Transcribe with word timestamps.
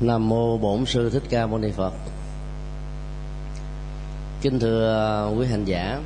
Nam 0.00 0.28
mô 0.28 0.58
Bổn 0.58 0.86
sư 0.86 1.10
Thích 1.10 1.22
Ca 1.30 1.46
Mâu 1.46 1.58
Ni 1.58 1.70
Phật. 1.70 1.92
Kính 4.42 4.58
thưa 4.58 4.94
à, 4.94 5.24
quý 5.38 5.46
hành 5.46 5.64
giả. 5.64 6.00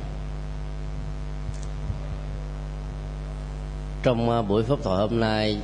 Trong 4.03 4.29
à, 4.29 4.41
buổi 4.41 4.63
pháp 4.63 4.75
thoại 4.83 4.97
hôm 4.97 5.19
nay, 5.19 5.57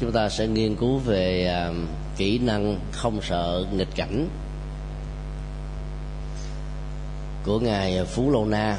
chúng 0.00 0.12
ta 0.12 0.28
sẽ 0.28 0.46
nghiên 0.46 0.76
cứu 0.76 0.98
về 0.98 1.46
à, 1.46 1.70
kỹ 2.16 2.38
năng 2.38 2.78
không 2.92 3.22
sợ 3.22 3.66
nghịch 3.72 3.94
cảnh 3.96 4.28
của 7.44 7.60
ngài 7.60 8.04
Phú 8.04 8.30
Lô 8.30 8.44
Na 8.44 8.78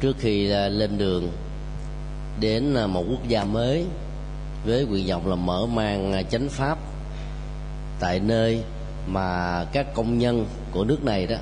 trước 0.00 0.16
khi 0.18 0.46
lên 0.48 0.98
đường 0.98 1.28
đến 2.40 2.74
một 2.88 3.04
quốc 3.10 3.28
gia 3.28 3.44
mới 3.44 3.84
với 4.64 4.86
nguyện 4.86 5.06
vọng 5.08 5.28
là 5.28 5.36
mở 5.36 5.66
mang 5.66 6.24
chánh 6.30 6.48
pháp 6.48 6.78
tại 8.02 8.20
nơi 8.20 8.62
mà 9.06 9.64
các 9.72 9.94
công 9.94 10.18
nhân 10.18 10.46
của 10.72 10.84
nước 10.84 11.04
này 11.04 11.26
đó 11.26 11.36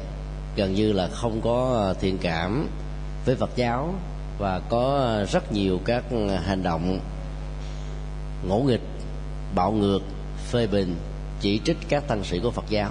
gần 0.56 0.74
như 0.74 0.92
là 0.92 1.08
không 1.08 1.40
có 1.44 1.70
ờ, 1.74 1.94
thiện 2.00 2.18
cảm 2.18 2.68
với 3.24 3.36
Phật 3.36 3.50
giáo 3.56 3.94
và 4.38 4.60
có 4.68 5.16
rất 5.30 5.52
nhiều 5.52 5.80
các 5.84 6.04
hành 6.44 6.62
động 6.62 7.00
ngỗ 8.48 8.58
nghịch, 8.58 8.82
bạo 9.54 9.72
ngược, 9.72 9.98
phê 10.50 10.66
bình, 10.66 10.96
chỉ 11.40 11.60
trích 11.64 11.76
các 11.88 12.08
tăng 12.08 12.24
sĩ 12.24 12.38
của 12.38 12.50
Phật 12.50 12.64
giáo. 12.68 12.90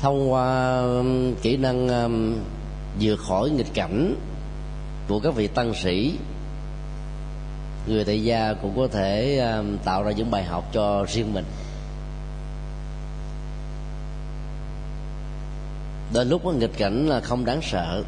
Thông 0.00 0.32
qua 0.32 0.82
kỹ 1.42 1.56
năng 1.56 1.88
vượt 3.00 3.16
khỏi 3.16 3.50
nghịch 3.50 3.74
cảnh 3.74 4.14
của 5.08 5.20
các 5.20 5.34
vị 5.34 5.46
tăng 5.46 5.74
sĩ 5.74 6.18
người 7.86 8.04
tại 8.04 8.24
gia 8.24 8.54
cũng 8.62 8.76
có 8.76 8.88
thể 8.92 9.38
um, 9.38 9.76
tạo 9.84 10.02
ra 10.02 10.12
những 10.12 10.30
bài 10.30 10.44
học 10.44 10.64
cho 10.72 11.06
riêng 11.08 11.32
mình. 11.34 11.44
Đến 16.14 16.28
lúc 16.28 16.42
có 16.44 16.52
nghịch 16.52 16.78
cảnh 16.78 17.06
là 17.08 17.20
không 17.20 17.44
đáng 17.44 17.60
sợ. 17.62 18.02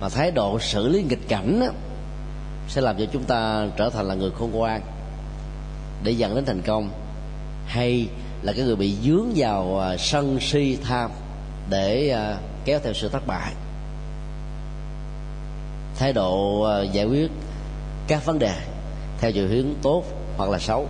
Mà 0.00 0.08
thái 0.08 0.30
độ 0.30 0.58
xử 0.60 0.88
lý 0.88 1.02
nghịch 1.02 1.28
cảnh 1.28 1.60
đó, 1.60 1.66
sẽ 2.68 2.80
làm 2.80 2.98
cho 2.98 3.04
chúng 3.12 3.24
ta 3.24 3.66
trở 3.76 3.90
thành 3.90 4.06
là 4.06 4.14
người 4.14 4.30
khôn 4.30 4.50
ngoan 4.50 4.80
để 6.02 6.12
dẫn 6.12 6.34
đến 6.34 6.44
thành 6.44 6.62
công 6.62 6.90
hay 7.66 8.08
là 8.42 8.52
cái 8.52 8.64
người 8.64 8.76
bị 8.76 8.94
dướng 9.04 9.32
vào 9.36 9.80
à, 9.80 9.96
sân 9.96 10.38
si 10.40 10.78
tham 10.84 11.10
để 11.70 12.08
à, 12.08 12.38
kéo 12.64 12.80
theo 12.82 12.92
sự 12.92 13.08
thất 13.08 13.26
bại. 13.26 13.52
Thái 15.98 16.12
độ 16.12 16.62
à, 16.62 16.82
giải 16.82 17.04
quyết 17.04 17.30
các 18.08 18.24
vấn 18.24 18.38
đề 18.38 18.54
theo 19.18 19.32
chiều 19.32 19.48
hướng 19.48 19.74
tốt 19.82 20.04
hoặc 20.36 20.50
là 20.50 20.58
xấu. 20.58 20.88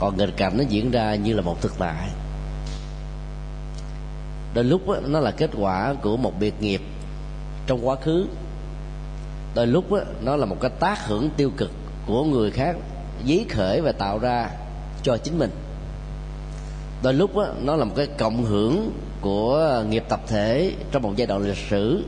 Còn 0.00 0.16
nghịch 0.16 0.36
cảnh 0.36 0.58
nó 0.58 0.64
diễn 0.68 0.90
ra 0.90 1.14
như 1.14 1.34
là 1.34 1.42
một 1.42 1.62
thực 1.62 1.78
tại 1.78 2.08
đôi 4.56 4.64
lúc 4.64 4.88
đó, 4.88 4.96
nó 5.06 5.20
là 5.20 5.30
kết 5.30 5.50
quả 5.58 5.94
của 6.02 6.16
một 6.16 6.32
biệt 6.40 6.54
nghiệp 6.60 6.80
trong 7.66 7.88
quá 7.88 7.96
khứ. 7.96 8.26
Đôi 9.54 9.66
lúc 9.66 9.92
đó, 9.92 9.98
nó 10.22 10.36
là 10.36 10.46
một 10.46 10.56
cái 10.60 10.70
tác 10.80 11.06
hưởng 11.06 11.30
tiêu 11.36 11.50
cực 11.56 11.70
của 12.06 12.24
người 12.24 12.50
khác 12.50 12.76
dí 13.26 13.44
khởi 13.50 13.80
và 13.80 13.92
tạo 13.92 14.18
ra 14.18 14.50
cho 15.02 15.16
chính 15.16 15.38
mình. 15.38 15.50
Đôi 17.02 17.14
lúc 17.14 17.36
đó, 17.36 17.46
nó 17.62 17.76
là 17.76 17.84
một 17.84 17.94
cái 17.96 18.06
cộng 18.06 18.44
hưởng 18.44 18.90
của 19.20 19.82
nghiệp 19.88 20.04
tập 20.08 20.20
thể 20.26 20.72
trong 20.92 21.02
một 21.02 21.12
giai 21.16 21.26
đoạn 21.26 21.42
lịch 21.42 21.58
sử 21.70 22.04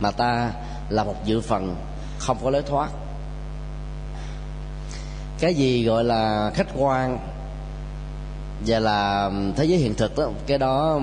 mà 0.00 0.10
ta 0.10 0.52
là 0.88 1.04
một 1.04 1.16
dự 1.24 1.40
phần 1.40 1.76
không 2.20 2.36
có 2.44 2.50
lối 2.50 2.62
thoát. 2.62 2.90
Cái 5.38 5.54
gì 5.54 5.84
gọi 5.84 6.04
là 6.04 6.50
khách 6.54 6.66
quan 6.76 7.18
và 8.66 8.78
là 8.78 9.30
thế 9.56 9.64
giới 9.64 9.78
hiện 9.78 9.94
thực 9.94 10.16
đó 10.16 10.30
cái 10.46 10.58
đó 10.58 11.00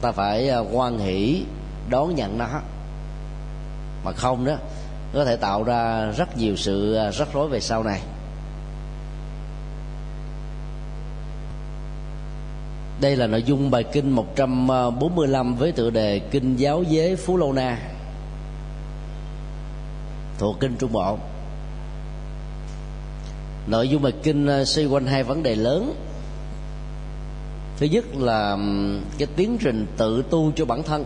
ta 0.00 0.12
phải 0.12 0.48
ờ, 0.48 0.64
quan 0.72 0.98
hỷ, 0.98 1.44
đón 1.88 2.14
nhận 2.14 2.38
nó. 2.38 2.46
Mà 4.04 4.12
không 4.12 4.44
đó, 4.44 4.56
có 5.14 5.24
thể 5.24 5.36
tạo 5.36 5.62
ra 5.62 6.10
rất 6.16 6.36
nhiều 6.36 6.56
sự 6.56 6.94
ờ, 6.94 7.10
rắc 7.10 7.28
rối 7.32 7.48
về 7.48 7.60
sau 7.60 7.82
này. 7.82 8.00
Đây 13.00 13.16
là 13.16 13.26
nội 13.26 13.42
dung 13.42 13.70
bài 13.70 13.84
kinh 13.84 14.10
145 14.10 15.46
ờ, 15.46 15.58
với 15.58 15.72
tựa 15.72 15.90
đề 15.90 16.18
Kinh 16.18 16.56
Giáo 16.56 16.82
Giới 16.82 17.16
Phú 17.16 17.36
Lô 17.36 17.52
Na 17.52 17.78
thuộc 20.38 20.60
kinh 20.60 20.76
Trung 20.78 20.92
Bộ. 20.92 21.18
Nội 23.66 23.88
dung 23.88 24.02
bài 24.02 24.12
kinh 24.22 24.46
ờ, 24.46 24.64
xoay 24.64 24.86
quanh 24.86 25.06
hai 25.06 25.22
vấn 25.22 25.42
đề 25.42 25.54
lớn. 25.54 25.94
Thứ 27.78 27.86
nhất 27.86 28.04
là 28.16 28.56
cái 29.18 29.28
tiến 29.36 29.58
trình 29.60 29.86
tự 29.96 30.24
tu 30.30 30.52
cho 30.56 30.64
bản 30.64 30.82
thân 30.82 31.04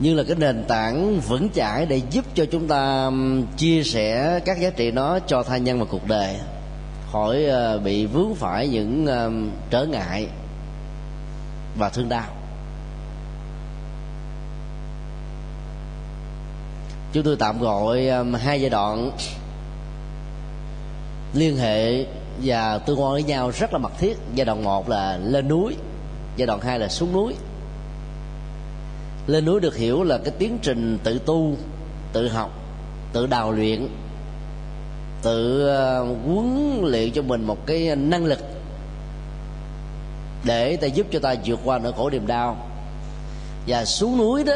như 0.00 0.14
là 0.14 0.22
cái 0.22 0.36
nền 0.36 0.64
tảng 0.68 1.20
vững 1.20 1.48
chãi 1.54 1.86
để 1.86 2.00
giúp 2.10 2.24
cho 2.34 2.44
chúng 2.44 2.68
ta 2.68 3.10
chia 3.56 3.82
sẻ 3.82 4.40
các 4.44 4.60
giá 4.60 4.70
trị 4.70 4.90
đó 4.90 5.18
cho 5.26 5.42
tha 5.42 5.56
nhân 5.56 5.78
và 5.78 5.86
cuộc 5.90 6.08
đời, 6.08 6.36
khỏi 7.12 7.44
ờ, 7.44 7.78
bị 7.78 8.06
vướng 8.06 8.34
phải 8.34 8.68
những 8.68 9.06
trở 9.70 9.86
ngại 9.86 10.28
và 11.78 11.88
thương 11.88 12.08
đau 12.08 12.41
chúng 17.12 17.24
tôi 17.24 17.36
tạm 17.38 17.60
gọi 17.60 18.08
um, 18.08 18.34
hai 18.34 18.60
giai 18.60 18.70
đoạn 18.70 19.10
liên 21.34 21.56
hệ 21.56 22.06
và 22.42 22.78
tương 22.78 23.00
quan 23.00 23.12
với 23.12 23.22
nhau 23.22 23.50
rất 23.58 23.72
là 23.72 23.78
mật 23.78 23.92
thiết. 23.98 24.18
Giai 24.34 24.44
đoạn 24.44 24.64
một 24.64 24.88
là 24.88 25.18
lên 25.22 25.48
núi, 25.48 25.76
giai 26.36 26.46
đoạn 26.46 26.60
hai 26.60 26.78
là 26.78 26.88
xuống 26.88 27.12
núi. 27.12 27.34
Lên 29.26 29.44
núi 29.44 29.60
được 29.60 29.76
hiểu 29.76 30.02
là 30.02 30.18
cái 30.18 30.34
tiến 30.38 30.58
trình 30.62 30.98
tự 31.04 31.18
tu, 31.18 31.56
tự 32.12 32.28
học, 32.28 32.50
tự 33.12 33.26
đào 33.26 33.52
luyện, 33.52 33.88
tự 35.22 35.70
uh, 35.70 36.16
huấn 36.26 36.80
luyện 36.82 37.12
cho 37.12 37.22
mình 37.22 37.44
một 37.44 37.66
cái 37.66 37.96
năng 37.96 38.24
lực 38.24 38.38
để 40.44 40.76
ta 40.76 40.86
giúp 40.86 41.06
cho 41.10 41.18
ta 41.18 41.34
vượt 41.44 41.60
qua 41.64 41.78
nỗi 41.78 41.92
khổ 41.92 42.10
niềm 42.10 42.26
đau. 42.26 42.56
Và 43.66 43.84
xuống 43.84 44.18
núi 44.18 44.44
đó 44.44 44.52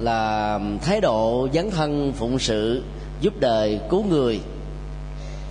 là 0.00 0.58
thái 0.82 1.00
độ 1.00 1.48
dấn 1.54 1.70
thân 1.70 2.12
phụng 2.16 2.38
sự 2.38 2.84
giúp 3.20 3.34
đời 3.40 3.80
cứu 3.90 4.04
người. 4.04 4.40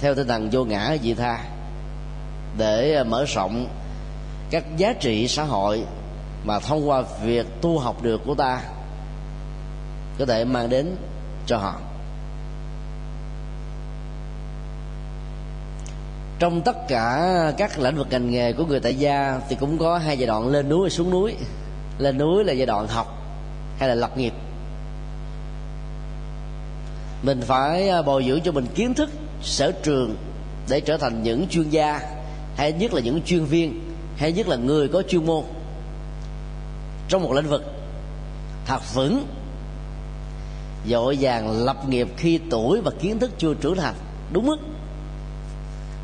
Theo 0.01 0.15
tinh 0.15 0.27
thần 0.27 0.49
vô 0.51 0.65
ngã 0.65 0.95
vị 1.03 1.13
tha, 1.13 1.43
để 2.57 3.03
mở 3.03 3.25
rộng 3.25 3.67
các 4.49 4.77
giá 4.77 4.93
trị 4.93 5.27
xã 5.27 5.43
hội 5.43 5.83
mà 6.43 6.59
thông 6.59 6.89
qua 6.89 7.03
việc 7.23 7.47
tu 7.61 7.79
học 7.79 8.03
được 8.03 8.21
của 8.25 8.35
ta, 8.35 8.61
có 10.19 10.25
thể 10.25 10.45
mang 10.45 10.69
đến 10.69 10.95
cho 11.45 11.57
họ. 11.57 11.75
Trong 16.39 16.61
tất 16.61 16.87
cả 16.87 17.31
các 17.57 17.79
lĩnh 17.79 17.95
vực 17.95 18.07
ngành 18.09 18.31
nghề 18.31 18.53
của 18.53 18.65
người 18.65 18.79
tại 18.79 18.95
gia 18.95 19.39
thì 19.49 19.55
cũng 19.55 19.77
có 19.77 19.97
hai 19.97 20.17
giai 20.17 20.27
đoạn 20.27 20.47
lên 20.47 20.69
núi 20.69 20.79
và 20.83 20.89
xuống 20.89 21.11
núi. 21.11 21.35
Lên 21.97 22.17
núi 22.17 22.43
là 22.43 22.53
giai 22.53 22.65
đoạn 22.65 22.87
học 22.87 23.18
hay 23.79 23.89
là 23.89 23.95
lập 23.95 24.17
nghiệp? 24.17 24.33
Mình 27.23 27.41
phải 27.41 27.89
à, 27.89 28.01
bồi 28.01 28.25
dưỡng 28.27 28.41
cho 28.41 28.51
mình 28.51 28.65
kiến 28.75 28.93
thức, 28.93 29.09
sở 29.41 29.71
trường 29.71 30.15
để 30.69 30.81
trở 30.81 30.97
thành 30.97 31.23
những 31.23 31.47
chuyên 31.47 31.69
gia, 31.69 32.01
hay 32.55 32.73
nhất 32.73 32.93
là 32.93 33.01
những 33.01 33.21
chuyên 33.21 33.45
viên, 33.45 33.93
hay 34.17 34.31
nhất 34.31 34.47
là 34.47 34.55
người 34.55 34.87
có 34.87 35.01
chuyên 35.01 35.25
môn 35.25 35.43
trong 37.07 37.23
một 37.23 37.33
lĩnh 37.33 37.47
vực. 37.47 37.63
Thật 38.65 38.79
vững, 38.93 39.25
dội 40.87 41.17
vàng 41.21 41.65
lập 41.65 41.89
nghiệp 41.89 42.07
khi 42.17 42.39
tuổi 42.49 42.81
và 42.81 42.91
kiến 42.99 43.19
thức 43.19 43.31
chưa 43.37 43.53
trưởng 43.53 43.75
thành, 43.75 43.95
đúng 44.33 44.45
mức? 44.45 44.57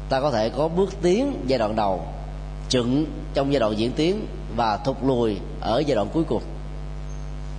Ta 0.10 0.22
có 0.22 0.32
thể 0.32 0.50
có 0.50 0.68
bước 0.68 0.90
tiến 1.02 1.44
giai 1.48 1.60
đoạn 1.60 1.76
đầu, 1.76 2.06
chững 2.70 3.06
trong 3.34 3.54
giai 3.54 3.60
đoạn 3.60 3.78
diễn 3.78 3.92
tiến 3.92 4.28
và 4.56 4.78
thụt 4.78 4.98
lùi 5.04 5.38
ở 5.62 5.84
giai 5.88 5.96
đoạn 5.96 6.08
cuối 6.14 6.24
cùng 6.24 6.42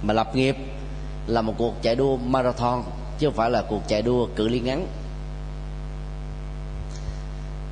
mà 0.07 0.15
lập 0.15 0.37
nghiệp 0.37 0.57
là 1.27 1.43
một 1.43 1.55
cuộc 1.59 1.83
chạy 1.83 1.97
đua 1.97 2.17
marathon 2.17 2.83
chứ 3.19 3.27
không 3.27 3.37
phải 3.37 3.51
là 3.51 3.63
cuộc 3.63 3.89
chạy 3.89 4.03
đua 4.03 4.27
cự 4.37 4.49
ly 4.49 4.61
ngắn. 4.61 4.87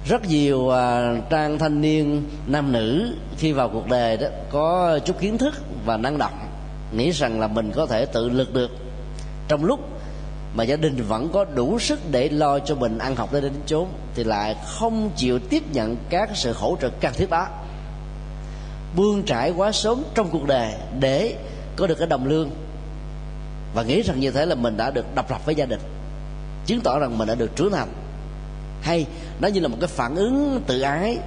Rất 0.09 0.29
nhiều 0.29 0.71
à, 0.71 1.15
trang 1.31 1.59
thanh 1.59 1.81
niên 1.81 2.23
nam 2.47 2.73
nữ 2.73 3.17
khi 3.39 3.53
vào 3.53 3.69
cuộc 3.69 3.89
đời 3.89 4.17
đó 4.17 4.27
có 4.51 4.99
chút 5.05 5.21
kiến 5.21 5.39
thức 5.39 5.55
và 5.87 5.97
năng 5.97 6.19
động 6.19 6.49
nghĩ 6.93 7.11
rằng 7.11 7.41
là 7.41 7.47
mình 7.47 7.73
có 7.75 7.87
thể 7.87 8.07
tự 8.07 8.29
lực 8.29 8.55
được. 8.55 8.71
Trong 9.49 9.65
lúc 9.65 9.81
mà 10.55 10.65
gia 10.65 10.77
đình 10.77 11.05
vẫn 11.09 11.29
có 11.33 11.45
đủ 11.45 11.79
sức 11.79 12.01
để 12.11 12.29
lo 12.29 12.59
cho 12.59 12.75
mình 12.75 12.99
ăn 12.99 13.17
học 13.17 13.33
đến 13.33 13.43
đến 13.43 13.53
chốn 13.67 13.89
thì 14.15 14.25
lại 14.25 14.57
không 14.65 15.11
chịu 15.17 15.39
tiếp 15.39 15.63
nhận 15.73 15.97
các 16.11 16.31
sự 16.35 16.53
hỗ 16.53 16.77
trợ 16.81 16.91
cần 17.01 17.13
thiết 17.15 17.31
đó. 17.31 17.47
Bươn 18.97 19.23
trải 19.23 19.51
quá 19.51 19.73
sớm 19.73 20.03
trong 20.15 20.29
cuộc 20.31 20.47
đời 20.47 20.73
để 21.01 21.37
có 21.76 21.87
được 21.87 21.94
cái 21.99 22.09
đồng 22.09 22.26
lương. 22.26 22.50
Và 23.75 23.82
nghĩ 23.82 24.03
rằng 24.03 24.21
như 24.21 24.31
thế 24.31 24.47
là 24.47 24.55
mình 24.55 24.76
đã 24.76 24.91
được 24.91 25.15
độc 25.15 25.31
lập 25.31 25.47
với 25.47 25.55
gia 25.55 25.67
đình, 25.67 25.81
chứng 26.67 26.81
tỏ 26.81 26.99
rằng 26.99 27.19
mình 27.19 27.29
đã 27.29 27.35
được 27.35 27.56
trưởng 27.56 27.73
thành. 27.73 27.88
Hay, 28.82 29.06
nó 29.41 29.49
như 29.49 29.61
là 29.61 29.69
một 29.69 29.76
cái 29.81 29.88
phản 29.88 30.17
ứng 30.17 30.62
tự 30.67 30.81
ái 30.81 31.19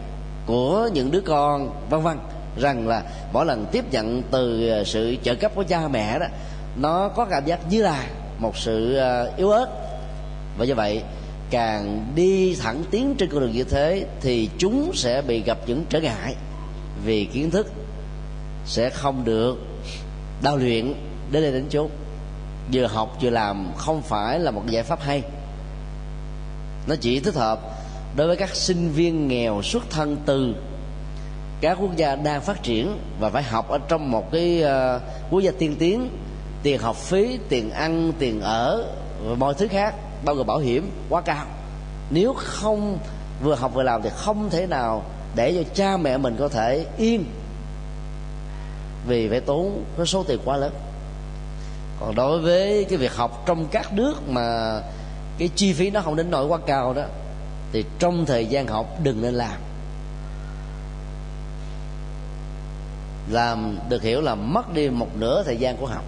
của 0.45 0.89
những 0.93 1.11
đứa 1.11 1.21
con, 1.21 1.69
vân 1.89 2.01
vân, 2.01 2.17
rằng 2.57 2.87
là 2.87 3.03
mỗi 3.33 3.45
lần 3.45 3.65
tiếp 3.71 3.85
nhận 3.91 4.23
từ 4.31 4.69
à, 4.69 4.83
sự 4.85 5.15
trợ 5.23 5.35
cấp 5.35 5.51
của 5.55 5.63
cha 5.63 5.87
mẹ 5.87 6.19
đó, 6.19 6.25
nó 6.81 7.09
có 7.09 7.25
cảm 7.25 7.45
giác 7.45 7.59
như 7.69 7.83
là 7.83 8.03
một 8.37 8.57
sự 8.57 8.95
à, 8.95 9.25
yếu 9.37 9.49
ớt. 9.49 9.67
Và 10.57 10.65
như 10.65 10.75
vậy, 10.75 11.01
càng 11.49 12.05
đi 12.15 12.55
thẳng 12.55 12.83
tiến 12.91 13.15
trên 13.17 13.29
con 13.29 13.39
đường 13.39 13.51
như 13.51 13.63
thế 13.63 14.05
thì 14.21 14.49
chúng 14.57 14.91
sẽ 14.93 15.21
bị 15.21 15.43
gặp 15.43 15.57
những 15.67 15.85
trở 15.89 15.99
ngại 15.99 16.35
vì 17.05 17.25
kiến 17.25 17.51
thức 17.51 17.71
sẽ 18.65 18.89
không 18.89 19.25
được 19.25 19.57
đau 20.41 20.57
luyện 20.57 20.93
đến 21.31 21.43
đây 21.43 21.51
đến 21.51 21.65
chốn 21.69 21.89
vừa 22.73 22.87
học 22.87 23.17
vừa 23.21 23.29
làm 23.29 23.71
không 23.77 24.01
phải 24.01 24.39
là 24.39 24.51
một 24.51 24.63
giải 24.67 24.83
pháp 24.83 25.01
hay. 25.01 25.23
Nó 26.87 26.95
chỉ 27.01 27.19
thích 27.19 27.35
hợp 27.35 27.59
đối 28.15 28.27
với 28.27 28.35
các 28.35 28.55
sinh 28.55 28.91
viên 28.91 29.27
nghèo 29.27 29.61
xuất 29.61 29.89
thân 29.89 30.17
từ 30.25 30.55
các 31.61 31.77
quốc 31.81 31.95
gia 31.95 32.15
đang 32.15 32.41
phát 32.41 32.63
triển 32.63 32.97
và 33.19 33.29
phải 33.29 33.43
học 33.43 33.69
ở 33.69 33.79
trong 33.87 34.11
một 34.11 34.31
cái 34.31 34.63
uh, 34.63 35.01
quốc 35.31 35.39
gia 35.39 35.51
tiên 35.59 35.75
tiến 35.79 36.09
tiền 36.63 36.79
học 36.81 36.95
phí 36.95 37.39
tiền 37.49 37.69
ăn 37.69 38.13
tiền 38.19 38.41
ở 38.41 38.93
và 39.23 39.35
mọi 39.35 39.53
thứ 39.53 39.67
khác 39.67 39.95
bao 40.25 40.35
gồm 40.35 40.47
bảo 40.47 40.57
hiểm 40.57 40.91
quá 41.09 41.21
cao. 41.21 41.45
Nếu 42.09 42.33
không 42.33 42.97
vừa 43.43 43.55
học 43.55 43.73
vừa 43.73 43.83
làm 43.83 44.01
thì 44.01 44.09
không 44.15 44.49
thể 44.49 44.67
nào 44.67 45.03
để 45.35 45.53
cho 45.53 45.69
cha 45.73 45.97
mẹ 45.97 46.17
mình 46.17 46.35
có 46.39 46.47
thể 46.47 46.85
yên 46.97 47.25
vì 49.07 49.29
phải 49.29 49.39
tốn 49.39 49.83
cái 49.97 50.05
số 50.05 50.23
tiền 50.23 50.39
quá 50.45 50.57
lớn. 50.57 50.73
Còn 51.99 52.15
đối 52.15 52.39
với 52.39 52.85
cái 52.89 52.97
việc 52.97 53.15
học 53.15 53.43
trong 53.45 53.67
các 53.71 53.93
nước 53.93 54.29
mà 54.29 54.79
cái 55.37 55.49
chi 55.55 55.73
phí 55.73 55.89
nó 55.89 56.01
không 56.01 56.15
đến 56.15 56.31
nỗi 56.31 56.45
quá 56.45 56.57
cao 56.67 56.93
đó, 56.93 57.03
thì 57.71 57.85
trong 57.99 58.25
thời 58.25 58.45
gian 58.45 58.67
học 58.67 58.85
đừng 59.03 59.21
nên 59.21 59.33
làm. 59.33 59.57
Làm 63.31 63.77
được 63.89 64.03
hiểu 64.03 64.21
là 64.21 64.35
mất 64.35 64.73
đi 64.73 64.89
một 64.89 65.07
nửa 65.15 65.43
thời 65.43 65.57
gian 65.57 65.77
của 65.77 65.85
học. 65.85 66.03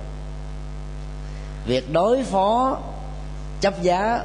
Việc 1.66 1.94
đối 1.94 2.24
phó, 2.24 2.78
chấp 3.62 3.82
giá 3.82 4.24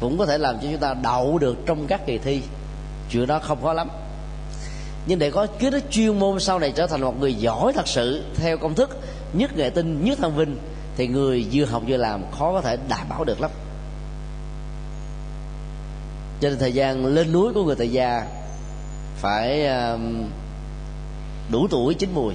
cũng 0.00 0.18
có 0.18 0.26
thể 0.26 0.38
làm 0.38 0.58
cho 0.58 0.68
chúng 0.70 0.80
ta 0.80 0.94
đậu 0.94 1.38
được 1.38 1.56
trong 1.66 1.86
các 1.86 2.06
kỳ 2.06 2.18
thi. 2.18 2.42
Chuyện 3.10 3.26
đó 3.26 3.38
không 3.38 3.62
khó 3.62 3.72
lắm 3.72 3.88
nhưng 5.06 5.18
để 5.18 5.30
có 5.30 5.46
kiến 5.46 5.72
thức 5.72 5.84
chuyên 5.90 6.18
môn 6.18 6.40
sau 6.40 6.58
này 6.58 6.72
trở 6.76 6.86
thành 6.86 7.00
một 7.00 7.20
người 7.20 7.34
giỏi 7.34 7.72
thật 7.72 7.88
sự 7.88 8.24
theo 8.34 8.58
công 8.58 8.74
thức 8.74 9.00
nhất 9.32 9.56
nghệ 9.56 9.70
tinh 9.70 10.04
nhất 10.04 10.18
thông 10.22 10.36
vinh 10.36 10.56
thì 10.96 11.06
người 11.06 11.46
vừa 11.52 11.64
học 11.64 11.82
vừa 11.86 11.96
làm 11.96 12.22
khó 12.30 12.52
có 12.52 12.60
thể 12.60 12.76
đảm 12.88 13.08
bảo 13.08 13.24
được 13.24 13.40
lắm. 13.40 13.50
Cho 16.40 16.48
nên 16.48 16.58
thời 16.58 16.72
gian 16.72 17.06
lên 17.06 17.32
núi 17.32 17.52
của 17.54 17.64
người 17.64 17.76
tại 17.76 17.88
gia 17.88 18.26
phải 19.16 19.66
um, 19.66 20.24
đủ 21.50 21.66
tuổi 21.70 21.94
chín 21.94 22.10
mùi. 22.14 22.34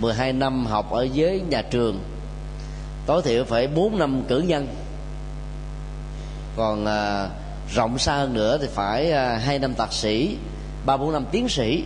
12 0.00 0.32
năm 0.32 0.66
học 0.66 0.90
ở 0.90 1.02
dưới 1.02 1.40
nhà 1.40 1.62
trường 1.62 2.00
tối 3.06 3.22
thiểu 3.22 3.44
phải 3.44 3.66
4 3.66 3.98
năm 3.98 4.22
cử 4.28 4.38
nhân. 4.38 4.68
Còn 6.56 6.86
à, 6.86 7.28
rộng 7.74 7.98
xa 7.98 8.16
hơn 8.16 8.34
nữa 8.34 8.58
thì 8.60 8.66
phải 8.74 9.12
à, 9.12 9.40
hai 9.44 9.58
năm 9.58 9.74
thạc 9.74 9.92
sĩ 9.92 10.36
ba 10.86 10.96
bốn 10.96 11.12
năm 11.12 11.24
tiến 11.30 11.48
sĩ. 11.48 11.84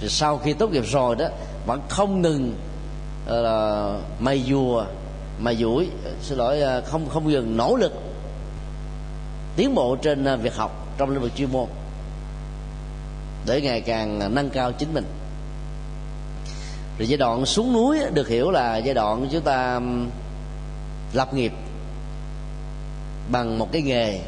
Thì 0.00 0.08
sau 0.08 0.38
khi 0.38 0.52
tốt 0.52 0.70
nghiệp 0.70 0.84
rồi 0.86 1.16
đó 1.16 1.28
vẫn 1.66 1.80
không 1.88 2.22
ngừng 2.22 2.54
uh, 3.24 4.20
mày 4.20 4.44
dùa 4.48 4.84
mày 5.38 5.56
dũi 5.56 5.88
xin 6.22 6.38
lỗi 6.38 6.60
uh, 6.78 6.84
không 6.84 7.08
không 7.08 7.28
ngừng 7.28 7.56
nỗ 7.56 7.76
lực 7.76 7.92
tiến 9.56 9.74
bộ 9.74 9.96
trên 9.96 10.34
uh, 10.34 10.40
việc 10.40 10.56
học 10.56 10.86
trong 10.98 11.10
lĩnh 11.10 11.20
vực 11.20 11.32
chuyên 11.36 11.52
môn 11.52 11.66
để 13.46 13.60
ngày 13.60 13.80
càng 13.80 14.34
nâng 14.34 14.50
cao 14.50 14.72
chính 14.72 14.94
mình. 14.94 15.04
Rồi 16.98 17.08
giai 17.08 17.16
đoạn 17.16 17.46
xuống 17.46 17.72
núi 17.72 17.98
được 18.14 18.28
hiểu 18.28 18.50
là 18.50 18.76
giai 18.76 18.94
đoạn 18.94 19.28
chúng 19.32 19.42
ta 19.42 19.80
lập 21.12 21.34
nghiệp 21.34 21.52
bằng 23.30 23.58
một 23.58 23.72
cái 23.72 23.82
nghề 23.82 24.20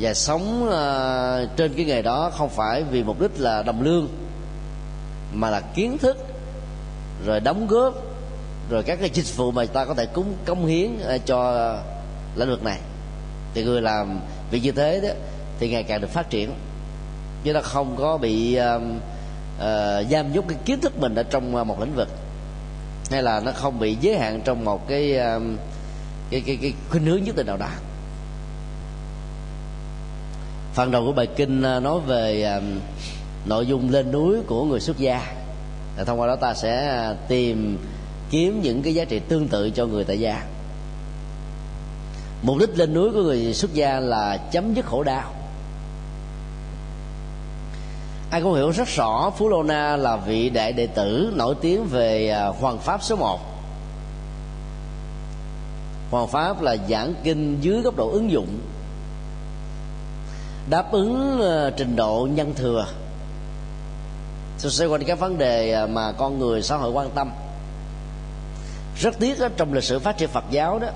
và 0.00 0.14
sống 0.14 0.64
uh, 0.64 1.56
trên 1.56 1.74
cái 1.76 1.84
nghề 1.84 2.02
đó 2.02 2.30
không 2.36 2.48
phải 2.48 2.82
vì 2.82 3.02
mục 3.02 3.20
đích 3.20 3.30
là 3.40 3.62
đồng 3.62 3.82
lương 3.82 4.08
mà 5.32 5.50
là 5.50 5.60
kiến 5.60 5.98
thức 5.98 6.16
rồi 7.26 7.40
đóng 7.40 7.66
góp 7.66 7.94
rồi 8.70 8.82
các 8.82 8.98
cái 9.00 9.10
dịch 9.14 9.36
vụ 9.36 9.50
mà 9.50 9.64
ta 9.64 9.84
có 9.84 9.94
thể 9.94 10.06
cúng 10.06 10.34
công 10.44 10.66
hiến 10.66 10.90
uh, 11.14 11.26
cho 11.26 11.76
lĩnh 12.36 12.48
vực 12.48 12.64
này. 12.64 12.78
Thì 13.54 13.64
người 13.64 13.82
làm 13.82 14.20
việc 14.50 14.60
như 14.62 14.72
thế 14.72 15.00
đó 15.00 15.08
thì 15.58 15.70
ngày 15.70 15.82
càng 15.82 16.00
được 16.00 16.10
phát 16.10 16.30
triển. 16.30 16.52
Chứ 17.44 17.52
nó 17.52 17.60
không 17.60 17.96
có 17.98 18.16
bị 18.16 18.58
uh, 18.58 18.82
uh, 18.82 20.10
giam 20.10 20.32
nhốt 20.32 20.44
cái 20.48 20.58
kiến 20.64 20.80
thức 20.80 20.98
mình 20.98 21.14
ở 21.14 21.22
trong 21.22 21.52
một 21.52 21.80
lĩnh 21.80 21.94
vực. 21.94 22.08
Hay 23.10 23.22
là 23.22 23.40
nó 23.40 23.52
không 23.52 23.78
bị 23.78 23.96
giới 24.00 24.18
hạn 24.18 24.40
trong 24.44 24.64
một 24.64 24.88
cái 24.88 25.18
uh, 25.36 25.42
cái 26.30 26.42
cái 26.46 26.58
cái 26.62 26.72
khuynh 26.90 27.04
hướng 27.04 27.24
nhất 27.24 27.36
định 27.36 27.46
nào 27.46 27.56
đó 27.56 27.68
phần 30.74 30.90
đầu 30.90 31.04
của 31.04 31.12
bài 31.12 31.26
kinh 31.26 31.62
à, 31.62 31.80
nói 31.80 32.00
về 32.06 32.42
à, 32.42 32.60
nội 33.44 33.66
dung 33.66 33.90
lên 33.90 34.12
núi 34.12 34.36
của 34.46 34.64
người 34.64 34.80
xuất 34.80 34.98
gia. 34.98 35.32
Và 35.96 36.04
thông 36.04 36.20
qua 36.20 36.26
đó 36.26 36.36
ta 36.36 36.54
sẽ 36.54 36.88
à, 36.88 37.14
tìm 37.28 37.78
kiếm 38.30 38.60
những 38.62 38.82
cái 38.82 38.94
giá 38.94 39.04
trị 39.04 39.18
tương 39.18 39.48
tự 39.48 39.70
cho 39.70 39.86
người 39.86 40.04
tại 40.04 40.20
gia. 40.20 40.44
Mục 42.42 42.58
đích 42.58 42.78
lên 42.78 42.94
núi 42.94 43.10
của 43.12 43.22
người 43.22 43.54
xuất 43.54 43.74
gia 43.74 44.00
là 44.00 44.36
chấm 44.36 44.74
dứt 44.74 44.86
khổ 44.86 45.02
đau. 45.02 45.32
Ai 48.30 48.42
cũng 48.42 48.54
hiểu 48.54 48.70
rất 48.70 48.88
rõ 48.88 49.30
phú 49.38 49.48
lô 49.48 49.62
na 49.62 49.96
là 49.96 50.16
vị 50.16 50.50
đại 50.50 50.72
đệ 50.72 50.86
tử 50.86 51.32
nổi 51.36 51.54
tiếng 51.60 51.84
về 51.84 52.34
hoàng 52.60 52.78
pháp 52.78 53.02
số 53.02 53.16
1 53.16 53.40
hoàng 56.10 56.28
pháp 56.28 56.62
là 56.62 56.76
giảng 56.88 57.14
kinh 57.24 57.58
dưới 57.60 57.80
góc 57.80 57.96
độ 57.96 58.10
ứng 58.10 58.30
dụng 58.30 58.58
đáp 60.70 60.92
ứng 60.92 61.40
ờ, 61.40 61.70
trình 61.70 61.96
độ 61.96 62.28
nhân 62.34 62.54
thừa. 62.54 62.86
Xoay 64.58 64.88
quanh 64.88 65.04
các 65.04 65.18
vấn 65.18 65.38
đề 65.38 65.72
ờ, 65.72 65.86
mà 65.86 66.12
con 66.12 66.38
người 66.38 66.62
xã 66.62 66.76
hội 66.76 66.90
quan 66.90 67.10
tâm. 67.14 67.30
Rất 69.00 69.18
tiếc 69.18 69.40
đó, 69.40 69.48
trong 69.56 69.72
lịch 69.72 69.84
sử 69.84 69.98
phát 69.98 70.18
triển 70.18 70.28
Phật 70.28 70.44
giáo 70.50 70.78
đó 70.78 70.88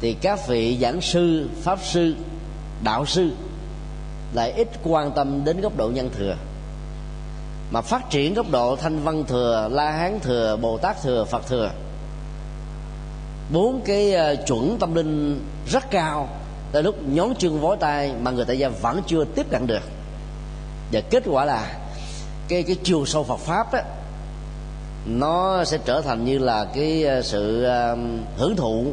thì 0.00 0.12
các 0.12 0.48
vị 0.48 0.78
giảng 0.80 1.00
sư 1.00 1.48
pháp 1.62 1.78
sư 1.82 2.14
đạo 2.84 3.06
sư 3.06 3.30
lại 4.34 4.52
ít 4.52 4.68
quan 4.84 5.10
tâm 5.10 5.44
đến 5.44 5.60
góc 5.60 5.76
độ 5.76 5.90
nhân 5.94 6.10
thừa. 6.16 6.36
Mà 7.70 7.80
phát 7.80 8.10
triển 8.10 8.34
góc 8.34 8.50
độ 8.50 8.76
thanh 8.76 8.98
văn 9.04 9.24
thừa 9.24 9.68
la 9.72 9.90
hán 9.90 10.20
thừa 10.20 10.56
bồ 10.56 10.78
tát 10.78 11.02
thừa 11.02 11.24
phật 11.24 11.46
thừa 11.46 11.70
bốn 13.52 13.80
cái 13.84 14.12
ờ, 14.12 14.36
chuẩn 14.46 14.76
tâm 14.80 14.94
linh 14.94 15.40
rất 15.68 15.90
cao 15.90 16.28
tới 16.72 16.82
lúc 16.82 16.94
nhón 17.08 17.34
chân 17.38 17.60
vối 17.60 17.76
tay 17.80 18.12
mà 18.22 18.30
người 18.30 18.44
tại 18.44 18.58
gia 18.58 18.68
vẫn 18.68 19.02
chưa 19.06 19.24
tiếp 19.24 19.46
cận 19.50 19.66
được. 19.66 19.82
Và 20.92 21.00
kết 21.10 21.22
quả 21.26 21.44
là 21.44 21.78
cái 22.48 22.62
cái 22.62 22.76
chiều 22.82 23.06
sâu 23.06 23.24
Phật 23.24 23.38
pháp 23.38 23.72
đó 23.72 23.80
nó 25.06 25.64
sẽ 25.64 25.78
trở 25.84 26.00
thành 26.00 26.24
như 26.24 26.38
là 26.38 26.64
cái 26.74 27.04
ờ, 27.04 27.22
sự 27.22 27.64
ờ, 27.64 27.96
hưởng 28.36 28.56
thụ 28.56 28.86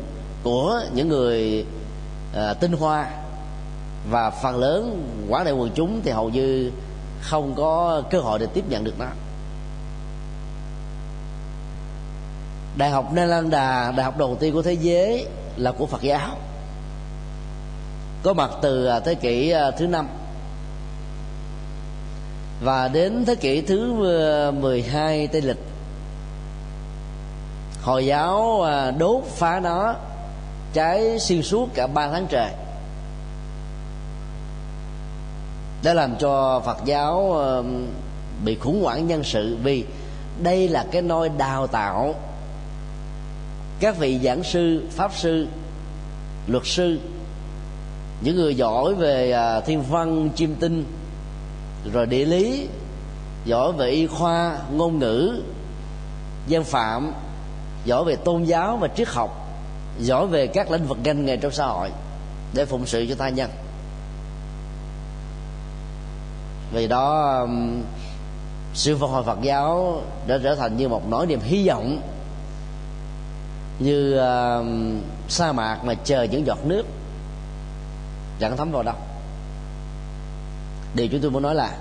của 0.43 0.81
những 0.93 1.09
người 1.09 1.65
ờ, 2.33 2.53
tinh 2.53 2.71
hoa. 2.71 3.07
Và 4.09 4.29
phần 4.29 4.57
lớn 4.57 5.07
quán 5.29 5.45
đại 5.45 5.53
quần 5.53 5.71
chúng 5.75 6.01
thì 6.03 6.11
hầu 6.11 6.29
như 6.29 6.71
không 7.21 7.53
có 7.57 8.01
cơ 8.09 8.19
hội 8.19 8.39
để 8.39 8.45
tiếp 8.53 8.63
nhận 8.69 8.83
được 8.83 8.99
nó. 8.99 9.05
Đại 12.77 12.89
học 12.89 13.13
Nalanda, 13.13 13.91
đại 13.91 14.03
học 14.03 14.17
đầu 14.17 14.37
tiên 14.39 14.53
của 14.53 14.61
thế 14.61 14.73
giới 14.73 15.27
là 15.57 15.71
của 15.71 15.85
Phật 15.85 16.01
giáo 16.01 16.29
có 18.23 18.33
mặt 18.33 18.51
từ 18.61 18.85
à, 18.85 18.99
thế 18.99 19.15
kỷ 19.15 19.49
à, 19.49 19.71
thứ 19.71 19.87
năm. 19.87 20.07
Và 22.61 22.87
đến 22.87 23.25
thế 23.25 23.35
kỷ 23.35 23.61
thứ 23.61 24.07
à, 24.47 24.51
12 24.51 25.27
Tây 25.27 25.41
lịch. 25.41 25.59
Hồi 27.81 28.05
giáo 28.05 28.65
đốt 28.97 29.23
phá 29.23 29.59
nó, 29.59 29.95
cháy 30.73 31.19
xuyên 31.19 31.43
suốt 31.43 31.69
cả 31.73 31.87
ba 31.87 32.09
tháng 32.11 32.27
trời. 32.29 32.51
Đã 35.83 35.93
làm 35.93 36.15
cho 36.15 36.61
Phật 36.65 36.77
giáo 36.85 37.43
bị 38.45 38.55
khủng 38.55 38.83
hoảng 38.83 39.07
nhân 39.07 39.23
sự 39.23 39.57
vì 39.63 39.85
đây 40.43 40.69
là 40.69 40.85
cái 40.91 41.01
nôi 41.01 41.29
đào 41.29 41.67
tạo 41.67 42.15
các 43.79 43.97
vị 43.97 44.19
giảng 44.23 44.43
sư, 44.43 44.83
pháp 44.91 45.11
sư, 45.15 45.47
luật 46.47 46.63
sư 46.65 46.99
những 48.23 48.35
người 48.35 48.55
giỏi 48.55 48.95
về 48.95 49.31
à, 49.31 49.59
thiên 49.59 49.81
văn 49.81 50.29
chim 50.35 50.55
tinh 50.59 50.85
rồi 51.93 52.05
địa 52.05 52.25
lý 52.25 52.67
giỏi 53.45 53.71
về 53.71 53.89
y 53.89 54.07
khoa 54.07 54.57
ngôn 54.71 54.99
ngữ 54.99 55.41
gian 56.47 56.63
phạm 56.63 57.13
giỏi 57.85 58.03
về 58.03 58.15
tôn 58.15 58.43
giáo 58.43 58.77
và 58.77 58.87
triết 58.87 59.07
học 59.07 59.49
giỏi 59.99 60.27
về 60.27 60.47
các 60.47 60.71
lĩnh 60.71 60.85
vực 60.85 60.97
ngành 61.03 61.25
nghề 61.25 61.37
trong 61.37 61.51
xã 61.51 61.65
hội 61.65 61.89
để 62.53 62.65
phụng 62.65 62.85
sự 62.85 63.05
cho 63.09 63.15
tha 63.15 63.29
nhân. 63.29 63.49
Vì 66.73 66.87
đó 66.87 67.47
sự 68.73 68.97
phục 68.97 69.09
hồi 69.09 69.23
Phật 69.23 69.37
giáo 69.41 70.01
đã 70.27 70.37
trở 70.43 70.55
thành 70.55 70.77
như 70.77 70.89
một 70.89 71.09
nỗi 71.09 71.25
niềm 71.25 71.39
hy 71.39 71.67
vọng 71.67 72.01
như 73.79 74.19
uh, 74.19 74.65
sa 75.27 75.51
mạc 75.51 75.79
mà 75.83 75.93
chờ 75.93 76.23
những 76.23 76.45
giọt 76.45 76.65
nước 76.65 76.85
chẳng 78.39 78.57
thấm 78.57 78.71
vào 78.71 78.83
đâu 78.83 78.95
điều 80.93 81.07
chúng 81.07 81.21
tôi 81.21 81.31
muốn 81.31 81.43
nói 81.43 81.55
là 81.55 81.77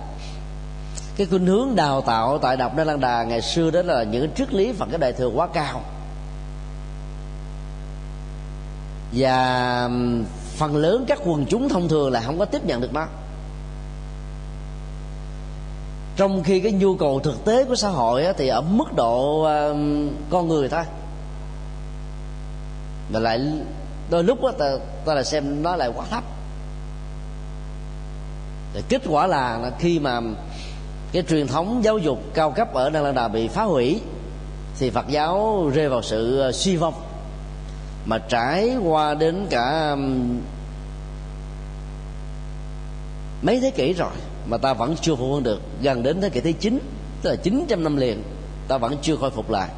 cái 1.16 1.26
khuynh 1.26 1.46
hướng 1.46 1.76
đào 1.76 2.00
tạo 2.00 2.38
tại 2.38 2.56
đọc 2.56 2.76
Đa 2.76 2.84
Lan 2.84 3.00
Đà 3.00 3.22
ngày 3.22 3.42
xưa 3.42 3.70
đó 3.70 3.82
là 3.82 4.02
những 4.02 4.30
triết 4.34 4.54
lý 4.54 4.72
Phật 4.72 4.86
cái 4.90 4.98
đại 4.98 5.12
thừa 5.12 5.30
quá 5.34 5.48
cao. 5.54 5.80
Và 9.12 9.88
phần 10.56 10.76
lớn 10.76 11.04
các 11.08 11.18
quần 11.24 11.46
chúng 11.46 11.68
thông 11.68 11.88
thường 11.88 12.12
là 12.12 12.20
không 12.20 12.38
có 12.38 12.44
tiếp 12.44 12.64
nhận 12.64 12.80
được 12.80 12.92
nó. 12.92 13.06
Trong 16.16 16.42
khi 16.42 16.60
cái 16.60 16.72
nhu 16.72 16.96
cầu 16.96 17.20
thực 17.20 17.44
tế 17.44 17.64
của 17.64 17.76
xã 17.76 17.88
hội 17.88 18.24
thì 18.38 18.48
ở 18.48 18.60
mức 18.60 18.94
độ 18.96 19.46
con 20.30 20.48
người 20.48 20.68
thôi. 20.68 20.84
Và 23.12 23.20
lại 23.20 23.40
đôi 24.10 24.24
lúc 24.24 24.38
ta, 24.58 24.66
ta 25.04 25.14
là 25.14 25.22
xem 25.22 25.62
nó 25.62 25.76
lại 25.76 25.90
quá 25.96 26.06
thấp. 26.10 26.24
Để 28.74 28.82
kết 28.88 29.02
quả 29.08 29.26
là 29.26 29.72
khi 29.78 29.98
mà 29.98 30.20
cái 31.12 31.22
truyền 31.28 31.46
thống 31.46 31.84
giáo 31.84 31.98
dục 31.98 32.22
cao 32.34 32.50
cấp 32.50 32.74
ở 32.74 32.90
Đà 32.90 33.00
Lạt 33.00 33.12
Đà 33.12 33.28
bị 33.28 33.48
phá 33.48 33.62
hủy, 33.62 34.00
thì 34.78 34.90
Phật 34.90 35.08
giáo 35.08 35.68
rơi 35.74 35.88
vào 35.88 36.02
sự 36.02 36.40
ờ, 36.40 36.52
suy 36.52 36.76
vong. 36.76 36.94
Mà 38.04 38.18
trải 38.18 38.76
qua 38.84 39.14
đến 39.14 39.46
cả 39.50 39.96
mấy 43.42 43.60
thế 43.60 43.70
kỷ 43.70 43.92
rồi 43.92 44.10
mà 44.46 44.58
ta 44.58 44.74
vẫn 44.74 44.94
chưa 45.00 45.14
phục 45.14 45.28
hồi 45.28 45.42
được. 45.42 45.60
Gần 45.82 46.02
đến 46.02 46.20
thế 46.20 46.30
kỷ 46.30 46.40
thứ 46.40 46.52
9 46.52 46.78
tức 47.22 47.30
là 47.30 47.36
900 47.36 47.84
năm 47.84 47.96
liền, 47.96 48.22
ta 48.68 48.78
vẫn 48.78 48.96
chưa 49.02 49.16
khôi 49.16 49.30
phục 49.30 49.50
lại. 49.50 49.68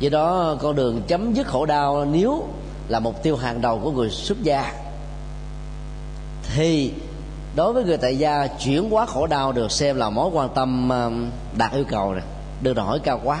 Do 0.00 0.08
đó 0.10 0.56
con 0.60 0.76
đường 0.76 1.02
chấm 1.08 1.34
dứt 1.34 1.46
khổ 1.46 1.66
đau 1.66 2.04
nếu 2.04 2.48
là 2.88 3.00
mục 3.00 3.22
tiêu 3.22 3.36
hàng 3.36 3.60
đầu 3.60 3.80
của 3.82 3.90
người 3.90 4.10
xuất 4.10 4.42
gia 4.42 4.72
thì, 6.54 6.92
đối 7.56 7.72
với 7.72 7.84
người 7.84 7.96
tại 7.96 8.18
gia, 8.18 8.46
chuyển 8.46 8.90
hóa 8.90 9.06
khổ 9.06 9.26
đau 9.26 9.52
được 9.52 9.72
xem 9.72 9.96
là 9.96 10.10
mối 10.10 10.30
quan 10.32 10.48
tâm 10.54 10.88
ờ, 10.88 11.10
đạt 11.56 11.72
yêu 11.72 11.84
cầu 11.88 12.14
này 12.14 12.24
được 12.62 12.72
đòi 12.72 12.86
hỏi 12.86 13.00
cao 13.04 13.20
quá. 13.24 13.40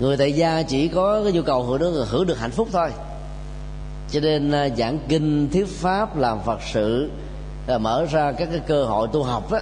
Người 0.00 0.16
tại 0.16 0.32
gia 0.32 0.62
chỉ 0.62 0.88
có 0.88 1.22
cái 1.22 1.32
nhu 1.32 1.42
cầu 1.42 1.62
hưởng 1.62 1.78
được 1.78 2.06
hưởng 2.08 2.26
được 2.26 2.38
hạnh 2.38 2.50
phúc 2.50 2.68
thôi. 2.72 2.90
Cho 4.10 4.20
nên 4.20 4.50
ờ, 4.50 4.68
giảng 4.76 4.98
kinh, 5.08 5.48
thuyết 5.52 5.68
pháp, 5.68 6.16
làm 6.16 6.38
phật 6.46 6.58
sự 6.72 7.10
là 7.66 7.78
mở 7.78 8.04
ra 8.10 8.32
các 8.32 8.48
cái 8.50 8.60
cơ 8.66 8.84
hội 8.84 9.08
tu 9.12 9.22
học 9.22 9.52
á, 9.52 9.60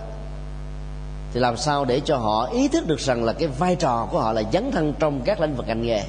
thì 1.33 1.41
làm 1.41 1.57
sao 1.57 1.85
để 1.85 2.01
cho 2.01 2.17
họ 2.17 2.49
ý 2.53 2.69
thức 2.69 2.87
được 2.87 3.01
rằng 3.01 3.25
là 3.25 3.33
cái 3.33 3.49
vai 3.49 3.77
trò 3.77 4.09
của 4.11 4.21
họ 4.21 4.33
là 4.33 4.43
dấn 4.53 4.71
thân 4.73 4.95
trong 4.99 5.21
các 5.25 5.41
lĩnh 5.41 5.55
vực 5.55 5.67
ngành 5.67 5.83
nghề 5.83 6.03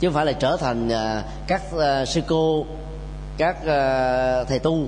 chứ 0.00 0.08
không 0.08 0.14
phải 0.14 0.26
là 0.26 0.32
trở 0.32 0.56
thành 0.56 0.88
uh, 0.88 1.24
các 1.46 1.62
uh, 1.74 2.08
sư 2.08 2.20
cô 2.26 2.66
các 3.38 3.56
uh, 3.56 4.48
thầy 4.48 4.58
tu 4.58 4.86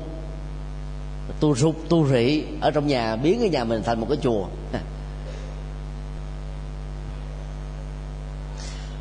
tu 1.41 1.55
sụp 1.55 1.77
tu 1.89 2.07
rị 2.07 2.45
ở 2.61 2.71
trong 2.71 2.87
nhà 2.87 3.17
biến 3.17 3.41
cái 3.41 3.49
nhà 3.49 3.65
mình 3.65 3.83
thành 3.83 4.01
một 4.01 4.07
cái 4.09 4.19
chùa. 4.23 4.47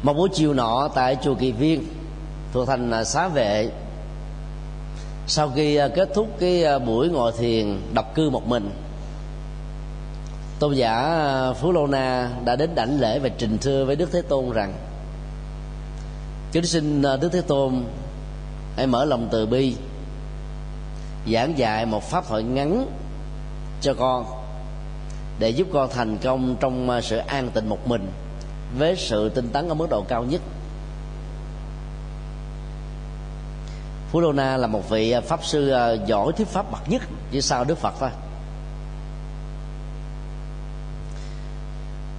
Một 0.03 0.13
buổi 0.13 0.29
chiều 0.33 0.53
nọ 0.53 0.89
tại 0.95 1.17
chùa 1.21 1.35
kỳ 1.35 1.51
viên 1.51 1.83
thuộc 2.53 2.67
thành 2.67 3.05
xá 3.05 3.27
vệ. 3.27 3.69
Sau 5.27 5.51
khi 5.55 5.79
kết 5.95 6.09
thúc 6.13 6.27
cái 6.39 6.79
buổi 6.79 7.09
ngồi 7.09 7.31
thiền 7.37 7.81
đọc 7.93 8.15
cư 8.15 8.29
một 8.29 8.47
mình 8.47 8.71
tôn 10.59 10.73
giả 10.73 11.23
phú 11.59 11.71
lô 11.71 11.87
na 11.87 12.29
đã 12.45 12.55
đến 12.55 12.75
đảnh 12.75 12.99
lễ 12.99 13.19
và 13.19 13.29
trình 13.29 13.57
thưa 13.61 13.85
với 13.85 13.95
đức 13.95 14.09
thế 14.11 14.21
tôn 14.21 14.51
rằng 14.51 14.73
chúng 16.51 16.63
xin 16.63 17.01
à, 17.01 17.17
đức 17.17 17.29
thế 17.29 17.41
tôn, 17.41 17.83
hãy 18.75 18.87
mở 18.87 19.05
lòng 19.05 19.27
từ 19.31 19.45
bi, 19.45 19.75
giảng 21.33 21.57
dạy 21.57 21.85
một 21.85 22.03
pháp 22.03 22.27
thoại 22.27 22.43
ngắn 22.43 22.85
cho 23.81 23.93
con, 23.93 24.25
để 25.39 25.49
giúp 25.49 25.67
con 25.73 25.89
thành 25.89 26.17
công 26.17 26.55
trong 26.59 26.89
à, 26.89 27.01
sự 27.01 27.17
an 27.17 27.49
tịnh 27.53 27.69
một 27.69 27.87
mình 27.87 28.11
với 28.77 28.95
sự 28.97 29.29
tinh 29.29 29.49
tấn 29.53 29.69
ở 29.69 29.73
mức 29.73 29.87
độ 29.89 30.05
cao 30.07 30.23
nhất. 30.23 30.41
Phú 34.11 34.19
Lô 34.19 34.31
Na 34.31 34.57
là 34.57 34.67
một 34.67 34.89
vị 34.89 35.11
à, 35.11 35.21
pháp 35.21 35.45
sư 35.45 35.73
giỏi 36.05 36.33
thuyết 36.37 36.47
pháp 36.47 36.71
bậc 36.71 36.89
nhất 36.89 37.01
chỉ 37.31 37.41
sau 37.41 37.63
Đức 37.63 37.77
Phật 37.77 37.93
thôi. 37.99 38.09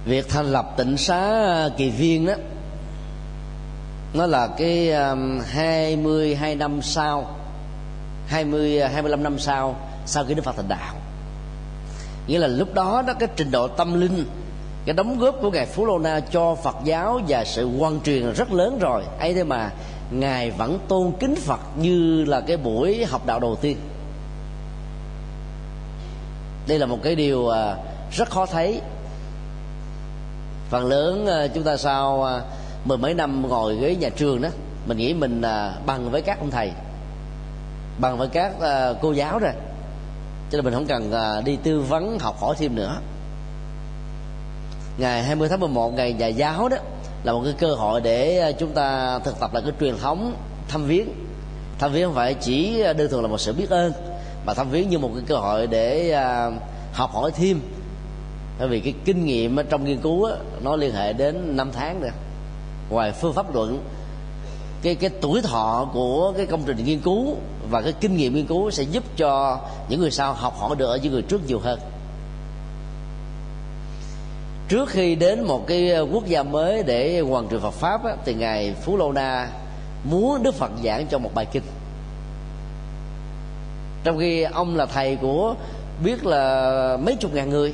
Việc 0.05 0.29
thành 0.29 0.45
lập 0.45 0.73
tịnh 0.77 0.97
xá 0.97 1.69
kỳ 1.77 1.89
viên 1.89 2.25
đó 2.25 2.33
nó 4.13 4.25
là 4.25 4.47
cái 4.47 4.91
um, 4.91 5.39
22 5.39 6.55
năm 6.55 6.81
sau 6.81 7.35
20 8.27 8.81
25 8.81 9.23
năm 9.23 9.39
sau 9.39 9.75
sau 10.05 10.25
khi 10.25 10.33
Đức 10.33 10.45
Phật 10.45 10.55
thành 10.55 10.67
đạo. 10.67 10.95
Nghĩa 12.27 12.39
là 12.39 12.47
lúc 12.47 12.73
đó 12.73 13.03
đó 13.07 13.13
cái 13.19 13.29
trình 13.35 13.51
độ 13.51 13.67
tâm 13.67 14.01
linh 14.01 14.25
cái 14.85 14.93
đóng 14.93 15.19
góp 15.19 15.35
của 15.41 15.51
ngài 15.51 15.65
Phú 15.65 15.85
Lô 15.85 15.99
Na 15.99 16.19
cho 16.19 16.55
Phật 16.55 16.75
giáo 16.83 17.21
và 17.27 17.45
sự 17.45 17.69
quan 17.79 18.01
truyền 18.01 18.33
rất 18.33 18.51
lớn 18.51 18.79
rồi. 18.79 19.03
Ấy 19.19 19.33
thế 19.33 19.43
mà 19.43 19.71
ngài 20.11 20.51
vẫn 20.51 20.79
tôn 20.87 21.11
kính 21.19 21.35
Phật 21.35 21.59
như 21.77 22.25
là 22.27 22.41
cái 22.41 22.57
buổi 22.57 23.05
học 23.05 23.25
đạo 23.25 23.39
đầu 23.39 23.55
tiên. 23.55 23.77
Đây 26.67 26.79
là 26.79 26.85
một 26.85 26.99
cái 27.03 27.15
điều 27.15 27.49
à, 27.49 27.75
rất 28.11 28.29
khó 28.29 28.45
thấy. 28.45 28.81
Phần 30.69 30.85
lớn 30.85 31.27
à, 31.27 31.47
chúng 31.47 31.63
ta 31.63 31.77
sau 31.77 32.23
à, 32.23 32.41
mười 32.85 32.97
mấy 32.97 33.13
năm 33.13 33.49
ngồi 33.49 33.75
ghế 33.75 33.95
nhà 33.95 34.09
trường 34.09 34.41
đó 34.41 34.49
mình 34.85 34.97
nghĩ 34.97 35.13
mình 35.13 35.41
à, 35.41 35.73
bằng 35.85 36.11
với 36.11 36.21
các 36.21 36.39
ông 36.39 36.51
thầy 36.51 36.71
bằng 38.01 38.17
với 38.17 38.27
các 38.27 38.61
à, 38.61 38.93
cô 39.01 39.11
giáo 39.11 39.39
rồi. 39.39 39.51
Cho 40.51 40.57
nên 40.57 40.65
mình 40.65 40.73
không 40.73 40.85
cần 40.85 41.11
à, 41.11 41.41
đi 41.45 41.57
tư 41.63 41.81
vấn 41.81 42.19
học 42.19 42.37
hỏi 42.39 42.55
thêm 42.59 42.75
nữa. 42.75 42.97
Ngày 44.97 45.23
20 45.23 45.49
tháng 45.49 45.59
11 45.59 45.93
ngày 45.93 46.13
nhà 46.13 46.27
giáo 46.27 46.69
đó 46.69 46.77
là 47.23 47.33
một 47.33 47.41
cái 47.43 47.53
cơ 47.59 47.75
hội 47.75 48.01
để 48.01 48.39
à, 48.39 48.51
chúng 48.51 48.71
ta 48.71 49.19
thực 49.19 49.39
tập 49.39 49.53
lại 49.53 49.63
cái 49.65 49.73
truyền 49.79 49.97
thống 49.97 50.35
thăm 50.67 50.85
viếng. 50.85 51.07
Thăm 51.79 51.91
viếng 51.91 52.05
không 52.05 52.15
phải 52.15 52.33
chỉ 52.33 52.83
đơn 52.97 53.11
thuần 53.11 53.23
là 53.23 53.27
một 53.29 53.37
sự 53.37 53.53
biết 53.53 53.69
ơn 53.69 53.93
mà 54.45 54.53
thăm 54.53 54.69
viếng 54.69 54.89
như 54.89 54.99
một 54.99 55.11
cái 55.15 55.23
cơ 55.27 55.35
hội 55.35 55.67
để 55.67 56.11
à, 56.11 56.51
học 56.93 57.11
hỏi 57.13 57.31
thêm. 57.35 57.61
Bởi 58.59 58.67
vì 58.67 58.79
cái 58.79 58.93
kinh 59.05 59.25
nghiệm 59.25 59.57
trong 59.69 59.85
nghiên 59.85 59.97
cứu 59.97 60.29
đó, 60.29 60.35
nó 60.61 60.75
liên 60.75 60.93
hệ 60.93 61.13
đến 61.13 61.57
năm 61.57 61.71
tháng 61.73 62.01
rồi 62.01 62.11
ngoài 62.91 63.11
phương 63.11 63.33
pháp 63.33 63.55
luận 63.55 63.83
cái 64.81 64.95
cái 64.95 65.09
tuổi 65.21 65.41
thọ 65.41 65.89
của 65.93 66.33
cái 66.37 66.45
công 66.45 66.63
trình 66.65 66.85
nghiên 66.85 66.99
cứu 66.99 67.35
và 67.69 67.81
cái 67.81 67.93
kinh 68.01 68.17
nghiệm 68.17 68.35
nghiên 68.35 68.47
cứu 68.47 68.71
sẽ 68.71 68.83
giúp 68.83 69.03
cho 69.17 69.59
những 69.89 69.99
người 69.99 70.11
sau 70.11 70.33
học 70.33 70.57
hỏi 70.59 70.75
được 70.75 70.85
ở 70.85 70.97
những 70.97 71.13
người 71.13 71.21
trước 71.21 71.41
nhiều 71.47 71.59
hơn. 71.59 71.79
Trước 74.69 74.89
khi 74.89 75.15
đến 75.15 75.43
một 75.43 75.67
cái 75.67 75.99
quốc 76.11 76.25
gia 76.25 76.43
mới 76.43 76.83
để 76.83 77.19
hoàn 77.19 77.49
truyền 77.49 77.61
Phật 77.61 77.73
pháp 77.73 78.05
á, 78.05 78.15
thì 78.25 78.33
ngài 78.33 78.73
Phú 78.73 78.97
Lô 78.97 79.11
Na 79.11 79.49
muốn 80.03 80.43
Đức 80.43 80.55
Phật 80.55 80.71
giảng 80.83 81.07
cho 81.07 81.17
một 81.17 81.31
bài 81.35 81.45
kinh. 81.51 81.63
Trong 84.03 84.19
khi 84.19 84.41
ông 84.41 84.75
là 84.75 84.85
thầy 84.85 85.15
của 85.15 85.55
biết 86.03 86.25
là 86.25 86.97
mấy 87.05 87.15
chục 87.15 87.33
ngàn 87.33 87.49
người. 87.49 87.73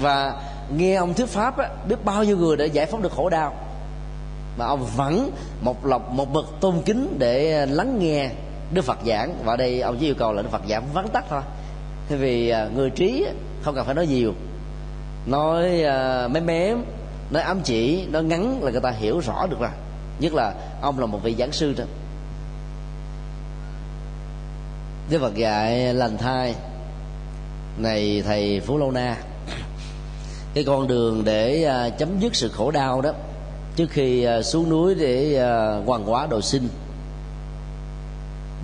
Và 0.00 0.42
nghe 0.76 0.94
ông 0.94 1.14
thuyết 1.14 1.26
pháp 1.28 1.58
á, 1.58 1.68
biết 1.88 2.04
bao 2.04 2.24
nhiêu 2.24 2.36
người 2.36 2.56
đã 2.56 2.64
giải 2.64 2.86
phóng 2.86 3.02
được 3.02 3.12
khổ 3.12 3.28
đau. 3.28 3.54
Mà 4.58 4.66
ông 4.66 4.86
vẫn 4.96 5.30
một 5.60 5.86
lọc 5.86 6.10
một 6.10 6.32
bậc 6.32 6.46
tôn 6.60 6.74
kính 6.84 7.16
để 7.18 7.66
lắng 7.66 7.98
nghe 7.98 8.30
đức 8.72 8.84
phật 8.84 8.98
giảng. 9.06 9.34
Và 9.44 9.56
đây 9.56 9.80
ông 9.80 9.96
chỉ 10.00 10.06
yêu 10.06 10.14
cầu 10.18 10.32
là 10.32 10.42
đức 10.42 10.48
phật 10.50 10.62
giảng 10.68 10.84
vắn 10.94 11.08
tắt 11.08 11.24
thôi. 11.30 11.42
Thế 12.08 12.16
vì 12.16 12.48
à, 12.48 12.68
người 12.74 12.90
trí 12.90 13.26
không 13.62 13.74
cần 13.74 13.86
phải 13.86 13.94
nói 13.94 14.06
nhiều. 14.06 14.34
Nói 15.26 15.82
uh, 15.84 16.30
mém 16.30 16.46
mém 16.46 16.84
nói 17.30 17.42
ám 17.42 17.60
chỉ 17.64 18.06
nói 18.06 18.24
ngắn 18.24 18.62
là 18.62 18.70
người 18.70 18.80
ta 18.80 18.90
hiểu 18.90 19.18
rõ 19.18 19.46
được 19.46 19.60
rồi. 19.60 19.70
Nhất 20.20 20.34
là 20.34 20.54
ông 20.80 20.98
là 20.98 21.06
một 21.06 21.18
vị 21.22 21.34
giảng 21.38 21.52
sư 21.52 21.74
đó. 21.78 21.84
Đức 25.10 25.18
Phật 25.20 25.34
dạy 25.34 25.94
lành 25.94 26.18
thai 26.18 26.54
này 27.78 28.22
thầy 28.26 28.60
Phú 28.60 28.78
Lâu 28.78 28.90
Na 28.90 29.16
cái 30.54 30.64
con 30.64 30.88
đường 30.88 31.22
để 31.24 31.64
à, 31.64 31.88
chấm 31.88 32.20
dứt 32.20 32.36
sự 32.36 32.48
khổ 32.48 32.70
đau 32.70 33.00
đó, 33.00 33.12
trước 33.76 33.90
khi 33.90 34.24
à, 34.24 34.42
xuống 34.42 34.70
núi 34.70 34.94
để 34.94 35.36
à, 35.36 35.82
hoàn 35.86 36.04
hóa 36.04 36.26
đồ 36.26 36.40
sinh. 36.40 36.68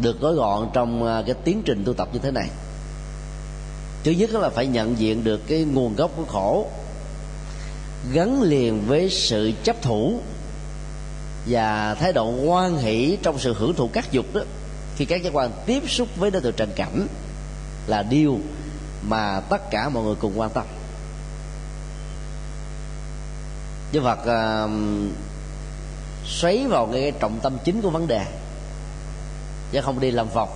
Được 0.03 0.21
gói 0.21 0.35
gọn 0.35 0.69
trong 0.73 1.23
cái 1.27 1.35
tiến 1.45 1.63
trình 1.65 1.83
tu 1.85 1.93
tập 1.93 2.09
như 2.13 2.19
thế 2.23 2.31
này. 2.31 2.49
Thứ 4.05 4.11
nhất 4.11 4.31
là 4.31 4.49
phải 4.49 4.67
nhận 4.67 4.99
diện 4.99 5.25
được 5.25 5.41
cái 5.47 5.65
nguồn 5.65 5.97
gốc 5.97 6.11
của 6.17 6.25
khổ, 6.25 6.67
gắn 8.13 8.43
liền 8.43 8.83
với 8.87 9.11
sự 9.11 9.53
chấp 9.65 9.83
thủ 9.83 10.21
và 11.47 11.95
thái 11.95 12.13
độ 12.13 12.33
hoan 12.47 12.77
hỷ 12.77 13.19
trong 13.23 13.39
sự 13.39 13.55
hưởng 13.59 13.75
thụ 13.75 13.89
các 13.93 14.13
dục 14.13 14.27
đó. 14.35 14.41
Khi 14.97 15.05
các 15.05 15.23
giác 15.23 15.33
quan 15.33 15.51
tiếp 15.67 15.83
xúc 15.91 16.09
với 16.17 16.31
đối 16.31 16.43
tượng 16.43 16.55
trần 16.57 16.71
cảnh 16.77 17.07
là 17.87 18.03
điều 18.03 18.39
mà 19.03 19.41
tất 19.41 19.71
cả 19.71 19.89
mọi 19.89 20.05
người 20.05 20.15
cùng 20.15 20.33
quan 20.37 20.51
tâm. 20.51 20.65
Đức 23.95 24.03
Phật 24.03 24.19
uh, 24.19 24.71
xoáy 26.27 26.67
vào 26.67 26.89
cái 26.93 27.13
trọng 27.21 27.41
tâm 27.43 27.59
chính 27.65 27.83
của 27.83 27.91
vấn 27.91 28.07
đề 28.07 28.27
chứ 29.73 29.81
không 29.81 30.01
đi 30.01 30.11
làm 30.11 30.29
vòng. 30.29 30.49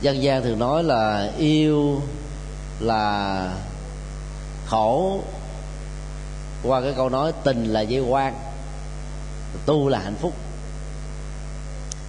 Dân 0.00 0.22
gian 0.22 0.42
thường 0.42 0.58
nói 0.58 0.84
là 0.84 1.32
yêu 1.38 2.02
là 2.80 3.52
khổ. 4.66 5.20
Qua 6.62 6.80
cái 6.80 6.92
câu 6.96 7.08
nói 7.08 7.32
tình 7.44 7.64
là 7.64 7.80
dây 7.80 8.00
quan 8.00 8.34
tu 9.66 9.88
là 9.88 9.98
hạnh 9.98 10.16
phúc. 10.20 10.32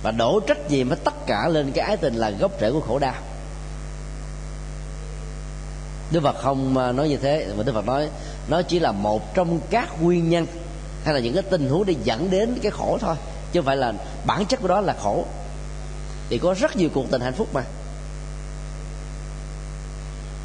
Và 0.04 0.12
đổ 0.12 0.40
trách 0.48 0.72
nhiệm 0.72 0.90
hết 0.90 0.98
tất 1.04 1.26
cả 1.28 1.48
lên 1.48 1.72
cái 1.72 1.86
ái 1.86 1.98
tình 1.98 2.16
là 2.16 2.30
gốc 2.30 2.52
rễ 2.62 2.72
của 2.72 2.82
khổ 2.82 3.00
đau. 3.00 3.16
Đức 6.12 6.24
Phật 6.24 6.36
không 6.42 6.78
ờ, 6.78 6.92
nói 6.92 7.10
như 7.10 7.18
thế, 7.18 7.48
mà 7.58 7.64
Đức 7.64 7.74
Phật 7.74 7.86
nói 7.86 8.10
nó 8.48 8.62
chỉ 8.62 8.80
là 8.80 8.92
một 8.92 9.36
trong 9.36 9.60
các 9.70 10.02
nguyên 10.02 10.30
nhân 10.30 10.46
hay 11.06 11.14
là 11.14 11.20
những 11.20 11.34
cái 11.34 11.44
tình 11.44 11.70
huống 11.70 11.86
để 11.86 11.96
dẫn 12.04 12.32
đến 12.32 12.60
cái 12.62 12.72
khổ 12.72 12.98
thôi, 13.02 13.16
chứ 13.52 13.60
không 13.60 13.66
phải 13.66 13.78
là 13.78 13.94
bản 14.26 14.46
chất 14.46 14.62
của 14.62 14.68
đó 14.68 14.82
là 14.82 14.96
khổ. 15.04 15.26
Thì 16.30 16.38
có 16.38 16.54
rất 16.54 16.76
nhiều 16.76 16.90
cuộc 16.94 17.12
tình 17.12 17.22
hạnh 17.22 17.34
phúc 17.34 17.48
mà. 17.54 17.64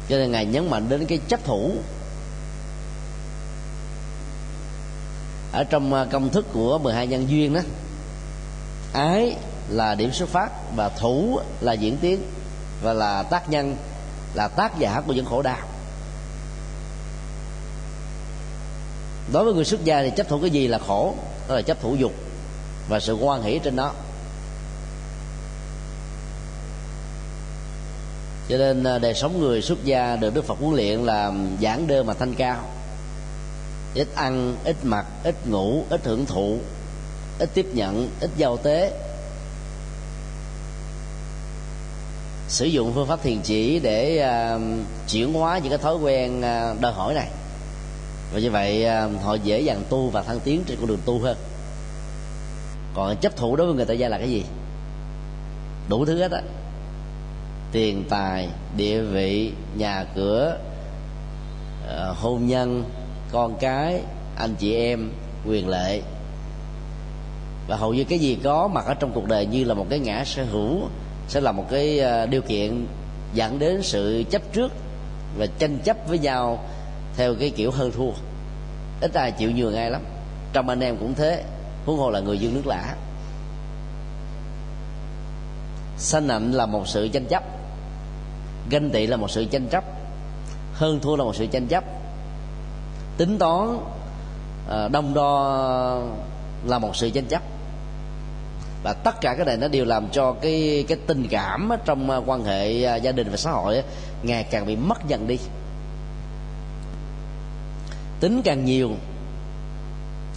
Cho 0.09 0.17
nên 0.17 0.31
ngài 0.31 0.45
nhấn 0.45 0.69
mạnh 0.69 0.89
đến 0.89 1.05
cái 1.05 1.19
chấp 1.27 1.45
thủ 1.45 1.71
ở 5.51 5.63
trong 5.63 5.93
ờ, 5.93 6.07
công 6.11 6.29
thức 6.29 6.45
của 6.53 6.77
12 6.77 7.07
nhân 7.07 7.29
duyên 7.29 7.53
đó. 7.53 7.61
Ái 8.93 9.35
là 9.69 9.95
điểm 9.95 10.11
xuất 10.11 10.29
phát 10.29 10.49
và 10.75 10.89
thủ 10.89 11.39
là 11.61 11.73
diễn 11.73 11.97
tiến 11.97 12.21
và 12.83 12.93
là 12.93 13.23
tác 13.23 13.49
nhân 13.49 13.75
là 14.35 14.47
tác 14.47 14.79
giả 14.79 15.01
của 15.07 15.13
những 15.13 15.25
khổ 15.25 15.41
đau 15.41 15.67
đối 19.33 19.43
với 19.45 19.53
người 19.53 19.65
xuất 19.65 19.83
gia 19.83 20.03
thì 20.03 20.11
chấp 20.15 20.27
thủ 20.27 20.39
cái 20.41 20.49
gì 20.49 20.67
là 20.67 20.77
khổ? 20.77 21.13
Đó 21.47 21.55
là 21.55 21.61
chấp 21.61 21.81
thủ 21.81 21.95
dục 21.95 22.11
và 22.89 22.99
sự 22.99 23.13
quan 23.13 23.43
hỷ 23.43 23.59
trên 23.59 23.75
đó. 23.75 23.93
Cho 28.49 28.57
nên 28.57 28.83
à, 28.83 28.99
đời 28.99 29.13
sống 29.13 29.39
người 29.39 29.61
xuất 29.61 29.85
gia 29.85 30.15
được 30.15 30.33
đức 30.33 30.45
phật 30.45 30.57
huấn 30.59 30.75
luyện 30.75 30.99
là 30.99 31.31
giảng 31.61 31.87
đơn 31.87 32.07
mà 32.07 32.13
thanh 32.13 32.33
cao. 32.33 32.63
Ít 33.93 34.07
ăn, 34.15 34.55
ít 34.63 34.75
mặc, 34.83 35.05
ít 35.23 35.47
ngủ, 35.47 35.83
ít 35.89 36.05
hưởng 36.05 36.25
thụ, 36.25 36.57
ít 37.39 37.49
tiếp 37.53 37.65
nhận, 37.73 38.09
ít 38.19 38.29
giao 38.37 38.57
tế. 38.57 38.91
Sử 42.47 42.65
dụng 42.65 42.91
phương 42.93 43.07
pháp 43.07 43.23
thiền 43.23 43.41
chỉ 43.43 43.79
để 43.79 44.27
uh, 44.55 44.61
chuyển 45.09 45.33
hóa 45.33 45.57
những 45.57 45.69
cái 45.69 45.77
thói 45.77 45.95
quen 45.95 46.37
uh, 46.39 46.81
đòi 46.81 46.93
hỏi 46.93 47.13
này. 47.13 47.27
Và 48.33 48.39
như 48.39 48.51
vậy 48.51 48.85
uh, 48.85 49.23
họ 49.23 49.33
dễ 49.33 49.59
dàng 49.61 49.83
tu 49.89 50.09
và 50.09 50.23
thăng 50.23 50.39
tiến 50.39 50.63
trên 50.67 50.77
con 50.77 50.87
đường 50.87 51.01
tu 51.05 51.19
hơn. 51.19 51.37
Còn 52.93 53.17
chấp 53.17 53.35
thủ 53.35 53.55
đối 53.55 53.67
với 53.67 53.75
người 53.75 53.85
tại 53.85 53.99
gia 53.99 54.09
là 54.09 54.17
cái 54.17 54.29
gì? 54.29 54.43
Đủ 55.89 56.05
thứ 56.05 56.17
hết 56.17 56.31
á. 56.31 56.41
Tiền 57.71 58.03
tài 58.09 58.49
địa 58.77 59.01
vị 59.01 59.51
nhà 59.77 60.05
cửa 60.15 60.57
uh, 61.83 62.17
hôn 62.17 62.47
nhân 62.47 62.83
con 63.31 63.57
cái 63.59 64.01
anh 64.37 64.55
chị 64.55 64.75
em 64.75 65.11
quyền 65.47 65.67
lệ. 65.67 66.01
Và 67.67 67.75
hầu 67.75 67.93
như 67.93 68.03
cái 68.03 68.19
gì 68.19 68.37
có 68.43 68.67
mặt 68.67 68.85
ở 68.85 68.93
trong 68.93 69.11
cuộc 69.13 69.25
đời 69.25 69.45
như 69.45 69.63
là 69.63 69.73
một 69.73 69.85
cái 69.89 69.99
ngã 69.99 70.23
sở 70.25 70.43
hữu 70.43 70.81
sẽ 71.27 71.41
là 71.41 71.51
một 71.51 71.65
cái 71.69 71.99
ờ, 71.99 72.25
điều 72.25 72.41
kiện 72.41 72.87
dẫn 73.33 73.59
đến 73.59 73.83
sự 73.83 74.23
chấp 74.29 74.41
trước 74.53 74.71
và 75.37 75.47
tranh 75.59 75.79
chấp 75.83 75.97
với 76.07 76.19
nhau 76.19 76.63
theo 77.17 77.35
cái 77.39 77.49
kiểu 77.49 77.71
hơn 77.71 77.91
thua. 77.91 78.11
Ít 79.01 79.13
ai 79.13 79.31
chịu 79.31 79.51
nhường 79.51 79.75
ai 79.75 79.91
lắm. 79.91 80.01
Trong 80.53 80.69
anh 80.69 80.79
em 80.79 80.97
cũng 80.97 81.13
thế, 81.13 81.43
huống 81.85 81.97
hồ 81.97 82.09
là 82.09 82.19
người 82.19 82.37
dương 82.37 82.53
nước 82.53 82.67
lã. 82.67 82.95
sanh 85.97 86.27
ảnh 86.27 86.51
là 86.51 86.65
một 86.65 86.87
sự 86.87 87.07
tranh 87.07 87.25
chấp, 87.25 87.43
ganh 88.69 88.89
tị 88.89 89.07
là 89.07 89.17
một 89.17 89.31
sự 89.31 89.45
tranh 89.45 89.67
chấp, 89.67 89.83
hơn 90.73 90.99
thua 90.99 91.15
là 91.15 91.23
một 91.23 91.35
sự 91.35 91.45
tranh 91.45 91.67
chấp. 91.67 91.83
Tính 93.17 93.37
toán 93.37 93.79
ờ, 94.67 94.87
đông 94.87 95.13
đo 95.13 96.01
là 96.65 96.79
một 96.79 96.95
sự 96.95 97.09
tranh 97.09 97.25
chấp 97.25 97.41
và 98.85 98.93
tất 98.93 99.21
cả 99.21 99.33
cái 99.37 99.45
này 99.45 99.57
nó 99.57 99.67
đều 99.67 99.85
làm 99.85 100.07
cho 100.11 100.31
cái 100.31 100.85
cái 100.87 100.97
tình 101.07 101.27
cảm 101.29 101.69
trong 101.85 102.09
à, 102.11 102.17
quan 102.25 102.43
hệ 102.43 102.83
à, 102.83 102.95
gia 102.95 103.11
đình 103.11 103.27
và 103.31 103.37
xã 103.37 103.51
hội 103.51 103.83
ngày 104.23 104.43
càng 104.43 104.65
bị 104.65 104.75
mất 104.75 104.97
dần 105.07 105.27
đi. 105.27 105.37
Tính 108.19 108.41
càng 108.45 108.65
nhiều 108.65 108.91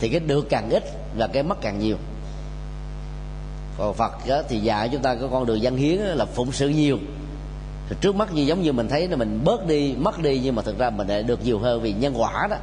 thì 0.00 0.08
cái 0.08 0.20
được 0.20 0.46
càng 0.50 0.70
ít 0.70 0.84
và 1.16 1.26
cái 1.26 1.42
mất 1.42 1.60
càng 1.60 1.78
nhiều. 1.78 1.96
Còn 3.78 3.94
Phật 3.94 4.12
thì 4.48 4.58
dạy 4.58 4.88
chúng 4.92 5.02
ta 5.02 5.14
có 5.14 5.28
con 5.32 5.46
đường 5.46 5.62
dân 5.62 5.76
hiến 5.76 5.98
là 5.98 6.24
phụng 6.24 6.52
sự 6.52 6.68
nhiều. 6.68 6.98
Thì 7.88 7.96
trước 8.00 8.14
mắt 8.14 8.32
như 8.32 8.42
giống 8.42 8.62
như 8.62 8.72
mình 8.72 8.88
thấy 8.88 9.08
là 9.08 9.16
mình 9.16 9.40
bớt 9.44 9.66
đi, 9.66 9.94
mất 9.98 10.22
đi 10.22 10.40
nhưng 10.44 10.54
mà 10.54 10.62
thực 10.62 10.78
ra 10.78 10.90
mình 10.90 11.08
lại 11.08 11.22
được 11.22 11.44
nhiều 11.44 11.58
hơn 11.58 11.82
vì 11.82 11.92
nhân 11.92 12.20
quả 12.20 12.46
đó. 12.50 12.56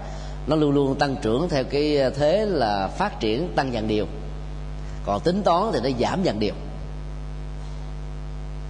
Nó 0.47 0.55
luôn 0.55 0.71
luôn 0.71 0.95
tăng 0.99 1.15
trưởng 1.21 1.49
theo 1.49 1.63
cái 1.63 1.99
à, 1.99 2.09
thế 2.09 2.45
là 2.45 2.87
phát 2.87 3.19
triển 3.19 3.53
tăng 3.55 3.73
dần 3.73 3.87
điều 3.87 4.07
còn 5.05 5.21
tính 5.21 5.43
toán 5.43 5.71
thì 5.73 5.79
nó 5.83 5.89
giảm 5.99 6.23
dần 6.23 6.39
điều. 6.39 6.53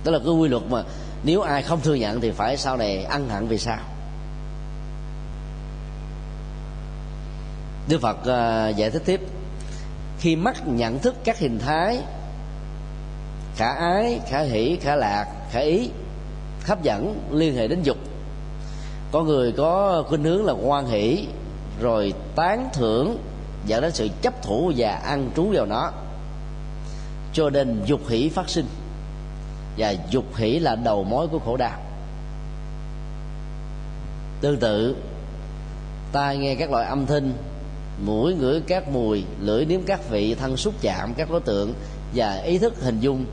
Đó 0.05 0.11
là 0.11 0.19
cái 0.19 0.33
quy 0.33 0.49
luật 0.49 0.63
mà 0.69 0.83
nếu 1.23 1.41
ai 1.41 1.61
không 1.61 1.81
thừa 1.81 1.95
nhận 1.95 2.21
thì 2.21 2.31
phải 2.31 2.57
sau 2.57 2.77
này 2.77 3.03
ăn 3.03 3.29
hận 3.29 3.47
vì 3.47 3.57
sao? 3.57 3.77
Đức 7.89 8.01
Phật 8.01 8.25
à, 8.25 8.69
giải 8.69 8.91
thích 8.91 9.01
tiếp. 9.05 9.21
Khi 10.19 10.35
mắt 10.35 10.67
nhận 10.67 10.99
thức 10.99 11.15
các 11.23 11.39
hình 11.39 11.59
thái, 11.59 11.99
khả 13.55 13.67
ái, 13.73 14.19
khả 14.29 14.41
hỷ, 14.41 14.77
khả 14.81 14.95
lạc, 14.95 15.25
khả 15.51 15.59
ý, 15.59 15.89
hấp 16.65 16.83
dẫn, 16.83 17.29
liên 17.31 17.55
hệ 17.55 17.67
đến 17.67 17.83
dục. 17.83 17.97
Có 19.11 19.23
người 19.23 19.51
có 19.51 20.03
khuynh 20.07 20.23
hướng 20.23 20.45
là 20.45 20.53
quan 20.53 20.87
hỷ, 20.87 21.27
rồi 21.81 22.13
tán 22.35 22.69
thưởng 22.73 23.17
dẫn 23.65 23.81
đến 23.81 23.91
sự 23.91 24.09
chấp 24.21 24.43
thủ 24.43 24.71
và 24.77 24.89
ăn 24.89 25.29
trú 25.35 25.49
vào 25.53 25.65
nó 25.65 25.91
cho 27.35 27.49
nên 27.49 27.81
dục 27.85 28.01
hỷ 28.09 28.29
phát 28.29 28.49
sinh. 28.49 28.65
Và 29.77 29.95
dục 30.09 30.35
hỷ 30.35 30.59
là 30.59 30.75
đầu 30.75 31.03
mối 31.03 31.27
của 31.27 31.39
khổ 31.39 31.57
đau. 31.57 31.79
Tương 34.41 34.57
tự, 34.57 34.95
tai 36.11 36.37
nghe 36.37 36.55
các 36.55 36.71
loại 36.71 36.87
âm 36.87 37.05
thanh, 37.05 37.33
mũi 38.05 38.33
ngửi 38.33 38.61
các 38.67 38.89
mùi, 38.89 39.23
lưỡi 39.39 39.65
nếm 39.65 39.81
các 39.81 40.09
vị, 40.09 40.35
thân 40.35 40.57
xúc 40.57 40.73
chạm 40.81 41.13
các 41.13 41.31
đối 41.31 41.41
tượng 41.41 41.73
và 42.15 42.35
ý 42.35 42.57
thức 42.57 42.73
hình 42.81 42.99
dung 42.99 43.25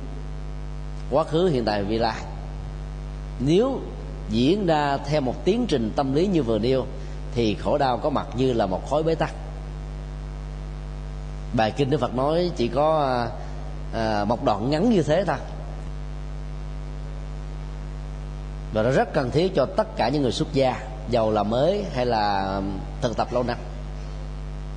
quá 1.11 1.25
khứ, 1.25 1.47
hiện 1.47 1.65
tại, 1.65 1.85
vị 1.85 1.99
lai. 1.99 2.23
Nếu 3.47 3.81
diễn 4.31 4.67
ra 4.67 4.97
theo 4.97 5.21
một 5.21 5.45
tiến 5.45 5.67
trình 5.69 5.93
tâm 5.97 6.15
lý 6.15 6.27
như 6.27 6.43
vừa 6.43 6.59
nêu, 6.59 6.87
thì 7.35 7.55
khổ 7.55 7.79
đau 7.79 7.99
có 7.99 8.11
mặt 8.11 8.27
như 8.37 8.53
là 8.53 8.67
một 8.67 8.91
khối 8.91 9.03
bế 9.03 9.15
tắc. 9.15 9.35
Bài 11.57 11.73
kinh 11.77 11.91
đức 11.91 12.01
phật 12.01 12.15
nói 12.15 12.51
chỉ 12.57 12.69
có 12.69 13.01
à, 13.01 13.42
à, 13.95 14.25
một 14.25 14.45
đoạn 14.45 14.71
ngắn 14.71 14.91
như 14.91 15.03
thế 15.03 15.25
thôi. 15.27 15.37
Và 18.73 18.83
nó 18.83 18.91
rất 18.91 19.13
cần 19.13 19.31
thiết 19.31 19.55
cho 19.55 19.67
tất 19.77 19.97
cả 19.97 20.09
những 20.09 20.23
người 20.23 20.33
xuất 20.33 20.53
gia 20.53 20.77
giàu 21.11 21.31
là 21.31 21.43
mới 21.43 21.85
hay 21.95 22.07
là 22.07 22.61
thực 23.01 23.17
tập 23.17 23.29
lâu 23.33 23.43
năm. 23.43 23.57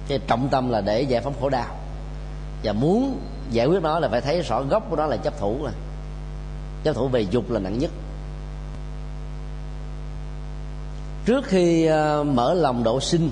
Cái 0.07 0.19
trọng 0.27 0.47
tâm 0.51 0.69
là 0.69 0.81
để 0.81 1.01
giải 1.01 1.21
phóng 1.21 1.33
khổ 1.41 1.49
đau. 1.49 1.75
Và 2.63 2.73
muốn 2.73 3.19
giải 3.51 3.65
quyết 3.65 3.81
nó 3.83 3.99
là 3.99 4.09
phải 4.09 4.21
thấy 4.21 4.41
rõ 4.41 4.61
gốc 4.61 4.83
của 4.89 4.95
nó 4.95 5.05
là 5.05 5.17
chấp 5.17 5.39
thủ 5.39 5.57
rồi 5.63 5.71
chấp 6.83 6.95
thủ 6.95 7.07
về 7.07 7.21
dục 7.21 7.51
là 7.51 7.59
nặng 7.59 7.79
nhất. 7.79 7.91
Trước 11.25 11.45
khi 11.45 11.85
ờ, 11.85 12.23
mở 12.23 12.53
lòng 12.53 12.83
độ 12.83 12.99
sinh 12.99 13.29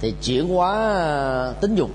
thì 0.00 0.14
chuyển 0.22 0.48
hóa 0.48 0.74
ờ, 0.92 1.54
tính 1.60 1.74
dục 1.74 1.90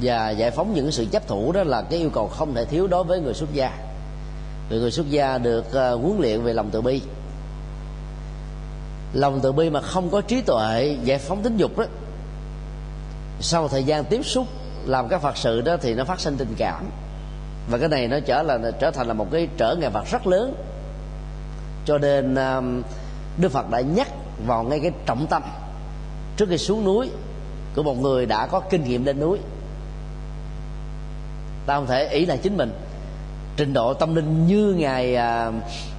và 0.00 0.30
giải 0.30 0.50
phóng 0.50 0.74
những 0.74 0.92
sự 0.92 1.06
chấp 1.12 1.28
thủ 1.28 1.52
đó 1.52 1.62
là 1.64 1.82
cái 1.82 1.98
yêu 1.98 2.10
cầu 2.10 2.28
không 2.28 2.54
thể 2.54 2.64
thiếu 2.64 2.86
đối 2.86 3.04
với 3.04 3.20
người 3.20 3.34
xuất 3.34 3.52
gia. 3.52 3.78
Vì 4.68 4.78
người 4.78 4.90
xuất 4.90 5.10
gia 5.10 5.38
được 5.38 5.66
uh, 5.66 6.02
huấn 6.02 6.20
luyện 6.20 6.42
về 6.42 6.52
lòng 6.52 6.70
từ 6.72 6.80
bi. 6.80 7.00
Lòng 9.12 9.40
từ 9.42 9.52
bi 9.52 9.70
mà 9.70 9.80
không 9.80 10.10
có 10.10 10.20
trí 10.20 10.40
tuệ 10.40 10.96
giải 11.04 11.18
phóng 11.18 11.42
tính 11.42 11.56
dục 11.56 11.78
đó 11.78 11.84
sau 13.40 13.68
thời 13.68 13.84
gian 13.84 14.04
tiếp 14.04 14.26
xúc 14.26 14.46
làm 14.86 15.08
các 15.08 15.22
phật 15.22 15.36
sự 15.36 15.60
đó 15.60 15.76
thì 15.80 15.94
nó 15.94 16.04
phát 16.04 16.20
sinh 16.20 16.36
tình 16.36 16.54
cảm. 16.58 16.90
Và 17.70 17.78
cái 17.78 17.88
này 17.88 18.08
nó 18.08 18.20
trở 18.20 18.42
là 18.42 18.70
trở 18.80 18.90
thành 18.90 19.06
là 19.06 19.14
một 19.14 19.26
cái 19.32 19.48
trở 19.56 19.76
ngại 19.76 19.90
vật 19.90 20.04
rất 20.10 20.26
lớn. 20.26 20.54
Cho 21.84 21.98
nên 21.98 22.34
đức 23.38 23.52
phật 23.52 23.70
đã 23.70 23.80
nhắc 23.80 24.08
vào 24.46 24.62
ngay 24.62 24.80
cái 24.80 24.90
trọng 25.06 25.26
tâm. 25.26 25.42
Trước 26.36 26.46
khi 26.48 26.58
xuống 26.58 26.84
núi 26.84 27.10
của 27.76 27.82
một 27.82 28.00
người 28.00 28.26
đã 28.26 28.46
có 28.46 28.60
kinh 28.60 28.84
nghiệm 28.84 29.04
lên 29.04 29.20
núi 29.20 29.38
ta 31.66 31.74
không 31.74 31.86
thể 31.86 32.08
ý 32.08 32.26
là 32.26 32.36
chính 32.36 32.56
mình. 32.56 32.72
Trình 33.56 33.72
độ 33.72 33.94
tâm 33.94 34.14
linh 34.14 34.46
như 34.46 34.74
ngài 34.78 35.16
à, 35.16 35.52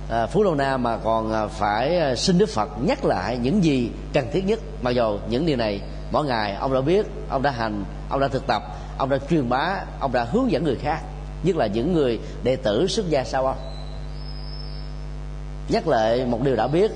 à, 0.10 0.26
phú 0.26 0.44
lâu 0.44 0.56
na 0.56 0.78
mà 0.78 0.98
còn 0.98 1.34
à, 1.34 1.48
phải 1.48 1.98
à, 1.98 2.16
xin 2.16 2.38
đức 2.38 2.50
phật 2.50 2.70
nhắc 2.86 3.06
lại 3.06 3.38
những 3.38 3.64
gì 3.64 3.92
cần 4.14 4.26
thiết 4.34 4.46
nhất. 4.46 4.60
Mặc 4.82 4.92
dù 4.92 5.20
những 5.30 5.46
điều 5.46 5.58
này 5.58 5.82
mỗi 6.12 6.26
ngày 6.26 6.56
ông 6.56 6.74
đã 6.74 6.82
biết 6.82 7.06
ông 7.30 7.42
đã 7.42 7.52
hành 7.52 7.84
ông 8.10 8.20
đã 8.20 8.28
thực 8.28 8.48
tập 8.48 8.64
ông 8.98 9.10
đã 9.10 9.18
truyền 9.30 9.50
bá 9.50 9.80
ông 10.00 10.12
đã 10.12 10.24
hướng 10.24 10.52
dẫn 10.52 10.64
người 10.64 10.76
khác 10.76 11.02
nhất 11.44 11.56
là 11.56 11.68
những 11.68 11.94
người 11.94 12.20
đệ 12.44 12.56
tử 12.56 12.88
xuất 12.88 13.10
gia 13.10 13.24
sau 13.24 13.46
ông. 13.46 13.58
Nhắc 15.70 15.88
lại 15.88 16.26
một 16.26 16.42
điều 16.44 16.56
đã 16.56 16.68
biết 16.68 16.92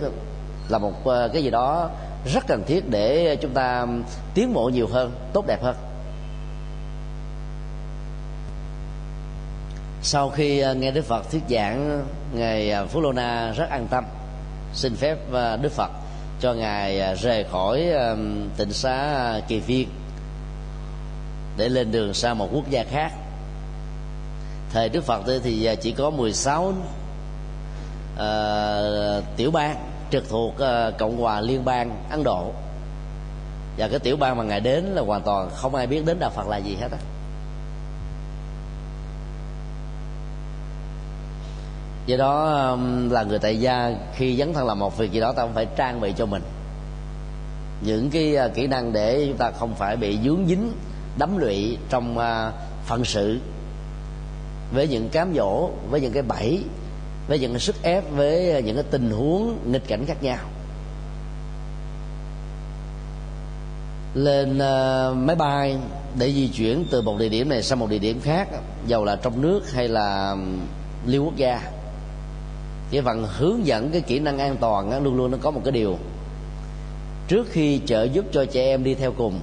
là 0.69 0.77
một 0.77 1.07
à, 1.07 1.27
cái 1.33 1.43
gì 1.43 1.49
đó 1.49 1.89
rất 2.33 2.47
cần 2.47 2.63
thiết 2.67 2.89
để 2.89 3.37
chúng 3.41 3.53
ta 3.53 3.85
tiến 4.33 4.53
bộ 4.53 4.69
nhiều 4.69 4.87
hơn 4.87 5.11
tốt 5.33 5.47
đẹp 5.47 5.63
hơn. 5.63 5.75
Sau 10.01 10.29
khi 10.29 10.59
à, 10.59 10.73
nghe 10.73 10.91
đức 10.91 11.05
phật 11.05 11.31
thuyết 11.31 11.43
giảng 11.49 12.05
ngài 12.33 12.71
à, 12.71 12.85
phú 12.85 13.01
lô 13.01 13.11
na 13.11 13.53
rất 13.57 13.69
an 13.69 13.87
tâm 13.89 14.05
xin 14.73 14.95
phép 14.95 15.17
à, 15.33 15.55
đức 15.55 15.71
phật 15.71 15.91
cho 16.39 16.53
ngài 16.53 17.15
rời 17.15 17.43
khỏi 17.43 17.85
tịnh 18.57 18.73
xá 18.73 19.33
kỳ 19.47 19.59
viên 19.59 19.89
để 21.57 21.69
lên 21.69 21.91
đường 21.91 22.13
sang 22.13 22.37
một 22.37 22.49
quốc 22.53 22.69
gia 22.69 22.83
khác. 22.83 23.11
Thời 24.73 24.89
đức 24.89 25.03
phật 25.03 25.21
thì 25.43 25.75
chỉ 25.81 25.91
có 25.91 26.09
16 26.09 26.73
uh, 28.17 29.23
tiểu 29.37 29.51
bang 29.51 29.75
trực 30.11 30.29
thuộc 30.29 30.53
uh, 30.53 30.97
cộng 30.97 31.21
hòa 31.21 31.41
liên 31.41 31.65
bang 31.65 32.03
ấn 32.09 32.23
độ. 32.23 32.51
Và 33.77 33.87
cái 33.87 33.99
tiểu 33.99 34.17
bang 34.17 34.37
mà 34.37 34.43
ngài 34.43 34.59
đến 34.59 34.83
là 34.83 35.01
hoàn 35.01 35.21
toàn 35.21 35.49
không 35.55 35.75
ai 35.75 35.87
biết 35.87 36.05
đến 36.05 36.19
đạo 36.19 36.29
phật 36.29 36.47
là 36.47 36.57
gì 36.57 36.75
hết 36.81 36.87
á. 36.91 36.97
Do 42.07 42.17
đó 42.17 42.45
um, 42.71 43.09
là 43.09 43.23
người 43.23 43.39
tại 43.39 43.59
gia 43.59 43.91
khi 44.15 44.37
dấn 44.37 44.53
thân 44.53 44.67
làm 44.67 44.79
một 44.79 44.97
việc 44.97 45.11
gì 45.11 45.19
đó 45.19 45.33
ta 45.33 45.41
không 45.41 45.53
phải 45.53 45.67
trang 45.75 46.01
bị 46.01 46.13
cho 46.17 46.25
mình. 46.25 46.41
Những 47.81 48.09
cái 48.09 48.35
à, 48.35 48.47
kỹ 48.47 48.67
năng 48.67 48.93
để 48.93 49.25
chúng 49.27 49.37
ta 49.37 49.51
không 49.51 49.75
phải 49.75 49.97
bị 49.97 50.17
dướng 50.23 50.47
dính 50.47 50.71
đấm 51.17 51.37
lụy 51.37 51.77
trong 51.89 52.17
à, 52.17 52.51
phận 52.85 53.05
sự. 53.05 53.39
Với 54.73 54.87
những 54.87 55.09
cám 55.09 55.33
dỗ 55.35 55.69
với 55.89 56.01
những 56.01 56.13
cái 56.13 56.23
bẫy 56.23 56.63
với 57.27 57.39
những 57.39 57.51
cái 57.51 57.59
sức 57.59 57.83
ép 57.83 58.03
với 58.11 58.51
à, 58.51 58.59
những 58.59 58.75
cái 58.75 58.85
tình 58.91 59.11
huống 59.11 59.71
nghịch 59.71 59.87
cảnh 59.87 60.05
khác 60.05 60.23
nhau. 60.23 60.39
Lên 64.13 64.55
uh, 64.55 65.17
máy 65.17 65.35
bay 65.35 65.77
để 66.19 66.33
di 66.33 66.47
chuyển 66.47 66.85
từ 66.91 67.01
một 67.01 67.17
địa 67.19 67.29
điểm 67.29 67.49
này 67.49 67.63
sang 67.63 67.79
một 67.79 67.89
địa 67.89 67.97
điểm 67.97 68.19
khác 68.21 68.47
dầu 68.87 69.05
là 69.05 69.15
trong 69.15 69.41
nước 69.41 69.71
hay 69.73 69.87
là 69.87 70.29
um, 70.29 70.59
liên 71.05 71.25
quốc 71.25 71.35
gia 71.35 71.76
cái 72.91 73.01
phần 73.01 73.27
hướng 73.37 73.65
dẫn 73.65 73.89
cái 73.91 74.01
kỹ 74.01 74.19
năng 74.19 74.37
an 74.37 74.57
toàn 74.59 74.91
đó, 74.91 74.99
luôn 74.99 75.17
luôn 75.17 75.31
nó 75.31 75.37
có 75.41 75.51
một 75.51 75.61
cái 75.63 75.71
điều. 75.71 75.97
Trước 77.27 77.47
khi 77.49 77.81
trợ 77.85 78.03
giúp 78.03 78.25
cho 78.31 78.45
trẻ 78.45 78.65
em 78.65 78.83
đi 78.83 78.93
theo 78.93 79.11
cùng 79.11 79.39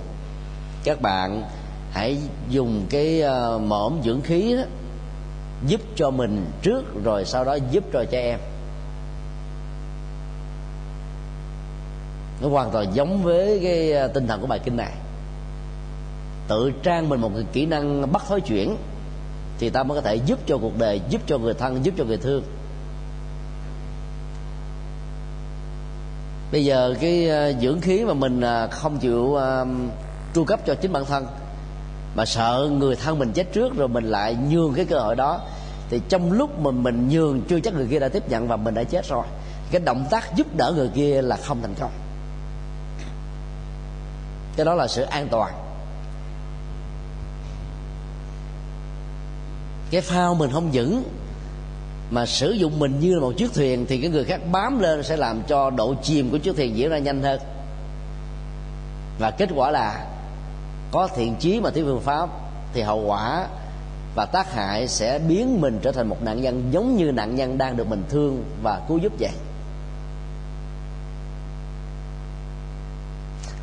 các 0.85 1.01
bạn 1.01 1.43
hãy 1.91 2.19
dùng 2.51 2.87
cái 2.91 3.23
uh, 3.23 3.63
mõm 3.63 3.93
dưỡng 4.05 4.21
khí 4.21 4.57
đó 4.57 4.63
giúp 5.67 5.81
cho 5.97 6.11
mình 6.11 6.47
trước 6.63 7.05
rồi 7.05 7.25
sau 7.25 7.45
đó 7.45 7.59
giúp 7.71 7.85
cho 7.93 8.05
trẻ 8.11 8.23
em. 8.23 8.39
Nó 12.43 12.49
hoàn 12.49 12.71
toàn 12.71 12.95
giống 12.95 13.23
với 13.23 13.61
cái 13.63 13.93
ờ, 13.93 14.09
tinh 14.09 14.27
thần 14.27 14.41
của 14.41 14.47
bài 14.47 14.59
kinh 14.65 14.77
này. 14.77 14.93
Tự 16.49 16.73
trang 16.83 17.09
mình 17.09 17.21
một 17.21 17.31
cái 17.35 17.45
kỹ 17.53 17.67
năng 17.67 18.13
bắt 18.13 18.23
thói 18.29 18.41
chuyển 18.41 18.77
thì 19.59 19.71
ta 19.71 19.83
mới 19.83 19.97
có 19.97 20.03
thể 20.03 20.15
giúp 20.15 20.39
cho 20.47 20.59
cuộc 20.59 20.79
đời 20.79 21.01
giúp 21.09 21.21
cho 21.27 21.39
người 21.39 21.55
thân 21.55 21.85
giúp 21.85 21.95
cho 21.99 22.05
người 22.05 22.17
thương. 22.17 22.43
Bây 26.53 26.65
giờ 26.65 26.95
cái 27.01 27.29
ờ, 27.29 27.53
dưỡng 27.61 27.81
khí 27.81 28.05
mà 28.05 28.15
mình 28.15 28.41
ờ, 28.41 28.69
không 28.71 28.99
chịu 28.99 29.35
ờ, 29.35 29.67
tru 30.35 30.45
cấp 30.45 30.61
cho 30.67 30.75
chính 30.75 30.93
bản 30.93 31.05
thân, 31.05 31.27
mà 32.15 32.25
sợ 32.25 32.71
người 32.73 32.97
thân 32.97 33.19
mình 33.19 33.33
chết 33.33 33.53
trước 33.53 33.77
rồi 33.77 33.89
mình 33.89 34.05
lại 34.05 34.37
nhường 34.51 34.75
cái 34.75 34.85
cơ 34.85 34.99
hội 34.99 35.17
đó, 35.17 35.41
thì 35.91 36.01
trong 36.09 36.33
lúc 36.33 36.59
mình 36.59 36.83
mình 36.83 37.09
nhường 37.09 37.43
chưa 37.49 37.61
chắc 37.61 37.75
người 37.75 37.87
kia 37.91 37.99
đã 37.99 38.09
tiếp 38.09 38.29
nhận 38.29 38.49
và 38.49 38.57
mình 38.57 38.75
đã 38.75 38.85
chết 38.85 39.09
rồi, 39.09 39.27
cái 39.71 39.81
động 39.85 40.05
tác 40.11 40.37
giúp 40.37 40.47
đỡ 40.57 40.73
người 40.77 40.89
kia 40.95 41.23
là 41.23 41.37
không 41.37 41.59
thành 41.63 41.75
công. 41.81 41.91
Cái 44.57 44.67
đó 44.67 44.75
là 44.75 44.89
sự 44.89 45.03
an 45.03 45.29
toàn. 45.31 45.55
Cái 49.91 50.01
phao 50.01 50.35
mình 50.35 50.51
không 50.53 50.71
vững 50.73 51.03
mà 52.11 52.27
sử 52.27 52.51
dụng 52.51 52.79
mình 52.79 53.01
như 53.01 53.15
là 53.15 53.21
một 53.21 53.33
chiếc 53.37 53.55
thuyền 53.55 53.87
thì 53.89 54.01
cái 54.01 54.11
người 54.11 54.25
khác 54.25 54.41
bám 54.53 54.81
lên 54.81 55.03
sẽ 55.03 55.17
làm 55.17 55.43
cho 55.43 55.71
độ 55.71 55.95
chìm 56.03 56.31
của 56.31 56.39
chiếc 56.39 56.57
thuyền 56.57 56.77
diễn 56.77 56.91
ra 56.91 56.99
nhanh 56.99 57.23
hơn. 57.23 57.41
Và 59.19 59.31
kết 59.31 59.49
quả 59.55 59.71
là 59.71 60.07
có 60.93 61.09
thiện 61.15 61.35
chí 61.41 61.61
mà 61.61 61.71
thiếu 61.71 61.85
phương 61.85 62.01
pháp 62.01 62.29
thì 62.73 62.83
hậu 62.83 63.05
quả 63.07 63.47
và 64.15 64.25
tác 64.25 64.53
hại 64.53 64.89
sẽ 64.89 65.19
biến 65.29 65.61
mình 65.61 65.79
trở 65.83 65.93
thành 65.93 66.09
một 66.09 66.23
nạn 66.23 66.43
nhân 66.43 66.69
giống 66.71 66.97
như 66.97 67.13
nạn 67.13 67.37
nhân 67.37 67.59
đang 67.59 67.77
được 67.77 67.89
mình 67.89 68.03
thương 68.09 68.45
và 68.63 68.81
cứu 68.89 68.99
giúp 68.99 69.13
vậy. 69.21 69.31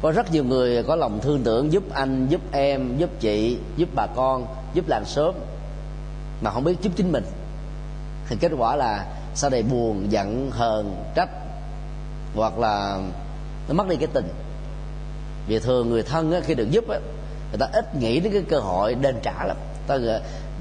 Có 0.02 0.12
rất 0.12 0.32
nhiều 0.32 0.44
người 0.44 0.84
có 0.84 0.96
lòng 0.96 1.20
thương 1.22 1.42
tưởng 1.44 1.74
giúp 1.74 1.84
anh, 1.94 2.28
giúp 2.30 2.42
em, 2.52 2.98
giúp 2.98 3.10
chị, 3.20 3.58
giúp 3.78 3.90
bà 3.96 4.08
con, 4.16 4.46
giúp 4.74 4.88
làng 4.88 5.06
sớm 5.06 5.36
mà 6.42 6.52
không 6.52 6.64
biết 6.64 6.76
giúp 6.82 6.92
chính 6.96 7.12
mình 7.12 7.24
thì 8.32 8.38
kết 8.40 8.52
quả 8.58 8.76
là 8.76 9.06
sau 9.36 9.50
này 9.50 9.64
buồn 9.64 10.12
giận 10.12 10.52
hờn 10.52 10.96
trách 11.16 11.30
hoặc 12.36 12.60
là 12.60 13.00
nó 13.68 13.74
mất 13.74 13.88
đi 13.88 13.96
cái 13.96 14.08
tình. 14.14 14.28
Vì 15.48 15.60
thường 15.60 15.90
người 15.90 16.04
thân 16.04 16.32
á, 16.32 16.40
khi 16.44 16.56
được 16.56 16.72
giúp 16.72 16.90
á, 16.90 17.00
người 17.50 17.58
ta 17.60 17.68
ít 17.74 17.96
nghĩ 17.96 18.20
đến 18.20 18.34
cái 18.34 18.42
cơ 18.50 18.60
hội 18.60 18.96
đền 18.96 19.16
trả 19.24 19.46
lắm. 19.46 19.58
Ta 19.88 19.98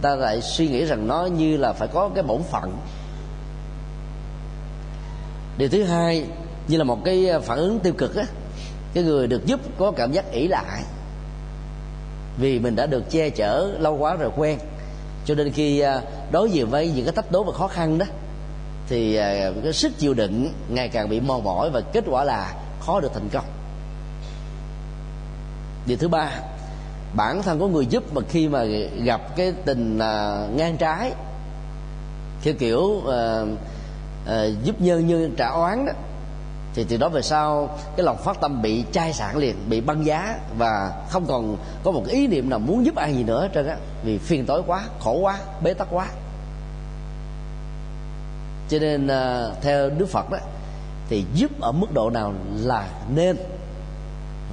ta 0.03 0.17
lại 0.17 0.41
suy 0.41 0.69
nghĩ 0.69 0.85
rằng 0.85 1.07
nó 1.07 1.27
như 1.27 1.57
là 1.57 1.73
phải 1.73 1.89
có 1.89 2.11
cái 2.15 2.23
bổn 2.23 2.43
phận. 2.43 2.77
Điều 5.59 5.69
thứ 5.69 5.85
hai 5.85 6.27
như 6.69 6.77
là 6.77 6.85
một 6.85 7.05
cái 7.05 7.27
phản 7.43 7.59
ứng 7.59 7.81
tiêu 7.81 7.93
cực 7.99 8.17
á 8.17 8.25
cái 8.95 9.05
người 9.05 9.27
được 9.27 9.47
giúp 9.47 9.61
có 9.79 9.93
cảm 9.93 10.13
giác 10.13 10.33
ỷ 10.33 10.49
lại. 10.49 10.83
Vì 12.39 12.59
mình 12.59 12.77
đã 12.77 12.87
được 12.87 13.11
che 13.11 13.31
chở 13.31 13.71
lâu 13.79 13.97
quá 13.97 14.15
rồi 14.15 14.31
quen 14.37 14.59
cho 15.25 15.35
nên 15.35 15.53
khi 15.53 15.81
à, 15.81 16.01
đối 16.31 16.51
diện 16.51 16.71
với 16.71 16.91
những 16.91 17.05
cái 17.05 17.15
thách 17.15 17.33
đố 17.33 17.45
và 17.45 17.53
khó 17.53 17.69
khăn 17.69 17.99
đó 17.99 18.07
thì 18.89 19.17
à, 19.17 19.51
cái 19.63 19.73
sức 19.73 19.99
chịu 19.99 20.15
đựng 20.15 20.53
ngày 20.69 20.89
càng 20.89 21.09
bị 21.09 21.21
mòn 21.21 21.45
mỏi 21.45 21.71
và 21.71 21.81
kết 21.81 22.05
quả 22.11 22.25
là 22.25 22.55
khó 22.81 23.01
được 23.01 23.11
thành 23.15 23.29
công. 23.33 23.45
Điều 25.87 25.97
thứ 25.97 26.09
ba 26.09 26.31
bản 27.15 27.43
thân 27.43 27.61
có 27.61 27.67
người 27.67 27.87
giúp 27.87 28.15
mà 28.15 28.23
khi 28.29 28.49
mà 28.49 28.65
gặp 29.05 29.37
cái 29.37 29.53
tình 29.65 29.97
uh, 29.97 30.57
ngang 30.57 30.77
trái 30.77 31.13
theo 32.43 32.55
kiểu 32.59 32.81
uh, 32.81 33.09
uh, 34.27 34.65
giúp 34.65 34.81
nhân 34.81 35.07
như 35.07 35.31
trả 35.37 35.49
oán 35.49 35.87
đó 35.87 35.93
thì 36.75 36.85
từ 36.85 36.97
đó 36.97 37.09
về 37.09 37.23
sau, 37.23 37.79
cái 37.97 38.05
lòng 38.05 38.17
phát 38.17 38.41
tâm 38.41 38.63
bị 38.63 38.85
chai 38.93 39.13
sạn 39.13 39.37
liền, 39.37 39.57
bị 39.69 39.81
băng 39.81 40.07
giá 40.07 40.39
và 40.59 40.93
không 41.09 41.27
còn 41.27 41.57
có 41.85 41.91
một 41.91 42.07
ý 42.07 42.27
niệm 42.27 42.51
nào 42.51 42.59
muốn 42.59 42.87
giúp 42.87 42.97
ai 42.97 43.15
gì 43.15 43.25
nữa 43.25 43.43
hết 43.43 43.49
trơn 43.55 43.67
á. 43.67 43.77
Vì 44.03 44.19
phiền 44.19 44.47
tối 44.47 44.63
quá, 44.67 44.85
khổ 45.01 45.13
quá, 45.13 45.39
bế 45.63 45.75
tắc 45.75 45.89
quá. 45.91 46.07
Cho 48.69 48.79
nên 48.79 49.07
à, 49.07 49.49
theo 49.61 49.91
đức 49.91 50.07
phật 50.07 50.31
đó, 50.31 50.39
thì 51.09 51.25
giúp 51.35 51.61
ở 51.61 51.73
mức 51.73 51.95
độ 51.95 52.11
nào 52.11 52.35
là 52.57 52.89
nên. 53.15 53.37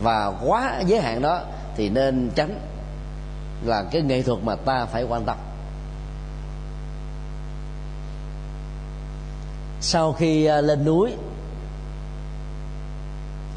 Và 0.04 0.32
quá 0.46 0.82
giới 0.86 1.02
hạn 1.02 1.22
đó 1.22 1.42
thì 1.76 1.90
nên 1.90 2.30
tránh 2.36 2.60
là 3.66 3.84
cái 3.92 4.02
nghệ 4.02 4.22
thuật 4.22 4.44
mà 4.44 4.56
ta 4.56 4.86
phải 4.86 5.04
quan 5.04 5.24
tâm. 5.26 5.38
Sau 9.82 10.14
khi 10.14 10.46
à, 10.46 10.62
lên 10.62 10.86
núi 10.86 11.12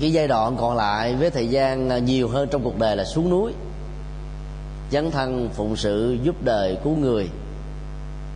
cái 0.00 0.12
giai 0.12 0.28
đoạn 0.28 0.56
còn 0.56 0.76
lại 0.76 1.14
với 1.14 1.30
thời 1.30 1.48
gian 1.48 1.90
à, 1.90 1.98
nhiều 1.98 2.28
hơn 2.28 2.48
trong 2.50 2.64
cuộc 2.64 2.78
đời 2.78 2.96
là 2.96 3.04
xuống 3.04 3.30
núi. 3.30 3.52
Dấn 4.90 5.10
thân 5.10 5.50
phụng 5.54 5.76
sự 5.76 6.18
giúp 6.22 6.42
đời 6.44 6.78
cứu 6.84 6.96
người. 6.96 7.28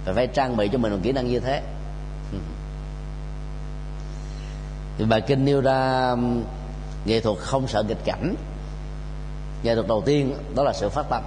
Và 0.05 0.13
phải 0.13 0.27
trang 0.27 0.57
bị 0.57 0.69
cho 0.73 0.79
mình 0.79 0.93
một 0.93 0.99
kỹ 1.03 1.13
năng 1.13 1.29
như 1.29 1.41
thế. 1.41 1.63
Thì 4.99 5.05
bài 5.05 5.21
kinh 5.21 5.45
nêu 5.45 5.61
ra 5.61 6.15
nghệ 7.05 7.21
thuật 7.21 7.39
không 7.39 7.69
sợ 7.69 7.83
nghịch 7.83 8.05
cảnh. 8.05 8.35
Nghệ 9.63 9.75
thuật 9.75 9.89
đầu 9.89 10.03
tiên 10.07 10.35
đó 10.55 10.63
là 10.63 10.73
sự 10.73 10.89
phát 10.89 11.07
tâm. 11.11 11.23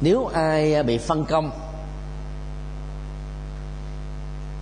Nếu 0.00 0.26
ai 0.26 0.74
à, 0.74 0.82
bị 0.82 0.98
phân 0.98 1.24
công 1.24 1.50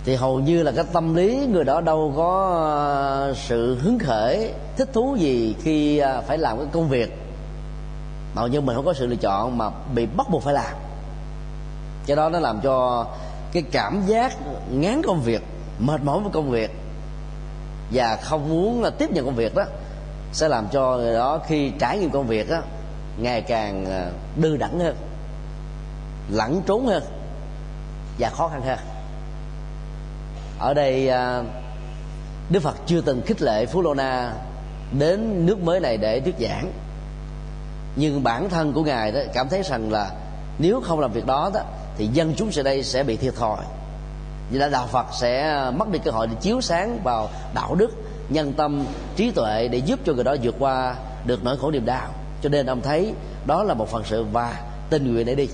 thì 0.05 0.15
hầu 0.15 0.39
như 0.39 0.63
là 0.63 0.71
cái 0.71 0.85
tâm 0.93 1.15
lý 1.15 1.47
người 1.47 1.63
đó 1.63 1.81
đâu 1.81 2.13
có 2.17 2.51
ờ, 2.63 3.33
sự 3.37 3.79
hứng 3.79 3.99
khởi, 3.99 4.53
thích 4.77 4.89
thú 4.93 5.15
gì 5.19 5.55
khi 5.61 5.97
ờ, 5.97 6.23
phải 6.27 6.37
làm 6.37 6.57
cái 6.57 6.67
công 6.71 6.89
việc. 6.89 7.17
Hầu 8.35 8.47
như 8.47 8.61
mình 8.61 8.75
không 8.75 8.85
có 8.85 8.93
sự 8.93 9.07
lựa 9.07 9.15
chọn 9.15 9.57
mà 9.57 9.69
bị 9.95 10.05
bắt 10.05 10.27
buộc 10.29 10.43
phải 10.43 10.53
làm. 10.53 10.75
Cái 12.05 12.15
đó 12.15 12.29
nó 12.29 12.39
làm 12.39 12.59
cho 12.63 13.05
cái 13.51 13.63
cảm 13.71 14.03
giác 14.05 14.33
ngán 14.71 15.01
công 15.01 15.21
việc, 15.21 15.41
mệt 15.79 16.03
mỏi 16.03 16.19
với 16.19 16.31
công 16.33 16.49
việc 16.49 16.71
và 17.91 18.17
không 18.21 18.49
muốn 18.49 18.83
là 18.83 18.89
tiếp 18.89 19.11
nhận 19.11 19.25
công 19.25 19.35
việc 19.35 19.55
đó 19.55 19.63
sẽ 20.33 20.47
làm 20.47 20.67
cho 20.71 20.97
người 20.97 21.13
đó 21.13 21.39
khi 21.47 21.71
trải 21.79 21.97
nghiệm 21.97 22.09
công 22.09 22.27
việc 22.27 22.49
đó 22.49 22.57
ngày 23.17 23.41
càng 23.41 23.85
ờ, 23.85 24.11
đư 24.41 24.57
đẳng 24.57 24.79
hơn 24.79 24.95
lẩn 26.29 26.61
trốn 26.65 26.85
hơn 26.85 27.03
và 28.19 28.29
khó 28.29 28.47
khăn 28.47 28.61
hơn 28.61 28.77
ở 30.65 30.73
đây 30.73 31.09
à, 31.09 31.43
đức 32.49 32.59
phật 32.59 32.75
chưa 32.85 33.01
từng 33.01 33.21
khích 33.25 33.41
lệ 33.41 33.65
phú 33.65 33.81
lô 33.81 33.93
na 33.93 34.33
đến 34.99 35.45
nước 35.45 35.59
mới 35.59 35.79
này 35.79 35.97
để 35.97 36.19
thuyết 36.19 36.35
giảng. 36.39 36.71
Nhưng 37.95 38.23
bản 38.23 38.49
thân 38.49 38.73
của 38.73 38.83
ngài 38.83 39.11
đó, 39.11 39.19
cảm 39.33 39.49
thấy 39.49 39.63
rằng 39.63 39.91
là 39.91 40.11
nếu 40.59 40.81
không 40.81 40.99
làm 40.99 41.11
việc 41.11 41.25
đó 41.25 41.51
đó, 41.53 41.61
thì 41.97 42.07
dân 42.07 42.33
chúng 42.37 42.51
sẽ 42.51 42.63
đây 42.63 42.83
sẽ 42.83 43.03
bị 43.03 43.17
thiệt 43.17 43.35
thòi. 43.35 43.57
Vì 44.51 44.57
là 44.57 44.69
đạo 44.69 44.87
phật 44.87 45.05
sẽ 45.13 45.61
mất 45.75 45.91
đi 45.91 45.99
cơ 45.99 46.11
hội 46.11 46.27
để 46.27 46.33
chiếu 46.41 46.61
sáng 46.61 46.99
vào 47.03 47.29
đạo 47.53 47.75
đức, 47.75 47.91
nhân 48.29 48.53
tâm, 48.53 48.85
trí 49.15 49.31
tuệ 49.31 49.67
để 49.67 49.77
giúp 49.77 49.99
cho 50.05 50.13
người 50.13 50.23
đó 50.23 50.35
vượt 50.43 50.55
qua 50.59 50.95
được 51.25 51.43
nỗi 51.43 51.57
khổ 51.57 51.71
niềm 51.71 51.85
đau. 51.85 52.07
Cho 52.41 52.49
nên 52.49 52.65
ông 52.65 52.81
thấy 52.81 53.13
đó 53.45 53.63
là 53.63 53.73
một 53.73 53.89
phần 53.89 54.03
sự 54.05 54.25
và 54.33 54.61
tình 54.89 55.13
nguyện 55.13 55.25
để 55.25 55.35
đi. 55.35 55.47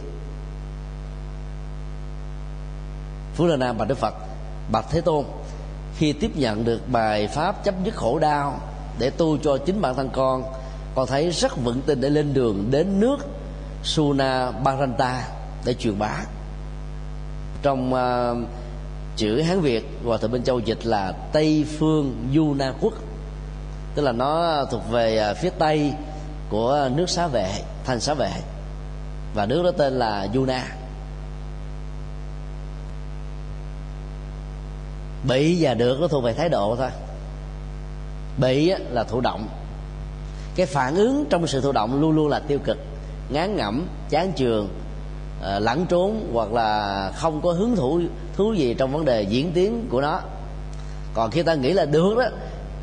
Phú 3.36 3.48
la 3.48 3.56
nam 3.56 3.78
và 3.78 3.86
đức 3.86 3.98
phật 3.98 4.14
bạch 4.72 4.86
thế 4.92 5.02
tôn 5.02 5.26
khi 5.98 6.14
tiếp 6.14 6.32
nhận 6.36 6.66
được 6.66 6.82
bài 6.88 7.28
pháp 7.28 7.64
chấp 7.64 7.76
dứt 7.86 7.96
khổ 7.96 8.20
đau 8.20 8.60
để 9.00 9.10
tu 9.10 9.38
cho 9.38 9.58
chính 9.58 9.82
bản 9.82 9.96
thân 9.96 10.10
con 10.14 10.44
con 10.96 11.08
thấy 11.08 11.30
rất 11.30 11.58
vững 11.64 11.82
tin 11.82 12.02
để 12.02 12.10
lên 12.10 12.34
đường 12.34 12.68
đến 12.72 13.00
nước 13.00 13.18
Suna 13.84 14.52
Baranta 14.52 15.28
để 15.66 15.74
truyền 15.74 16.00
bá. 16.00 16.16
Trong 17.62 17.94
uh, 17.94 18.50
chữ 19.16 19.42
Hán 19.42 19.62
Việt 19.62 20.00
và 20.04 20.18
thượng 20.18 20.32
bên 20.32 20.44
châu 20.44 20.60
dịch 20.60 20.86
là 20.86 21.12
Tây 21.12 21.66
phương 21.80 22.30
Du 22.36 22.54
Na 22.54 22.74
quốc 22.82 22.94
tức 23.96 24.02
là 24.02 24.12
nó 24.12 24.64
thuộc 24.72 24.82
về 24.92 25.32
uh, 25.32 25.38
phía 25.38 25.50
tây 25.50 25.94
của 26.50 26.90
nước 26.96 27.10
xá 27.10 27.28
vệ 27.28 27.52
thành 27.86 28.00
xá 28.00 28.14
vệ 28.14 28.32
và 29.36 29.46
nước 29.46 29.64
đó 29.64 29.72
tên 29.78 29.94
là 29.94 30.28
Yuna 30.36 30.66
bị 35.28 35.58
và 35.60 35.74
được 35.74 35.98
nó 36.02 36.08
thuộc 36.08 36.24
về 36.24 36.34
thái 36.34 36.50
độ 36.50 36.76
thôi. 36.76 36.90
Bị 38.38 38.74
là 38.90 39.04
thụ 39.04 39.22
động. 39.22 39.48
Cái 40.56 40.66
phản 40.66 40.96
ứng 40.96 41.26
trong 41.30 41.48
sự 41.48 41.62
thụ 41.62 41.72
động 41.72 42.02
luôn 42.02 42.12
luôn 42.12 42.28
là 42.28 42.40
tiêu 42.40 42.60
cực, 42.60 42.78
ngán 43.30 43.56
ngẩm, 43.56 43.88
chán 44.10 44.32
trường 44.36 44.70
ờ, 45.42 45.60
lẩn 45.60 45.86
trốn 45.86 46.30
hoặc 46.34 46.54
là 46.54 47.12
không 47.16 47.42
có 47.42 47.52
hứng 47.52 47.76
thú 47.76 48.02
thú 48.36 48.54
gì 48.54 48.74
trong 48.74 48.92
vấn 48.92 49.06
đề 49.06 49.22
diễn 49.22 49.52
tiến 49.52 49.88
của 49.90 50.02
nó. 50.02 50.20
Còn 51.14 51.32
khi 51.32 51.44
ta 51.44 51.54
nghĩ 51.54 51.74
là 51.74 51.86
được 51.86 52.18
đó, 52.18 52.26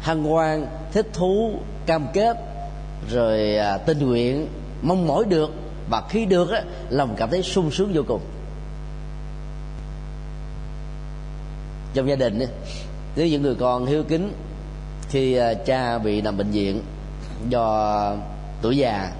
hân 0.01 0.25
hoan, 0.25 0.67
thích 0.93 1.07
thú, 1.13 1.53
cam 1.87 2.07
kết, 2.13 2.37
rồi 3.11 3.57
à, 3.57 3.79
tình 3.79 4.09
nguyện, 4.09 4.49
mong 4.83 5.07
mỏi 5.07 5.25
được 5.25 5.51
và 5.91 6.03
khi 6.09 6.25
được 6.25 6.51
á, 6.51 6.63
lòng 6.91 7.15
cảm 7.17 7.31
thấy 7.31 7.43
sung 7.43 7.71
sướng 7.71 7.93
vô 7.95 8.03
cùng. 8.09 8.21
Trong 11.95 12.09
gia 12.09 12.17
đình 12.17 12.47
nếu 13.17 13.27
những 13.27 13.43
người 13.43 13.55
con 13.55 13.87
hiếu 13.87 14.03
kính 14.09 14.33
khi 15.09 15.35
à, 15.35 15.55
cha 15.55 15.99
bị 15.99 16.21
nằm 16.21 16.37
bệnh 16.37 16.51
viện 16.51 16.83
do 17.49 18.15
tuổi 18.63 18.77
già. 18.77 19.13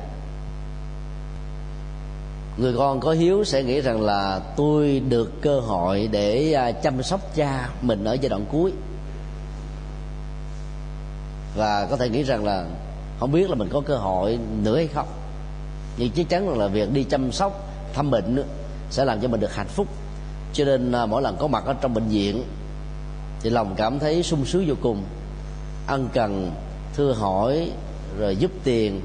Người 2.57 2.75
con 2.79 3.01
có 3.01 3.13
hiếu 3.13 3.45
sẽ 3.45 3.63
nghĩ 3.63 3.81
rằng 3.81 4.03
là 4.03 4.41
tôi 4.57 5.03
được 5.09 5.43
cơ 5.43 5.61
hội 5.61 6.09
để 6.13 6.53
à, 6.53 6.73
chăm 6.73 7.03
sóc 7.03 7.21
cha 7.35 7.69
mình 7.83 8.05
ở 8.05 8.13
giai 8.13 8.29
đoạn 8.29 8.45
cuối. 8.53 8.73
Và 11.57 11.87
có 11.91 11.97
thể 11.97 12.09
nghĩ 12.09 12.23
rằng 12.23 12.45
là 12.45 12.65
không 13.21 13.33
biết 13.33 13.51
là 13.51 13.57
mình 13.57 13.69
có 13.73 13.81
cơ 13.81 13.97
hội 13.97 14.39
nữa 14.63 14.77
hay 14.77 14.87
không. 14.87 15.09
Nhưng 15.97 16.11
chắc 16.11 16.29
chắn 16.29 16.59
là 16.59 16.67
việc 16.67 16.93
đi 16.93 17.05
chăm 17.05 17.33
sóc, 17.33 17.71
thăm 17.95 18.11
bệnh 18.11 18.45
sẽ 18.91 19.05
làm 19.05 19.21
cho 19.21 19.29
mình 19.29 19.41
được 19.41 19.55
hạnh 19.55 19.69
phúc. 19.69 19.87
Cho 20.53 20.65
nên 20.65 20.93
à, 20.93 21.07
mỗi 21.07 21.23
lần 21.23 21.37
có 21.37 21.47
mặt 21.47 21.65
ở 21.67 21.75
trong 21.81 21.95
bệnh 21.95 22.09
viện 22.09 22.43
thì 23.43 23.51
lòng 23.51 23.75
cảm 23.77 23.99
thấy 23.99 24.23
sung 24.23 24.45
sướng 24.45 24.65
vô 24.69 24.75
cùng. 24.83 25.03
Ân 25.87 26.09
cần, 26.13 26.53
thưa 26.97 27.13
hỏi, 27.13 27.71
rồi 28.19 28.37
giúp 28.37 28.51
tiền, 28.65 29.01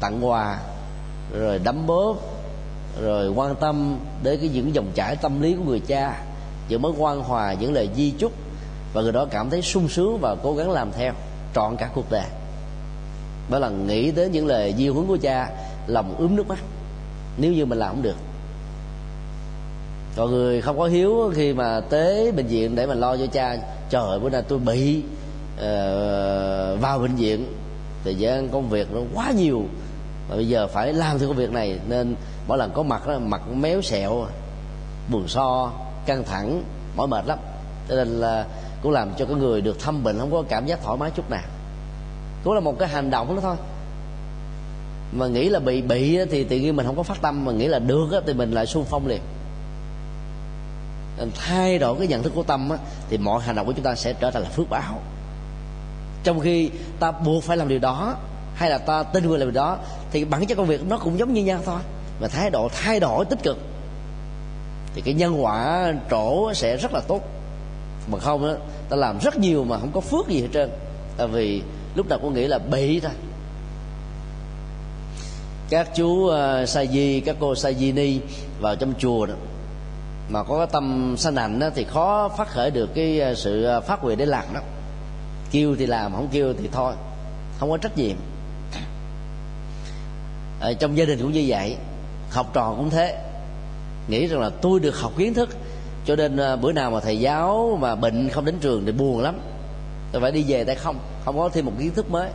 tặng 0.00 0.26
quà, 0.26 0.58
rồi 1.38 1.58
đấm 1.58 1.86
bóp, 1.86 2.16
rồi 3.02 3.28
quan 3.28 3.54
tâm 3.56 3.98
đến 4.22 4.40
cái 4.40 4.48
những 4.48 4.74
dòng 4.74 4.86
chảy 4.94 5.16
tâm 5.16 5.42
lý 5.42 5.54
của 5.54 5.64
người 5.64 5.80
cha, 5.80 6.22
những 6.68 6.82
mối 6.82 6.92
quan 6.98 7.20
hòa, 7.20 7.54
những 7.54 7.72
lời 7.72 7.88
di 7.96 8.10
chúc. 8.10 8.32
Và 8.92 9.02
người 9.02 9.12
đó 9.12 9.26
cảm 9.30 9.50
thấy 9.50 9.62
sung 9.62 9.88
sướng 9.88 10.18
và 10.20 10.36
cố 10.42 10.54
gắng 10.54 10.70
làm 10.70 10.92
theo, 10.92 11.12
trọn 11.54 11.76
cả 11.76 11.90
cuộc 11.94 12.10
đời. 12.10 12.26
Mỗi 13.50 13.60
lần 13.60 13.86
nghĩ 13.86 14.10
đến 14.10 14.32
những 14.32 14.46
lời 14.46 14.74
di 14.78 14.88
huấn 14.88 15.06
của 15.06 15.18
cha, 15.22 15.50
lòng 15.86 16.16
ướm 16.18 16.36
nước 16.36 16.48
mắt. 16.48 16.58
Nếu 17.36 17.52
như 17.52 17.66
mình 17.66 17.78
làm 17.78 17.94
không 17.94 18.02
được 18.02 18.16
còn 20.16 20.30
người 20.30 20.60
không 20.60 20.78
có 20.78 20.86
hiếu 20.86 21.32
khi 21.34 21.52
mà 21.52 21.80
tới 21.80 22.32
bệnh 22.32 22.46
viện 22.46 22.74
để 22.74 22.86
mà 22.86 22.94
lo 22.94 23.16
cho 23.16 23.26
cha 23.26 23.56
trời 23.90 24.02
ơi 24.02 24.18
bữa 24.18 24.30
nay 24.30 24.42
tôi 24.48 24.58
bị 24.58 25.02
uh, 25.54 25.60
vào 26.80 26.98
bệnh 26.98 27.14
viện. 27.14 27.52
Thời 28.04 28.14
gian 28.14 28.48
công 28.48 28.68
việc 28.68 28.92
nó 28.92 29.00
quá 29.14 29.30
nhiều. 29.30 29.62
Và 30.28 30.36
bây 30.36 30.48
giờ 30.48 30.66
phải 30.66 30.92
làm 30.92 31.18
theo 31.18 31.28
công 31.28 31.36
việc 31.36 31.50
này 31.50 31.78
nên 31.88 32.14
mỗi 32.48 32.58
lần 32.58 32.70
có 32.74 32.82
mặt 32.82 33.06
đó 33.06 33.18
mặt 33.18 33.42
méo 33.54 33.82
sẹo 33.82 34.26
buồn 35.10 35.28
so 35.28 35.72
căng 36.06 36.24
thẳng 36.24 36.62
mỏi 36.96 37.06
mệt 37.06 37.26
lắm. 37.26 37.38
Cho 37.88 37.96
nên 37.96 38.08
là 38.08 38.46
cũng 38.82 38.92
làm 38.92 39.10
cho 39.18 39.24
cái 39.24 39.34
người 39.34 39.60
được 39.60 39.80
thăm 39.80 40.04
bệnh 40.04 40.18
không 40.18 40.32
có 40.32 40.42
cảm 40.48 40.66
giác 40.66 40.82
thoải 40.84 40.98
mái 40.98 41.10
chút 41.16 41.30
nào. 41.30 41.44
Cũng 42.44 42.54
là 42.54 42.60
một 42.60 42.78
cái 42.78 42.88
hành 42.88 43.10
động 43.10 43.34
đó 43.34 43.40
thôi. 43.42 43.56
Mà 45.12 45.26
nghĩ 45.26 45.48
là 45.48 45.58
bị 45.58 45.82
bị 45.82 46.18
thì 46.30 46.44
tự 46.44 46.56
nhiên 46.56 46.76
mình 46.76 46.86
không 46.86 46.96
có 46.96 47.02
phát 47.02 47.22
tâm 47.22 47.44
mà 47.44 47.52
nghĩ 47.52 47.66
là 47.66 47.78
được 47.78 48.10
thì 48.26 48.32
mình 48.32 48.52
lại 48.52 48.66
xung 48.66 48.84
phong 48.84 49.06
liền 49.06 49.20
thay 51.34 51.78
đổi 51.78 51.98
cái 51.98 52.06
nhận 52.06 52.22
thức 52.22 52.32
của 52.34 52.42
tâm 52.42 52.70
á, 52.70 52.78
thì 53.10 53.18
mọi 53.18 53.42
hành 53.42 53.56
động 53.56 53.66
của 53.66 53.72
chúng 53.72 53.84
ta 53.84 53.94
sẽ 53.94 54.12
trở 54.12 54.30
thành 54.30 54.42
là 54.42 54.48
phước 54.48 54.70
báo. 54.70 55.00
Trong 56.24 56.40
khi 56.40 56.70
ta 57.00 57.12
buộc 57.12 57.44
phải 57.44 57.56
làm 57.56 57.68
điều 57.68 57.78
đó 57.78 58.16
hay 58.54 58.70
là 58.70 58.78
ta 58.78 59.02
tin 59.02 59.28
người 59.28 59.38
làm 59.38 59.48
điều 59.48 59.54
đó 59.54 59.78
thì 60.10 60.24
bản 60.24 60.46
chất 60.46 60.54
công 60.54 60.66
việc 60.66 60.86
nó 60.88 60.98
cũng 60.98 61.18
giống 61.18 61.32
như 61.32 61.44
nhau 61.44 61.60
thôi. 61.64 61.80
Mà 62.20 62.28
thái 62.28 62.50
độ 62.50 62.68
thay 62.72 63.00
đổi 63.00 63.24
tích 63.24 63.42
cực 63.42 63.58
thì 64.94 65.02
cái 65.04 65.14
nhân 65.14 65.44
quả 65.44 65.92
trổ 66.10 66.54
sẽ 66.54 66.76
rất 66.76 66.92
là 66.92 67.00
tốt. 67.08 67.20
Mà 68.06 68.18
không 68.18 68.44
á 68.48 68.54
ta 68.88 68.96
làm 68.96 69.18
rất 69.18 69.38
nhiều 69.38 69.64
mà 69.64 69.78
không 69.78 69.92
có 69.92 70.00
phước 70.00 70.28
gì 70.28 70.40
hết 70.40 70.48
trơn. 70.52 70.70
Tại 71.16 71.26
vì 71.26 71.62
lúc 71.94 72.08
nào 72.08 72.18
cũng 72.22 72.34
nghĩ 72.34 72.46
là 72.46 72.58
bị 72.58 73.00
thôi. 73.00 73.12
Các 75.70 75.88
chú 75.96 76.06
uh, 76.06 76.68
sa 76.68 76.84
di 76.84 77.20
các 77.20 77.36
cô 77.40 77.54
sa 77.54 77.72
di 77.72 77.92
ni 77.92 78.20
vào 78.60 78.76
trong 78.76 78.94
chùa 78.98 79.26
đó 79.26 79.34
mà 80.28 80.42
có 80.42 80.58
cái 80.58 80.66
tâm 80.72 81.14
sanh 81.18 81.36
hành 81.36 81.58
đó 81.58 81.68
thì 81.74 81.84
khó 81.84 82.28
phát 82.28 82.48
khởi 82.48 82.70
được 82.70 82.94
cái 82.94 83.20
à, 83.20 83.34
sự 83.34 83.64
à, 83.64 83.80
phát 83.80 84.04
nguyện 84.04 84.18
để 84.18 84.26
làm 84.26 84.44
đó. 84.54 84.60
Kêu 85.50 85.76
thì 85.78 85.86
làm 85.86 86.12
không 86.12 86.28
kêu 86.32 86.54
thì 86.58 86.68
thôi. 86.72 86.94
Không 87.58 87.70
có 87.70 87.76
trách 87.76 87.98
nhiệm. 87.98 88.16
Ở 90.60 90.74
trong 90.74 90.96
gia 90.96 91.04
đình 91.04 91.18
cũng 91.22 91.32
như 91.32 91.44
vậy 91.46 91.76
học 92.30 92.50
trò 92.52 92.74
cũng 92.76 92.90
thế. 92.90 93.22
Nghĩ 94.08 94.26
rằng 94.26 94.40
là 94.40 94.50
tôi 94.62 94.80
được 94.80 95.00
học 95.00 95.12
kiến 95.18 95.34
thức 95.34 95.48
cho 96.06 96.16
nên 96.16 96.36
à, 96.36 96.56
bữa 96.56 96.72
nào 96.72 96.90
mà 96.90 97.00
thầy 97.00 97.18
giáo 97.18 97.78
mà 97.80 97.94
bệnh 97.94 98.28
không 98.28 98.44
đến 98.44 98.54
trường 98.60 98.86
thì 98.86 98.92
buồn 98.92 99.20
lắm. 99.20 99.38
Tôi 100.12 100.22
phải 100.22 100.32
đi 100.32 100.44
về 100.48 100.64
tay 100.64 100.76
không 100.76 100.98
không 101.24 101.38
có 101.38 101.48
thêm 101.48 101.66
một 101.66 101.72
kiến 101.78 101.94
thức 101.94 102.10
mới. 102.10 102.28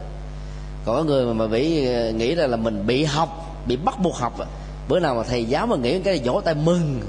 Còn 0.85 0.95
có 0.95 1.03
người 1.03 1.25
mà, 1.25 1.33
mà 1.33 1.47
bị 1.47 1.87
nghĩ 2.11 2.35
là, 2.35 2.47
là 2.47 2.57
mình 2.57 2.87
bị 2.87 3.03
học 3.03 3.29
bị 3.67 3.77
bắt 3.77 3.99
buộc 4.03 4.15
học 4.15 4.33
bữa 4.87 4.99
nào 4.99 5.15
mà 5.15 5.23
thầy 5.23 5.45
giáo 5.45 5.67
mà 5.67 5.75
nghĩ 5.75 5.99
cái 5.99 6.21
vỗ 6.23 6.41
tay 6.45 6.53
mừng 6.53 7.01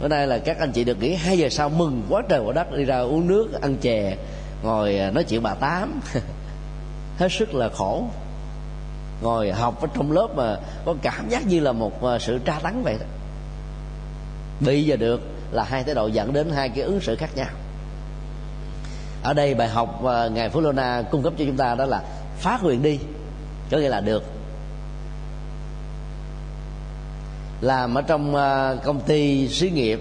bữa 0.00 0.08
nay 0.08 0.26
là 0.26 0.38
các 0.38 0.58
anh 0.58 0.72
chị 0.72 0.84
được 0.84 1.00
nghỉ 1.00 1.14
hai 1.14 1.38
giờ 1.38 1.48
sau, 1.48 1.68
mừng 1.68 2.02
quá 2.08 2.22
trời 2.28 2.40
quá 2.40 2.52
đất, 2.52 2.76
đi 2.76 2.84
ra 2.84 2.98
uống 2.98 3.28
nước, 3.28 3.62
ăn 3.62 3.76
chè, 3.76 4.16
ngồi 4.62 4.98
à, 4.98 5.10
nói 5.10 5.24
chuyện 5.24 5.42
bà 5.42 5.54
tám. 5.54 6.00
Hết 7.18 7.28
sức 7.32 7.54
là 7.54 7.68
khổ. 7.68 8.04
Ngồi 9.22 9.52
học 9.52 9.80
ở 9.80 9.88
trong 9.94 10.12
lớp 10.12 10.28
mà 10.36 10.56
có 10.84 10.94
cảm 11.02 11.28
giác 11.28 11.46
như 11.46 11.60
là 11.60 11.72
một 11.72 12.04
à, 12.04 12.18
sự 12.18 12.38
tra 12.38 12.58
tấn 12.62 12.82
vậy 12.82 12.96
đó. 13.00 13.06
Bị 14.60 14.84
giờ 14.84 14.96
được 14.96 15.20
là 15.52 15.64
hai 15.64 15.84
thái 15.84 15.94
độ 15.94 16.06
dẫn 16.06 16.32
đến 16.32 16.50
hai 16.54 16.68
cái 16.68 16.84
ứng 16.84 17.00
xử 17.00 17.16
khác 17.16 17.30
nhau. 17.36 17.48
Ở 19.22 19.34
đây 19.34 19.54
bài 19.54 19.68
học 19.68 20.02
mà 20.02 20.28
ngài 20.28 20.50
phú 20.50 20.60
lô 20.60 20.72
na 20.72 21.02
cung 21.10 21.22
cấp 21.22 21.32
cho 21.38 21.44
chúng 21.44 21.56
ta 21.56 21.74
đó 21.74 21.84
là 21.84 22.02
phát 22.38 22.62
nguyện 22.62 22.82
đi, 22.82 22.98
có 23.70 23.78
nghĩa 23.78 23.88
là 23.88 24.00
được 24.00 24.37
làm 27.60 27.94
ở 27.94 28.02
trong 28.02 28.34
ờ, 28.34 28.78
công 28.84 29.00
ty 29.00 29.48
xí 29.48 29.70
nghiệp 29.70 30.00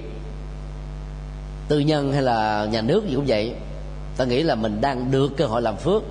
tư 1.68 1.80
nhân 1.80 2.14
hay 2.14 2.22
là 2.22 2.68
nhà 2.72 2.82
nước 2.82 3.08
gì 3.08 3.16
cũng 3.16 3.26
vậy. 3.28 3.54
Ta 4.18 4.26
nghĩ 4.26 4.44
là 4.44 4.56
mình 4.56 4.82
đang 4.82 5.12
được 5.12 5.38
cơ 5.38 5.46
hội 5.46 5.62
làm 5.62 5.78
phước 5.78 6.04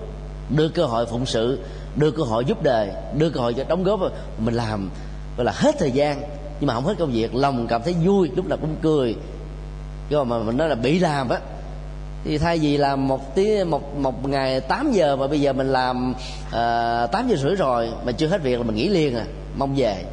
đưa 0.57 0.69
cơ 0.69 0.85
hội 0.85 1.07
phụng 1.07 1.27
sự 1.27 1.59
đưa 1.97 2.11
cơ 2.11 2.23
hội 2.23 2.45
giúp 2.45 2.63
đời 2.63 2.91
đưa 3.19 3.31
cơ 3.31 3.41
hội 3.41 3.55
cho 3.55 3.65
đóng 3.69 3.85
góp 3.85 4.01
mình 4.39 4.55
làm 4.55 4.91
gọi 5.37 5.45
là 5.45 5.53
hết 5.55 5.75
thời 5.79 5.91
gian 5.91 6.23
nhưng 6.61 6.67
mà 6.67 6.75
không 6.75 6.85
hết 6.85 6.95
công 6.99 7.13
việc. 7.13 7.35
Lòng 7.35 7.67
cảm 7.67 7.83
thấy 7.83 7.95
vui 8.05 8.31
lúc 8.37 8.47
nào 8.47 8.59
cũng 8.61 8.77
cười. 8.83 9.17
Chứ 10.11 10.23
mà 10.23 10.39
mình 10.39 10.57
nói 10.57 10.69
là 10.69 10.75
bị 10.75 10.99
làm 10.99 11.29
á 11.29 11.39
thì 12.25 12.39
thay 12.39 12.59
vì 12.59 12.77
làm 12.77 13.09
một 13.09 13.35
tiếng 13.35 13.71
một 13.71 13.97
một 13.97 14.29
ngày 14.29 14.61
8 14.61 14.93
giờ 14.93 15.17
mà 15.17 15.27
bây 15.27 15.41
giờ 15.41 15.53
mình 15.53 15.73
làm 15.73 16.15
ờ, 16.51 17.03
uh, 17.05 17.13
8 17.13 17.29
giờ 17.29 17.37
rưỡi 17.37 17.55
rồi 17.55 17.89
mà 18.05 18.13
chưa 18.13 18.27
hết 18.27 18.43
việc 18.43 18.57
là 18.57 18.63
mình 18.63 18.77
nghỉ 18.77 18.89
liền 18.89 19.17
à 19.17 19.25
mong 19.57 19.75
về 19.77 20.05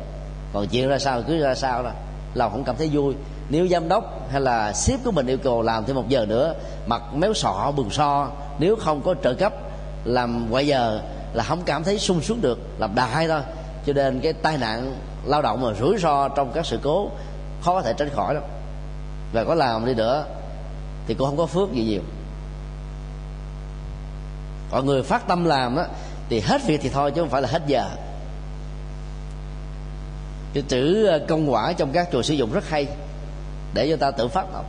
còn 0.53 0.67
chuyện 0.67 0.89
ra 0.89 0.99
sao 0.99 1.21
cứ 1.27 1.39
ra 1.43 1.55
sao 1.55 1.83
đó. 1.83 1.91
Lòng 2.33 2.51
không 2.51 2.63
cảm 2.63 2.75
thấy 2.77 2.89
vui. 2.93 3.15
Nếu 3.49 3.67
giám 3.67 3.87
đốc 3.87 4.31
hay 4.31 4.41
là 4.41 4.73
sếp 4.73 4.99
của 5.03 5.11
mình 5.11 5.27
yêu 5.27 5.37
cầu 5.37 5.61
làm 5.61 5.85
thêm 5.85 5.95
một 5.95 6.09
giờ 6.09 6.25
nữa, 6.25 6.53
mặt 6.85 7.01
méo 7.13 7.33
sọ, 7.33 7.71
bừng 7.75 7.89
so. 7.89 8.29
Nếu 8.59 8.75
không 8.75 9.01
có 9.01 9.15
trợ 9.23 9.33
cấp, 9.33 9.53
làm 10.03 10.49
ngoài 10.49 10.67
giờ 10.67 11.01
là 11.33 11.43
không 11.43 11.61
cảm 11.65 11.83
thấy 11.83 11.99
sung 11.99 12.21
sướng 12.21 12.41
được, 12.41 12.59
làm 12.77 12.95
đại 12.95 13.27
thôi. 13.27 13.41
Cho 13.85 13.93
nên 13.93 14.19
cái 14.19 14.33
tai 14.33 14.57
nạn 14.57 14.95
lao 15.25 15.41
động 15.41 15.61
mà 15.61 15.73
rủi 15.73 15.97
ro 15.97 16.29
trong 16.29 16.51
các 16.53 16.65
sự 16.65 16.79
cố 16.83 17.09
khó 17.61 17.73
có 17.73 17.81
thể 17.81 17.93
tránh 17.97 18.09
khỏi 18.15 18.33
đâu 18.33 18.43
và 19.33 19.43
có 19.43 19.55
làm 19.55 19.85
đi 19.85 19.93
nữa 19.93 20.25
thì 21.07 21.13
cũng 21.13 21.27
không 21.27 21.37
có 21.37 21.45
phước 21.45 21.73
gì 21.73 21.83
nhiều. 21.83 22.01
Mọi 24.71 24.83
người 24.83 25.03
phát 25.03 25.27
tâm 25.27 25.45
làm 25.45 25.75
á, 25.75 25.85
thì 26.29 26.39
hết 26.39 26.65
việc 26.65 26.79
thì 26.83 26.89
thôi 26.89 27.11
chứ 27.11 27.21
không 27.21 27.29
phải 27.29 27.41
là 27.41 27.49
hết 27.51 27.61
giờ 27.67 27.89
cái 30.53 30.63
chữ 30.67 31.05
ờ, 31.05 31.19
công 31.27 31.51
quả 31.51 31.73
trong 31.73 31.91
các 31.91 32.09
chùa 32.11 32.21
sử 32.21 32.33
dụng 32.33 32.53
rất 32.53 32.69
hay, 32.69 32.87
để 33.73 33.89
cho 33.89 33.95
ta 33.95 34.11
tự 34.11 34.27
phát 34.27 34.53
động 34.53 34.65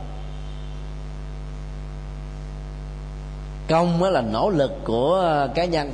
công 3.69 4.03
là 4.03 4.21
nỗ 4.21 4.49
lực 4.49 4.71
của 4.83 5.15
ờ, 5.15 5.49
cá 5.55 5.65
nhân, 5.65 5.93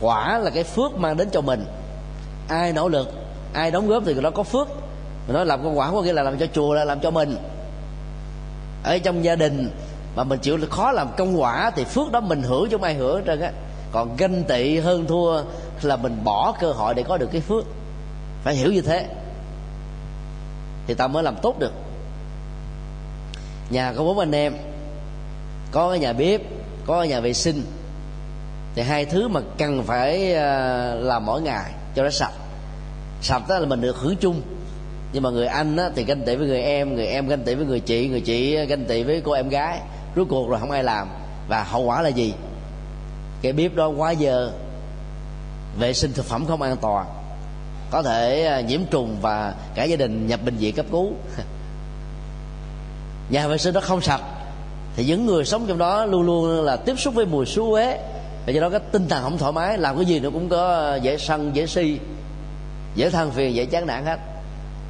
quả 0.00 0.38
là 0.38 0.50
cái 0.50 0.64
phước 0.64 0.94
mang 0.96 1.16
đến 1.16 1.28
cho 1.32 1.40
mình. 1.40 1.64
Ai 2.48 2.72
nỗ 2.72 2.88
lực, 2.88 3.12
ai 3.52 3.70
đóng 3.70 3.88
góp 3.88 4.02
thì 4.06 4.14
nó 4.14 4.30
có 4.30 4.42
phước. 4.42 4.68
Mình 5.26 5.34
nói 5.34 5.46
làm 5.46 5.62
công 5.62 5.78
quả 5.78 5.90
có 5.90 6.02
nghĩa 6.02 6.12
là 6.12 6.22
làm 6.22 6.38
cho 6.38 6.46
chùa 6.52 6.74
là 6.74 6.84
làm 6.84 7.00
cho 7.00 7.10
mình. 7.10 7.36
Ở 8.84 8.98
trong 8.98 9.24
gia 9.24 9.36
đình 9.36 9.70
mà 10.16 10.24
mình 10.24 10.38
chịu 10.38 10.58
khó 10.70 10.92
làm 10.92 11.08
công 11.16 11.40
quả 11.40 11.70
thì 11.70 11.84
phước 11.84 12.12
đó 12.12 12.20
mình 12.20 12.42
hưởng 12.42 12.68
chứ 12.70 12.76
không 12.76 12.82
ai 12.82 12.94
hưởng 12.94 13.16
hết 13.16 13.22
trơn 13.26 13.40
á. 13.40 13.50
Còn 13.92 14.16
ganh 14.16 14.44
tị 14.44 14.78
hơn 14.78 15.06
thua 15.06 15.42
là 15.82 15.96
mình 15.96 16.16
bỏ 16.24 16.54
cơ 16.60 16.72
hội 16.72 16.94
để 16.94 17.02
có 17.02 17.16
được 17.16 17.28
cái 17.32 17.40
phước 17.40 17.64
phải 18.42 18.54
hiểu 18.54 18.72
như 18.72 18.82
thế. 18.82 19.08
Thì 20.86 20.94
ta 20.94 21.06
mới 21.06 21.22
làm 21.22 21.36
tốt 21.42 21.58
được. 21.58 21.72
Nhà 23.70 23.92
có 23.96 24.04
bốn 24.04 24.18
anh 24.18 24.32
em. 24.32 24.56
Có 25.72 25.90
cái 25.90 25.98
nhà 25.98 26.12
bếp 26.12 26.40
có 26.86 26.98
cái 26.98 27.08
nhà 27.08 27.20
vệ 27.20 27.32
sinh. 27.32 27.62
Thì 28.74 28.82
hai 28.82 29.04
thứ 29.04 29.28
mà 29.28 29.40
cần 29.58 29.82
phải 29.82 30.34
ờ, 30.34 30.94
làm 30.94 31.26
mỗi 31.26 31.42
ngày 31.42 31.72
cho 31.94 32.02
nó 32.02 32.10
sạch. 32.10 32.32
Sạch 33.22 33.42
đó 33.48 33.58
là 33.58 33.66
mình 33.66 33.80
được 33.80 33.96
hưởng 33.96 34.16
chung. 34.16 34.42
Nhưng 35.12 35.22
mà 35.22 35.30
người 35.30 35.46
anh 35.46 35.76
á, 35.76 35.90
thì 35.94 36.04
ganh 36.04 36.22
tị 36.26 36.36
với 36.36 36.46
người 36.46 36.62
em 36.62 36.94
người 36.94 37.06
em 37.06 37.28
ganh 37.28 37.42
tị 37.44 37.54
với 37.54 37.66
người 37.66 37.80
chị 37.80 38.08
người 38.08 38.20
chị 38.20 38.66
ganh 38.66 38.84
tị 38.84 39.02
với 39.02 39.22
cô 39.24 39.32
em 39.32 39.48
gái. 39.48 39.80
Rốt 40.16 40.26
cuộc 40.30 40.48
rồi 40.48 40.60
không 40.60 40.70
ai 40.70 40.84
làm. 40.84 41.08
Và 41.48 41.62
hậu 41.62 41.82
quả 41.82 42.02
là 42.02 42.08
gì? 42.08 42.34
Cái 43.42 43.52
bếp 43.52 43.74
đó 43.74 43.88
quá 43.88 44.10
giờ 44.10 44.52
vệ 45.78 45.92
sinh 45.92 46.12
thực 46.12 46.24
phẩm 46.24 46.46
không 46.46 46.62
an 46.62 46.76
toàn 46.80 47.06
có 47.92 48.02
thể 48.02 48.44
à, 48.44 48.60
nhiễm 48.60 48.80
trùng 48.90 49.16
và 49.20 49.54
cả 49.74 49.84
gia 49.84 49.96
đình 49.96 50.26
nhập 50.26 50.40
bệnh 50.44 50.56
viện 50.56 50.74
cấp 50.74 50.86
cứu. 50.92 51.12
Nhà 53.30 53.48
vệ 53.48 53.58
sinh 53.58 53.74
nó 53.74 53.80
không 53.80 54.00
sạch, 54.00 54.20
thì 54.96 55.04
những 55.04 55.26
người 55.26 55.44
sống 55.44 55.64
trong 55.68 55.78
đó 55.78 56.04
luôn 56.04 56.22
luôn 56.22 56.64
là 56.64 56.76
tiếp 56.76 56.94
xúc 56.98 57.14
với 57.14 57.26
mùi 57.26 57.46
xú 57.46 57.72
uế, 57.72 57.98
và 58.46 58.52
do 58.52 58.60
đó 58.60 58.70
cái 58.70 58.80
tinh 58.92 59.08
thần 59.08 59.22
không 59.22 59.38
thoải 59.38 59.52
mái, 59.52 59.78
làm 59.78 59.96
cái 59.96 60.04
gì 60.04 60.20
nó 60.20 60.30
cũng 60.30 60.48
có 60.48 60.94
dễ 61.02 61.18
sân, 61.18 61.50
dễ 61.54 61.66
si, 61.66 61.98
dễ 62.94 63.10
than 63.10 63.30
phiền, 63.30 63.54
dễ 63.54 63.66
chán 63.66 63.86
nản 63.86 64.04
hết. 64.04 64.18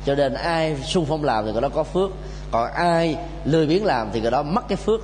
Cho 0.07 0.15
nên 0.15 0.35
ai 0.35 0.77
sung 0.85 1.07
phong 1.09 1.25
làm 1.25 1.47
thì 1.47 1.53
người 1.53 1.61
đó 1.61 1.69
có 1.69 1.83
phước, 1.83 2.11
còn 2.51 2.73
ai 2.73 3.17
lười 3.45 3.67
biếng 3.67 3.85
làm 3.85 4.09
thì 4.13 4.21
người 4.21 4.31
đó 4.31 4.43
mất 4.43 4.69
cái 4.69 4.77
phước. 4.77 5.01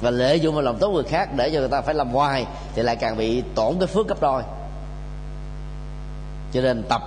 Và 0.00 0.10
lợi 0.10 0.40
dụng 0.40 0.54
vào 0.54 0.62
lòng 0.62 0.78
tốt 0.80 0.90
người 0.90 1.04
khác 1.04 1.34
để 1.36 1.50
cho 1.50 1.58
người 1.58 1.68
ta 1.68 1.80
phải 1.80 1.94
làm 1.94 2.08
hoài 2.08 2.46
thì 2.74 2.82
lại 2.82 2.96
càng 2.96 3.16
bị 3.16 3.42
tổn 3.54 3.74
cái 3.78 3.86
phước 3.86 4.08
gấp 4.08 4.20
đôi 4.20 4.42
cho 6.56 6.62
nên 6.62 6.82
tập 6.88 7.02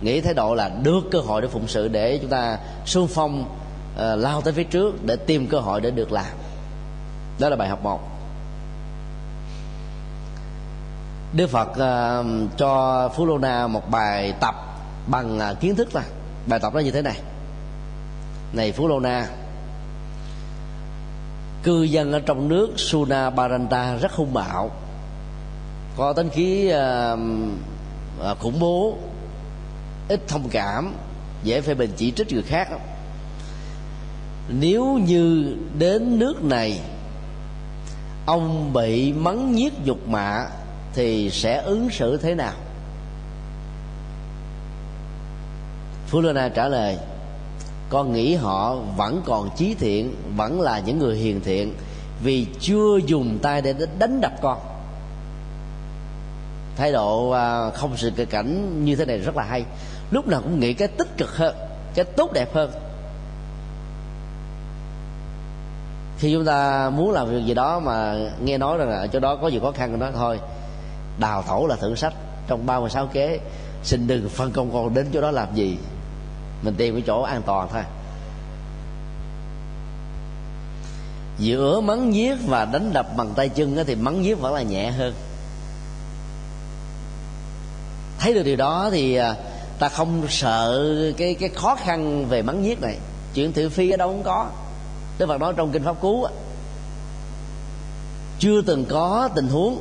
nghĩ 0.00 0.20
thái 0.20 0.34
độ 0.34 0.54
là 0.54 0.70
được 0.82 1.00
cơ 1.10 1.20
hội 1.20 1.42
để 1.42 1.48
phụng 1.48 1.68
sự 1.68 1.88
để 1.88 2.18
chúng 2.22 2.30
ta 2.30 2.58
xung 2.86 3.08
phong 3.08 3.42
uh, 3.42 4.00
lao 4.18 4.40
tới 4.40 4.52
phía 4.52 4.64
trước 4.64 5.04
để 5.04 5.16
tìm 5.16 5.46
cơ 5.46 5.58
hội 5.58 5.80
để 5.80 5.90
được 5.90 6.12
làm. 6.12 6.32
Đó 7.38 7.48
là 7.48 7.56
bài 7.56 7.68
học 7.68 7.82
một. 7.82 8.00
Đức 11.32 11.50
Phật 11.50 11.68
uh, 11.68 12.26
cho 12.56 13.08
Phú 13.16 13.26
Lô 13.26 13.38
Na 13.38 13.66
một 13.66 13.90
bài 13.90 14.34
tập 14.40 14.54
bằng 15.06 15.38
uh, 15.52 15.60
kiến 15.60 15.76
thức 15.76 15.94
là 15.94 16.02
bài 16.46 16.60
tập 16.60 16.74
nó 16.74 16.80
như 16.80 16.90
thế 16.90 17.02
này. 17.02 17.20
Này 18.52 18.72
Phú 18.72 18.88
Lô 18.88 19.00
Na 19.00 19.26
cư 21.62 21.82
dân 21.82 22.12
ở 22.12 22.20
trong 22.20 22.48
nước 22.48 22.68
Suna 22.76 23.30
Baranta 23.30 23.96
rất 23.96 24.12
hung 24.12 24.34
bạo. 24.34 24.70
Có 25.96 26.12
tính 26.12 26.28
khí 26.28 26.72
uh, 26.72 27.18
uh, 28.20 28.38
khủng 28.38 28.60
bố 28.60 28.96
ít 30.08 30.20
thông 30.28 30.48
cảm 30.48 30.94
dễ 31.42 31.60
phê 31.60 31.74
bình 31.74 31.90
chỉ 31.96 32.12
trích 32.16 32.32
người 32.32 32.42
khác. 32.42 32.68
Nếu 34.48 34.84
như 34.84 35.56
đến 35.78 36.18
nước 36.18 36.42
này 36.42 36.80
ông 38.26 38.72
bị 38.72 39.12
mắng 39.12 39.52
nhiếc 39.52 39.84
dục 39.84 40.08
mạ 40.08 40.46
thì 40.94 41.30
sẽ 41.30 41.62
ứng 41.62 41.90
xử 41.90 42.16
thế 42.16 42.34
nào? 42.34 42.52
Phú 46.06 46.20
Lô 46.20 46.32
Na 46.32 46.48
trả 46.48 46.68
lời 46.68 46.98
con 47.88 48.12
nghĩ 48.12 48.34
họ 48.34 48.74
vẫn 48.96 49.22
còn 49.24 49.50
trí 49.56 49.74
thiện 49.74 50.14
vẫn 50.36 50.60
là 50.60 50.78
những 50.78 50.98
người 50.98 51.16
hiền 51.16 51.40
thiện 51.40 51.74
vì 52.22 52.46
chưa 52.60 52.98
dùng 53.06 53.38
tay 53.42 53.62
để 53.62 53.74
đánh 53.98 54.20
đập 54.20 54.32
con 54.42 54.58
thái 56.76 56.92
độ 56.92 57.30
à, 57.30 57.70
không 57.70 57.96
sự 57.96 58.12
kịch 58.16 58.30
cảnh 58.30 58.84
như 58.84 58.96
thế 58.96 59.04
này 59.04 59.18
rất 59.18 59.36
là 59.36 59.42
hay. 59.42 59.64
Lúc 60.10 60.28
nào 60.28 60.40
cũng 60.40 60.60
nghĩ 60.60 60.74
cái 60.74 60.88
tích 60.88 61.16
cực 61.16 61.36
hơn, 61.36 61.56
cái 61.94 62.04
tốt 62.04 62.32
đẹp 62.32 62.54
hơn. 62.54 62.70
Khi 66.18 66.32
chúng 66.32 66.44
ta 66.44 66.90
muốn 66.90 67.10
làm 67.10 67.30
việc 67.30 67.44
gì 67.46 67.54
đó 67.54 67.78
mà 67.78 68.16
nghe 68.40 68.58
nói 68.58 68.78
rằng 68.78 68.88
là 68.88 69.06
chỗ 69.06 69.20
đó 69.20 69.36
có 69.36 69.48
gì 69.48 69.58
khó 69.62 69.72
khăn, 69.72 69.98
đó 69.98 70.10
thôi, 70.14 70.40
đào 71.18 71.42
thổ 71.42 71.66
là 71.66 71.76
thử 71.76 71.94
sách. 71.94 72.12
Trong 72.46 72.66
36 72.66 73.06
kế, 73.06 73.40
xin 73.82 74.06
đừng 74.06 74.28
phân 74.28 74.52
công 74.52 74.70
con 74.72 74.94
đến 74.94 75.06
chỗ 75.12 75.20
đó 75.20 75.30
làm 75.30 75.54
gì. 75.54 75.78
Mình 76.62 76.74
tìm 76.74 76.94
cái 76.94 77.02
chỗ 77.06 77.22
an 77.22 77.42
toàn 77.46 77.68
thôi. 77.72 77.82
Giữa 81.38 81.80
mắng 81.80 82.14
giết 82.14 82.34
và 82.46 82.64
đánh 82.64 82.92
đập 82.92 83.06
bằng 83.16 83.32
tay 83.36 83.48
chân 83.48 83.84
thì 83.86 83.94
mắng 83.94 84.24
giết 84.24 84.40
vẫn 84.40 84.54
là 84.54 84.62
nhẹ 84.62 84.90
hơn 84.90 85.14
thấy 88.24 88.34
được 88.34 88.42
điều 88.42 88.56
đó 88.56 88.88
thì 88.92 89.16
à, 89.16 89.34
ta 89.78 89.88
không 89.88 90.22
sợ 90.28 90.92
cái 91.16 91.34
cái 91.34 91.48
khó 91.48 91.76
khăn 91.76 92.26
về 92.28 92.42
mắng 92.42 92.64
giết 92.64 92.80
này. 92.80 92.96
Chuyện 93.34 93.52
thị 93.52 93.68
phi 93.68 93.90
ở 93.90 93.96
đâu 93.96 94.08
cũng 94.08 94.22
có. 94.22 94.46
Đức 95.18 95.26
Phật 95.26 95.40
nói 95.40 95.52
trong 95.56 95.70
kinh 95.70 95.82
pháp 95.82 96.00
cú 96.00 96.26
chưa 98.38 98.62
từng 98.62 98.84
có 98.84 99.28
tình 99.34 99.48
huống 99.48 99.80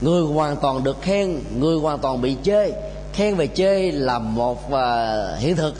người 0.00 0.22
hoàn 0.22 0.56
toàn 0.56 0.84
được 0.84 1.02
khen 1.02 1.40
người 1.58 1.76
hoàn 1.76 1.98
toàn 1.98 2.20
bị 2.20 2.36
chê. 2.42 2.72
Khen 3.12 3.34
về 3.34 3.46
chê 3.46 3.90
là 3.90 4.18
một 4.18 4.66
uh, 4.66 5.38
hiện 5.38 5.56
thực. 5.56 5.74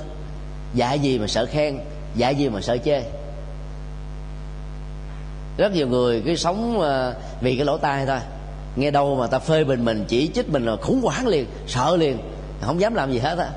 Dạ 0.75 0.93
gì 0.93 1.19
mà 1.19 1.27
sợ 1.27 1.47
khen 1.47 1.79
dạ 2.17 2.31
gì 2.31 2.49
mà 2.49 2.61
sợ 2.61 2.77
chê. 2.85 3.03
Rất 5.57 5.73
nhiều 5.73 5.89
người 5.89 6.23
cứ 6.27 6.37
sống 6.37 6.79
uh, 6.79 7.43
vì 7.43 7.57
cái 7.57 7.65
lỗ 7.65 7.79
tai 7.79 8.07
thôi 8.07 8.21
nghe 8.77 8.91
đâu 8.91 9.17
mà 9.17 9.27
ta 9.27 9.39
phê 9.39 9.65
bình 9.65 9.85
mình, 9.85 10.05
chỉ 10.09 10.31
trích 10.35 10.51
mình 10.51 10.65
là 10.65 10.77
khủng 10.77 11.01
hoảng 11.03 11.27
liền, 11.27 11.47
sợ 11.67 11.97
liền. 11.97 12.19
Không 12.61 12.81
dám 12.81 12.95
làm 12.95 13.13
gì 13.13 13.19
hết 13.19 13.39
á. 13.39 13.51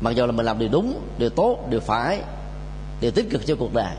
Mặc 0.00 0.10
dù 0.10 0.26
là 0.26 0.32
mình 0.32 0.46
làm 0.46 0.58
điều 0.58 0.68
đúng, 0.72 1.00
điều 1.18 1.30
tốt, 1.30 1.58
điều 1.70 1.80
phải, 1.80 2.20
điều 3.00 3.10
tích 3.10 3.26
cực 3.30 3.46
cho 3.46 3.54
cuộc 3.58 3.74
đời. 3.74 3.94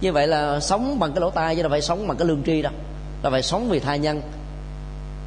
Như 0.00 0.12
vậy 0.12 0.26
là 0.26 0.60
sống 0.60 0.98
bằng 0.98 1.12
cái 1.12 1.20
lỗ 1.20 1.30
tai 1.30 1.56
chứ 1.56 1.62
đâu 1.62 1.70
phải 1.70 1.82
sống 1.82 2.08
bằng 2.08 2.16
cái 2.16 2.28
lương 2.28 2.42
tri 2.42 2.62
đâu. 2.62 2.72
Là 3.22 3.30
phải 3.30 3.42
sống 3.42 3.68
vì 3.68 3.80
tha 3.80 3.96
nhân, 3.96 4.22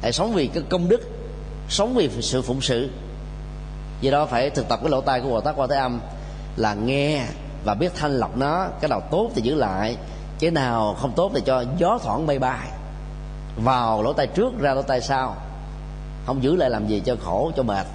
phải 0.02 0.12
sống 0.12 0.32
vì 0.32 0.46
cái 0.46 0.62
công 0.68 0.88
đức, 0.88 1.00
sống 1.68 1.94
vì 1.94 2.10
sự 2.20 2.42
phụng 2.42 2.60
sự. 2.60 2.90
Do 4.00 4.10
đó 4.10 4.26
phải 4.26 4.50
thực 4.50 4.68
tập 4.68 4.78
cái 4.82 4.90
lỗ 4.90 5.00
tai 5.00 5.20
của 5.20 5.28
bồ 5.28 5.40
tát 5.40 5.54
quan 5.56 5.68
thế 5.68 5.76
âm 5.76 6.00
là 6.56 6.74
nghe 6.74 7.26
và 7.64 7.74
biết 7.74 7.92
thanh 7.94 8.18
lọc 8.18 8.36
nó, 8.36 8.66
cái 8.80 8.88
nào 8.88 9.00
tốt 9.00 9.30
thì 9.34 9.42
giữ 9.42 9.54
lại, 9.54 9.96
cái 10.40 10.50
nào 10.50 10.96
không 11.00 11.12
tốt 11.16 11.32
thì 11.34 11.40
cho 11.46 11.64
gió 11.78 11.98
thoảng 12.02 12.26
bay 12.26 12.38
bay 12.38 12.68
vào 13.56 14.02
lỗ 14.02 14.12
tai 14.12 14.26
trước, 14.26 14.60
ra 14.60 14.74
lỗ 14.74 14.82
tai 14.82 15.00
sau. 15.00 15.36
Không 16.26 16.42
giữ 16.42 16.56
lại 16.56 16.70
làm 16.70 16.88
gì 16.88 17.02
cho 17.04 17.16
khổ, 17.24 17.52
cho 17.56 17.62
mệt. 17.62 17.86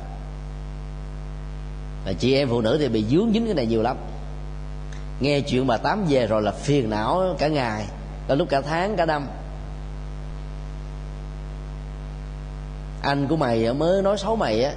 Và 2.06 2.14
chị 2.14 2.36
em 2.36 2.50
phụ 2.50 2.62
nữ 2.62 2.78
thì 2.80 2.88
bị 2.88 3.04
dướng 3.04 3.32
dính 3.34 3.46
cái 3.46 3.54
này 3.54 3.66
nhiều 3.66 3.82
lắm. 3.82 3.98
Nghe 5.20 5.40
chuyện 5.40 5.68
bà 5.68 5.78
tám 5.78 6.06
về 6.10 6.28
rồi 6.28 6.42
là 6.42 6.52
phiền 6.52 6.90
não 6.90 7.36
cả 7.38 7.48
ngày, 7.48 7.86
có 8.28 8.36
lúc 8.36 8.50
cả 8.50 8.62
tháng, 8.62 8.96
cả 8.98 9.06
năm. 9.06 9.28
Anh 13.02 13.28
của 13.28 13.36
mày 13.36 13.74
mới 13.74 14.02
nói 14.02 14.18
xấu 14.18 14.36
mày 14.36 14.64
á, 14.64 14.72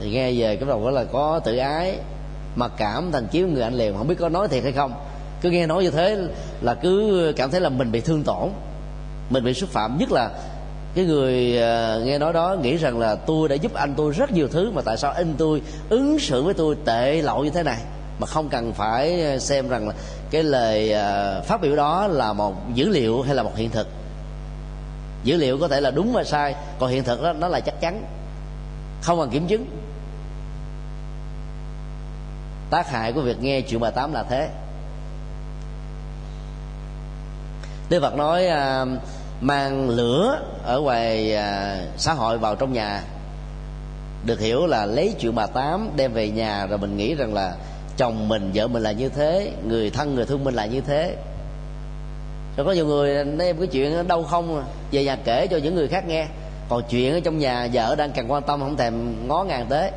thì 0.00 0.10
nghe 0.10 0.32
về 0.32 0.56
cái 0.56 0.68
đầu 0.68 0.84
đó 0.84 0.90
là 0.90 1.04
có 1.04 1.40
tự 1.44 1.56
ái, 1.56 1.98
mặc 2.56 2.72
cảm, 2.76 3.12
thành 3.12 3.26
kiếm 3.32 3.54
người 3.54 3.62
anh 3.62 3.74
liền. 3.74 3.98
Không 3.98 4.08
biết 4.08 4.16
có 4.18 4.28
nói 4.28 4.48
thiệt 4.48 4.62
hay 4.62 4.72
không. 4.72 4.94
Cứ 5.40 5.50
nghe 5.50 5.66
nói 5.66 5.82
như 5.82 5.90
thế 5.90 6.18
là 6.60 6.74
cứ 6.74 7.32
cảm 7.36 7.50
thấy 7.50 7.60
là 7.60 7.68
mình 7.68 7.92
bị 7.92 8.00
thương 8.00 8.22
tổn 8.24 8.48
mình 9.32 9.44
bị 9.44 9.54
xúc 9.54 9.70
phạm, 9.70 9.98
nhất 9.98 10.12
là 10.12 10.30
cái 10.94 11.04
người 11.04 11.62
à, 11.62 11.98
nghe 12.04 12.18
nói 12.18 12.32
đó 12.32 12.56
nghĩ 12.62 12.76
rằng 12.76 12.98
là 12.98 13.14
tôi 13.14 13.48
đã 13.48 13.54
giúp 13.54 13.74
anh 13.74 13.94
tôi 13.96 14.12
rất 14.12 14.32
nhiều 14.32 14.48
thứ, 14.48 14.70
mà 14.70 14.82
tại 14.84 14.96
sao 14.96 15.10
anh 15.10 15.34
tôi 15.38 15.62
ứng 15.88 16.18
xử 16.18 16.42
với 16.42 16.54
tôi 16.54 16.76
tệ 16.84 17.22
lậu 17.22 17.44
như 17.44 17.50
thế 17.50 17.62
này? 17.62 17.78
Mà 18.18 18.26
không 18.26 18.48
cần 18.48 18.72
phải 18.72 19.24
à, 19.24 19.38
xem 19.38 19.68
rằng 19.68 19.88
là 19.88 19.94
cái 20.30 20.42
lời 20.42 20.92
à, 20.92 21.40
phát 21.40 21.60
biểu 21.60 21.76
đó 21.76 22.06
là 22.06 22.32
một 22.32 22.54
dữ 22.74 22.88
liệu 22.88 23.22
hay 23.22 23.34
là 23.34 23.42
một 23.42 23.56
hiện 23.56 23.70
thực. 23.70 23.88
Dữ 25.24 25.36
liệu 25.36 25.58
có 25.58 25.68
thể 25.68 25.80
là 25.80 25.90
đúng 25.90 26.12
và 26.12 26.24
sai, 26.24 26.54
còn 26.78 26.90
hiện 26.90 27.04
thực 27.04 27.22
đó, 27.22 27.32
nó 27.32 27.48
là 27.48 27.60
chắc 27.60 27.80
chắn, 27.80 28.04
không 29.02 29.18
cần 29.18 29.30
kiểm 29.30 29.46
chứng. 29.46 29.66
Tác 32.70 32.90
hại 32.90 33.12
của 33.12 33.20
việc 33.20 33.40
nghe 33.40 33.60
chuyện 33.60 33.80
bà 33.80 33.90
tám 33.90 34.12
là 34.12 34.22
thế. 34.22 34.48
Đức 37.90 38.00
Phật 38.00 38.14
nói 38.16 38.46
mang 39.42 39.90
lửa 39.90 40.40
ở 40.64 40.80
ngoài 40.80 41.34
à, 41.36 41.80
xã 41.96 42.12
hội 42.12 42.38
vào 42.38 42.56
trong 42.56 42.72
nhà. 42.72 43.02
Được 44.26 44.40
hiểu 44.40 44.66
là 44.66 44.86
lấy 44.86 45.14
chuyện 45.20 45.34
bà 45.34 45.46
tám 45.46 45.90
đem 45.96 46.12
về 46.12 46.30
nhà 46.30 46.66
rồi 46.66 46.78
mình 46.78 46.96
nghĩ 46.96 47.14
rằng 47.14 47.34
là 47.34 47.54
chồng 47.96 48.28
mình 48.28 48.50
vợ 48.54 48.66
mình 48.66 48.82
là 48.82 48.92
như 48.92 49.08
thế 49.08 49.52
người 49.66 49.90
thân 49.90 50.14
người 50.14 50.24
thương 50.24 50.44
mình 50.44 50.54
là 50.54 50.66
như 50.66 50.80
thế. 50.80 51.16
Rồi 52.56 52.66
có 52.66 52.72
nhiều 52.72 52.86
người 52.86 53.24
đem 53.24 53.56
cái 53.58 53.66
chuyện 53.66 54.08
đâu 54.08 54.22
không 54.22 54.58
à? 54.58 54.64
về 54.92 55.04
nhà 55.04 55.16
kể 55.24 55.46
cho 55.46 55.56
những 55.56 55.74
người 55.74 55.88
khác 55.88 56.06
nghe. 56.06 56.26
Còn 56.68 56.82
chuyện 56.88 57.12
ở 57.12 57.20
trong 57.20 57.38
nhà 57.38 57.68
vợ 57.72 57.94
đang 57.94 58.12
cần 58.12 58.32
quan 58.32 58.42
tâm 58.42 58.60
không 58.60 58.76
thèm 58.76 59.14
ngó 59.28 59.44
ngàng 59.44 59.66
tới. 59.68 59.90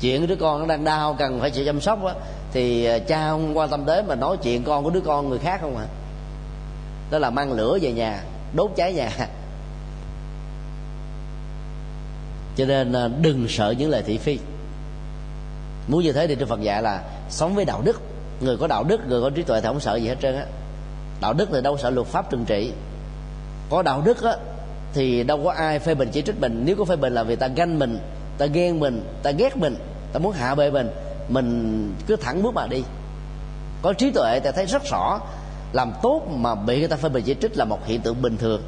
Chuyện 0.00 0.26
đứa 0.26 0.36
con 0.36 0.60
nó 0.60 0.66
đang 0.66 0.84
đau 0.84 1.16
cần 1.18 1.40
phải 1.40 1.50
sự 1.50 1.64
chăm 1.66 1.80
sóc 1.80 2.04
á. 2.04 2.14
Thì 2.52 2.84
à, 2.84 2.98
cha 2.98 3.28
không 3.28 3.58
quan 3.58 3.68
tâm 3.68 3.84
tới 3.84 4.02
mà 4.02 4.14
nói 4.14 4.36
chuyện 4.42 4.64
con 4.64 4.84
của 4.84 4.90
đứa 4.90 5.00
con 5.00 5.28
người 5.28 5.38
khác 5.38 5.60
không 5.60 5.76
à? 5.76 5.86
Đó 7.10 7.18
là 7.18 7.30
mang 7.30 7.52
lửa 7.52 7.78
về 7.82 7.92
nhà, 7.92 8.22
đốt 8.54 8.70
cháy 8.76 8.92
nhà. 8.92 9.10
Cho 12.56 12.64
nên 12.64 12.92
à, 12.92 13.08
đừng 13.22 13.46
sợ 13.48 13.74
những 13.78 13.90
lời 13.90 14.02
thị 14.06 14.18
phi. 14.18 14.38
Muốn 15.88 16.02
như 16.02 16.12
thế 16.12 16.26
thì 16.26 16.34
trong 16.34 16.48
phật 16.48 16.60
dạy 16.60 16.82
là 16.82 17.02
sống 17.30 17.54
với 17.54 17.64
đạo 17.64 17.82
đức. 17.84 18.00
Người 18.40 18.56
có 18.56 18.66
đạo 18.66 18.84
đức, 18.84 19.00
người 19.08 19.22
có 19.22 19.30
trí 19.30 19.42
tuệ 19.42 19.60
thì 19.60 19.66
không 19.66 19.80
sợ 19.80 19.96
gì 19.96 20.08
hết 20.08 20.16
trơn 20.22 20.36
á. 20.36 20.44
Đạo 21.20 21.32
đức 21.32 21.48
thì 21.52 21.60
đâu 21.62 21.78
sợ 21.78 21.90
luật 21.90 22.06
pháp 22.06 22.30
trừng 22.30 22.44
trị. 22.44 22.72
Có 23.70 23.82
đạo 23.82 24.02
đức 24.04 24.22
á, 24.22 24.36
thì 24.94 25.22
đâu 25.22 25.40
có 25.44 25.52
ai 25.52 25.78
phê 25.78 25.94
bình 25.94 26.08
chỉ 26.12 26.22
trích 26.22 26.40
mình. 26.40 26.62
Nếu 26.66 26.76
có 26.76 26.84
phê 26.84 26.96
bình 26.96 27.14
là 27.14 27.22
vì 27.22 27.36
ta 27.36 27.46
ganh 27.46 27.78
mình, 27.78 27.98
ta 28.38 28.46
ghen 28.46 28.80
mình, 28.80 29.04
ta 29.22 29.30
ghét 29.30 29.56
mình, 29.56 29.76
ta 30.12 30.18
muốn 30.18 30.32
hạ 30.32 30.54
bệ 30.54 30.70
mình 30.70 30.90
mình 31.28 31.94
cứ 32.06 32.16
thẳng 32.16 32.42
bước 32.42 32.54
mà 32.54 32.66
đi. 32.66 32.82
Có 33.82 33.92
trí 33.92 34.10
tuệ 34.10 34.40
ta 34.40 34.50
thấy 34.50 34.66
rất 34.66 34.82
rõ 34.90 35.20
làm 35.74 35.92
tốt 36.02 36.22
mà 36.30 36.54
bị 36.54 36.78
người 36.78 36.88
ta 36.88 36.96
phê 36.96 37.08
bình 37.08 37.24
chỉ 37.26 37.36
trích 37.40 37.56
là 37.56 37.64
một 37.64 37.86
hiện 37.86 38.00
tượng 38.00 38.22
bình 38.22 38.36
thường. 38.36 38.62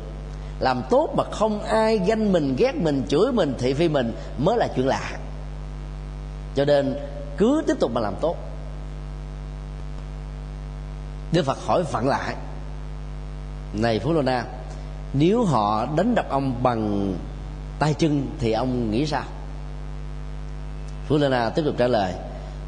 Làm 0.61 0.83
tốt 0.91 1.09
mà 1.17 1.25
không 1.25 1.63
ai 1.63 1.99
ganh 1.99 2.33
mình, 2.33 2.57
ghét 2.59 2.75
mình, 2.75 3.03
chửi 3.09 3.33
mình, 3.33 3.55
thị 3.59 3.75
phi 3.75 3.89
mình 3.89 4.13
mới 4.39 4.57
là 4.57 4.69
chuyện 4.77 4.87
lạ. 4.87 5.19
Cho 6.55 6.65
nên 6.65 6.97
cứ 7.37 7.63
tiếp 7.67 7.75
tục 7.81 7.91
mà 7.95 8.01
làm 8.01 8.15
tốt. 8.21 8.37
Đức 11.33 11.43
Phật 11.43 11.59
hỏi 11.67 11.83
vặn 11.93 12.07
lại, 12.07 12.35
Này 13.73 13.99
Phú 13.99 14.13
Lô 14.13 14.23
Na, 14.23 14.45
Nếu 15.13 15.45
họ 15.45 15.87
đánh 15.97 16.15
đập 16.15 16.27
ông 16.29 16.63
bằng 16.63 17.15
tay 17.79 17.95
chân 17.95 18.27
Thì 18.39 18.53
ông 18.53 18.91
nghĩ 18.91 19.07
sao? 19.07 19.25
Phú 21.09 21.17
Lô 21.17 21.29
Na 21.29 21.51
tiếp 21.51 21.63
tục 21.65 21.75
trả 21.79 21.87
lời, 21.87 22.13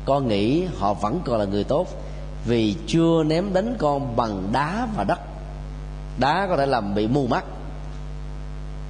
Con 0.05 0.29
nghĩ 0.29 0.67
họ 0.79 0.95
vẫn 0.95 1.21
còn 1.25 1.39
là 1.39 1.45
người 1.45 1.65
tốt 1.65 1.89
vì 2.45 2.77
chưa 2.87 3.23
ném 3.27 3.53
đánh 3.53 3.77
con 3.79 4.17
bằng 4.17 4.49
đá 4.53 4.89
và 4.97 5.05
đất. 5.05 5.19
Đá 6.19 6.47
có 6.51 6.57
thể 6.57 6.67
làm 6.67 6.95
bị 6.95 7.07
mù 7.07 7.27
mắt. 7.27 7.45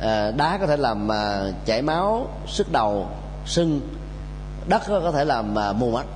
À, 0.00 0.30
Đá 0.30 0.58
có 0.58 0.66
thể 0.66 0.76
làm 0.76 1.12
à, 1.12 1.52
chảy 1.64 1.82
máu, 1.82 2.28
sức 2.46 2.72
đầu, 2.72 3.06
sưng. 3.46 3.80
Đất 4.68 4.82
có 4.86 5.12
thể 5.12 5.24
làm 5.24 5.58
à, 5.58 5.72
mù 5.72 5.90
mắt. 5.90 6.06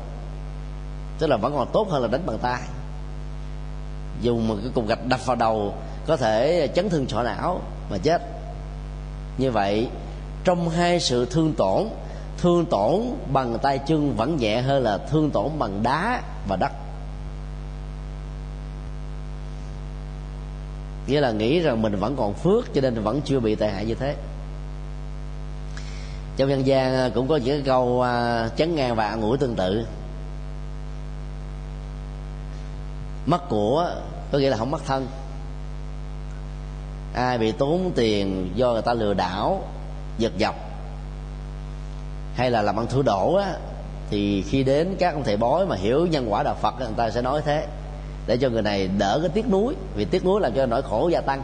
Tức 1.18 1.26
là 1.26 1.36
vẫn 1.36 1.54
còn 1.56 1.68
tốt 1.72 1.88
hơn 1.90 2.02
là 2.02 2.08
đánh 2.08 2.26
bằng 2.26 2.38
tay. 2.38 2.60
Dùng 4.20 4.48
một 4.48 4.54
cái 4.62 4.72
cục 4.74 4.88
gạch 4.88 5.06
đập 5.06 5.26
vào 5.26 5.36
đầu 5.36 5.74
có 6.06 6.16
thể 6.16 6.68
chấn 6.74 6.88
thương 6.88 7.08
sọ 7.08 7.22
não 7.22 7.60
mà 7.90 7.98
chết. 7.98 8.22
Như 9.38 9.50
vậy 9.50 9.88
trong 10.44 10.68
hai 10.68 11.00
sự 11.00 11.26
thương 11.26 11.54
tổn 11.54 11.88
thương 12.38 12.64
tổn 12.64 13.00
bằng 13.32 13.58
tay 13.62 13.78
chân 13.78 14.16
vẫn 14.16 14.36
nhẹ 14.36 14.62
hơn 14.62 14.82
là 14.82 14.98
thương 14.98 15.30
tổn 15.30 15.48
bằng 15.58 15.82
đá 15.82 16.22
và 16.48 16.56
đất. 16.56 16.71
Nghĩa 21.06 21.20
là 21.20 21.32
nghĩ 21.32 21.60
rằng 21.60 21.82
mình 21.82 21.96
vẫn 21.96 22.16
còn 22.16 22.34
phước, 22.34 22.74
cho 22.74 22.80
nên 22.80 23.02
vẫn 23.02 23.20
chưa 23.24 23.40
bị 23.40 23.54
tệ 23.54 23.70
hại 23.70 23.84
như 23.84 23.94
thế. 23.94 24.16
Trong 26.36 26.50
dân 26.50 26.66
gian 26.66 26.94
à, 26.94 27.10
cũng 27.14 27.28
có 27.28 27.36
những 27.36 27.62
câu 27.64 28.02
à, 28.02 28.48
chấn 28.56 28.74
ngang 28.74 28.96
và 28.96 29.14
ngủ 29.14 29.36
tương 29.36 29.54
tự. 29.54 29.86
Mất 33.26 33.48
của, 33.48 33.90
có 34.32 34.38
nghĩa 34.38 34.50
là 34.50 34.56
không 34.56 34.70
mất 34.70 34.84
thân. 34.86 35.06
Ai 37.14 37.38
bị 37.38 37.52
tốn 37.52 37.92
tiền 37.94 38.52
do 38.54 38.72
người 38.72 38.82
ta 38.82 38.94
lừa 38.94 39.14
đảo, 39.14 39.64
giật 40.18 40.32
dọc, 40.40 40.54
hay 42.34 42.50
là 42.50 42.62
làm 42.62 42.76
ăn 42.76 42.86
thua 42.86 43.02
đổ 43.02 43.34
á, 43.34 43.54
thì 44.10 44.42
khi 44.42 44.64
đến 44.64 44.96
các 44.98 45.14
ông 45.14 45.24
thầy 45.24 45.36
bói 45.36 45.66
mà 45.66 45.76
hiểu 45.76 46.06
nhân 46.06 46.26
quả 46.28 46.42
đạo 46.42 46.56
phật 46.62 46.74
người 46.78 46.88
ta 46.96 47.10
sẽ 47.10 47.22
nói 47.22 47.42
thế 47.44 47.66
để 48.26 48.36
cho 48.36 48.48
người 48.48 48.62
này 48.62 48.88
đỡ 48.98 49.18
cái 49.20 49.28
tiếc 49.28 49.50
nuối. 49.50 49.74
Vì 49.94 50.04
tiếc 50.04 50.24
nuối 50.24 50.40
làm 50.40 50.52
cho 50.56 50.66
nỗi 50.66 50.82
khổ 50.82 51.08
gia 51.12 51.20
tăng. 51.20 51.42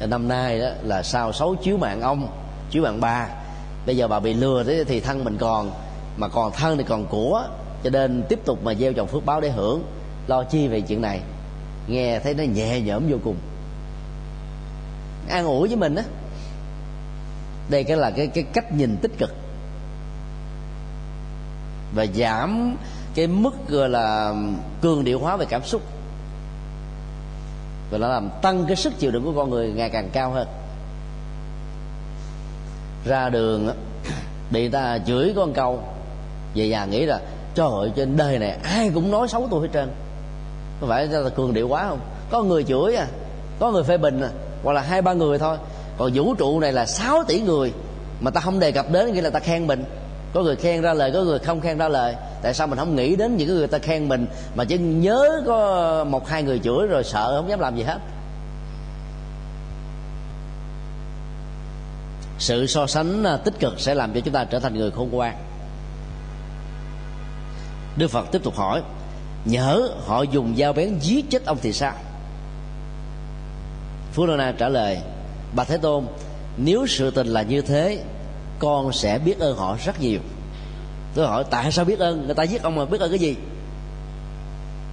Năm 0.00 0.28
nay 0.28 0.60
đó 0.60 0.68
là 0.82 1.02
sau 1.02 1.32
xấu 1.32 1.54
chiếu 1.54 1.76
mạng 1.76 2.00
ông, 2.00 2.28
chiếu 2.70 2.82
mạng 2.82 3.00
bà. 3.00 3.28
Bây 3.86 3.96
giờ 3.96 4.08
bà 4.08 4.20
bị 4.20 4.34
lừa 4.34 4.64
thế 4.64 4.84
thì 4.84 5.00
thân 5.00 5.24
mình 5.24 5.36
còn, 5.38 5.70
mà 6.16 6.28
còn 6.28 6.52
thân 6.52 6.78
thì 6.78 6.84
còn 6.84 7.06
của. 7.06 7.44
Cho 7.84 7.90
nên 7.90 8.22
tiếp 8.28 8.40
tục 8.44 8.64
mà 8.64 8.74
gieo 8.74 8.92
trồng 8.92 9.08
phước 9.08 9.24
báo 9.26 9.40
để 9.40 9.50
hưởng. 9.50 9.82
Lo 10.26 10.44
chi 10.44 10.68
về 10.68 10.80
chuyện 10.80 11.02
này? 11.02 11.20
Nghe 11.86 12.18
thấy 12.18 12.34
nó 12.34 12.44
nhẹ 12.44 12.80
nhõm 12.80 13.02
vô 13.08 13.16
cùng. 13.24 13.36
An 15.28 15.44
ủi 15.44 15.68
với 15.68 15.76
mình 15.76 15.94
á. 15.94 16.02
Đây 17.70 17.84
cái 17.84 17.96
là 17.96 18.10
cái 18.10 18.26
cái 18.26 18.44
cách 18.52 18.72
nhìn 18.72 18.96
tích 18.96 19.18
cực. 19.18 19.34
Và 21.94 22.06
giảm 22.14 22.76
cái 23.16 23.26
mức, 23.26 23.68
gọi 23.68 23.88
là, 23.88 24.34
cường 24.82 25.04
điệu 25.04 25.18
hóa 25.18 25.36
về 25.36 25.46
cảm 25.48 25.64
xúc. 25.64 25.82
Và 27.90 27.98
nó 27.98 28.08
làm 28.08 28.30
tăng 28.42 28.64
cái 28.66 28.76
sức 28.76 28.98
chịu 28.98 29.10
đựng 29.10 29.24
của 29.24 29.32
con 29.36 29.50
người 29.50 29.72
ngày 29.72 29.90
càng 29.90 30.10
cao 30.12 30.30
hơn. 30.30 30.48
Ra 33.04 33.28
đường 33.28 33.70
bị 34.50 34.68
ta 34.68 34.98
chửi 35.06 35.32
con 35.36 35.52
câu 35.52 35.82
về 36.54 36.68
nhà 36.68 36.84
nghĩ 36.84 37.06
là, 37.06 37.20
trời 37.54 37.68
ơi, 37.80 37.90
trên 37.96 38.16
đời 38.16 38.38
này 38.38 38.58
ai 38.64 38.90
cũng 38.94 39.10
nói 39.10 39.28
xấu 39.28 39.48
tôi 39.50 39.62
hết 39.62 39.68
trơn. 39.74 39.88
Có 40.80 40.86
phải 40.86 41.06
là 41.06 41.30
cường 41.30 41.54
điệu 41.54 41.68
quá 41.68 41.86
không? 41.88 42.00
Có 42.30 42.42
người 42.42 42.64
chửi 42.64 42.94
à 42.94 43.06
có 43.58 43.70
người 43.70 43.82
phê 43.82 43.96
bình 43.96 44.20
à 44.20 44.30
hoặc 44.62 44.72
là 44.72 44.80
hai 44.80 45.02
ba 45.02 45.12
người 45.12 45.38
thôi. 45.38 45.56
Còn 45.98 46.10
vũ 46.14 46.34
trụ 46.34 46.60
này 46.60 46.72
là 46.72 46.86
6 46.86 47.24
tỷ 47.28 47.40
người, 47.40 47.72
mà 48.20 48.30
ta 48.30 48.40
không 48.40 48.60
đề 48.60 48.72
cập 48.72 48.90
đến 48.92 49.12
nghĩa 49.12 49.22
là 49.22 49.30
ta 49.30 49.38
khen 49.38 49.66
mình. 49.66 49.84
Có 50.34 50.42
người 50.42 50.56
khen 50.56 50.82
ra 50.82 50.94
lời, 50.94 51.10
có 51.14 51.22
người 51.22 51.38
không 51.38 51.60
khen 51.60 51.78
ra 51.78 51.88
lời 51.88 52.14
tại 52.42 52.54
sao 52.54 52.66
mình 52.66 52.78
không 52.78 52.96
nghĩ 52.96 53.16
đến 53.16 53.36
những 53.36 53.48
người 53.48 53.66
ta 53.66 53.78
khen 53.78 54.08
mình 54.08 54.26
mà 54.54 54.64
chỉ 54.64 54.78
nhớ 54.78 55.42
có 55.46 56.04
một 56.04 56.28
hai 56.28 56.42
người 56.42 56.58
chửi 56.58 56.86
rồi 56.86 57.04
sợ 57.04 57.36
không 57.36 57.50
dám 57.50 57.60
làm 57.60 57.76
gì 57.76 57.82
hết? 57.82 57.98
Sự 62.38 62.66
so 62.66 62.86
sánh 62.86 63.24
à, 63.24 63.36
tích 63.36 63.54
cực 63.60 63.80
sẽ 63.80 63.94
làm 63.94 64.14
cho 64.14 64.20
chúng 64.20 64.34
ta 64.34 64.44
trở 64.44 64.58
thành 64.58 64.74
người 64.74 64.90
khôn 64.90 65.10
ngoan. 65.10 65.36
Đức 67.96 68.08
phật 68.08 68.32
tiếp 68.32 68.42
tục 68.42 68.56
hỏi 68.56 68.82
nhớ 69.44 69.88
họ 70.06 70.22
dùng 70.22 70.56
dao 70.56 70.72
bén 70.72 70.98
giết 70.98 71.30
chết 71.30 71.44
ông 71.44 71.58
thì 71.62 71.72
sao? 71.72 71.94
Phú 74.12 74.26
lô 74.26 74.36
na 74.36 74.54
trả 74.58 74.68
lời 74.68 74.98
bà 75.52 75.64
thế 75.64 75.76
tôn, 75.76 76.06
nếu 76.56 76.86
sự 76.86 77.10
tình 77.10 77.26
là 77.26 77.42
như 77.42 77.62
thế, 77.62 78.04
con 78.58 78.92
sẽ 78.92 79.18
biết 79.18 79.38
ơn 79.38 79.56
họ 79.56 79.76
rất 79.84 80.00
nhiều 80.00 80.20
tôi 81.16 81.26
hỏi, 81.26 81.44
tại 81.50 81.72
sao 81.72 81.84
biết 81.84 81.98
ơn? 81.98 82.26
Người 82.26 82.34
ta 82.34 82.42
giết 82.42 82.62
ông 82.62 82.74
mà 82.74 82.84
biết 82.84 83.00
ơn 83.00 83.10
cái 83.10 83.18
gì? 83.18 83.36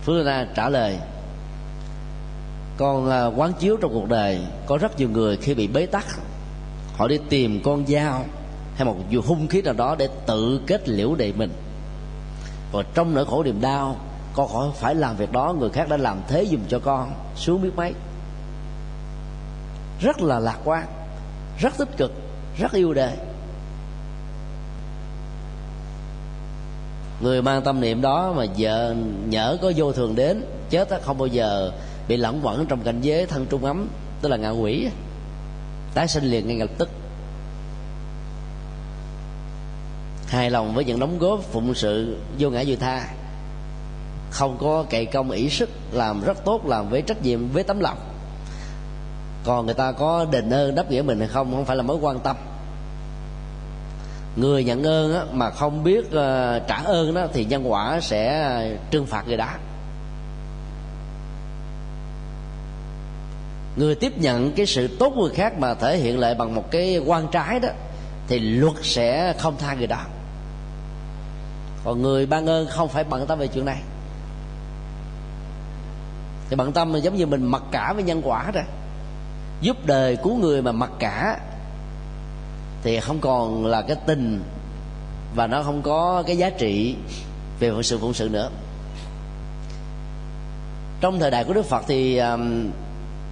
Phú 0.01 0.13
la 0.13 0.23
na 0.23 0.47
trả 0.55 0.69
lời, 0.69 0.97
con 2.77 3.09
à, 3.09 3.25
quán 3.25 3.53
chiếu 3.59 3.77
trong 3.81 3.93
cuộc 3.93 4.09
đời 4.09 4.41
có 4.65 4.77
rất 4.77 4.99
nhiều 4.99 5.09
người 5.09 5.37
khi 5.37 5.53
bị 5.53 5.67
bế 5.67 5.85
tắc. 5.85 6.05
Họ 6.97 7.07
đi 7.07 7.19
tìm 7.29 7.61
con 7.63 7.87
dao 7.87 8.25
hay 8.75 8.85
một 8.85 8.95
hung 9.25 9.47
khí 9.47 9.61
nào 9.61 9.73
đó 9.73 9.95
để 9.99 10.09
tự 10.25 10.61
kết 10.67 10.89
liễu 10.89 11.15
đề 11.15 11.31
mình. 11.31 11.51
Và 12.71 12.83
trong 12.93 13.13
nỗi 13.13 13.25
khổ 13.25 13.43
niềm 13.43 13.61
đau, 13.61 13.97
con 14.33 14.47
khỏi 14.47 14.67
phải 14.75 14.95
làm 14.95 15.15
việc 15.15 15.31
đó, 15.31 15.55
người 15.59 15.69
khác 15.69 15.89
đã 15.89 15.97
làm 15.97 16.21
thế 16.27 16.45
dùm 16.51 16.61
cho 16.69 16.79
con. 16.79 17.13
Xuống 17.35 17.61
biết 17.61 17.71
mấy. 17.75 17.93
Rất 20.01 20.21
là 20.21 20.39
lạc 20.39 20.57
quan, 20.63 20.85
rất 21.59 21.77
tích 21.77 21.97
cực, 21.97 22.11
rất 22.57 22.71
yêu 22.71 22.93
đời. 22.93 23.13
Người 27.23 27.41
mang 27.41 27.61
tâm 27.61 27.81
niệm 27.81 28.01
đó 28.01 28.33
mà 28.37 28.45
vợ 28.57 28.95
nhỡ 29.29 29.57
có 29.61 29.71
vô 29.75 29.91
thường 29.91 30.15
đến 30.15 30.41
chết 30.69 30.89
đó, 30.89 30.97
không 31.01 31.17
bao 31.17 31.27
giờ 31.27 31.71
bị 32.07 32.17
lẫn 32.17 32.39
quẩn 32.43 32.65
trong 32.65 32.81
cảnh 32.81 33.01
giới 33.01 33.25
thân 33.25 33.45
trung 33.49 33.65
ấm 33.65 33.87
tức 34.21 34.29
là 34.29 34.37
ngạ 34.37 34.49
quỷ. 34.49 34.87
Tái 35.93 36.07
sinh 36.07 36.23
liền 36.23 36.47
ngay 36.47 36.57
lập 36.57 36.69
tức. 36.77 36.89
Hài 40.27 40.49
lòng 40.49 40.73
với 40.75 40.85
những 40.85 40.99
đóng 40.99 41.19
góp 41.19 41.39
phụng 41.39 41.75
sự 41.75 42.17
vô 42.39 42.49
ngã 42.49 42.63
vô 42.67 42.75
tha. 42.79 43.07
Không 44.31 44.57
có 44.59 44.85
cậy 44.89 45.05
công 45.05 45.31
ý 45.31 45.49
sức 45.49 45.69
làm 45.91 46.21
rất 46.21 46.45
tốt 46.45 46.65
làm 46.65 46.89
với 46.89 47.01
trách 47.01 47.21
nhiệm 47.21 47.49
với 47.49 47.63
tấm 47.63 47.79
lòng. 47.79 47.97
Còn 49.43 49.65
người 49.65 49.75
ta 49.75 49.91
có 49.91 50.25
đền 50.31 50.49
ơn 50.49 50.75
đáp 50.75 50.91
nghĩa 50.91 51.01
mình 51.01 51.19
hay 51.19 51.27
không 51.27 51.51
không 51.51 51.65
phải 51.65 51.75
là 51.75 51.83
mối 51.83 51.97
quan 52.01 52.19
tâm 52.19 52.35
người 54.35 54.63
nhận 54.63 54.83
ơn 54.83 55.15
á, 55.15 55.25
mà 55.31 55.49
không 55.49 55.83
biết 55.83 56.05
uh, 56.05 56.11
trả 56.67 56.75
ơn 56.85 57.13
đó 57.13 57.27
thì 57.33 57.45
nhân 57.45 57.71
quả 57.71 57.99
sẽ 58.01 58.77
trừng 58.91 59.05
phạt 59.05 59.27
người 59.27 59.37
đó 59.37 59.49
người 63.75 63.95
tiếp 63.95 64.17
nhận 64.17 64.51
cái 64.51 64.65
sự 64.65 64.87
tốt 64.87 65.13
người 65.17 65.29
khác 65.29 65.59
mà 65.59 65.73
thể 65.73 65.97
hiện 65.97 66.19
lại 66.19 66.35
bằng 66.35 66.55
một 66.55 66.71
cái 66.71 66.97
quan 67.05 67.27
trái 67.31 67.59
đó 67.59 67.69
thì 68.27 68.39
luật 68.39 68.75
sẽ 68.81 69.33
không 69.39 69.55
tha 69.57 69.73
người 69.73 69.87
đó 69.87 69.99
còn 71.83 72.01
người 72.01 72.25
ban 72.25 72.49
ơn 72.49 72.67
không 72.67 72.89
phải 72.89 73.03
bận 73.03 73.27
tâm 73.27 73.39
về 73.39 73.47
chuyện 73.47 73.65
này. 73.65 73.81
Thì 76.49 76.55
bận 76.55 76.71
tâm 76.71 76.93
là 76.93 76.99
giống 76.99 77.15
như 77.15 77.25
mình 77.25 77.45
mặc 77.45 77.63
cả 77.71 77.93
với 77.93 78.03
nhân 78.03 78.21
quả 78.23 78.51
rồi 78.51 78.63
giúp 79.61 79.85
đời 79.85 80.17
cứu 80.23 80.37
người 80.37 80.61
mà 80.61 80.71
mặc 80.71 80.91
cả 80.99 81.39
thì 82.83 82.99
không 82.99 83.19
còn 83.19 83.65
là 83.65 83.81
cái 83.81 83.97
tình 84.05 84.41
và 85.35 85.47
nó 85.47 85.63
không 85.63 85.81
có 85.81 86.23
cái 86.27 86.37
giá 86.37 86.49
trị 86.49 86.95
về 87.59 87.71
sự 87.83 87.97
phụng 87.97 88.13
sự 88.13 88.29
nữa. 88.29 88.49
Trong 91.01 91.19
thời 91.19 91.31
đại 91.31 91.43
của 91.43 91.53
đức 91.53 91.65
phật 91.65 91.83
thì 91.87 92.17
um, 92.17 92.71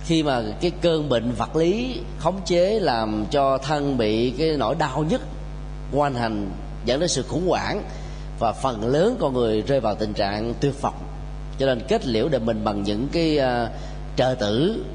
khi 0.05 0.23
mà 0.23 0.41
cái 0.61 0.71
cơn 0.81 1.09
bệnh 1.09 1.31
vật 1.31 1.55
lý 1.55 1.99
khống 2.19 2.41
chế 2.45 2.79
làm 2.79 3.25
cho 3.31 3.57
thân 3.57 3.97
bị 3.97 4.33
cái 4.37 4.57
nỗi 4.57 4.75
đau 4.75 5.05
nhất 5.09 5.21
quan 5.93 6.13
hành 6.13 6.49
dẫn 6.85 6.99
đến 6.99 7.09
sự 7.09 7.23
khủng 7.27 7.47
hoảng 7.47 7.83
và 8.39 8.51
phần 8.53 8.85
lớn 8.85 9.17
con 9.19 9.33
người 9.33 9.61
rơi 9.61 9.79
vào 9.79 9.95
tình 9.95 10.13
trạng 10.13 10.53
tuyệt 10.59 10.81
vọng. 10.81 11.03
Cho 11.59 11.65
nên 11.65 11.81
kết 11.87 12.05
liễu 12.05 12.29
đời 12.29 12.41
mình 12.41 12.63
bằng 12.63 12.83
những 12.83 13.07
cái 13.11 13.39
uh, 13.39 13.69
trợ 14.15 14.35
tử 14.39 14.85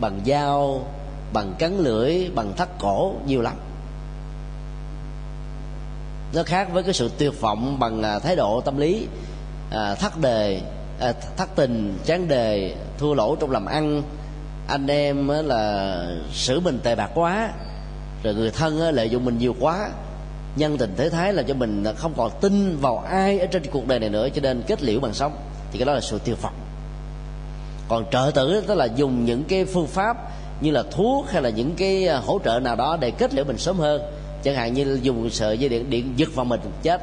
bằng 0.00 0.20
dao 0.26 0.86
bằng 1.32 1.54
cắn 1.58 1.78
lưỡi 1.78 2.28
bằng 2.34 2.52
thắt 2.56 2.68
cổ 2.78 3.14
nhiều 3.26 3.42
lắm 3.42 3.54
nó 6.34 6.42
khác 6.42 6.68
với 6.72 6.82
cái 6.82 6.94
sự 6.94 7.10
tuyệt 7.18 7.40
vọng 7.40 7.78
bằng 7.78 8.02
à, 8.02 8.18
thái 8.18 8.36
độ 8.36 8.60
tâm 8.60 8.78
lý 8.78 9.06
à, 9.70 9.94
thất 9.94 10.18
đề 10.20 10.60
à, 11.00 11.12
thất 11.36 11.48
tình, 11.56 11.98
chán 12.04 12.28
đề, 12.28 12.74
thua 12.98 13.14
lỗ 13.14 13.36
trong 13.36 13.50
làm 13.50 13.66
ăn. 13.66 14.02
Anh 14.68 14.86
em 14.86 15.28
là 15.28 15.96
xử 16.32 16.60
mình 16.60 16.78
tệ 16.82 16.94
bạc 16.94 17.10
quá, 17.14 17.50
rồi 18.22 18.34
người 18.34 18.50
thân 18.50 18.78
lợi 18.78 19.10
dụng 19.10 19.24
mình 19.24 19.38
nhiều 19.38 19.56
quá, 19.60 19.88
nhân 20.56 20.78
tình 20.78 20.94
thế 20.96 21.10
thái 21.10 21.32
là 21.32 21.42
cho 21.42 21.54
mình 21.54 21.84
không 21.96 22.14
còn 22.16 22.30
tin 22.40 22.76
vào 22.76 22.98
ai 22.98 23.38
ở 23.38 23.46
trên 23.46 23.62
cuộc 23.70 23.86
đời 23.86 23.98
này 23.98 24.10
nữa, 24.10 24.28
cho 24.34 24.40
nên 24.42 24.62
kết 24.66 24.82
liễu 24.82 25.00
bằng 25.00 25.14
sống 25.14 25.36
thì 25.72 25.78
cái 25.78 25.86
đó 25.86 25.92
là 25.92 26.00
sự 26.00 26.18
tiêu 26.18 26.36
vọng. 26.42 26.54
Còn 27.88 28.04
trợ 28.10 28.30
tử 28.34 28.62
tức 28.66 28.74
là 28.74 28.84
dùng 28.84 29.24
những 29.24 29.44
cái 29.44 29.64
phương 29.64 29.86
pháp 29.86 30.16
như 30.60 30.70
là 30.70 30.82
thuốc 30.90 31.30
hay 31.30 31.42
là 31.42 31.50
những 31.50 31.74
cái 31.74 32.08
hỗ 32.08 32.38
trợ 32.44 32.60
nào 32.60 32.76
đó 32.76 32.96
để 33.00 33.10
kết 33.10 33.34
liễu 33.34 33.44
mình 33.44 33.58
sớm 33.58 33.78
hơn 33.78 34.02
chẳng 34.44 34.54
hạn 34.54 34.74
như 34.74 34.98
dùng 35.02 35.30
sợi 35.30 35.58
dây 35.58 35.68
điện 35.68 35.90
điện 35.90 36.12
giật 36.16 36.28
vào 36.34 36.44
mình 36.44 36.60
chết. 36.82 37.02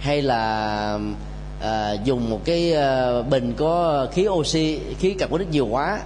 Hay 0.00 0.22
là 0.22 0.98
à, 1.62 1.92
dùng 2.04 2.30
một 2.30 2.40
cái 2.44 2.74
à, 2.74 3.22
bình 3.22 3.54
có 3.56 4.06
khí 4.12 4.28
oxy 4.28 4.78
khí 4.98 5.14
carbonic 5.18 5.50
nhiều 5.50 5.66
quá 5.66 6.00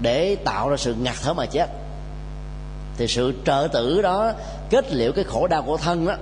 để 0.00 0.36
tạo 0.44 0.68
ra 0.68 0.76
sự 0.76 0.94
ngạt 1.02 1.14
thở 1.22 1.34
mà 1.34 1.46
chết. 1.46 1.70
Thì 2.96 3.08
sự 3.08 3.34
trợ 3.46 3.68
tử 3.72 4.02
đó 4.02 4.32
kết 4.70 4.92
liễu 4.92 5.12
cái 5.12 5.24
khổ 5.24 5.46
đau 5.46 5.62
của 5.62 5.76
thân 5.76 6.06
đó 6.06 6.14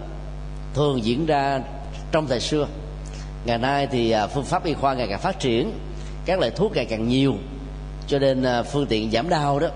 thường 0.74 1.04
diễn 1.04 1.26
ra 1.26 1.60
trong 2.12 2.26
thời 2.26 2.40
xưa. 2.40 2.66
Ngày 3.44 3.58
nay 3.58 3.86
thì 3.86 4.10
à, 4.10 4.26
phương 4.26 4.44
pháp 4.44 4.64
y 4.64 4.74
khoa 4.74 4.94
ngày 4.94 5.06
càng 5.10 5.20
phát 5.20 5.40
triển 5.40 5.72
các 6.24 6.38
loại 6.38 6.50
thuốc 6.50 6.72
ngày 6.74 6.84
càng 6.84 7.08
nhiều. 7.08 7.34
Cho 8.06 8.18
nên 8.18 8.42
à, 8.42 8.62
phương 8.62 8.86
tiện 8.86 9.10
giảm 9.10 9.28
đau 9.28 9.58
đó 9.58 9.68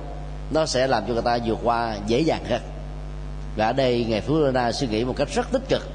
nó 0.51 0.67
sẽ 0.67 0.87
làm 0.87 1.03
cho 1.07 1.13
người 1.13 1.23
ta 1.23 1.39
vượt 1.47 1.59
qua 1.63 1.97
dễ 2.07 2.21
dàng 2.21 2.45
hơn 2.45 2.61
và 3.57 3.67
ở 3.67 3.73
đây 3.73 4.07
ngài 4.09 4.21
phú 4.21 4.51
đa 4.55 4.73
suy 4.73 4.87
nghĩ 4.87 5.05
một 5.05 5.15
cách 5.17 5.29
rất 5.35 5.53
tích 5.53 5.69
cực. 5.69 5.89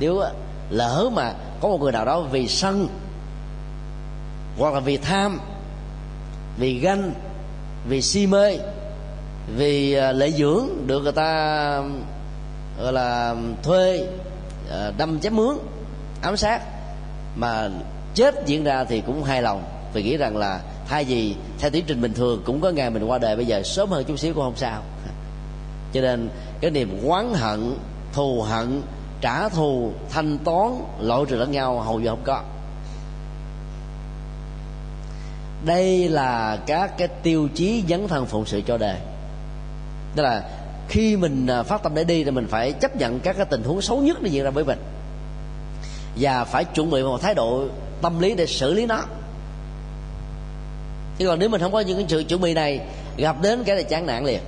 Nếu 0.00 0.22
lỡ 0.70 1.10
mà 1.12 1.34
có 1.60 1.68
một 1.68 1.80
người 1.80 1.92
nào 1.92 2.04
đó 2.04 2.20
vì 2.20 2.48
sân 2.48 2.88
hoặc 4.58 4.74
là 4.74 4.80
vì 4.80 4.96
tham 4.96 5.40
vì 6.58 6.78
ganh 6.78 7.12
vì 7.88 8.02
si 8.02 8.26
mê 8.26 8.58
vì 9.56 9.94
à, 9.94 10.12
lệ 10.12 10.30
dưỡng 10.30 10.68
được 10.86 11.00
người 11.02 11.12
ta 11.12 11.82
gọi 12.80 12.92
là 12.92 13.34
thuê 13.62 14.06
à, 14.70 14.92
đâm 14.98 15.20
chém 15.20 15.36
mướn 15.36 15.56
ám 16.22 16.36
sát 16.36 16.62
mà 17.36 17.68
chết 18.14 18.34
diễn 18.46 18.64
ra 18.64 18.84
thì 18.84 19.00
cũng 19.00 19.24
hài 19.24 19.42
lòng. 19.42 19.64
Vì 19.92 20.02
nghĩ 20.02 20.16
rằng 20.16 20.36
là 20.36 20.60
thay 20.88 21.04
vì 21.04 21.34
theo 21.58 21.70
tiến 21.70 21.84
trình 21.86 22.00
bình 22.00 22.12
thường 22.14 22.42
cũng 22.46 22.60
có 22.60 22.70
ngày 22.70 22.90
mình 22.90 23.04
qua 23.04 23.18
đời 23.18 23.36
bây 23.36 23.46
giờ 23.46 23.62
sớm 23.62 23.90
hơn 23.90 24.04
chút 24.04 24.18
xíu 24.18 24.34
cũng 24.34 24.44
không 24.44 24.56
sao. 24.56 24.82
Cho 25.92 26.00
nên 26.00 26.28
cái 26.60 26.70
niềm 26.70 27.00
oán 27.04 27.34
hận, 27.34 27.74
thù 28.12 28.42
hận, 28.42 28.82
trả 29.20 29.48
thù, 29.48 29.92
thanh 30.10 30.38
toán 30.38 30.72
lỗi 31.00 31.26
trừ 31.28 31.36
lẫn 31.36 31.52
nhau 31.52 31.80
hầu 31.80 32.00
như 32.00 32.08
không 32.08 32.22
có. 32.24 32.42
Đây 35.64 36.08
là 36.08 36.58
các 36.66 36.98
cái 36.98 37.08
tiêu 37.08 37.48
chí 37.54 37.84
dấn 37.88 38.08
thân 38.08 38.26
phụng 38.26 38.46
sự 38.46 38.60
cho 38.66 38.78
đời. 38.78 38.96
Tức 40.16 40.22
là 40.22 40.48
khi 40.88 41.16
mình 41.16 41.46
à, 41.46 41.62
phát 41.62 41.82
tâm 41.82 41.94
để 41.94 42.04
đi 42.04 42.24
thì 42.24 42.30
mình 42.30 42.46
phải 42.50 42.72
chấp 42.72 42.96
nhận 42.96 43.20
các 43.20 43.36
cái 43.36 43.46
tình 43.50 43.62
huống 43.62 43.82
xấu 43.82 43.98
nhất 43.98 44.22
nó 44.22 44.28
diễn 44.28 44.44
ra 44.44 44.50
với 44.50 44.64
mình. 44.64 44.78
Và 46.20 46.44
phải 46.44 46.64
chuẩn 46.64 46.90
bị 46.90 47.02
một 47.02 47.20
thái 47.22 47.34
độ 47.34 47.64
tâm 48.02 48.20
lý 48.20 48.34
để 48.34 48.46
xử 48.46 48.74
lý 48.74 48.86
nó. 48.86 49.02
Chứ 51.18 51.26
còn 51.26 51.38
nếu 51.38 51.48
mình 51.48 51.60
không 51.60 51.72
có 51.72 51.80
những 51.80 51.98
cái 51.98 52.06
sự 52.08 52.24
chuẩn 52.28 52.40
bị 52.40 52.54
này, 52.54 52.80
gặp 53.16 53.36
đến 53.42 53.64
cái 53.64 53.76
là 53.76 53.82
chán 53.82 54.06
nản 54.06 54.24
liền 54.24 54.40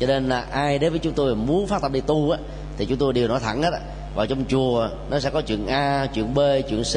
cho 0.00 0.06
nên 0.06 0.28
là 0.28 0.40
ai 0.40 0.78
đến 0.78 0.90
với 0.90 0.98
chúng 0.98 1.12
tôi 1.12 1.36
muốn 1.36 1.66
phát 1.66 1.82
tâm 1.82 1.92
đi 1.92 2.00
tu 2.00 2.30
á, 2.30 2.38
thì 2.76 2.86
chúng 2.86 2.98
tôi 2.98 3.12
đều 3.12 3.28
nói 3.28 3.40
thẳng 3.40 3.62
hết 3.62 3.72
á. 3.72 3.80
Vào 4.14 4.26
trong 4.26 4.44
chùa, 4.48 4.88
nó 5.10 5.20
sẽ 5.20 5.30
có 5.30 5.40
chuyện 5.40 5.66
a, 5.66 6.06
chuyện 6.14 6.34
b, 6.34 6.38
chuyện 6.68 6.82
c. 6.82 6.96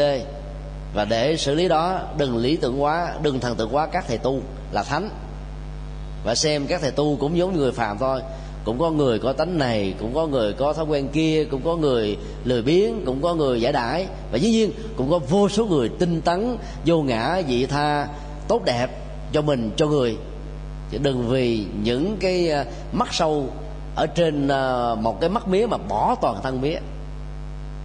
Và 0.93 1.05
để 1.05 1.37
xử 1.37 1.55
lý 1.55 1.67
đó, 1.67 1.99
đừng 2.17 2.37
lý 2.37 2.55
tưởng 2.55 2.81
quá, 2.81 3.13
đừng 3.21 3.39
thần 3.39 3.55
tượng 3.55 3.75
quá, 3.75 3.87
các 3.87 4.05
thầy 4.07 4.17
tu 4.17 4.41
là 4.71 4.83
thánh. 4.83 5.09
Và 6.23 6.35
xem 6.35 6.67
các 6.67 6.81
thầy 6.81 6.91
tu 6.91 7.17
cũng 7.19 7.37
giống 7.37 7.53
như 7.53 7.59
người 7.59 7.71
phàm 7.71 7.97
thôi. 7.97 8.21
Cũng 8.65 8.79
có 8.79 8.89
người 8.89 9.19
có 9.19 9.33
tánh 9.33 9.57
này, 9.57 9.93
cũng 9.99 10.13
có 10.13 10.27
người 10.27 10.53
có 10.53 10.73
thói 10.73 10.85
quen 10.85 11.07
kia, 11.07 11.45
cũng 11.51 11.61
có 11.65 11.75
người 11.75 12.17
lười 12.43 12.61
biếng, 12.61 13.05
cũng 13.05 13.21
có 13.21 13.35
người 13.35 13.61
giải 13.61 13.73
đãi. 13.73 14.07
Và 14.31 14.37
dĩ 14.37 14.49
nhiên, 14.49 14.71
cũng 14.95 15.09
có 15.09 15.19
vô 15.19 15.49
số 15.49 15.65
người 15.65 15.89
tinh 15.89 16.21
tấn, 16.21 16.57
vô 16.85 17.01
ngã 17.01 17.41
dị 17.47 17.65
tha, 17.65 18.07
tốt 18.47 18.61
đẹp 18.65 18.87
cho 19.31 19.41
mình, 19.41 19.71
cho 19.75 19.87
người 19.87 20.17
chứ 20.91 20.97
đừng 20.97 21.29
vì 21.29 21.65
những 21.83 22.17
cái 22.19 22.49
ờ, 22.49 22.65
mắt 22.91 23.13
sâu 23.13 23.49
ở 23.95 24.07
trên 24.07 24.47
ờ, 24.47 24.97
một 25.01 25.21
cái 25.21 25.29
mắt 25.29 25.47
mía 25.47 25.65
mà 25.65 25.77
bỏ 25.77 26.15
toàn 26.21 26.41
thân 26.43 26.61
mía. 26.61 26.77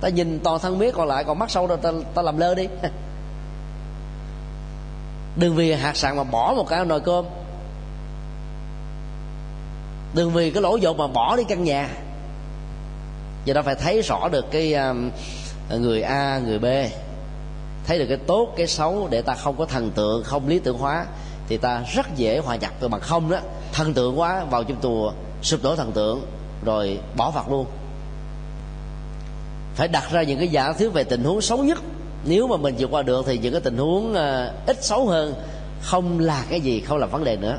Ta 0.00 0.08
nhìn 0.08 0.40
toàn 0.44 0.58
thân 0.58 0.78
mía 0.78 0.90
còn 0.90 1.08
lại 1.08 1.24
còn 1.24 1.38
mắt 1.38 1.50
sâu 1.50 1.66
rồi 1.66 1.78
ta, 1.82 1.92
ta 2.14 2.22
làm 2.22 2.38
lơ 2.38 2.54
đi. 2.54 2.68
Đừng 5.36 5.56
vì 5.56 5.72
hạt 5.72 5.96
sạn 5.96 6.16
mà 6.16 6.24
bỏ 6.24 6.54
một 6.56 6.68
cái 6.68 6.84
nồi 6.84 7.00
cơm. 7.00 7.24
Đừng 10.14 10.32
vì 10.32 10.50
cái 10.50 10.62
lỗ 10.62 10.76
dột 10.76 10.96
mà 10.96 11.06
bỏ 11.06 11.36
đi 11.36 11.44
căn 11.48 11.64
nhà. 11.64 11.88
Do 13.44 13.54
đó 13.54 13.62
phải 13.62 13.74
thấy 13.74 14.02
rõ 14.02 14.28
được 14.28 14.44
cái 14.50 14.72
ờ, 14.72 14.94
người 15.70 16.02
a 16.02 16.38
người 16.38 16.58
b. 16.58 16.64
Thấy 17.86 17.98
được 17.98 18.06
cái 18.08 18.18
tốt 18.26 18.48
cái 18.56 18.66
xấu 18.66 19.08
để 19.10 19.22
ta 19.22 19.34
không 19.34 19.56
có 19.58 19.66
thần 19.66 19.90
tượng 19.90 20.22
không 20.24 20.48
lý 20.48 20.58
tưởng 20.58 20.78
hóa 20.78 21.06
thì 21.48 21.56
ta 21.56 21.82
rất 21.94 22.16
dễ 22.16 22.38
hòa 22.38 22.56
nhập 22.56 22.72
từ 22.80 22.88
bằng 22.88 23.00
không 23.00 23.30
đó. 23.30 23.38
Thần 23.72 23.94
tượng 23.94 24.18
quá 24.18 24.44
vào 24.44 24.64
trong 24.64 24.80
tù 24.80 25.10
sụp 25.42 25.62
đổ 25.62 25.76
thần 25.76 25.92
tượng 25.92 26.26
rồi 26.64 26.98
bỏ 27.16 27.30
phật 27.30 27.50
luôn. 27.50 27.66
Phải 29.74 29.88
đặt 29.88 30.10
ra 30.10 30.22
những 30.22 30.38
cái 30.38 30.48
giả 30.48 30.72
thuyết 30.72 30.92
về 30.92 31.04
tình 31.04 31.24
huống 31.24 31.40
xấu 31.40 31.58
nhất. 31.58 31.78
Nếu 32.24 32.46
mà 32.46 32.56
mình 32.56 32.74
vượt 32.78 32.90
qua 32.90 33.02
được 33.02 33.24
thì 33.26 33.38
những 33.38 33.52
cái 33.52 33.60
tình 33.60 33.76
huống 33.76 34.14
ờ, 34.14 34.52
ít 34.66 34.84
xấu 34.84 35.06
hơn 35.06 35.34
không 35.82 36.18
là 36.18 36.44
cái 36.50 36.60
gì 36.60 36.80
không 36.80 36.98
là 36.98 37.06
vấn 37.06 37.24
đề 37.24 37.36
nữa. 37.36 37.58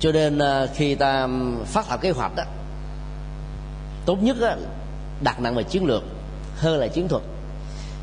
Cho 0.00 0.12
nên 0.12 0.38
ờ, 0.38 0.68
khi 0.74 0.94
ta 0.94 1.28
phát 1.64 1.86
thảo 1.88 1.98
kế 1.98 2.10
hoạch 2.10 2.36
đó 2.36 2.44
tốt 4.06 4.22
nhất 4.22 4.36
đó, 4.40 4.54
đặt 5.20 5.40
nặng 5.40 5.54
về 5.54 5.62
chiến 5.62 5.84
lược 5.84 6.02
hơn 6.56 6.78
là 6.78 6.86
chiến 6.86 7.08
thuật. 7.08 7.22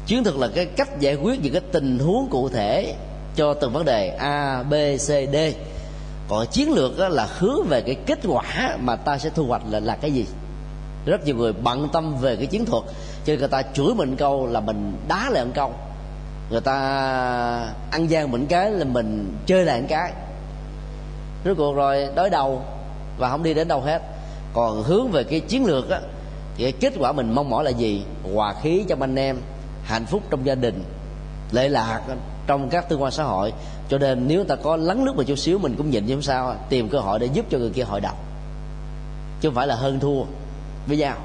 Chiến 0.05 0.24
thuật 0.24 0.36
là 0.36 0.47
cái 0.55 0.66
cách 0.66 0.99
giải 0.99 1.16
quyết 1.16 1.39
những 1.41 1.53
cái 1.53 1.61
tình 1.72 1.99
huống 1.99 2.28
cụ 2.30 2.49
thể 2.49 2.95
cho 3.36 3.53
từng 3.53 3.73
vấn 3.73 3.86
đề 3.86 4.09
a, 4.09 4.63
b, 4.63 4.73
c, 4.97 5.07
d. 5.07 5.36
Còn 6.29 6.47
chiến 6.47 6.71
lược 6.71 6.97
đó 6.97 7.07
là 7.09 7.27
hướng 7.38 7.67
về 7.69 7.81
cái 7.81 7.95
kết 8.05 8.19
quả 8.27 8.77
mà 8.79 8.95
ta 8.95 9.17
sẽ 9.17 9.29
thu 9.29 9.45
hoạch 9.45 9.61
là 9.69 9.79
là 9.79 9.95
cái 9.95 10.11
gì? 10.11 10.25
Rất 11.05 11.25
nhiều 11.25 11.36
người 11.36 11.53
bận 11.53 11.89
tâm 11.93 12.17
về 12.17 12.36
cái 12.36 12.45
chiến 12.45 12.65
thuật, 12.65 12.84
cho 13.25 13.31
nên 13.34 13.39
người 13.39 13.47
ta 13.47 13.61
chửi 13.61 13.93
mình 13.95 14.15
câu 14.15 14.47
là 14.47 14.59
mình 14.59 14.97
đá 15.07 15.29
lại 15.29 15.45
một 15.45 15.51
câu. 15.55 15.73
Người 16.49 16.61
ta 16.61 16.75
ăn 17.91 18.07
gian 18.07 18.31
mình 18.31 18.45
cái 18.45 18.71
là 18.71 18.86
mình 18.86 19.38
chơi 19.45 19.65
lại 19.65 19.81
một 19.81 19.88
cái. 19.89 20.13
Rốt 21.45 21.57
cuộc 21.57 21.75
rồi, 21.75 22.07
đối 22.15 22.29
đầu 22.29 22.61
và 23.17 23.29
không 23.29 23.43
đi 23.43 23.53
đến 23.53 23.67
đâu 23.67 23.81
hết. 23.81 24.01
Còn 24.53 24.84
hướng 24.84 25.11
về 25.11 25.23
cái 25.23 25.39
chiến 25.39 25.65
lược 25.65 25.89
á, 25.89 25.99
thì 26.57 26.63
cái 26.63 26.71
kết 26.71 26.93
quả 26.99 27.11
mình 27.11 27.36
mong 27.36 27.49
mỏi 27.49 27.63
là 27.63 27.69
gì? 27.69 28.03
Hòa 28.36 28.55
khí 28.61 28.84
trong 28.88 29.01
anh 29.01 29.15
em, 29.15 29.38
hạnh 29.84 30.05
phúc 30.05 30.23
trong 30.29 30.45
gia 30.45 30.55
đình 30.55 30.84
lệ 31.51 31.69
lạc 31.69 32.01
trong 32.47 32.69
các 32.69 32.89
tương 32.89 33.01
quan 33.01 33.11
xã 33.11 33.23
hội. 33.23 33.53
Cho 33.89 33.97
nên 33.97 34.27
nếu 34.27 34.43
ta 34.43 34.55
có 34.55 34.75
lắng 34.75 35.05
nước 35.05 35.15
một 35.15 35.23
chút 35.23 35.35
xíu 35.35 35.59
mình 35.59 35.75
cũng 35.77 35.89
nhịn 35.89 36.07
chứ 36.07 36.13
không 36.13 36.21
sao 36.21 36.55
tìm 36.69 36.89
cơ 36.89 36.99
hội 36.99 37.19
để 37.19 37.29
giúp 37.33 37.45
cho 37.49 37.57
người 37.57 37.69
kia 37.69 37.83
hội 37.83 38.01
đồng 38.01 38.15
chứ 39.41 39.49
không 39.49 39.55
phải 39.55 39.67
là 39.67 39.75
hơn 39.75 39.99
thua. 39.99 40.23
Với 40.87 40.97
nhau. 40.97 41.15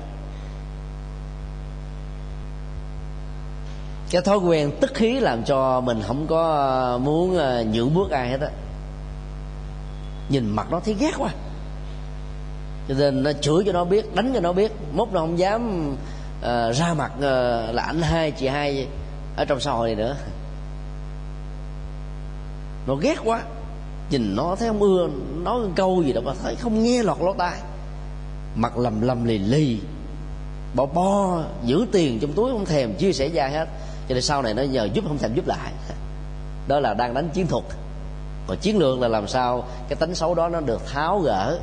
Cái 4.10 4.22
thói 4.22 4.38
quen 4.38 4.70
tức 4.80 4.90
khí 4.94 5.20
làm 5.20 5.44
cho 5.44 5.80
mình 5.80 6.02
không 6.06 6.26
có 6.26 6.54
ờ, 6.54 6.98
muốn 6.98 7.36
ờ, 7.36 7.64
nhượng 7.72 7.94
bước 7.94 8.10
ai 8.10 8.28
hết 8.28 8.40
á. 8.40 8.48
Nhìn 10.28 10.50
mặt 10.50 10.66
nó 10.70 10.80
thấy 10.80 10.94
ghét 10.94 11.12
quá. 11.18 11.30
Cho 12.88 12.94
nên 12.98 13.22
nó 13.22 13.32
chửi 13.32 13.64
cho 13.66 13.72
nó 13.72 13.84
biết 13.84 14.14
đánh 14.14 14.30
cho 14.34 14.40
nó 14.40 14.52
biết. 14.52 14.72
Mốt 14.92 15.08
nó 15.12 15.20
không 15.20 15.38
dám 15.38 15.92
uh, 16.40 16.74
ra 16.74 16.94
mặt 16.94 17.12
uh, 17.16 17.74
là 17.74 17.82
anh 17.86 18.02
hai 18.02 18.30
chị 18.30 18.46
hai 18.46 18.86
ở 19.36 19.44
trong 19.44 19.60
xã 19.60 19.70
hội 19.70 19.88
này 19.88 19.96
nữa 19.96 20.16
nó 22.87 22.95
ghét 22.95 23.16
quá. 23.24 23.43
Nhìn 24.11 24.37
nó 24.37 24.57
thấy 24.59 24.68
không 24.68 24.81
ưa, 24.81 25.09
nói 25.43 25.59
một 25.59 25.68
câu 25.76 26.03
gì 26.03 26.12
đâu 26.12 26.22
mà 26.26 26.33
thấy 26.43 26.57
không 26.57 26.83
nghe 26.83 27.03
lọt 27.03 27.20
lỗ 27.20 27.35
tai. 27.35 27.59
Mặt 28.57 28.79
lầm 28.79 29.01
lầm 29.01 29.24
lì 29.24 29.39
lì. 29.39 29.79
Bỏ 30.74 30.87
bo 30.87 31.43
giữ 31.64 31.87
tiền 31.93 32.18
trong 32.20 32.33
túi 32.33 32.51
không 32.51 32.64
thèm, 32.64 32.95
chia 32.95 33.12
sẻ 33.12 33.29
ra 33.29 33.49
hết. 33.49 33.68
Cho 34.09 34.14
nên 34.14 34.22
sau 34.22 34.43
này 34.43 34.55
nó 34.55 34.62
nhờ 34.62 34.89
giúp, 34.95 35.05
không 35.09 35.18
thèm 35.18 35.35
giúp 35.35 35.47
lại. 35.47 35.72
Đó 36.68 36.81
là 36.81 36.95
đang 36.95 37.14
đánh 37.14 37.29
chiến 37.35 37.47
thuật. 37.47 37.64
Còn 38.47 38.59
chiến 38.59 38.79
lược 38.79 39.01
là 39.01 39.09
làm 39.09 39.29
sao 39.29 39.64
cái 39.89 39.97
tính 39.97 40.14
xấu 40.14 40.35
đó 40.35 40.49
nó 40.49 40.61
được 40.61 40.87
tháo 40.87 41.20
gỡ. 41.20 41.59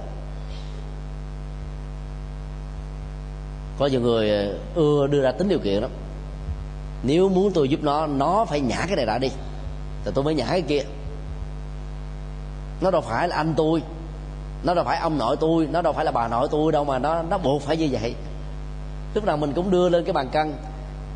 Có 3.80 3.86
nhiều 3.86 4.02
người 4.02 4.30
ờ, 4.30 4.54
ưa 4.76 5.08
đưa 5.08 5.22
ra 5.22 5.32
tính 5.32 5.50
điều 5.50 5.60
kiện 5.60 5.82
lắm. 5.82 5.92
Nếu 7.04 7.30
muốn 7.30 7.52
tôi 7.54 7.70
giúp 7.70 7.80
nó 7.84 8.08
nó 8.08 8.46
phải 8.46 8.62
nhả 8.62 8.86
cái 8.88 8.96
này 8.96 9.06
ra 9.06 9.18
đi. 9.18 9.30
Thì 10.06 10.12
tôi 10.16 10.24
mới 10.24 10.36
nhả 10.36 10.46
cái 10.46 10.62
kia 10.62 10.82
nó 12.82 12.92
đâu 12.92 13.02
phải 13.02 13.28
là 13.28 13.36
anh 13.36 13.54
tôi. 13.58 13.82
Nó 14.64 14.74
đâu 14.74 14.86
phải 14.86 14.98
ông 14.98 15.18
nội 15.18 15.38
tôi. 15.40 15.68
Nó 15.72 15.82
đâu 15.82 15.94
phải 15.94 16.06
là 16.06 16.12
bà 16.12 16.28
nội 16.28 16.48
tôi 16.52 16.72
đâu 16.72 16.84
mà 16.84 17.00
nó 17.00 17.22
nó 17.22 17.38
buộc 17.38 17.62
phải 17.62 17.78
như 17.78 17.88
vậy. 17.92 18.16
Lúc 19.14 19.26
nào 19.26 19.38
mình 19.38 19.54
cũng 19.54 19.72
đưa 19.72 19.90
lên 19.90 20.04
cái 20.04 20.14
bàn 20.14 20.30
cân 20.30 20.54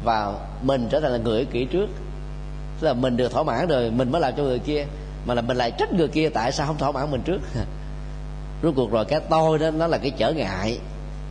và 0.04 0.34
mình 0.62 0.88
trở 0.92 1.00
thành 1.00 1.12
là 1.12 1.18
người 1.18 1.46
kỹ 1.46 1.66
trước. 1.66 1.90
Tức 2.80 2.88
là 2.88 2.94
mình 2.94 3.18
được 3.18 3.32
thỏa 3.32 3.44
mãn 3.44 3.68
rồi, 3.68 3.92
mình 3.92 4.12
mới 4.12 4.22
làm 4.22 4.34
cho 4.38 4.44
người 4.44 4.60
kia. 4.60 4.86
Mà 5.26 5.34
là 5.34 5.42
mình 5.42 5.58
lại 5.58 5.72
trách 5.72 5.94
người 5.94 6.08
kia, 6.08 6.30
tại 6.30 6.52
sao 6.52 6.68
không 6.68 6.78
thỏa 6.78 6.92
mãn 6.92 7.12
mình 7.12 7.22
trước? 7.22 7.40
Rốt 8.64 8.74
cuộc 8.76 8.92
rồi 8.92 9.06
cái 9.06 9.20
tôi 9.30 9.60
đó, 9.60 9.72
nó 9.72 9.88
là 9.88 9.98
cái 9.98 10.12
trở 10.18 10.32
ngại 10.34 10.80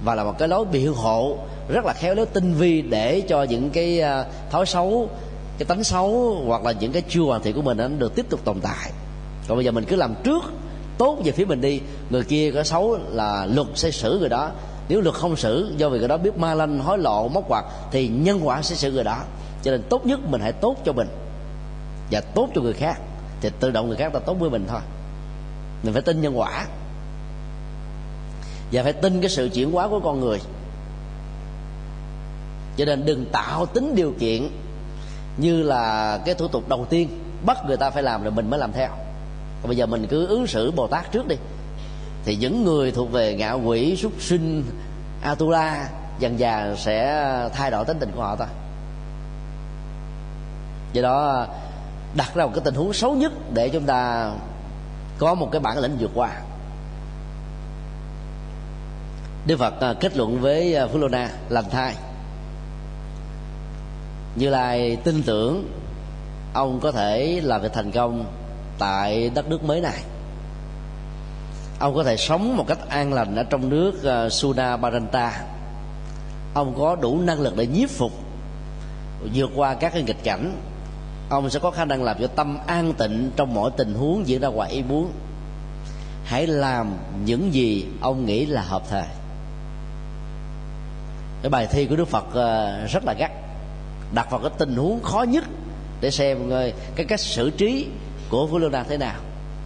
và 0.05 0.15
là 0.15 0.25
một 0.25 0.39
cái 0.39 0.49
lối 0.49 0.65
biện 0.65 0.95
hộ 0.95 1.37
rất 1.69 1.85
là 1.85 1.93
khéo 1.93 2.15
léo 2.15 2.25
tinh 2.25 2.55
vi 2.55 2.83
để 2.83 3.23
cho 3.29 3.43
những 3.43 3.71
cái 3.71 4.01
à, 4.01 4.25
thói 4.51 4.67
xấu, 4.67 5.09
cái 5.59 5.67
tánh 5.67 5.85
xấu 5.85 6.43
hoặc 6.47 6.65
là 6.65 6.73
những 6.73 6.93
cái 6.93 7.03
chưa 7.09 7.23
hoàn 7.23 7.43
thiện 7.43 7.55
của 7.55 7.63
mình 7.63 7.79
nó 7.79 7.89
được 7.89 8.15
tiếp 8.15 8.27
tục 8.31 8.41
tồn 8.45 8.61
tại 8.61 8.93
còn 9.49 9.57
bây 9.57 9.65
giờ 9.65 9.71
mình 9.71 9.85
cứ 9.85 9.97
làm 9.97 10.15
trước, 10.25 10.45
tốt 10.99 11.19
về 11.25 11.33
phía 11.33 11.45
mình 11.45 11.61
đi. 11.61 11.81
Người 12.11 12.23
kia 12.23 12.51
có 12.55 12.63
xấu 12.63 12.99
là 13.09 13.47
luật 13.47 13.67
sẽ 13.75 13.91
xử 13.91 14.19
người 14.19 14.29
đó. 14.29 14.51
Nếu 14.89 15.01
luật 15.01 15.15
không 15.15 15.37
xử, 15.37 15.75
do 15.77 15.89
vì 15.89 15.99
người 15.99 16.09
đó 16.09 16.17
biết 16.17 16.39
ma 16.39 16.55
lanh, 16.55 16.79
hối 16.79 16.99
lộ, 16.99 17.29
móc 17.29 17.45
quạt, 17.49 17.65
thì 17.91 18.09
nhân 18.09 18.41
quả 18.43 18.63
sẽ 18.63 18.75
xử 18.75 18.93
người 18.93 19.05
đó. 19.05 19.23
Cho 19.63 19.71
nên 19.71 19.83
tốt 19.83 20.07
nhất 20.07 20.21
mình 20.29 20.41
hãy 20.41 20.53
tốt 20.53 20.77
cho 20.85 20.93
mình 20.93 21.09
và 22.11 22.21
tốt 22.21 22.49
cho 22.55 22.61
người 22.61 22.73
khác. 22.73 23.01
Thì 23.41 23.51
tự 23.61 23.71
động 23.71 23.89
người 23.89 23.97
khác 23.97 24.13
ta 24.13 24.19
tốt 24.19 24.35
với 24.35 24.51
mình 24.51 24.67
thôi. 24.69 24.81
Mình 25.83 25.93
phải 25.93 26.03
tin 26.03 26.21
nhân 26.21 26.39
quả. 26.39 26.67
Và 28.73 28.83
phải 28.83 28.93
tin 28.93 29.21
cái 29.21 29.31
sự 29.31 29.49
chuyển 29.55 29.73
hóa 29.73 29.89
của 29.89 30.01
con 30.01 30.21
người. 30.21 30.41
Cho 32.77 32.85
nên 32.85 33.07
đừng 33.07 33.27
tạo 33.33 33.67
tính 33.67 33.95
điều 33.95 34.15
kiện 34.19 34.49
như 35.37 35.63
là 35.63 36.19
cái 36.25 36.35
thủ 36.35 36.49
tục 36.49 36.69
đầu 36.69 36.87
tiên, 36.91 37.09
bắt 37.47 37.59
người 37.67 37.77
ta 37.77 37.91
phải 37.91 38.03
làm 38.03 38.23
rồi 38.23 38.33
mình 38.33 38.51
mới 38.51 38.61
làm 38.61 38.73
theo 38.73 38.89
còn 39.63 39.69
bây 39.69 39.77
giờ 39.77 39.87
mình 39.87 40.07
cứ 40.07 40.27
ứng 40.27 40.47
xử 40.47 40.71
bồ 40.71 40.87
tát 40.87 41.13
trước 41.13 41.29
đi. 41.29 41.37
Thì 42.25 42.37
những 42.37 42.65
người 42.65 42.93
thuộc 42.93 43.13
về 43.13 43.35
ngạo 43.35 43.61
quỷ 43.65 43.97
súc 43.97 44.13
sinh 44.19 44.65
atula 45.23 45.89
dần 46.19 46.39
dà 46.39 46.75
sẽ 46.77 47.25
thay 47.55 47.71
đổi 47.71 47.85
tính 47.85 47.97
tình 48.01 48.11
của 48.15 48.23
họ 48.23 48.37
thôi 48.37 48.49
do 50.93 51.03
đó 51.03 51.47
đặt 52.17 52.35
ra 52.35 52.45
một 52.45 52.51
cái 52.55 52.63
tình 52.65 52.75
huống 52.75 52.93
xấu 52.93 53.15
nhất 53.15 53.33
để 53.55 53.69
chúng 53.69 53.85
ta 53.85 54.31
có 55.19 55.35
một 55.35 55.49
cái 55.53 55.61
bản 55.61 55.79
lĩnh 55.79 55.97
vượt 56.01 56.11
qua. 56.15 56.31
Đức 59.47 59.59
Phật 59.59 59.81
à, 59.81 59.95
kết 60.01 60.17
luận 60.17 60.41
với 60.41 60.75
à, 60.75 60.87
Phú 60.87 60.99
Lô 60.99 61.09
Na 61.09 61.31
lành 61.49 61.71
thai 61.71 61.95
Như 64.37 64.49
Lai 64.49 64.97
tin 65.05 65.23
tưởng 65.23 65.71
ông 66.55 66.81
có 66.81 66.93
thể 66.93 67.41
làm 67.45 67.63
việc 67.63 67.73
thành 67.73 67.91
công 67.91 68.25
tại 68.79 69.31
đất 69.35 69.49
nước 69.49 69.65
mới 69.65 69.81
này. 69.81 70.03
Ông 71.79 71.95
có 71.95 72.05
thể 72.05 72.17
sống 72.17 72.57
một 72.57 72.65
cách 72.69 72.79
an 72.89 73.13
lành 73.13 73.37
ở 73.37 73.43
trong 73.43 73.69
nước 73.69 74.03
ờ, 74.03 74.27
uh, 74.27 74.33
Suna 74.33 74.77
Baranta 74.77 75.45
ông 76.55 76.75
có 76.79 76.97
đủ 76.97 77.21
năng 77.21 77.41
lực 77.41 77.57
để 77.57 77.67
nhiếp 77.67 77.91
phục 77.91 78.13
vượt 79.35 79.51
qua 79.57 79.75
các 79.75 79.93
cái 79.93 80.03
nghịch 80.03 80.25
cảnh. 80.25 80.57
Ông 81.31 81.51
sẽ 81.51 81.59
có 81.59 81.71
khả 81.71 81.85
năng 81.85 82.03
làm 82.03 82.17
cho 82.21 82.27
tâm 82.27 82.59
an 82.67 82.93
tịnh 82.99 83.31
trong 83.37 83.55
mọi 83.55 83.71
tình 83.77 83.95
huống 83.95 84.27
diễn 84.27 84.41
ra 84.41 84.49
ngoài 84.49 84.71
ý 84.71 84.83
muốn. 84.83 85.13
Hãy 86.25 86.47
làm 86.47 86.97
những 87.25 87.55
gì 87.55 87.87
ông 88.01 88.27
nghĩ 88.27 88.47
là 88.47 88.63
hợp 88.63 88.83
thời. 88.91 89.07
Cái 91.43 91.51
bài 91.51 91.67
thi 91.71 91.87
của 91.87 91.97
đức 91.97 92.09
phật 92.09 92.25
uh, 92.29 92.91
rất 92.91 93.05
là 93.05 93.13
gắt 93.13 93.31
đặt 94.15 94.31
vào 94.31 94.41
cái 94.41 94.51
tình 94.59 94.77
huống 94.77 95.03
khó 95.03 95.23
nhất 95.23 95.45
để 96.01 96.11
xem 96.11 96.51
ờ, 96.51 96.71
cái 96.97 97.07
cách 97.07 97.21
xử 97.21 97.51
trí 97.51 97.87
của 98.31 98.47
phú 98.47 98.59
lô 98.59 98.69
na 98.69 98.83
thế 98.83 98.97
nào? 98.97 99.17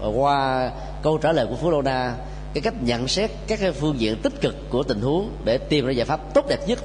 Và 0.01 0.07
qua 0.07 0.71
câu 1.03 1.19
trả 1.19 1.33
lời 1.33 1.47
của 1.47 1.57
phú 1.57 1.71
lô 1.71 1.83
na 1.83 2.15
cái 2.55 2.63
cách 2.63 2.75
nhận 2.83 3.09
xét 3.09 3.31
các 3.47 3.61
cái 3.61 3.73
phương 3.73 4.01
diện 4.01 4.17
tích 4.23 4.41
cực 4.41 4.55
của 4.71 4.83
tình 4.83 5.01
huống 5.01 5.31
để 5.45 5.59
tìm 5.59 5.87
ra 5.87 5.93
giải 5.93 6.07
pháp 6.07 6.35
tốt 6.35 6.45
đẹp 6.49 6.61
nhất. 6.67 6.79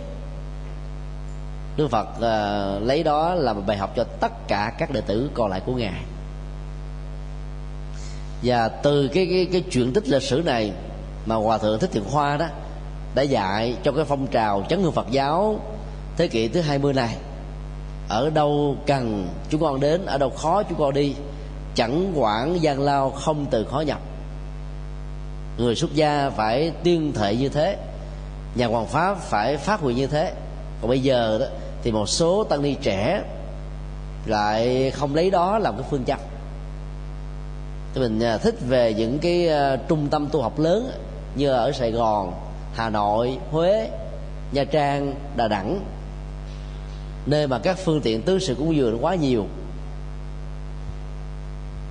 Đức 1.77 1.87
phật 1.87 2.07
uh, 2.17 2.87
lấy 2.87 3.03
đó 3.03 3.35
làm 3.35 3.55
một 3.55 3.63
bài 3.67 3.77
học 3.77 3.93
cho 3.95 4.03
tất 4.03 4.47
cả 4.47 4.73
các 4.77 4.91
đệ 4.91 5.01
tử 5.01 5.29
còn 5.33 5.49
lại 5.49 5.61
của 5.65 5.73
ngài. 5.73 6.03
Và 8.43 8.67
từ 8.67 9.07
cái 9.07 9.27
cái 9.31 9.47
cái 9.51 9.63
chuyện 9.71 9.93
tích 9.93 10.07
lịch 10.07 10.23
sử 10.23 10.41
này 10.45 10.71
mà 11.25 11.35
hòa 11.35 11.57
thượng 11.57 11.79
thích 11.79 11.89
thiện 11.93 12.03
Hoa 12.03 12.37
đó 12.37 12.47
đã 13.15 13.23
dạy 13.23 13.75
cho 13.83 13.91
cái 13.91 14.05
phong 14.05 14.27
trào 14.27 14.65
chấn 14.69 14.83
hương 14.83 14.91
Phật 14.91 15.07
giáo 15.11 15.59
thế 16.17 16.27
kỷ 16.27 16.47
thứ 16.47 16.61
20 16.61 16.93
này 16.93 17.15
ở 18.09 18.29
đâu 18.29 18.77
cần 18.87 19.27
chúng 19.49 19.61
con 19.61 19.79
đến 19.79 20.05
ở 20.05 20.17
đâu 20.17 20.29
khó 20.29 20.63
chúng 20.63 20.79
con 20.79 20.93
đi 20.93 21.15
chẳng 21.77 22.11
quản 22.15 22.61
gian 22.61 22.81
lao 22.81 23.09
không 23.09 23.45
từ 23.51 23.65
khó 23.65 23.79
nhập. 23.79 23.99
Người 25.57 25.75
xuất 25.75 25.93
gia 25.93 26.29
phải 26.29 26.71
tuyên 26.83 27.13
thệ 27.13 27.35
như 27.35 27.49
thế, 27.49 27.77
nhà 28.55 28.67
hoàng 28.67 28.87
pháp 28.87 29.17
phải 29.17 29.57
phát 29.57 29.79
huy 29.79 29.93
như 29.93 30.07
thế. 30.07 30.33
Còn 30.81 30.89
bây 30.89 30.99
giờ 30.99 31.37
đó, 31.39 31.45
thì 31.83 31.91
một 31.91 32.05
số 32.05 32.43
tăng 32.43 32.61
ni 32.61 32.73
trẻ 32.73 33.23
lại 34.25 34.91
không 34.91 35.15
lấy 35.15 35.29
đó 35.29 35.57
làm 35.57 35.77
cái 35.77 35.87
phương 35.89 36.05
châm. 36.05 36.19
Thì 37.93 38.01
mình 38.01 38.19
à, 38.19 38.37
thích 38.37 38.55
về 38.67 38.93
những 38.93 39.19
cái 39.19 39.49
à, 39.49 39.75
trung 39.75 40.07
tâm 40.11 40.27
tu 40.31 40.41
học 40.41 40.59
lớn 40.59 40.91
như 41.35 41.49
ở 41.49 41.71
sài 41.71 41.91
gòn, 41.91 42.33
hà 42.75 42.89
nội, 42.89 43.37
huế, 43.51 43.89
nha 44.51 44.63
trang, 44.63 45.13
đà 45.35 45.47
nẵng, 45.47 45.81
nơi 47.25 47.47
mà 47.47 47.59
các 47.59 47.77
phương 47.85 48.01
tiện 48.01 48.21
tứ 48.21 48.39
sự 48.39 48.55
cũng 48.55 48.75
dường 48.75 49.05
quá 49.05 49.15
nhiều 49.15 49.45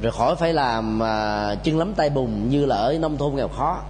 rồi 0.03 0.13
khỏi 0.13 0.37
phải 0.37 0.53
làm 0.53 1.03
à, 1.03 1.55
chân 1.55 1.79
lắm 1.79 1.95
tay 1.97 2.11
bùn 2.11 2.49
như 2.49 2.67
là 2.67 2.77
ở 2.77 2.99
nông 3.01 3.17
thôn 3.17 3.35
nghèo 3.35 3.49
khó. 3.49 3.83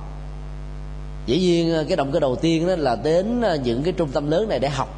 Dĩ 1.27 1.39
nhiên 1.39 1.75
à, 1.75 1.83
cái 1.89 1.97
động 1.97 2.13
cơ 2.13 2.21
đầu 2.21 2.37
tiên 2.37 2.67
đó 2.67 2.75
là 2.77 2.97
đến 2.97 3.43
à, 3.43 3.57
những 3.57 3.83
cái 3.83 3.93
trung 3.93 4.09
tâm 4.13 4.31
lớn 4.31 4.49
này 4.49 4.59
để 4.59 4.69
học. 4.69 4.89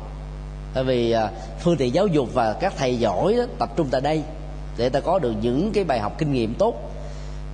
Tại 0.75 0.85
vì 0.85 1.11
à, 1.11 1.31
phương 1.61 1.77
tiện 1.77 1.95
giáo 1.95 2.07
dục 2.07 2.29
và 2.35 2.53
các 2.53 2.75
thầy 2.77 2.99
giỏi 2.99 3.35
đó, 3.35 3.45
tập 3.59 3.71
trung 3.77 3.87
tại 3.91 4.01
đây 4.01 4.23
để 4.77 4.89
ta 4.89 5.01
có 5.01 5.19
được 5.19 5.33
những 5.41 5.73
cái 5.73 5.85
bài 5.85 6.01
học 6.01 6.13
kinh 6.19 6.33
nghiệm 6.33 6.55
tốt. 6.55 6.75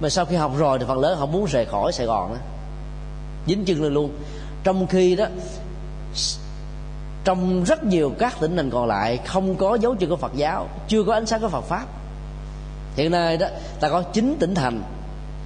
Mà 0.00 0.08
sau 0.08 0.24
khi 0.24 0.36
học 0.36 0.52
rồi 0.58 0.78
thì 0.78 0.84
phần 0.88 0.98
lớn 0.98 1.16
không 1.18 1.32
muốn 1.32 1.44
rời 1.44 1.64
khỏi 1.64 1.92
sài 1.92 2.06
gòn 2.06 2.32
đó 2.32 2.38
dính 3.46 3.64
chân 3.64 3.82
lên 3.82 3.94
luôn. 3.94 4.10
Trong 4.64 4.86
khi 4.86 5.16
đó 5.16 5.26
trong 7.24 7.64
rất 7.64 7.84
nhiều 7.84 8.12
các 8.18 8.40
tỉnh 8.40 8.56
thành 8.56 8.70
còn 8.70 8.86
lại 8.86 9.16
không 9.26 9.56
có 9.56 9.74
dấu 9.74 9.94
chân 9.94 10.10
của 10.10 10.16
Phật 10.16 10.32
giáo 10.36 10.68
chưa 10.88 11.04
có 11.04 11.14
ánh 11.14 11.26
sáng 11.26 11.40
của 11.40 11.48
Phật 11.48 11.64
pháp 11.64 11.86
hiện 12.96 13.10
nay 13.10 13.36
đó, 13.36 13.46
ta 13.80 13.88
có 13.88 14.02
chín 14.02 14.36
tỉnh 14.40 14.54
thành. 14.54 14.82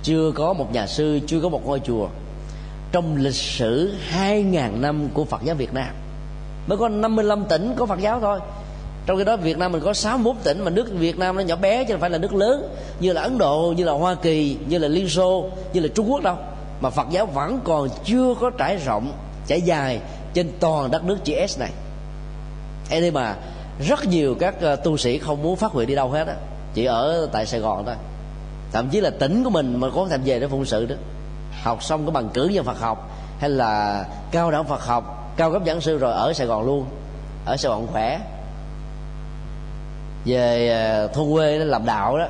Chưa 0.03 0.33
có 0.35 0.53
một 0.53 0.73
nhà 0.73 0.87
sư, 0.87 1.21
chưa 1.27 1.41
có 1.41 1.49
một 1.49 1.67
ngôi 1.67 1.81
chùa. 1.81 2.09
Trong 2.93 3.17
lịch 3.17 3.35
sử 3.35 3.95
2.000 4.19 4.81
năm 4.81 5.09
của 5.15 5.25
Phật 5.25 5.43
giáo 5.45 5.57
Việt 5.57 5.75
Nam, 5.75 5.95
mới 6.67 6.79
có 6.79 6.89
55 6.89 7.45
tỉnh 7.49 7.75
có 7.77 7.87
Phật 7.87 8.01
giáo 8.01 8.21
thôi. 8.21 8.41
Trong 9.07 9.19
khi 9.19 9.25
đó, 9.25 9.37
Việt 9.37 9.59
Nam 9.59 9.73
mình 9.73 9.83
có 9.85 9.93
61 9.93 10.37
tỉnh 10.45 10.65
mà 10.65 10.71
nước 10.71 10.93
Việt 10.93 11.19
Nam 11.19 11.37
nó 11.37 11.43
nhỏ 11.43 11.57
bé 11.57 11.85
chứ 11.85 11.95
không 11.95 12.01
phải 12.01 12.11
là 12.11 12.19
nước 12.19 12.35
lớn, 12.35 12.75
như 13.01 13.13
là 13.13 13.23
Ấn 13.23 13.39
Độ, 13.39 13.75
như 13.77 13.85
là 13.85 13.93
Hoa 13.93 14.15
Kỳ, 14.15 14.57
như 14.69 14.79
là 14.79 14.89
Liên 14.89 15.09
Xô, 15.09 15.51
như 15.73 15.81
là 15.81 15.89
Trung 15.95 16.13
Quốc 16.13 16.23
đâu. 16.23 16.37
Mà 16.81 16.91
Phật 16.91 17.07
giáo 17.11 17.27
vẫn 17.27 17.61
còn 17.65 17.89
chưa 18.05 18.35
có 18.41 18.51
trải 18.51 18.77
rộng, 18.77 19.13
trải 19.47 19.63
dài 19.63 20.01
trên 20.35 20.51
toàn 20.61 20.91
đất 20.91 21.05
nước 21.05 21.25
chữ 21.25 21.47
S 21.47 21.59
này. 21.59 21.71
Thế 22.89 23.01
nên 23.01 23.15
mà 23.15 23.37
rất 23.89 24.07
nhiều 24.07 24.37
các 24.41 24.61
ờ, 24.61 24.77
tu 24.77 24.97
sĩ 24.97 25.19
không 25.19 25.43
muốn 25.43 25.57
phát 25.57 25.75
nguyện 25.75 25.89
đi 25.89 25.95
đâu 25.95 26.11
hết 26.11 26.27
á 26.27 26.35
chỉ 26.75 26.85
ở 26.85 27.29
tại 27.33 27.47
Sài 27.47 27.61
Gòn 27.61 27.85
thôi. 27.87 27.95
Thậm 28.73 28.89
chí 28.89 29.01
là 29.01 29.11
tỉnh 29.11 29.45
của 29.45 29.51
mình 29.51 29.81
mà 29.81 29.89
có 29.95 30.07
thèm 30.11 30.21
về 30.25 30.41
để 30.41 30.49
phụng 30.49 30.65
sự 30.65 30.87
đó. 30.87 30.95
Học 31.63 31.83
xong 31.83 32.07
cái 32.07 32.11
bằng 32.11 32.29
cử 32.29 32.49
nhân 32.49 32.65
Phật 32.65 32.81
học, 32.81 33.11
hay 33.39 33.51
là 33.51 34.05
cao 34.31 34.51
đẳng 34.51 34.65
Phật 34.65 34.83
học, 34.83 35.33
cao 35.37 35.53
cấp 35.53 35.63
giảng 35.67 35.81
sư 35.81 35.99
rồi 35.99 36.13
ở 36.13 36.33
Sài 36.33 36.47
Gòn 36.47 36.67
luôn, 36.67 36.87
ở 37.45 37.57
Sài 37.57 37.71
Gòn 37.71 37.87
khỏe. 37.93 38.21
Về 40.25 40.69
ờ, 40.69 41.07
thôn 41.07 41.33
quê 41.33 41.59
làm 41.59 41.87
đạo 41.87 42.19
đó, 42.19 42.27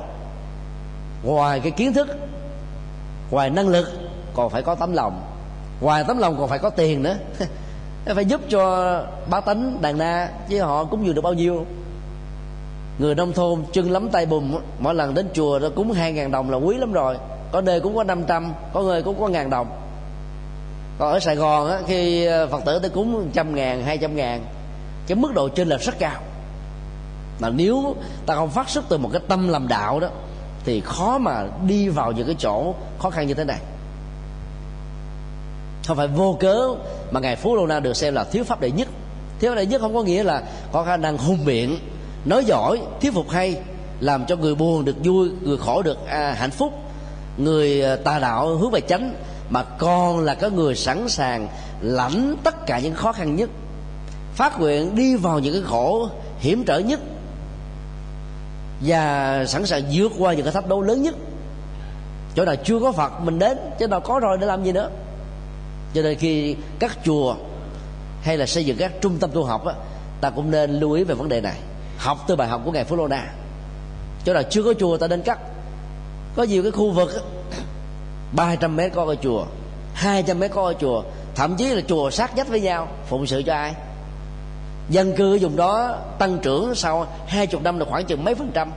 ngoài 1.23 1.59
cái 1.59 1.71
kiến 1.71 1.93
thức, 1.93 2.07
ngoài 3.31 3.49
năng 3.49 3.67
lực 3.67 3.89
còn 4.33 4.49
phải 4.49 4.61
có 4.61 4.75
tấm 4.75 4.93
lòng. 4.93 5.21
Ngoài 5.81 6.03
tấm 6.07 6.17
lòng 6.17 6.37
còn 6.39 6.49
phải 6.49 6.59
có 6.59 6.69
tiền 6.69 7.03
nữa. 7.03 7.15
Phải 8.15 8.25
giúp 8.25 8.41
cho 8.49 9.03
bá 9.29 9.41
tánh 9.41 9.81
đàn 9.81 9.97
na, 9.97 10.29
chứ 10.49 10.61
họ 10.61 10.85
cũng 10.85 11.03
vừa 11.03 11.13
được 11.13 11.21
bao 11.21 11.33
nhiêu 11.33 11.65
người 12.99 13.15
nông 13.15 13.33
thôn 13.33 13.63
chân 13.71 13.91
lắm 13.91 14.09
tay 14.11 14.25
bùm 14.25 14.55
mỗi 14.79 14.95
lần 14.95 15.13
đến 15.13 15.27
chùa 15.33 15.59
nó 15.61 15.69
cúng 15.69 15.91
hai 15.91 16.13
ngàn 16.13 16.31
đồng 16.31 16.49
là 16.49 16.57
quý 16.57 16.77
lắm 16.77 16.93
rồi. 16.93 17.17
Có 17.51 17.61
nơi 17.61 17.79
cũng 17.79 17.95
có 17.95 18.03
500 18.03 18.53
có 18.73 18.81
người 18.81 19.03
cũng 19.03 19.19
có 19.19 19.27
ngàn 19.27 19.49
đồng. 19.49 19.67
Còn 20.99 21.11
ở 21.11 21.19
Sài 21.19 21.35
Gòn 21.35 21.71
á, 21.71 21.79
khi 21.87 22.25
ờ, 22.25 22.47
Phật 22.47 22.65
tử 22.65 22.79
tới 22.79 22.89
cúng 22.89 23.29
trăm 23.33 23.55
ngàn 23.55 23.83
hai 23.83 23.97
trăm 23.97 24.15
ngàn 24.15 24.45
cái 25.07 25.15
mức 25.15 25.33
độ 25.33 25.49
trên 25.49 25.67
lệch 25.67 25.81
rất 25.81 25.99
cao. 25.99 26.21
Mà 27.39 27.49
nếu 27.49 27.95
ta 28.25 28.35
không 28.35 28.49
phát 28.49 28.69
xuất 28.69 28.85
từ 28.89 28.97
một 28.97 29.09
cái 29.13 29.21
tâm 29.27 29.47
làm 29.47 29.67
đạo 29.67 29.99
đó 29.99 30.07
thì 30.65 30.81
khó 30.81 31.17
mà 31.17 31.43
đi 31.67 31.89
vào 31.89 32.11
những 32.11 32.25
cái 32.25 32.35
chỗ 32.39 32.73
khó 32.99 33.09
khăn 33.09 33.27
như 33.27 33.33
thế 33.33 33.43
này. 33.43 33.59
Không 35.87 35.97
phải 35.97 36.07
vô 36.07 36.37
cớ 36.39 36.67
mà 37.11 37.19
ngài 37.19 37.35
phú 37.35 37.55
lô 37.55 37.67
na 37.67 37.79
được 37.79 37.93
xem 37.93 38.13
là 38.13 38.23
thiếu 38.23 38.43
pháp 38.43 38.61
đệ 38.61 38.71
nhất. 38.71 38.87
Thiếu 39.39 39.51
pháp 39.51 39.55
đệ 39.55 39.65
nhất 39.65 39.81
không 39.81 39.93
có 39.93 40.03
nghĩa 40.03 40.23
là 40.23 40.43
có 40.71 40.83
khả 40.83 40.97
năng 40.97 41.17
hùng 41.17 41.45
biện 41.45 41.79
nói 42.25 42.45
giỏi 42.45 42.81
thuyết 43.01 43.13
phục 43.13 43.29
hay 43.29 43.57
làm 43.99 44.25
cho 44.25 44.35
người 44.35 44.55
buồn 44.55 44.85
được 44.85 44.95
vui 45.03 45.29
người 45.41 45.57
khổ 45.57 45.81
được 45.81 46.07
à, 46.07 46.35
hạnh 46.37 46.51
phúc. 46.51 46.73
Người 47.37 47.81
à, 47.81 47.95
tà 47.95 48.19
đạo 48.19 48.57
hướng 48.57 48.71
về 48.71 48.81
chánh 48.81 49.13
mà 49.49 49.63
còn 49.63 50.19
là 50.19 50.35
cái 50.35 50.49
người 50.49 50.75
sẵn 50.75 51.09
sàng 51.09 51.47
lãnh 51.81 52.35
tất 52.43 52.65
cả 52.65 52.79
những 52.79 52.93
khó 52.93 53.11
khăn 53.11 53.35
nhất. 53.35 53.49
Phát 54.35 54.59
nguyện 54.59 54.95
đi 54.95 55.15
vào 55.15 55.39
những 55.39 55.53
cái 55.53 55.63
khổ 55.65 56.09
hiểm 56.39 56.63
trở 56.65 56.79
nhất 56.79 56.99
và 58.85 59.45
sẵn 59.47 59.65
sàng 59.65 59.83
vượt 59.93 60.11
qua 60.17 60.33
những 60.33 60.43
cái 60.43 60.53
thách 60.53 60.67
đố 60.67 60.81
lớn 60.81 61.01
nhất. 61.01 61.15
Chỗ 62.35 62.45
nào 62.45 62.55
chưa 62.55 62.79
có 62.79 62.91
phật 62.91 63.19
mình 63.19 63.39
đến 63.39 63.57
chỗ 63.79 63.87
nào 63.87 63.99
có 63.99 64.19
rồi 64.19 64.37
để 64.37 64.47
làm 64.47 64.63
gì 64.63 64.71
nữa? 64.71 64.89
Cho 65.93 66.01
nên 66.01 66.17
khi 66.17 66.55
các 66.79 66.97
chùa 67.05 67.35
hay 68.21 68.37
là 68.37 68.45
xây 68.45 68.65
dựng 68.65 68.77
các 68.77 68.91
trung 69.01 69.17
tâm 69.19 69.31
tu 69.33 69.43
học 69.43 69.65
á, 69.65 69.73
ta 70.21 70.29
cũng 70.29 70.51
nên 70.51 70.79
lưu 70.79 70.91
ý 70.91 71.03
về 71.03 71.15
vấn 71.15 71.29
đề 71.29 71.41
này 71.41 71.59
học 71.99 72.17
từ 72.27 72.35
bài 72.35 72.47
học 72.47 72.61
của 72.65 72.71
ngài 72.71 72.83
phú 72.83 72.95
lô 72.95 73.07
đa 73.07 73.25
chỗ 74.25 74.33
nào 74.33 74.43
chưa 74.49 74.63
có 74.63 74.73
chùa 74.79 74.97
ta 74.97 75.07
nên 75.07 75.21
cắt. 75.21 75.39
Có 76.35 76.43
nhiều 76.43 76.63
cái 76.63 76.71
khu 76.71 76.91
vực 76.91 77.09
ba 78.35 78.55
trăm 78.55 78.75
mét 78.75 78.91
có 78.95 79.05
cái 79.05 79.15
chùa, 79.23 79.45
hai 79.93 80.23
trăm 80.23 80.39
mét 80.39 80.51
có 80.51 80.65
cái 80.65 80.75
chùa, 80.81 81.03
thậm 81.35 81.55
chí 81.55 81.65
là 81.65 81.81
chùa 81.87 82.09
sát 82.09 82.35
nhất 82.35 82.47
với 82.47 82.61
nhau, 82.61 82.87
phụng 83.05 83.27
sự 83.27 83.43
cho 83.45 83.53
ai? 83.53 83.73
Dân 84.89 85.15
cư 85.15 85.35
ở 85.35 85.37
vùng 85.41 85.55
đó 85.55 85.95
tăng 86.19 86.39
trưởng 86.39 86.75
sau 86.75 87.07
hai 87.27 87.47
chục 87.47 87.63
năm 87.63 87.79
là 87.79 87.85
khoảng 87.85 88.05
chừng 88.05 88.23
mấy 88.23 88.35
phần 88.35 88.51
trăm. 88.53 88.71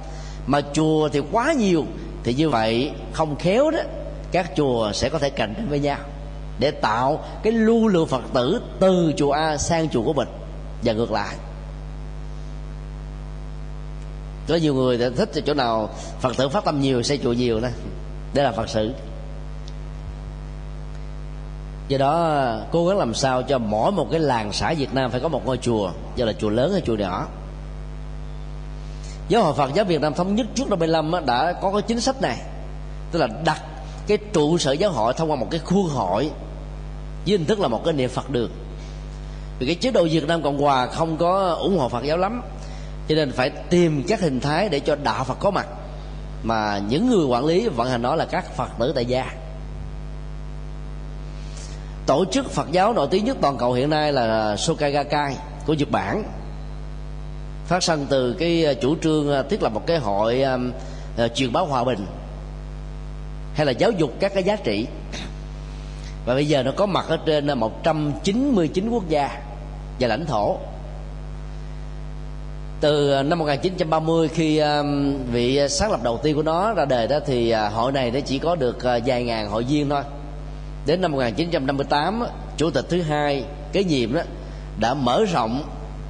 Mà 0.46 0.60
chùa 0.72 1.08
thì 1.08 1.20
quá 1.32 1.52
nhiều, 1.52 1.84
thì 2.24 2.34
như 2.34 2.50
vậy 2.50 2.90
không 3.12 3.36
khéo 3.36 3.70
đó, 3.70 3.80
các 4.32 4.50
chùa 4.56 4.92
sẽ 4.92 5.08
có 5.08 5.18
thể 5.18 5.30
cạnh 5.30 5.54
tranh 5.54 5.68
với 5.68 5.78
nhau 5.78 5.98
để 6.58 6.70
tạo 6.70 7.24
cái 7.42 7.52
lưu 7.52 7.88
lượng 7.88 8.06
phật 8.06 8.22
tử 8.34 8.62
từ 8.80 9.12
chùa 9.16 9.32
a 9.32 9.56
sang 9.56 9.88
chùa 9.88 10.02
của 10.02 10.12
mình. 10.12 10.28
Và 10.84 10.92
ngược 10.92 11.12
lại 11.12 11.34
có 14.52 14.58
nhiều 14.58 14.74
người 14.74 14.98
thích 15.16 15.30
chỗ 15.46 15.54
nào, 15.54 15.90
phật 16.20 16.36
tử 16.36 16.48
phát 16.48 16.64
tâm 16.64 16.80
nhiều, 16.80 17.02
xây 17.02 17.18
chùa 17.18 17.32
nhiều 17.32 17.60
đó 17.60 17.68
để 18.34 18.42
là 18.42 18.52
phật 18.52 18.68
sự. 18.68 18.92
Do 21.88 21.98
đó, 21.98 22.40
cố 22.72 22.86
gắng 22.86 22.98
làm 22.98 23.14
sao 23.14 23.42
cho 23.42 23.58
mỗi 23.58 23.92
một 23.92 24.06
cái 24.10 24.20
làng 24.20 24.52
xã 24.52 24.74
Việt 24.74 24.94
Nam 24.94 25.10
phải 25.10 25.20
có 25.20 25.28
một 25.28 25.46
ngôi 25.46 25.56
chùa 25.56 25.90
do 26.16 26.24
là 26.24 26.32
chùa 26.32 26.48
lớn 26.48 26.72
hay 26.72 26.80
chùa 26.80 26.94
nhỏ. 26.94 27.28
Giáo 29.28 29.42
hội 29.42 29.54
Phật 29.54 29.74
giáo 29.74 29.84
Việt 29.84 30.00
Nam 30.00 30.14
thống 30.14 30.34
nhất 30.34 30.46
trước 30.54 30.70
năm 30.70 30.78
75 30.78 31.26
đã 31.26 31.52
có 31.52 31.72
cái 31.72 31.82
chính 31.82 32.00
sách 32.00 32.22
này. 32.22 32.38
Tức 33.12 33.18
là 33.18 33.28
đặt 33.44 33.60
cái 34.06 34.18
trụ 34.32 34.58
sở 34.58 34.72
giáo 34.72 34.90
hội 34.90 35.14
thông 35.14 35.30
qua 35.30 35.36
một 35.36 35.46
cái 35.50 35.60
khuôn 35.64 35.86
hội, 35.86 36.30
với 37.26 37.38
hình 37.38 37.44
thức 37.44 37.60
là 37.60 37.68
một 37.68 37.84
cái 37.84 37.94
niệm 37.94 38.10
Phật 38.10 38.30
đường. 38.30 38.50
Vì 39.58 39.66
cái 39.66 39.74
chế 39.74 39.90
độ 39.90 40.04
Việt 40.04 40.26
Nam 40.26 40.42
Cộng 40.42 40.58
Hòa 40.58 40.86
không 40.86 41.16
có 41.16 41.56
ủng 41.60 41.78
hộ 41.78 41.88
Phật 41.88 42.04
giáo 42.04 42.16
lắm 42.16 42.42
cho 43.12 43.16
nên 43.16 43.32
phải 43.32 43.50
tìm 43.50 44.02
các 44.08 44.20
hình 44.20 44.40
thái 44.40 44.68
để 44.68 44.80
cho 44.80 44.96
đạo 44.96 45.24
Phật 45.24 45.38
có 45.40 45.50
mặt. 45.50 45.66
Mà 46.42 46.80
những 46.88 47.10
người 47.10 47.26
quản 47.26 47.44
lý 47.44 47.68
vận 47.68 47.90
hành 47.90 48.02
đó 48.02 48.16
là 48.16 48.24
các 48.24 48.56
Phật 48.56 48.68
tử 48.78 48.92
tại 48.94 49.06
gia. 49.06 49.32
Tổ 52.06 52.24
chức 52.32 52.50
Phật 52.50 52.72
giáo 52.72 52.92
nổi 52.92 53.08
tiếng 53.10 53.24
nhất 53.24 53.36
toàn 53.40 53.58
cầu 53.58 53.72
hiện 53.72 53.90
nay 53.90 54.12
là 54.12 54.56
sokagakai 54.56 55.36
của 55.66 55.74
Nhật 55.74 55.90
Bản. 55.90 56.24
Phát 57.66 57.82
sinh 57.82 58.06
từ 58.10 58.36
cái 58.38 58.64
à, 58.64 58.72
chủ 58.74 58.96
trương 59.02 59.32
à, 59.32 59.42
thiết 59.42 59.62
lập 59.62 59.72
một 59.72 59.86
cái 59.86 59.98
hội 59.98 60.44
uh, 61.24 61.34
truyền 61.34 61.52
bá 61.52 61.60
hòa 61.60 61.84
bình 61.84 62.06
hay 63.54 63.66
là 63.66 63.72
giáo 63.72 63.90
dục 63.90 64.12
các 64.20 64.34
cái 64.34 64.42
giá 64.42 64.56
trị. 64.56 64.86
Và 66.26 66.34
bây 66.34 66.46
giờ 66.46 66.62
nó 66.62 66.72
có 66.76 66.86
mặt 66.86 67.04
ở 67.08 67.18
trên 67.26 67.58
199 67.58 68.88
quốc 68.88 69.08
gia 69.08 69.42
và 70.00 70.08
lãnh 70.08 70.26
thổ 70.26 70.58
từ 72.82 73.12
à, 73.12 73.22
năm 73.22 73.38
1930 73.38 74.28
khi 74.28 74.58
à, 74.58 74.82
vị 75.32 75.60
sáng 75.68 75.90
lập 75.90 76.00
đầu 76.02 76.18
tiên 76.22 76.36
của 76.36 76.42
nó 76.42 76.72
ra 76.72 76.84
đời 76.84 77.08
đó 77.08 77.18
thì 77.26 77.50
à, 77.50 77.68
hội 77.68 77.92
này 77.92 78.10
nó 78.10 78.20
chỉ 78.20 78.38
có 78.38 78.54
được 78.54 78.78
vài 79.06 79.24
ngàn 79.24 79.50
hội 79.50 79.64
viên 79.64 79.88
thôi. 79.88 80.02
Đến 80.86 81.00
năm 81.00 81.12
1958 81.12 82.24
chủ 82.56 82.70
tịch 82.70 82.84
thứ 82.88 83.02
hai 83.02 83.44
cái 83.72 83.84
nhiệm 83.84 84.14
đó 84.14 84.20
đã 84.80 84.94
mở 84.94 85.24
rộng 85.32 85.62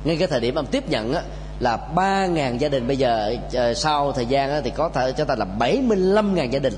ngay 0.04 0.16
cái 0.16 0.28
thời 0.28 0.40
điểm 0.40 0.54
ông 0.54 0.66
tiếp 0.66 0.88
nhận 0.88 1.14
là 1.60 1.78
3.000 1.94 2.58
gia 2.58 2.68
đình. 2.68 2.86
Bây 2.86 2.96
giờ 2.96 3.34
sau 3.76 4.12
thời 4.12 4.26
gian 4.26 4.62
thì 4.64 4.70
có 4.70 4.88
thể 4.88 5.12
cho 5.12 5.24
ta 5.24 5.34
là 5.34 5.46
75.000 5.58 6.50
gia 6.50 6.58
đình. 6.58 6.74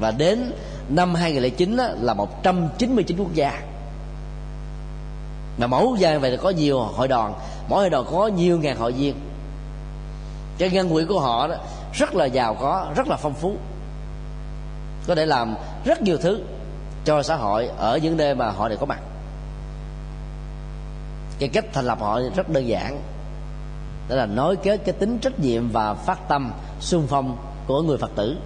Và 0.00 0.10
đến 0.10 0.52
năm 0.88 1.14
2009 1.14 1.76
á, 1.76 1.88
là 2.00 2.14
199 2.14 3.16
quốc 3.16 3.34
gia. 3.34 3.62
Mà 5.58 5.66
mẫu 5.66 5.86
quốc 5.86 5.98
gia 5.98 6.18
vậy 6.18 6.30
là 6.30 6.36
có 6.36 6.50
nhiều 6.50 6.78
hội 6.78 7.08
đoàn 7.08 7.34
mỗi 7.70 7.80
hội 7.80 7.90
đoàn 7.90 8.04
có 8.10 8.26
nhiều 8.26 8.58
ngàn 8.58 8.76
hội 8.76 8.92
viên. 8.92 9.14
Cái 10.58 10.70
ngân 10.70 10.90
quỹ 10.90 11.04
của 11.04 11.20
họ 11.20 11.48
đó, 11.48 11.54
rất 11.92 12.14
là 12.14 12.24
giàu 12.24 12.54
có, 12.54 12.86
rất 12.96 13.08
là 13.08 13.16
phong 13.16 13.34
phú. 13.34 13.56
Có 15.06 15.14
thể 15.14 15.26
làm 15.26 15.54
rất 15.84 16.02
nhiều 16.02 16.18
thứ 16.18 16.40
cho 17.04 17.22
xã 17.22 17.36
hội 17.36 17.66
ở 17.78 17.98
những 18.02 18.16
nơi 18.16 18.34
mà 18.34 18.50
họ 18.50 18.68
đều 18.68 18.78
có 18.78 18.86
mặt. 18.86 19.00
Cái 21.38 21.48
cách 21.48 21.64
thành 21.72 21.84
lập 21.84 21.98
họ 22.00 22.20
rất 22.36 22.48
đơn 22.48 22.68
giản. 22.68 23.02
Đó 24.08 24.16
là 24.16 24.26
nối 24.26 24.56
kết 24.56 24.80
cái 24.84 24.92
tính 24.92 25.18
trách 25.18 25.40
nhiệm 25.40 25.68
và 25.68 25.94
phát 25.94 26.28
tâm 26.28 26.52
xung 26.80 27.06
phong 27.06 27.36
của 27.66 27.82
người 27.82 27.98
phật 27.98 28.10
tử. 28.16 28.36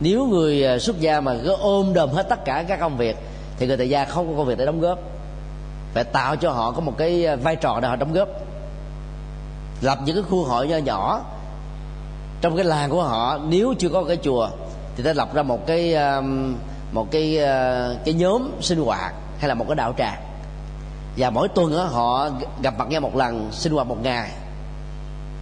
Nếu 0.00 0.26
người 0.26 0.64
à, 0.66 0.78
xuất 0.78 1.00
gia 1.00 1.20
mà 1.20 1.36
cứ 1.44 1.56
ôm 1.60 1.92
đồm 1.94 2.10
hết 2.10 2.26
tất 2.28 2.44
cả 2.44 2.64
các 2.68 2.80
công 2.80 2.96
việc, 2.96 3.16
thì 3.58 3.66
người 3.66 3.76
tại 3.76 3.88
gia 3.88 4.04
không 4.04 4.30
có 4.30 4.36
công 4.36 4.46
việc 4.46 4.58
để 4.58 4.66
đóng 4.66 4.80
góp 4.80 4.98
phải 5.94 6.04
tạo 6.04 6.36
cho 6.36 6.50
họ 6.50 6.70
có 6.70 6.80
một 6.80 6.94
cái 6.98 7.24
ờ, 7.24 7.36
vai 7.36 7.56
trò 7.56 7.80
để 7.82 7.88
họ 7.88 7.96
đóng 7.96 8.12
góp. 8.12 8.28
Lập 9.80 9.98
những 10.04 10.16
cái 10.16 10.24
khu 10.30 10.44
hội 10.44 10.68
nho 10.68 10.76
nhỏ. 10.76 11.20
Trong 12.40 12.56
cái 12.56 12.64
làng 12.64 12.90
của 12.90 13.02
họ 13.02 13.38
nếu 13.48 13.74
chưa 13.78 13.88
có 13.88 14.04
cái 14.04 14.16
chùa 14.22 14.48
thì 14.96 15.02
ta 15.02 15.12
lập 15.12 15.34
ra 15.34 15.42
một 15.42 15.66
cái 15.66 15.96
một 16.92 17.06
cái 17.10 17.38
ờ, 17.38 17.96
cái 18.04 18.14
nhóm 18.14 18.50
sinh 18.60 18.84
hoạt 18.84 19.14
hay 19.38 19.48
là 19.48 19.54
một 19.54 19.64
cái 19.68 19.76
đạo 19.76 19.94
tràng. 19.98 20.22
Và 21.16 21.30
mỗi 21.30 21.48
tuần 21.48 21.76
đó, 21.76 21.84
họ 21.84 22.28
gặp 22.62 22.74
mặt 22.78 22.88
nhau 22.88 23.00
một 23.00 23.16
lần 23.16 23.48
sinh 23.52 23.72
hoạt 23.72 23.86
một 23.86 24.02
ngày. 24.02 24.30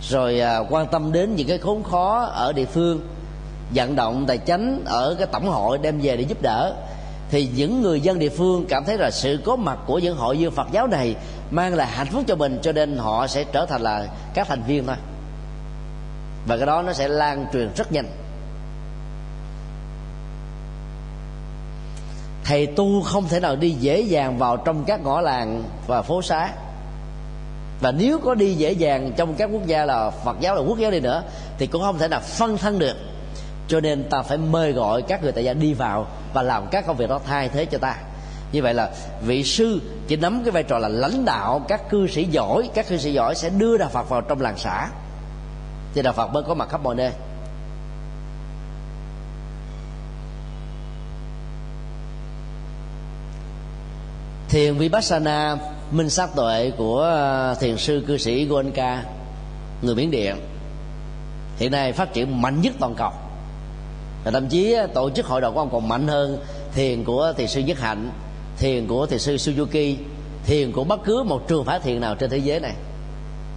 Rồi 0.02 0.40
ờ, 0.40 0.64
quan 0.70 0.86
tâm 0.86 1.12
đến 1.12 1.36
những 1.36 1.48
cái 1.48 1.58
khốn 1.58 1.82
khó 1.82 2.30
ở 2.34 2.52
địa 2.52 2.64
phương 2.64 3.00
vận 3.74 3.96
động 3.96 4.24
tài 4.26 4.38
chánh 4.38 4.82
ở 4.86 5.16
cái 5.18 5.26
tổng 5.26 5.48
hội 5.48 5.78
đem 5.78 6.00
về 6.02 6.16
để 6.16 6.22
giúp 6.22 6.42
đỡ 6.42 6.74
thì 7.30 7.48
những 7.56 7.82
người 7.82 8.00
dân 8.00 8.18
địa 8.18 8.28
phương 8.28 8.66
cảm 8.68 8.84
thấy 8.84 8.98
là 8.98 9.10
sự 9.10 9.40
có 9.44 9.56
mặt 9.56 9.78
của 9.86 9.98
những 9.98 10.16
hội 10.16 10.36
viên 10.36 10.50
Phật 10.50 10.66
giáo 10.72 10.86
này 10.86 11.16
mang 11.50 11.74
lại 11.74 11.86
hạnh 11.86 12.06
phúc 12.06 12.24
cho 12.26 12.36
mình, 12.36 12.58
cho 12.62 12.72
nên 12.72 12.96
họ 12.96 13.26
sẽ 13.26 13.44
trở 13.44 13.66
thành 13.66 13.82
là 13.82 14.06
các 14.34 14.48
thành 14.48 14.62
viên 14.66 14.86
thôi. 14.86 14.96
Và 16.46 16.56
cái 16.56 16.66
đó 16.66 16.82
nó 16.82 16.92
sẽ 16.92 17.08
lan 17.08 17.46
truyền 17.52 17.70
rất 17.76 17.92
nhanh. 17.92 18.06
Thầy 22.44 22.66
tu 22.66 23.02
không 23.02 23.28
thể 23.28 23.40
nào 23.40 23.56
đi 23.56 23.70
dễ 23.70 24.00
dàng 24.00 24.38
vào 24.38 24.56
trong 24.56 24.84
các 24.84 25.00
ngõ 25.04 25.20
làng 25.20 25.62
và 25.86 26.02
phố 26.02 26.22
xá. 26.22 26.52
Và 27.80 27.92
nếu 27.92 28.18
có 28.18 28.34
đi 28.34 28.54
dễ 28.54 28.72
dàng 28.72 29.12
trong 29.16 29.34
các 29.34 29.50
quốc 29.52 29.66
gia 29.66 29.84
là 29.84 30.10
phật 30.10 30.36
giáo 30.40 30.54
là 30.54 30.60
quốc 30.60 30.78
giáo 30.78 30.90
đi 30.90 31.00
nữa, 31.00 31.22
thì 31.58 31.66
cũng 31.66 31.82
không 31.82 31.98
thể 31.98 32.08
nào 32.08 32.20
phân 32.20 32.58
thân 32.58 32.78
được 32.78 32.96
cho 33.68 33.80
nên 33.80 34.04
ta 34.10 34.22
phải 34.22 34.38
mời 34.38 34.72
gọi 34.72 35.02
các 35.02 35.22
người 35.22 35.32
tại 35.32 35.44
gia 35.44 35.52
đi 35.52 35.74
vào 35.74 36.06
và 36.32 36.42
làm 36.42 36.66
các 36.70 36.86
công 36.86 36.96
việc 36.96 37.08
đó 37.08 37.20
thay 37.26 37.48
thế 37.48 37.64
cho 37.64 37.78
ta. 37.78 37.96
Như 38.52 38.62
vậy 38.62 38.74
là 38.74 38.90
vị 39.22 39.44
sư 39.44 39.80
chỉ 40.08 40.16
nắm 40.16 40.42
cái 40.44 40.50
vai 40.50 40.62
trò 40.62 40.78
là 40.78 40.88
lãnh 40.88 41.24
đạo 41.24 41.62
các 41.68 41.90
cư 41.90 42.06
sĩ 42.06 42.24
giỏi, 42.24 42.70
các 42.74 42.88
cư 42.88 42.96
sĩ 42.96 43.12
giỏi 43.12 43.34
sẽ 43.34 43.50
đưa 43.50 43.76
đạo 43.76 43.88
phật 43.88 44.08
vào 44.08 44.20
trong 44.20 44.40
làng 44.40 44.58
xã. 44.58 44.88
Thì 45.94 46.02
đạo 46.02 46.12
phật 46.12 46.26
mới 46.26 46.42
có 46.42 46.54
mặt 46.54 46.68
khắp 46.68 46.82
mọi 46.82 46.94
nơi. 46.94 47.10
Thiền 54.48 54.78
vipassana, 54.78 55.56
minh 55.90 56.10
sát 56.10 56.30
tuệ 56.36 56.72
của 56.78 57.02
à, 57.02 57.54
thiền 57.54 57.76
sư 57.76 58.04
cư 58.06 58.18
sĩ 58.18 58.44
Goenka, 58.44 59.04
người 59.82 59.94
Miến 59.94 60.10
Điện, 60.10 60.36
hiện 61.56 61.72
nay 61.72 61.92
phát 61.92 62.12
triển 62.12 62.42
mạnh 62.42 62.60
nhất 62.60 62.74
toàn 62.80 62.94
cầu 62.94 63.12
và 64.24 64.30
thậm 64.30 64.48
chí 64.48 64.76
tổ 64.94 65.10
chức 65.10 65.26
hội 65.26 65.40
đồng 65.40 65.54
của 65.54 65.60
ông 65.60 65.70
còn 65.72 65.88
mạnh 65.88 66.08
hơn 66.08 66.38
thiền 66.74 67.04
của 67.04 67.32
thiền 67.36 67.48
sư 67.48 67.60
Nhất 67.60 67.80
Hạnh, 67.80 68.10
thiền 68.58 68.86
của 68.86 69.06
thiền 69.06 69.18
sư 69.18 69.36
Suzuki, 69.36 69.96
thiền 70.46 70.72
của 70.72 70.84
bất 70.84 71.00
cứ 71.04 71.22
một 71.22 71.48
trường 71.48 71.64
phái 71.64 71.80
thiền 71.80 72.00
nào 72.00 72.14
trên 72.14 72.30
thế 72.30 72.38
giới 72.38 72.60
này. 72.60 72.74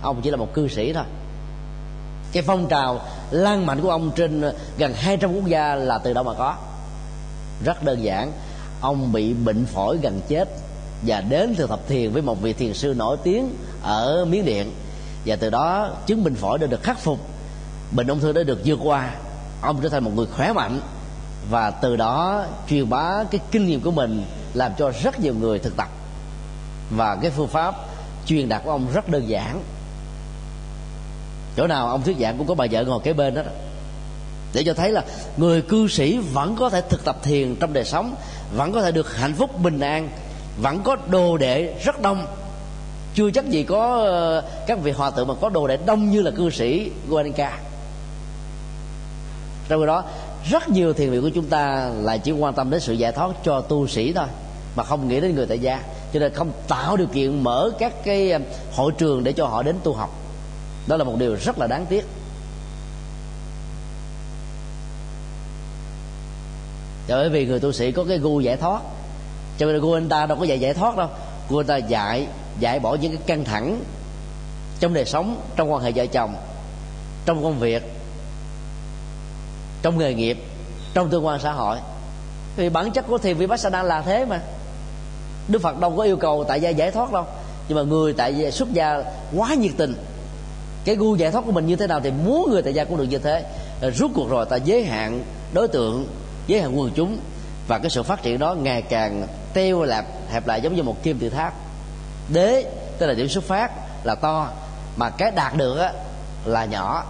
Ông 0.02 0.22
chỉ 0.22 0.30
là 0.32 0.38
một 0.38 0.54
cư 0.54 0.68
sĩ 0.68 0.94
thôi. 0.94 1.04
Cái 2.32 2.44
phong 2.44 2.68
trào 2.68 3.00
lan 3.32 3.66
mạnh 3.66 3.82
của 3.82 3.90
ông 3.90 4.12
trên 4.16 4.44
gần 4.78 4.94
200 4.94 5.34
quốc 5.34 5.46
gia 5.46 5.76
là 5.76 5.98
từ 5.98 6.14
đâu 6.14 6.24
mà 6.24 6.34
có? 6.34 6.56
Rất 7.66 7.84
đơn 7.84 8.04
giản, 8.04 8.32
ông 8.82 9.12
bị 9.12 9.34
bệnh 9.34 9.66
phổi 9.66 9.98
gần 10.02 10.22
chết 10.28 10.50
và 11.06 11.22
đến 11.22 11.56
thực 11.56 11.70
tập 11.70 11.80
thiền 11.88 12.12
với 12.12 12.22
một 12.22 12.42
vị 12.42 12.54
thiền 12.54 12.74
sư 12.74 12.94
nổi 12.98 13.18
tiếng 13.24 13.56
ở 13.84 14.26
miến 14.26 14.46
điện. 14.46 14.72
Và 15.26 15.36
từ 15.36 15.50
đó, 15.50 15.90
chứng 16.06 16.24
bệnh 16.24 16.36
phổi 16.36 16.60
đã 16.60 16.68
được 16.68 16.84
khắc 16.84 17.00
phục, 17.00 17.20
bệnh 17.92 18.08
ung 18.08 18.20
thư 18.20 18.32
đã 18.32 18.44
được 18.44 18.60
vượt 18.66 18.80
qua 18.84 19.12
ông 19.62 19.82
trở 19.82 19.90
thành 19.90 20.04
một 20.04 20.12
người 20.16 20.26
khỏe 20.26 20.54
mạnh. 20.54 20.80
Và 21.50 21.72
từ 21.72 21.96
đó 21.96 22.46
truyền 22.70 22.90
bá 22.90 23.24
cái 23.32 23.42
kinh 23.52 23.68
nghiệm 23.68 23.82
của 23.82 23.92
mình 23.92 24.24
làm 24.54 24.72
cho 24.78 24.92
rất 25.04 25.20
nhiều 25.20 25.34
người 25.34 25.60
thực 25.60 25.78
tập. 25.78 25.88
Và 26.90 27.18
cái 27.22 27.32
phương 27.32 27.48
pháp 27.48 27.76
truyền 28.26 28.50
đạt 28.50 28.62
của 28.64 28.72
ông 28.72 28.88
rất 28.94 29.10
đơn 29.10 29.30
giản. 29.30 29.64
Chỗ 31.58 31.68
nào 31.68 31.90
ông 31.90 32.04
thuyết 32.04 32.18
giảng 32.20 32.38
cũng 32.38 32.48
có 32.48 32.56
bà 32.56 32.66
vợ 32.72 32.84
ngồi 32.84 33.00
kế 33.04 33.14
bên 33.14 33.36
đó. 33.36 33.42
Để 34.54 34.64
cho 34.66 34.74
thấy 34.74 34.92
là 34.92 35.04
người 35.38 35.62
cư 35.62 35.88
sĩ 35.88 36.18
vẫn 36.18 36.56
có 36.56 36.70
thể 36.70 36.82
thực 36.90 37.06
tập 37.06 37.18
thiền 37.24 37.56
trong 37.56 37.74
đời 37.74 37.86
sống, 37.86 38.16
vẫn 38.56 38.72
có 38.72 38.82
thể 38.82 38.92
được 38.92 39.18
hạnh 39.18 39.34
phúc 39.34 39.62
bình 39.62 39.80
an, 39.80 40.10
vẫn 40.62 40.82
có 40.84 40.98
đồ 41.10 41.38
đệ 41.38 41.74
rất 41.84 42.02
đông. 42.02 42.26
Chưa 43.16 43.32
chắc 43.32 43.50
gì 43.50 43.64
có 43.64 43.98
ờ, 43.98 44.44
các 44.68 44.80
vị 44.80 44.92
hòa 44.92 45.12
thượng 45.12 45.28
mà 45.28 45.34
có 45.42 45.50
đồ 45.50 45.68
đệ 45.68 45.78
đông 45.86 46.12
như 46.12 46.22
là 46.22 46.32
cư 46.32 46.50
sĩ 46.50 46.92
Guanica 47.10 47.58
trong 49.72 49.82
khi 49.82 49.88
đó, 49.88 50.04
rất 50.50 50.70
nhiều 50.70 50.94
thiền 50.94 51.12
viện 51.12 51.22
của 51.22 51.30
chúng 51.30 51.46
ta 51.46 51.92
lại 52.02 52.20
chỉ 52.20 52.32
quan 52.32 52.54
tâm 52.54 52.70
đến 52.70 52.80
sự 52.80 52.94
giải 52.94 53.12
thoát 53.12 53.32
cho 53.44 53.62
tu 53.62 53.88
sĩ 53.88 54.14
thôi, 54.14 54.26
mà 54.76 54.84
không 54.84 55.08
nghĩ 55.08 55.20
đến 55.20 55.36
người 55.36 55.46
tại 55.46 55.60
gia. 55.60 55.82
Cho 56.14 56.20
nên 56.20 56.34
không 56.34 56.52
tạo 56.68 56.98
điều 56.98 57.08
kiện 57.08 57.44
mở 57.44 57.72
các 57.80 58.04
cái 58.04 58.32
ờ, 58.32 58.40
hội 58.76 58.92
trường 58.98 59.24
để 59.24 59.34
cho 59.34 59.46
họ 59.46 59.64
đến 59.64 59.76
tu 59.84 59.94
học. 59.94 60.10
Đó 60.88 60.98
là 60.98 61.04
một 61.04 61.16
điều 61.18 61.36
rất 61.36 61.60
là 61.60 61.68
đáng 61.68 61.86
tiếc. 61.90 62.06
Bởi 67.08 67.30
vì 67.30 67.46
người 67.46 67.60
tu 67.60 67.72
sĩ 67.72 67.92
có 67.92 68.04
cái 68.04 68.18
gu 68.18 68.40
giải 68.40 68.58
thoát. 68.58 68.82
Cho 69.58 69.66
nên 69.66 69.82
gu 69.82 69.94
anh 69.94 70.10
ta 70.10 70.26
đâu 70.26 70.38
có 70.38 70.44
dạy 70.44 70.60
giải 70.60 70.74
thoát 70.74 70.98
đâu. 70.98 71.08
Gu 71.50 71.60
anh 71.60 71.68
ta 71.68 71.78
dạy 71.78 72.28
dạy 72.60 72.80
bỏ 72.80 72.96
những 73.02 73.18
cái 73.18 73.22
căng 73.26 73.44
thẳng 73.44 73.84
trong 74.80 74.94
đời 74.94 75.06
sống, 75.06 75.42
trong 75.56 75.72
quan 75.72 75.84
hệ 75.84 75.92
vợ 75.92 76.06
chồng, 76.06 76.36
trong 77.26 77.44
công 77.44 77.60
việc 77.60 78.01
trong 79.82 79.98
nghề 79.98 80.14
nghiệp 80.14 80.38
trong 80.94 81.10
tương 81.10 81.26
quan 81.26 81.40
xã 81.40 81.52
hội. 81.52 81.78
Vì 82.56 82.70
bản 82.70 82.92
chất 82.92 83.06
của 83.08 83.18
thiền 83.18 83.38
vipassana 83.38 83.84
là 83.84 84.02
thế 84.02 84.26
mà. 84.26 84.40
Đức 85.48 85.62
phật 85.62 85.80
đâu 85.80 85.94
có 85.98 86.04
yêu 86.04 86.18
cầu 86.18 86.44
tại 86.48 86.62
gia 86.62 86.70
giải 86.70 86.92
thoát 86.92 87.12
đâu 87.12 87.26
nhưng 87.68 87.78
mà 87.78 87.84
người 87.84 88.14
tại 88.14 88.36
gia 88.36 88.52
xuất 88.52 88.74
gia 88.74 89.04
quá 89.36 89.54
nhiệt 89.54 89.72
tình. 89.78 89.94
Cái 90.86 90.96
gu 90.96 91.16
giải 91.16 91.32
thoát 91.32 91.46
của 91.46 91.52
mình 91.52 91.66
như 91.66 91.76
thế 91.76 91.88
nào 91.88 92.00
thì 92.04 92.12
muốn 92.12 92.52
người 92.52 92.62
tại 92.62 92.74
gia 92.74 92.84
cũng 92.84 92.98
được 92.98 93.04
như 93.04 93.18
thế. 93.18 93.46
Rút 93.98 94.12
cuộc 94.16 94.30
rồi 94.30 94.46
ta 94.46 94.56
giới 94.56 94.84
hạn 94.84 95.24
đối 95.54 95.68
tượng 95.68 96.08
giới 96.48 96.62
hạn 96.62 96.80
quần 96.80 96.92
chúng 96.96 97.18
và 97.68 97.80
cái 97.80 97.90
sự 97.90 98.04
phát 98.04 98.24
triển 98.24 98.40
đó 98.40 98.54
ngày 98.54 98.82
càng 98.82 99.28
teo 99.54 99.84
lạp 99.84 100.06
hẹp 100.30 100.48
lại 100.48 100.62
giống 100.62 100.76
như 100.76 100.84
một 100.84 101.04
kim 101.04 101.20
tự 101.20 101.30
tháp. 101.30 101.54
Đế 102.34 102.66
tức 102.98 103.08
là 103.08 103.14
điểm 103.14 103.30
xuất 103.30 103.44
phát 103.44 103.72
là 104.04 104.16
to 104.16 104.50
mà 104.96 105.10
cái 105.10 105.32
đạt 105.32 105.58
được 105.58 105.78
á, 105.78 105.94
là 106.46 106.66
nhỏ. 106.66 107.06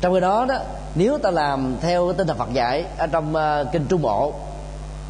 Trong 0.00 0.12
cái 0.12 0.20
đó 0.20 0.44
đó 0.48 0.58
nếu 0.94 1.18
ta 1.18 1.30
làm 1.30 1.76
theo 1.80 2.12
tinh 2.12 2.26
thần 2.26 2.38
Phật 2.38 2.52
dạy 2.52 2.84
ở 2.98 3.06
trong 3.06 3.34
uh, 3.34 3.72
kinh 3.72 3.86
Trung 3.88 4.02
Bộ 4.02 4.34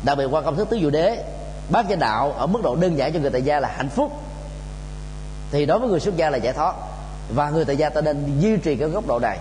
đặc 0.02 0.18
biệt 0.18 0.26
qua 0.30 0.40
công 0.40 0.56
thức 0.56 0.70
tứ 0.70 0.78
diệu 0.80 0.90
đế 0.90 1.24
bác 1.70 1.88
gia 1.88 1.96
đạo 1.96 2.32
ở 2.32 2.46
mức 2.46 2.62
độ 2.62 2.76
đơn 2.76 2.98
giản 2.98 3.12
cho 3.12 3.20
người 3.20 3.30
tại 3.30 3.42
gia 3.42 3.60
là 3.60 3.72
hạnh 3.76 3.88
phúc 3.88 4.12
thì 5.52 5.66
đối 5.66 5.78
với 5.78 5.88
người 5.88 6.00
xuất 6.00 6.16
gia 6.16 6.30
là 6.30 6.38
giải 6.38 6.52
thoát. 6.52 6.74
Và 7.34 7.50
người 7.50 7.64
tại 7.64 7.76
gia 7.76 7.88
ta 7.88 8.00
nên 8.00 8.40
duy 8.40 8.56
trì 8.56 8.76
cái 8.76 8.88
góc 8.88 9.06
độ 9.06 9.18
này 9.18 9.38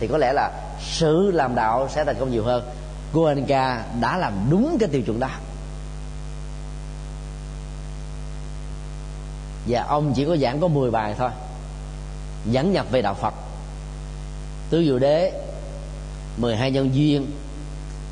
thì 0.00 0.06
có 0.06 0.18
lẽ 0.18 0.32
là 0.32 0.50
sự 0.82 1.30
làm 1.30 1.54
đạo 1.54 1.88
sẽ 1.90 2.04
thành 2.04 2.16
công 2.20 2.30
nhiều 2.30 2.44
hơn. 2.44 2.62
Goenka 3.12 3.84
đã 4.00 4.16
làm 4.18 4.32
đúng 4.50 4.76
cái 4.80 4.88
tiêu 4.88 5.02
chuẩn 5.02 5.20
đó. 5.20 5.28
Và 9.68 9.82
ông 9.82 10.12
chỉ 10.16 10.24
có 10.24 10.36
giảng 10.36 10.60
có 10.60 10.68
10 10.68 10.90
bài 10.90 11.14
thôi 11.18 11.30
dẫn 12.44 12.72
nhập 12.72 12.86
về 12.90 13.02
đạo 13.02 13.14
Phật. 13.14 13.34
Tứ 14.70 14.84
diệu 14.84 14.98
đế 14.98 15.32
12 16.38 16.70
nhân 16.70 16.94
duyên, 16.94 17.26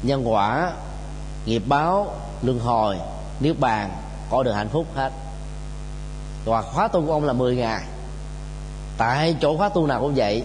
nhân 0.03 0.33
quả, 0.33 0.73
nghiệp 1.47 1.63
báo, 1.67 2.15
luân 2.43 2.59
hồi, 2.59 2.97
niết 3.41 3.61
bàn, 3.61 3.91
có 4.31 4.43
được 4.43 4.53
hạnh 4.53 4.69
phúc 4.69 4.87
hết. 4.95 5.13
Và 6.45 6.63
khóa 6.63 6.89
tu 6.89 7.07
của 7.07 7.13
ông 7.13 7.25
là 7.25 7.33
10 7.33 7.57
ngày. 7.57 7.83
Tại 8.99 9.37
chỗ 9.41 9.57
khóa 9.57 9.69
tu 9.69 9.87
nào 9.87 10.01
cũng 10.01 10.15
vậy. 10.17 10.43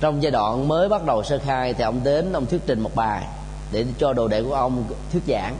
Trong 0.00 0.22
giai 0.22 0.32
đoạn 0.32 0.68
mới 0.68 0.88
bắt 0.88 1.04
đầu 1.04 1.22
sơ 1.22 1.38
khai 1.38 1.74
thì 1.74 1.84
ông 1.84 2.00
đến 2.04 2.32
ông 2.32 2.46
thuyết 2.46 2.60
trình 2.66 2.80
một 2.80 2.94
bài 2.94 3.22
để 3.72 3.84
cho 3.98 4.12
đồ 4.12 4.28
đệ 4.28 4.42
của 4.42 4.54
ông 4.54 4.84
thuyết 5.12 5.22
giảng. 5.28 5.54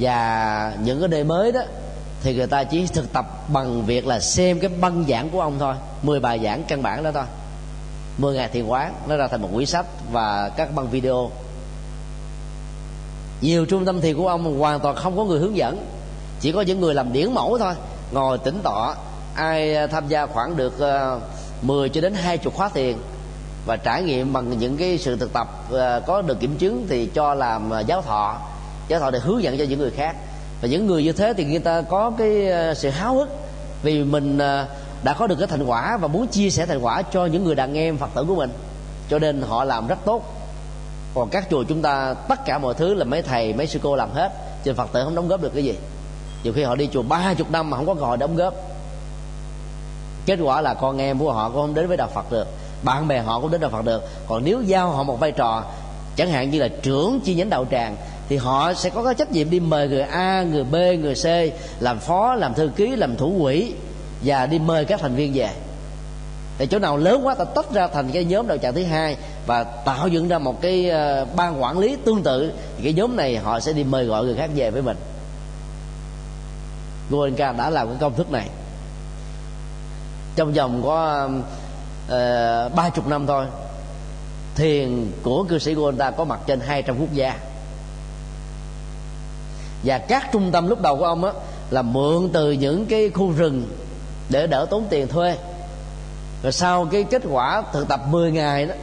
Và 0.00 0.76
những 0.84 1.00
cái 1.00 1.08
đề 1.08 1.24
mới 1.24 1.52
đó 1.52 1.60
thì 2.22 2.34
người 2.34 2.46
ta 2.46 2.64
chỉ 2.64 2.86
thực 2.86 3.12
tập 3.12 3.48
bằng 3.48 3.82
việc 3.82 4.06
là 4.06 4.20
xem 4.20 4.60
cái 4.60 4.70
băng 4.80 5.04
giảng 5.08 5.30
của 5.30 5.40
ông 5.40 5.58
thôi 5.58 5.74
10 6.02 6.20
bài 6.20 6.40
giảng 6.44 6.64
căn 6.68 6.82
bản 6.82 7.02
đó 7.02 7.10
thôi. 7.14 7.24
10 8.18 8.34
ngày 8.34 8.48
thiền 8.48 8.66
quán, 8.66 8.94
nó 9.08 9.16
ra 9.16 9.28
thành 9.28 9.42
một 9.42 9.48
quyển 9.54 9.66
sách 9.66 9.86
và 10.12 10.50
các 10.56 10.74
băng 10.74 10.88
video. 10.88 11.30
Nhiều 13.40 13.66
trung 13.66 13.84
tâm 13.84 14.00
thiền 14.00 14.16
của 14.16 14.28
ông 14.28 14.58
hoàn 14.58 14.80
toàn 14.80 14.96
không 14.96 15.16
có 15.16 15.24
người 15.24 15.38
hướng 15.38 15.56
dẫn, 15.56 15.86
chỉ 16.40 16.52
có 16.52 16.60
những 16.60 16.80
người 16.80 16.94
làm 16.94 17.12
điển 17.12 17.32
mẫu 17.32 17.58
thôi. 17.58 17.74
Ngồi 18.12 18.38
tĩnh 18.38 18.58
tọa, 18.62 18.94
ai 19.34 19.76
à, 19.76 19.86
tham 19.86 20.08
gia 20.08 20.26
khoảng 20.26 20.56
được 20.56 20.80
à, 20.80 21.16
10 21.62 21.88
cho 21.88 22.00
đến 22.00 22.14
20 22.14 22.52
khóa 22.56 22.68
thiền 22.68 22.96
và 23.66 23.76
trải 23.76 24.02
nghiệm 24.02 24.32
bằng 24.32 24.58
những 24.58 24.76
cái 24.76 24.98
sự 24.98 25.16
thực 25.16 25.32
tập 25.32 25.48
à, 25.72 26.00
có 26.06 26.22
được 26.22 26.40
kiểm 26.40 26.56
chứng 26.56 26.86
thì 26.88 27.06
cho 27.06 27.34
làm 27.34 27.72
giáo 27.86 28.02
thọ 28.02 28.36
giáo 28.88 29.00
thọ 29.00 29.10
để 29.10 29.18
hướng 29.18 29.42
dẫn 29.42 29.58
cho 29.58 29.64
những 29.64 29.78
người 29.78 29.90
khác. 29.90 30.16
Và 30.62 30.68
những 30.68 30.86
người 30.86 31.04
như 31.04 31.12
thế 31.12 31.34
thì 31.36 31.44
người 31.44 31.58
ta 31.58 31.82
có 31.82 32.12
cái 32.18 32.48
sự 32.76 32.90
háo 32.90 33.14
hức 33.14 33.28
vì 33.82 34.04
mình 34.04 34.38
đã 35.04 35.12
có 35.14 35.26
được 35.26 35.36
cái 35.38 35.46
thành 35.46 35.64
quả 35.66 35.96
và 35.96 36.08
muốn 36.08 36.26
chia 36.26 36.50
sẻ 36.50 36.66
thành 36.66 36.84
quả 36.84 37.02
cho 37.02 37.26
những 37.26 37.44
người 37.44 37.54
đàn 37.54 37.74
em 37.74 37.96
phật 37.96 38.10
tử 38.14 38.24
của 38.28 38.34
mình. 38.34 38.50
Cho 39.10 39.18
nên 39.18 39.42
họ 39.42 39.64
làm 39.64 39.86
rất 39.86 39.98
tốt. 40.04 40.22
Còn 41.14 41.28
các 41.28 41.46
chùa 41.50 41.64
chúng 41.64 41.82
ta, 41.82 42.14
tất 42.28 42.44
cả 42.44 42.58
mọi 42.58 42.74
thứ 42.74 42.94
là 42.94 43.04
mấy 43.04 43.22
thầy, 43.22 43.52
mấy 43.52 43.66
sư 43.66 43.80
cô 43.82 43.96
làm 43.96 44.10
hết. 44.12 44.32
Cho 44.64 44.74
phật 44.74 44.92
tử 44.92 45.04
không 45.04 45.14
đóng 45.14 45.28
góp 45.28 45.42
được 45.42 45.54
cái 45.54 45.64
gì. 45.64 45.74
Nhiều 46.44 46.52
khi 46.52 46.62
họ 46.62 46.74
đi 46.74 46.88
chùa 46.92 47.02
ba 47.02 47.34
chục 47.34 47.50
năm 47.50 47.70
mà 47.70 47.76
không 47.76 47.86
có 47.86 47.94
cơ 47.94 48.00
hội 48.00 48.16
đóng 48.16 48.36
góp. 48.36 48.54
Kết 50.26 50.38
quả 50.42 50.60
là 50.60 50.74
con 50.74 50.98
em 50.98 51.18
của 51.18 51.32
họ 51.32 51.48
cũng 51.48 51.60
không 51.60 51.74
đến 51.74 51.88
với 51.88 51.96
đạo 51.96 52.08
phật 52.14 52.32
được. 52.32 52.46
Bạn 52.82 53.08
bè 53.08 53.20
họ 53.20 53.40
cũng 53.40 53.50
đến 53.50 53.60
đạo 53.60 53.70
phật 53.70 53.84
được. 53.84 54.02
Còn 54.28 54.44
nếu 54.44 54.62
giao 54.62 54.90
họ 54.90 55.02
một 55.02 55.20
vai 55.20 55.32
trò, 55.32 55.64
chẳng 56.16 56.30
hạn 56.30 56.50
như 56.50 56.60
là 56.60 56.68
trưởng 56.82 57.20
chi 57.24 57.34
nhánh 57.34 57.50
đạo 57.50 57.66
tràng, 57.70 57.96
thì 58.28 58.36
họ 58.36 58.74
sẽ 58.74 58.90
có 58.90 59.04
cái 59.04 59.14
trách 59.14 59.32
nhiệm 59.32 59.50
đi 59.50 59.60
mời 59.60 59.88
người 59.88 60.00
a, 60.00 60.42
người 60.42 60.64
b, 60.64 60.74
người 60.74 61.14
c, 61.14 61.54
làm 61.82 61.98
phó, 61.98 62.34
làm 62.34 62.54
thư 62.54 62.70
ký, 62.76 62.96
làm 62.96 63.16
thủ 63.16 63.32
quỹ 63.42 63.72
và 64.24 64.46
đi 64.46 64.58
mời 64.58 64.84
các 64.84 65.00
thành 65.00 65.14
viên 65.14 65.32
về. 65.34 65.50
Thì 66.58 66.66
chỗ 66.66 66.78
nào 66.78 66.96
lớn 66.96 67.26
quá 67.26 67.34
ta 67.34 67.44
tách 67.44 67.72
ra 67.72 67.86
thành 67.86 68.10
cái 68.12 68.24
nhóm 68.24 68.46
đạo 68.46 68.58
tràng 68.58 68.74
thứ 68.74 68.84
hai 68.84 69.16
và 69.46 69.64
tạo 69.64 70.08
dựng 70.08 70.28
ra 70.28 70.38
một 70.38 70.62
cái 70.62 70.90
ờ, 70.90 71.26
ban 71.36 71.62
quản 71.62 71.78
lý 71.78 71.96
tương 72.04 72.22
tự 72.22 72.52
thì 72.76 72.84
cái 72.84 72.92
nhóm 72.92 73.16
này 73.16 73.36
họ 73.36 73.60
sẽ 73.60 73.72
đi 73.72 73.84
mời 73.84 74.04
gọi 74.04 74.24
người 74.24 74.36
khác 74.36 74.50
về 74.54 74.70
với 74.70 74.82
mình. 74.82 74.96
Goenka 77.10 77.52
đã 77.52 77.70
làm 77.70 77.88
cái 77.88 77.96
công 78.00 78.14
thức 78.14 78.30
này. 78.30 78.48
Trong 80.36 80.52
vòng 80.52 80.82
có 80.84 81.28
ờ, 82.08 82.68
ba 82.68 82.86
uh, 82.86 82.94
chục 82.94 83.06
năm 83.06 83.26
thôi 83.26 83.46
thiền 84.54 85.10
của 85.22 85.44
cư 85.44 85.58
sĩ 85.58 85.74
Goenka 85.74 86.10
có 86.10 86.24
mặt 86.24 86.40
trên 86.46 86.60
200 86.60 86.96
quốc 87.00 87.12
gia. 87.12 87.38
Và 89.84 89.98
các 89.98 90.28
trung 90.32 90.50
tâm 90.52 90.68
lúc 90.68 90.80
đầu 90.80 90.96
của 90.96 91.04
ông 91.04 91.24
á 91.24 91.32
là 91.70 91.82
mượn 91.82 92.28
từ 92.32 92.52
những 92.52 92.86
cái 92.86 93.10
khu 93.10 93.32
rừng 93.32 93.66
để 94.28 94.46
đỡ 94.46 94.66
tốn 94.70 94.86
tiền 94.90 95.08
thuê. 95.08 95.36
Rồi 96.42 96.52
sau 96.52 96.86
cái 96.92 97.04
kết 97.04 97.22
quả 97.30 97.62
thực 97.72 97.88
tập 97.88 98.00
10 98.08 98.32
ngày 98.32 98.66
đó, 98.66 98.74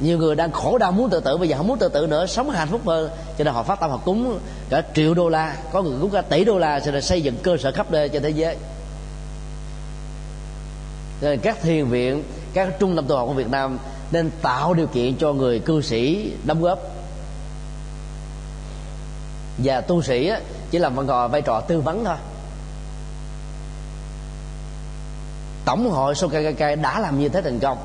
nhiều 0.00 0.18
người 0.18 0.34
đang 0.34 0.52
khổ 0.52 0.78
đau 0.78 0.92
muốn 0.92 1.10
tự 1.10 1.20
tử, 1.20 1.36
bây 1.36 1.48
giờ 1.48 1.56
không 1.56 1.68
muốn 1.68 1.78
tự 1.78 1.88
tử 1.88 2.06
nữa, 2.06 2.26
sống 2.26 2.50
hạnh 2.50 2.68
phúc 2.68 2.80
hơn. 2.86 3.10
Cho 3.38 3.44
nên 3.44 3.54
họ 3.54 3.62
phát 3.62 3.80
tâm 3.80 3.90
họ 3.90 3.96
cúng 3.96 4.38
cả 4.70 4.82
triệu 4.94 5.14
đô 5.14 5.28
la, 5.28 5.56
có 5.72 5.82
người 5.82 5.98
cúng 6.00 6.10
cả 6.10 6.22
tỷ 6.22 6.44
đô 6.44 6.58
la 6.58 6.80
cho 6.80 6.90
nên 6.90 7.02
xây 7.02 7.22
dựng 7.22 7.36
cơ 7.42 7.56
sở 7.56 7.72
khắp 7.72 7.90
nơi 7.90 8.08
trên 8.08 8.22
thế 8.22 8.30
giới. 8.30 8.56
Nên 11.20 11.40
các 11.40 11.62
thiền 11.62 11.86
viện, 11.86 12.24
các 12.54 12.68
trung 12.78 12.96
tâm 12.96 13.06
tu 13.06 13.16
học 13.16 13.26
của 13.28 13.34
Việt 13.34 13.50
Nam 13.50 13.78
nên 14.10 14.30
tạo 14.42 14.74
điều 14.74 14.86
kiện 14.86 15.16
cho 15.16 15.32
người 15.32 15.58
cư 15.58 15.82
sĩ 15.82 16.32
đóng 16.44 16.62
góp. 16.62 16.78
Và 19.58 19.80
tu 19.80 20.02
sĩ 20.02 20.32
chỉ 20.70 20.78
làm 20.78 21.06
vai 21.06 21.28
vai 21.28 21.42
trò 21.42 21.60
tư 21.60 21.80
vấn 21.80 22.04
thôi. 22.04 22.16
Tổng 25.64 25.90
hội 25.90 26.14
Sokagakai 26.14 26.76
đã 26.76 27.00
làm 27.00 27.18
như 27.18 27.28
thế 27.28 27.42
thành 27.42 27.58
công. 27.58 27.78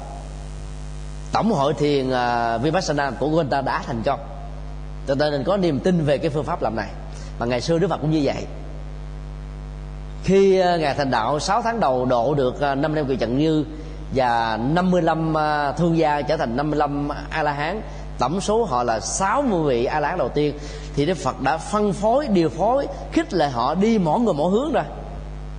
Tổng 1.32 1.52
hội 1.52 1.74
thiền 1.74 2.10
uh, 2.10 2.62
vipassana 2.62 3.12
của 3.12 3.30
Genta 3.30 3.62
đã 3.62 3.82
thành 3.86 4.02
công. 4.06 4.20
Cho 5.08 5.16
nên 5.16 5.44
có 5.44 5.58
niềm 5.58 5.80
tin 5.80 6.06
về 6.06 6.18
cái 6.18 6.30
phương 6.30 6.44
pháp 6.44 6.62
làm 6.62 6.76
này. 6.76 6.90
Mà 7.40 7.46
ngày 7.46 7.62
xưa 7.62 7.78
Đức 7.80 7.88
Phật 7.88 7.98
cũng 8.02 8.12
như 8.12 8.22
vậy. 8.24 8.46
Khi 10.24 10.60
à, 10.60 10.74
uh, 10.74 10.82
ngài 10.82 10.94
thành 10.94 11.12
đạo 11.12 11.40
6 11.40 11.62
tháng 11.62 11.80
đầu 11.80 12.06
độ 12.06 12.34
được 12.34 12.62
à, 12.62 12.72
uh, 12.72 12.78
5 12.78 12.96
năm 12.96 13.06
kỳ 13.08 13.16
trận 13.16 13.38
như 13.38 13.66
và 14.16 14.58
55 14.58 15.34
uh, 15.34 15.78
thương 15.78 15.98
gia 15.98 16.22
trở 16.22 16.38
thành 16.38 16.58
55 16.58 17.10
a 17.30 17.44
la 17.44 17.52
hán 17.52 17.82
tổng 18.20 18.42
số 18.42 18.64
họ 18.64 18.84
là 18.84 19.00
60 19.00 19.64
vị 19.68 19.86
a 19.86 20.00
la 20.00 20.10
hán 20.10 20.18
đầu 20.18 20.30
tiên 20.30 20.54
thì 20.96 21.06
Đức 21.06 21.18
Phật 21.18 21.42
đã 21.42 21.58
phân 21.58 21.94
phối 21.94 22.28
điều 22.28 22.50
phối 22.50 22.88
khích 23.12 23.34
lệ 23.34 23.50
họ 23.50 23.76
đi 23.76 23.98
mỗi 23.98 24.20
người 24.20 24.34
mỗi 24.34 24.52
hướng 24.52 24.72
rồi 24.74 24.84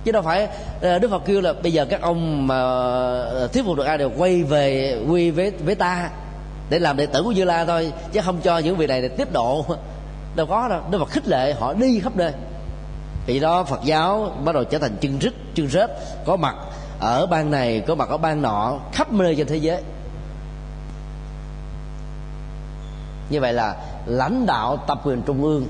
chứ 0.07 0.11
đâu 0.11 0.21
phải 0.21 0.47
ờ, 0.81 0.99
đức 0.99 1.11
phật 1.11 1.21
kêu 1.25 1.41
là 1.41 1.53
bây 1.53 1.73
giờ 1.73 1.85
các 1.85 2.01
ông 2.01 2.47
mà 2.47 2.55
ờ, 2.55 3.49
thuyết 3.53 3.65
phục 3.65 3.77
được 3.77 3.83
ai 3.83 3.97
đều 3.97 4.11
quay 4.17 4.43
về 4.43 4.97
quy 5.09 5.31
với 5.31 5.51
với 5.51 5.75
ta 5.75 6.09
để 6.69 6.79
làm 6.79 6.97
đệ 6.97 7.05
tử 7.05 7.23
của 7.23 7.31
như 7.31 7.43
la 7.43 7.65
thôi, 7.65 7.93
chứ 8.11 8.21
không 8.21 8.41
cho 8.43 8.57
những 8.57 8.77
vị 8.77 8.87
này 8.87 9.01
để 9.01 9.07
tiếp 9.07 9.31
độ. 9.31 9.65
Đâu 10.35 10.45
có 10.45 10.67
đâu, 10.67 10.81
đức 10.91 10.99
phật 10.99 11.09
khích 11.09 11.27
lệ 11.27 11.53
họ 11.53 11.73
đi 11.73 11.99
khắp 11.99 12.15
nơi. 12.15 12.31
Vì 13.25 13.39
đó, 13.39 13.63
phật 13.63 13.79
giáo 13.83 14.31
bắt 14.45 14.55
đầu 14.55 14.63
trở 14.63 14.79
thành 14.79 14.95
chân 15.01 15.19
rít, 15.19 15.33
chân 15.55 15.67
rết, 15.67 15.89
có 16.25 16.35
mặt 16.35 16.55
ở 16.99 17.25
bang 17.25 17.51
này, 17.51 17.83
có 17.87 17.95
mặt 17.95 18.09
ở 18.09 18.17
bang 18.17 18.41
nọ, 18.41 18.79
khắp 18.93 19.13
nơi 19.13 19.35
trên 19.35 19.47
thế 19.47 19.57
giới. 19.57 19.81
Như 23.29 23.41
vậy 23.41 23.53
là 23.53 23.75
lãnh 24.05 24.45
đạo 24.45 24.77
tập 24.87 25.01
quyền 25.03 25.21
trung 25.21 25.43
ương 25.43 25.67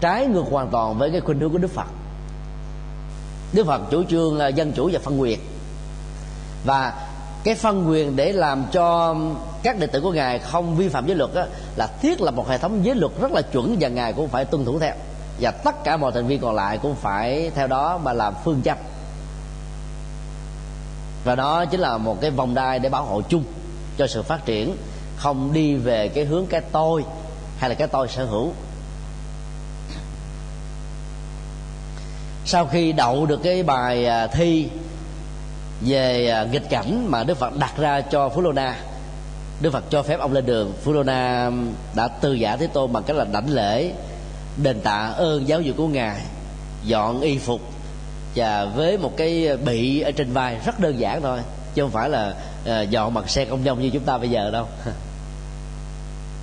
trái 0.00 0.26
ngược 0.26 0.44
hoàn 0.50 0.68
toàn 0.68 0.98
với 0.98 1.10
cái 1.10 1.20
khuynh 1.20 1.40
hướng 1.40 1.52
của 1.52 1.58
đức 1.58 1.70
phật 1.70 1.86
đức 3.56 3.66
phật 3.66 3.80
chủ 3.90 4.04
trương 4.04 4.36
là 4.36 4.48
dân 4.48 4.72
chủ 4.72 4.90
và 4.92 4.98
phân 5.02 5.20
quyền. 5.20 5.40
Và 6.64 7.08
cái 7.44 7.54
phân 7.54 7.88
quyền 7.88 8.16
để 8.16 8.32
làm 8.32 8.64
cho 8.72 9.16
các 9.62 9.78
đệ 9.78 9.86
tử 9.86 10.00
của 10.00 10.12
ngài 10.12 10.38
không 10.38 10.76
vi 10.76 10.88
phạm 10.88 11.06
giới 11.06 11.16
luật 11.16 11.34
đó, 11.34 11.44
là 11.76 11.86
thiết 12.02 12.20
lập 12.20 12.34
một 12.34 12.48
hệ 12.48 12.58
thống 12.58 12.84
giới 12.84 12.94
luật 12.94 13.12
rất 13.20 13.32
là 13.32 13.42
chuẩn 13.42 13.76
và 13.80 13.88
ngài 13.88 14.12
cũng 14.12 14.28
phải 14.28 14.44
tuân 14.44 14.64
thủ 14.64 14.78
theo. 14.78 14.94
Và 15.40 15.50
tất 15.50 15.84
cả 15.84 15.96
mọi 15.96 16.12
thành 16.12 16.26
viên 16.26 16.40
còn 16.40 16.54
lại 16.54 16.78
cũng 16.78 16.94
phải 16.94 17.50
theo 17.54 17.66
đó 17.66 17.98
mà 18.04 18.12
làm 18.12 18.34
phương 18.44 18.62
châm. 18.64 18.76
Và 21.24 21.34
đó 21.34 21.64
chính 21.64 21.80
là 21.80 21.98
một 21.98 22.20
cái 22.20 22.30
vòng 22.30 22.54
đai 22.54 22.78
để 22.78 22.88
bảo 22.88 23.04
hộ 23.04 23.20
chung 23.20 23.44
cho 23.98 24.06
sự 24.06 24.22
phát 24.22 24.44
triển 24.44 24.76
không 25.16 25.52
đi 25.52 25.74
về 25.74 26.08
cái 26.08 26.24
hướng 26.24 26.46
cái 26.46 26.60
tôi 26.72 27.04
hay 27.58 27.70
là 27.70 27.74
cái 27.74 27.88
tôi 27.88 28.08
sở 28.08 28.24
hữu. 28.24 28.52
Sau 32.46 32.66
khi 32.66 32.92
đậu 32.92 33.26
được 33.26 33.40
cái 33.42 33.62
bài 33.62 34.06
à, 34.06 34.26
thi 34.26 34.68
về 35.80 36.28
à, 36.28 36.46
nghịch 36.52 36.70
cảnh 36.70 37.06
mà 37.10 37.24
đức 37.24 37.38
phật 37.38 37.56
đặt 37.58 37.72
ra 37.78 38.00
cho 38.00 38.28
phú 38.28 38.40
lô 38.40 38.52
na, 38.52 38.76
đức 39.60 39.70
phật 39.72 39.84
cho 39.90 40.02
phép 40.02 40.20
ông 40.20 40.32
lên 40.32 40.46
đường, 40.46 40.72
phú 40.82 40.92
lô 40.92 41.02
na 41.02 41.50
đã 41.94 42.08
từ 42.08 42.32
giả 42.32 42.56
thế 42.56 42.66
tôn 42.66 42.92
bằng 42.92 43.02
cách 43.02 43.16
là 43.16 43.24
đảnh 43.32 43.50
lễ, 43.50 43.92
đền 44.62 44.80
tạ 44.80 45.12
ơn 45.16 45.48
giáo 45.48 45.60
dục 45.60 45.76
của 45.76 45.88
ngài, 45.88 46.20
dọn 46.84 47.20
y 47.20 47.38
phục 47.38 47.60
và 48.34 48.64
với 48.64 48.98
một 48.98 49.12
cái 49.16 49.56
bị 49.56 50.00
ở 50.00 50.10
trên 50.10 50.32
vai 50.32 50.56
rất 50.66 50.80
đơn 50.80 50.98
giản 50.98 51.22
thôi, 51.22 51.38
chứ 51.74 51.82
không 51.82 51.90
phải 51.90 52.08
là 52.08 52.34
à, 52.66 52.82
dọn 52.82 53.14
bằng 53.14 53.28
xe 53.28 53.44
công 53.44 53.64
nhân 53.64 53.80
như 53.80 53.90
chúng 53.90 54.04
ta 54.04 54.18
bây 54.18 54.28
giờ 54.28 54.50
đâu. 54.50 54.66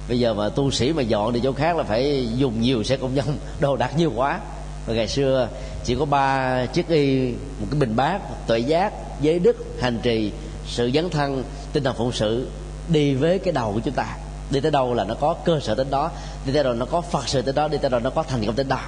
Bây 0.09 0.19
giờ 0.19 0.33
mà 0.33 0.49
tu 0.49 0.71
sĩ 0.71 0.93
mà 0.93 1.01
dọn 1.01 1.33
đi 1.33 1.39
chỗ 1.43 1.53
khác 1.53 1.77
là 1.77 1.83
phải 1.83 2.27
dùng 2.35 2.61
nhiều 2.61 2.83
xe 2.83 2.97
công 2.97 3.15
nhân 3.15 3.37
đồ 3.59 3.75
đạc 3.75 3.97
nhiều 3.97 4.11
quá. 4.15 4.39
Và 4.85 4.93
ngày 4.93 5.07
xưa 5.07 5.47
chỉ 5.85 5.95
có 5.95 6.05
ba 6.05 6.65
chiếc 6.65 6.87
y, 6.87 7.31
một 7.31 7.67
cái 7.71 7.79
bình 7.79 7.95
bát 7.95 8.47
tuệ 8.47 8.59
giác, 8.59 8.93
giới 9.21 9.39
đức, 9.39 9.55
hành 9.79 9.99
trì, 10.03 10.31
sự 10.67 10.91
dấn 10.93 11.09
thân, 11.09 11.43
tinh 11.73 11.83
thần 11.83 11.95
phụng 11.97 12.11
sự 12.11 12.47
đi 12.87 13.13
với 13.13 13.39
cái 13.39 13.53
đầu 13.53 13.71
của 13.73 13.79
chúng 13.85 13.93
ta. 13.93 14.17
Đi 14.51 14.59
tới 14.59 14.71
đâu 14.71 14.93
là 14.93 15.03
nó 15.03 15.15
có 15.15 15.33
cơ 15.45 15.59
sở 15.59 15.75
đến 15.75 15.87
đó, 15.89 16.11
đi 16.45 16.53
tới 16.53 16.63
đâu 16.63 16.73
nó 16.73 16.85
có 16.85 17.01
phật 17.01 17.27
sự 17.27 17.41
tới 17.41 17.53
đó, 17.53 17.67
đi 17.67 17.77
tới 17.77 17.91
đâu 17.91 17.99
nó 17.99 18.09
có 18.09 18.23
thành 18.23 18.45
công 18.45 18.55
đến 18.55 18.67
đó. 18.67 18.79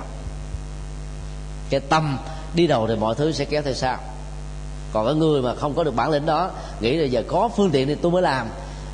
Cái 1.70 1.80
tâm 1.80 2.18
đi 2.56 2.68
đầu 2.68 2.88
thì 2.88 2.96
mọi 2.96 3.16
thứ 3.16 3.32
sẽ 3.32 3.46
kéo 3.46 3.62
theo 3.62 3.74
sau. 3.74 3.98
Còn 4.94 5.06
cái 5.06 5.16
người 5.16 5.42
mà 5.42 5.56
không 5.56 5.74
có 5.74 5.84
được 5.84 5.96
bản 5.96 6.12
lĩnh 6.12 6.26
đó, 6.26 6.52
nghĩ 6.80 6.98
là 6.98 7.06
giờ 7.06 7.24
có 7.28 7.50
phương 7.56 7.72
tiện 7.72 7.88
thì 7.88 7.96
tôi 7.96 8.12
mới 8.12 8.22
làm. 8.22 8.48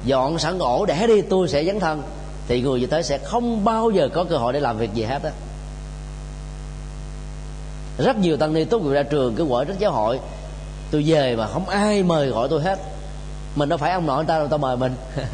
Dọn 0.06 0.39
sẵn 0.39 0.60
ổ 0.60 0.86
để 0.86 1.08
đi, 1.08 1.22
tôi 1.22 1.47
sẽ 1.47 1.66
dấn 1.66 1.80
thân. 1.80 2.04
Thì 2.47 2.62
người 2.62 2.80
như 2.80 2.88
thế 2.88 3.04
sẽ 3.04 3.18
không 3.18 3.64
bao 3.64 3.91
giờ 3.91 4.10
có 4.14 4.24
cơ 4.24 4.38
hội 4.38 4.54
để 4.54 4.60
làm 4.60 4.78
việc 4.78 4.93
gì 4.93 5.04
hết 5.04 5.24
á 5.24 5.32
rất 8.02 8.18
nhiều 8.18 8.38
tăng 8.38 8.54
ni 8.54 8.64
tốt 8.64 8.80
nghiệp 8.80 8.91
ra 8.91 9.04
trường 9.04 9.36
cứ 9.36 9.45
gọi 9.45 9.66
rất 9.66 9.80
giáo 9.80 9.91
hội. 9.91 10.20
Tôi 10.91 11.04
về 11.08 11.36
mà 11.36 11.47
không 11.47 11.70
ai 11.70 12.04
mời 12.04 12.30
gọi 12.30 12.47
tôi 12.49 12.62
hết. 12.62 12.80
Mình 13.56 13.70
đâu 13.70 13.78
phải 13.78 13.91
ông 13.91 14.06
nội 14.06 14.26
ta 14.26 14.38
đâu 14.38 14.47
ta 14.47 14.58
mời 14.58 14.78
mình. 14.78 14.93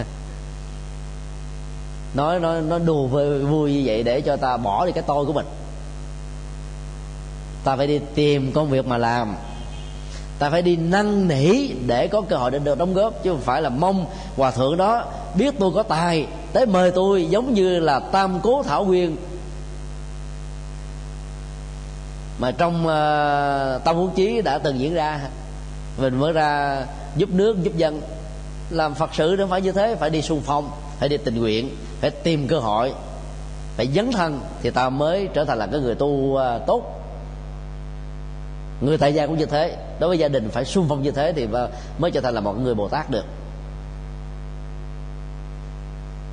Nói 2.13 2.39
nói 2.39 2.61
nó 2.61 2.79
đùa 2.79 3.07
vui, 3.07 3.39
vui 3.39 3.73
như 3.73 3.81
vậy 3.85 4.03
để 4.03 4.21
cho 4.21 4.35
ta 4.35 4.57
bỏ 4.57 4.85
đi 4.85 4.91
cái 4.91 5.03
tôi 5.07 5.25
của 5.25 5.33
mình. 5.33 5.45
Ta 7.63 7.75
phải 7.75 7.87
đi 7.87 7.99
tìm 8.15 8.51
công 8.51 8.69
việc 8.69 8.87
mà 8.87 8.97
làm. 8.97 9.35
Ta 10.39 10.49
phải 10.49 10.61
đi 10.61 10.75
năn 10.75 11.27
nỉ 11.27 11.67
để 11.67 12.07
có 12.07 12.21
cơ 12.21 12.35
hội 12.35 12.51
để 12.51 12.59
được 12.59 12.77
đóng 12.77 12.93
góp 12.93 13.23
chứ 13.23 13.29
không 13.29 13.41
phải 13.41 13.61
là 13.61 13.69
mong 13.69 14.05
hòa 14.35 14.51
thượng 14.51 14.77
đó 14.77 15.03
biết 15.35 15.53
tôi 15.59 15.71
có 15.75 15.83
tài 15.83 16.27
tới 16.53 16.65
mời 16.65 16.91
tôi 16.91 17.25
giống 17.25 17.53
như 17.53 17.79
là 17.79 17.99
tam 17.99 18.39
cố 18.43 18.63
thảo 18.63 18.85
nguyên 18.85 19.15
mà 22.39 22.51
trong 22.51 22.87
ờ, 22.87 23.73
uh, 23.75 23.83
tâm 23.83 23.95
huống 23.95 24.13
chí 24.15 24.41
đã 24.41 24.57
từng 24.57 24.79
diễn 24.79 24.93
ra 24.93 25.19
mình 25.97 26.19
mới 26.19 26.33
ra 26.33 26.81
giúp 27.15 27.29
nước 27.29 27.63
giúp 27.63 27.75
dân. 27.77 28.01
Làm 28.69 28.93
phật 28.93 29.09
sự 29.13 29.35
nó 29.39 29.47
phải 29.47 29.61
như 29.61 29.71
thế 29.71 29.95
phải 29.95 30.09
đi 30.09 30.21
xung 30.21 30.41
phong 30.41 30.71
phải 30.99 31.09
đi 31.09 31.17
tình 31.17 31.39
nguyện 31.39 31.75
phải 32.01 32.11
tìm 32.11 32.47
cơ 32.47 32.59
hội 32.59 32.93
phải 33.75 33.87
dấn 33.87 34.11
thân 34.11 34.41
thì 34.61 34.69
ta 34.69 34.89
mới 34.89 35.29
trở 35.33 35.45
thành 35.45 35.57
là 35.57 35.67
cái 35.67 35.79
người 35.79 35.95
tu 35.95 36.07
uh, 36.07 36.41
tốt. 36.67 36.93
Người 38.81 38.97
tại 38.97 39.13
gia 39.13 39.27
cũng 39.27 39.37
như 39.37 39.45
thế 39.45 39.77
đối 39.99 40.07
với 40.07 40.17
gia 40.17 40.27
đình 40.27 40.49
phải 40.49 40.65
xung 40.65 40.85
phong 40.89 41.03
như 41.03 41.11
thế 41.11 41.33
thì 41.35 41.47
mới 41.99 42.11
trở 42.11 42.21
thành 42.21 42.33
là 42.33 42.41
một 42.41 42.53
người 42.53 42.75
bồ 42.75 42.89
tát 42.89 43.09
được. 43.09 43.25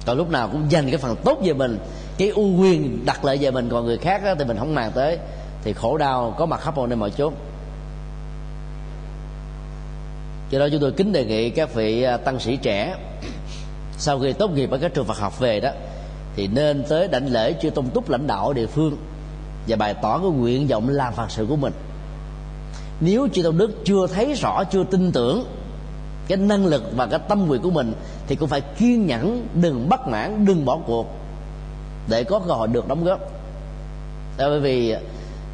Còn 0.06 0.18
lúc 0.18 0.30
nào 0.30 0.48
cũng 0.52 0.66
dành 0.68 0.90
cái 0.90 0.98
phần 0.98 1.16
tốt 1.24 1.38
về 1.44 1.52
mình 1.52 1.78
cái 2.18 2.28
ưu 2.28 2.60
quyền 2.60 3.04
đặt 3.06 3.24
lợi 3.24 3.38
về 3.38 3.50
mình 3.50 3.68
còn 3.70 3.84
người 3.84 3.98
khác 3.98 4.24
đó, 4.24 4.34
thì 4.38 4.44
mình 4.44 4.56
không 4.58 4.74
màng 4.74 4.92
tới 4.94 5.18
thì 5.64 5.72
khổ 5.72 5.96
đau, 5.96 6.34
có 6.38 6.46
mặt 6.46 6.60
khắp 6.60 6.76
mọi 6.76 6.88
nơi 6.88 6.96
mọi 6.96 7.10
chốn. 7.10 7.34
Cho 10.50 10.58
đó 10.58 10.68
chúng 10.72 10.80
tôi 10.80 10.92
kính 10.92 11.12
đề 11.12 11.24
nghị 11.24 11.50
các 11.50 11.74
vị 11.74 12.02
à, 12.02 12.16
tăng 12.16 12.40
sĩ 12.40 12.56
trẻ, 12.56 12.96
sau 13.98 14.20
khi 14.20 14.32
tốt 14.32 14.50
nghiệp 14.50 14.70
ở 14.70 14.78
các 14.78 14.94
trường 14.94 15.04
Phật 15.04 15.18
học 15.18 15.38
về 15.38 15.60
đó, 15.60 15.70
thì 16.36 16.46
nên 16.46 16.84
tới 16.88 17.08
đảnh 17.08 17.26
lễ 17.26 17.54
chư 17.62 17.70
tôn 17.70 17.86
túc 17.90 18.10
lãnh 18.10 18.26
đạo 18.26 18.52
địa 18.52 18.66
phương 18.66 18.96
và 19.68 19.76
bày 19.76 19.94
tỏ 19.94 20.18
cái 20.18 20.30
nguyện 20.30 20.66
vọng 20.66 20.88
làm 20.88 21.12
phật 21.12 21.30
sự 21.30 21.46
của 21.48 21.56
mình. 21.56 21.72
Nếu 23.00 23.28
chư 23.32 23.42
tôn 23.42 23.58
đức 23.58 23.70
chưa 23.84 24.06
thấy 24.06 24.34
rõ, 24.34 24.64
chưa 24.64 24.84
tin 24.84 25.12
tưởng 25.12 25.44
cái 26.28 26.38
năng 26.38 26.66
lực 26.66 26.82
và 26.96 27.06
cái 27.06 27.20
tâm 27.28 27.46
nguyện 27.46 27.62
của 27.62 27.70
mình, 27.70 27.92
thì 28.26 28.36
cũng 28.36 28.48
phải 28.48 28.60
kiên 28.60 29.06
nhẫn, 29.06 29.46
đừng 29.54 29.88
bất 29.88 30.08
mãn, 30.08 30.46
đừng 30.46 30.64
bỏ 30.64 30.78
cuộc 30.86 31.06
để 32.08 32.24
có 32.24 32.38
cơ 32.38 32.52
hội 32.52 32.68
được 32.68 32.88
đóng 32.88 33.04
góp. 33.04 33.20
Bởi 34.38 34.60
vì 34.60 34.96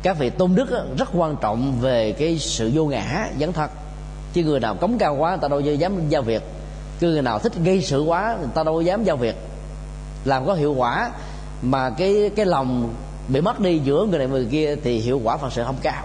các 0.02 0.18
vị 0.18 0.30
tôn 0.30 0.54
đức 0.54 0.68
rất 0.98 1.08
quan 1.14 1.36
trọng 1.40 1.80
về 1.80 2.12
cái 2.12 2.38
sự 2.38 2.70
vô 2.74 2.84
ngã 2.84 3.28
dấn 3.40 3.52
thân 3.52 3.70
chứ 4.32 4.44
người 4.44 4.60
nào 4.60 4.74
cống 4.74 4.98
cao 4.98 5.14
quá, 5.14 5.30
người 5.30 5.38
ta 5.38 5.48
đâu 5.48 5.60
dám 5.60 6.08
giao 6.08 6.22
việc. 6.22 6.42
Chứ 7.00 7.10
người 7.10 7.22
nào 7.22 7.38
thích 7.38 7.52
gây 7.64 7.82
sự 7.82 8.02
quá, 8.02 8.36
người 8.40 8.48
ta 8.54 8.62
đâu 8.62 8.80
dám 8.80 9.04
giao 9.04 9.16
việc. 9.16 9.36
Làm 10.24 10.46
có 10.46 10.54
hiệu 10.54 10.74
quả 10.74 11.10
mà 11.62 11.90
cái 11.90 12.30
cái 12.36 12.46
lòng 12.46 12.94
bị 13.28 13.40
mất 13.40 13.60
đi 13.60 13.78
giữa 13.78 14.06
người 14.10 14.18
này 14.18 14.28
người 14.28 14.46
kia 14.50 14.76
thì 14.84 14.98
hiệu 14.98 15.20
quả 15.24 15.36
phật 15.36 15.52
sự 15.52 15.64
không 15.64 15.76
cao. 15.82 16.04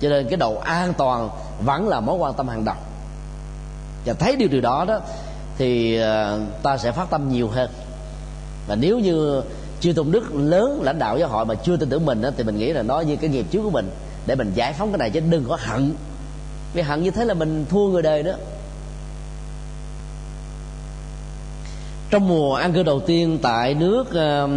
Cho 0.00 0.08
nên 0.08 0.28
cái 0.28 0.36
độ 0.36 0.54
an 0.54 0.92
toàn 0.98 1.30
vẫn 1.64 1.88
là 1.88 2.00
mối 2.00 2.16
quan 2.16 2.34
tâm 2.34 2.48
hàng 2.48 2.64
đầu. 2.64 2.76
Và 4.06 4.14
thấy 4.14 4.36
điều 4.36 4.48
điều 4.48 4.60
đó 4.60 4.84
đó, 4.88 5.00
thì 5.58 5.96
ờ, 5.96 6.40
ta 6.62 6.76
sẽ 6.76 6.92
phát 6.92 7.10
tâm 7.10 7.28
nhiều 7.28 7.48
hơn. 7.48 7.70
Và 8.66 8.74
nếu 8.74 8.98
như 8.98 9.42
chưa 9.80 9.92
tôn 9.92 10.12
đức 10.12 10.34
lớn 10.34 10.80
lãnh 10.82 10.98
đạo 10.98 11.18
giáo 11.18 11.28
hội 11.28 11.44
mà 11.44 11.54
chưa 11.54 11.76
tin 11.76 11.90
tưởng 11.90 12.06
mình 12.06 12.22
đó, 12.22 12.30
thì 12.36 12.44
mình 12.44 12.58
nghĩ 12.58 12.72
là 12.72 12.82
nó 12.82 13.00
như 13.00 13.16
cái 13.16 13.30
nghiệp 13.30 13.46
trước 13.50 13.62
của 13.62 13.70
mình 13.70 13.90
để 14.26 14.34
mình 14.34 14.52
giải 14.54 14.72
phóng 14.72 14.90
cái 14.90 14.98
này 14.98 15.10
chứ 15.10 15.20
đừng 15.20 15.44
có 15.48 15.58
hận. 15.60 15.94
Vì 16.74 16.82
hận 16.82 17.02
như 17.02 17.10
thế 17.10 17.24
là 17.24 17.34
mình 17.34 17.66
thua 17.68 17.88
người 17.88 18.02
đời 18.02 18.22
đó 18.22 18.32
trong 22.10 22.28
mùa 22.28 22.54
ăn 22.54 22.72
cư 22.72 22.82
đầu 22.82 23.00
tiên 23.00 23.38
tại 23.42 23.74
nước 23.74 24.06
uh, 24.08 24.50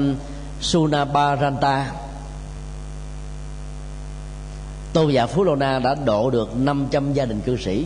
Sunabaranta 0.62 1.92
tôn 4.94 5.12
giả 5.12 5.26
Phú 5.26 5.44
Lô 5.44 5.56
Na 5.56 5.80
đã 5.80 5.96
độ 6.06 6.30
được 6.30 6.58
500 6.58 7.14
gia 7.14 7.26
đình 7.26 7.42
cư 7.42 7.58
sĩ 7.58 7.86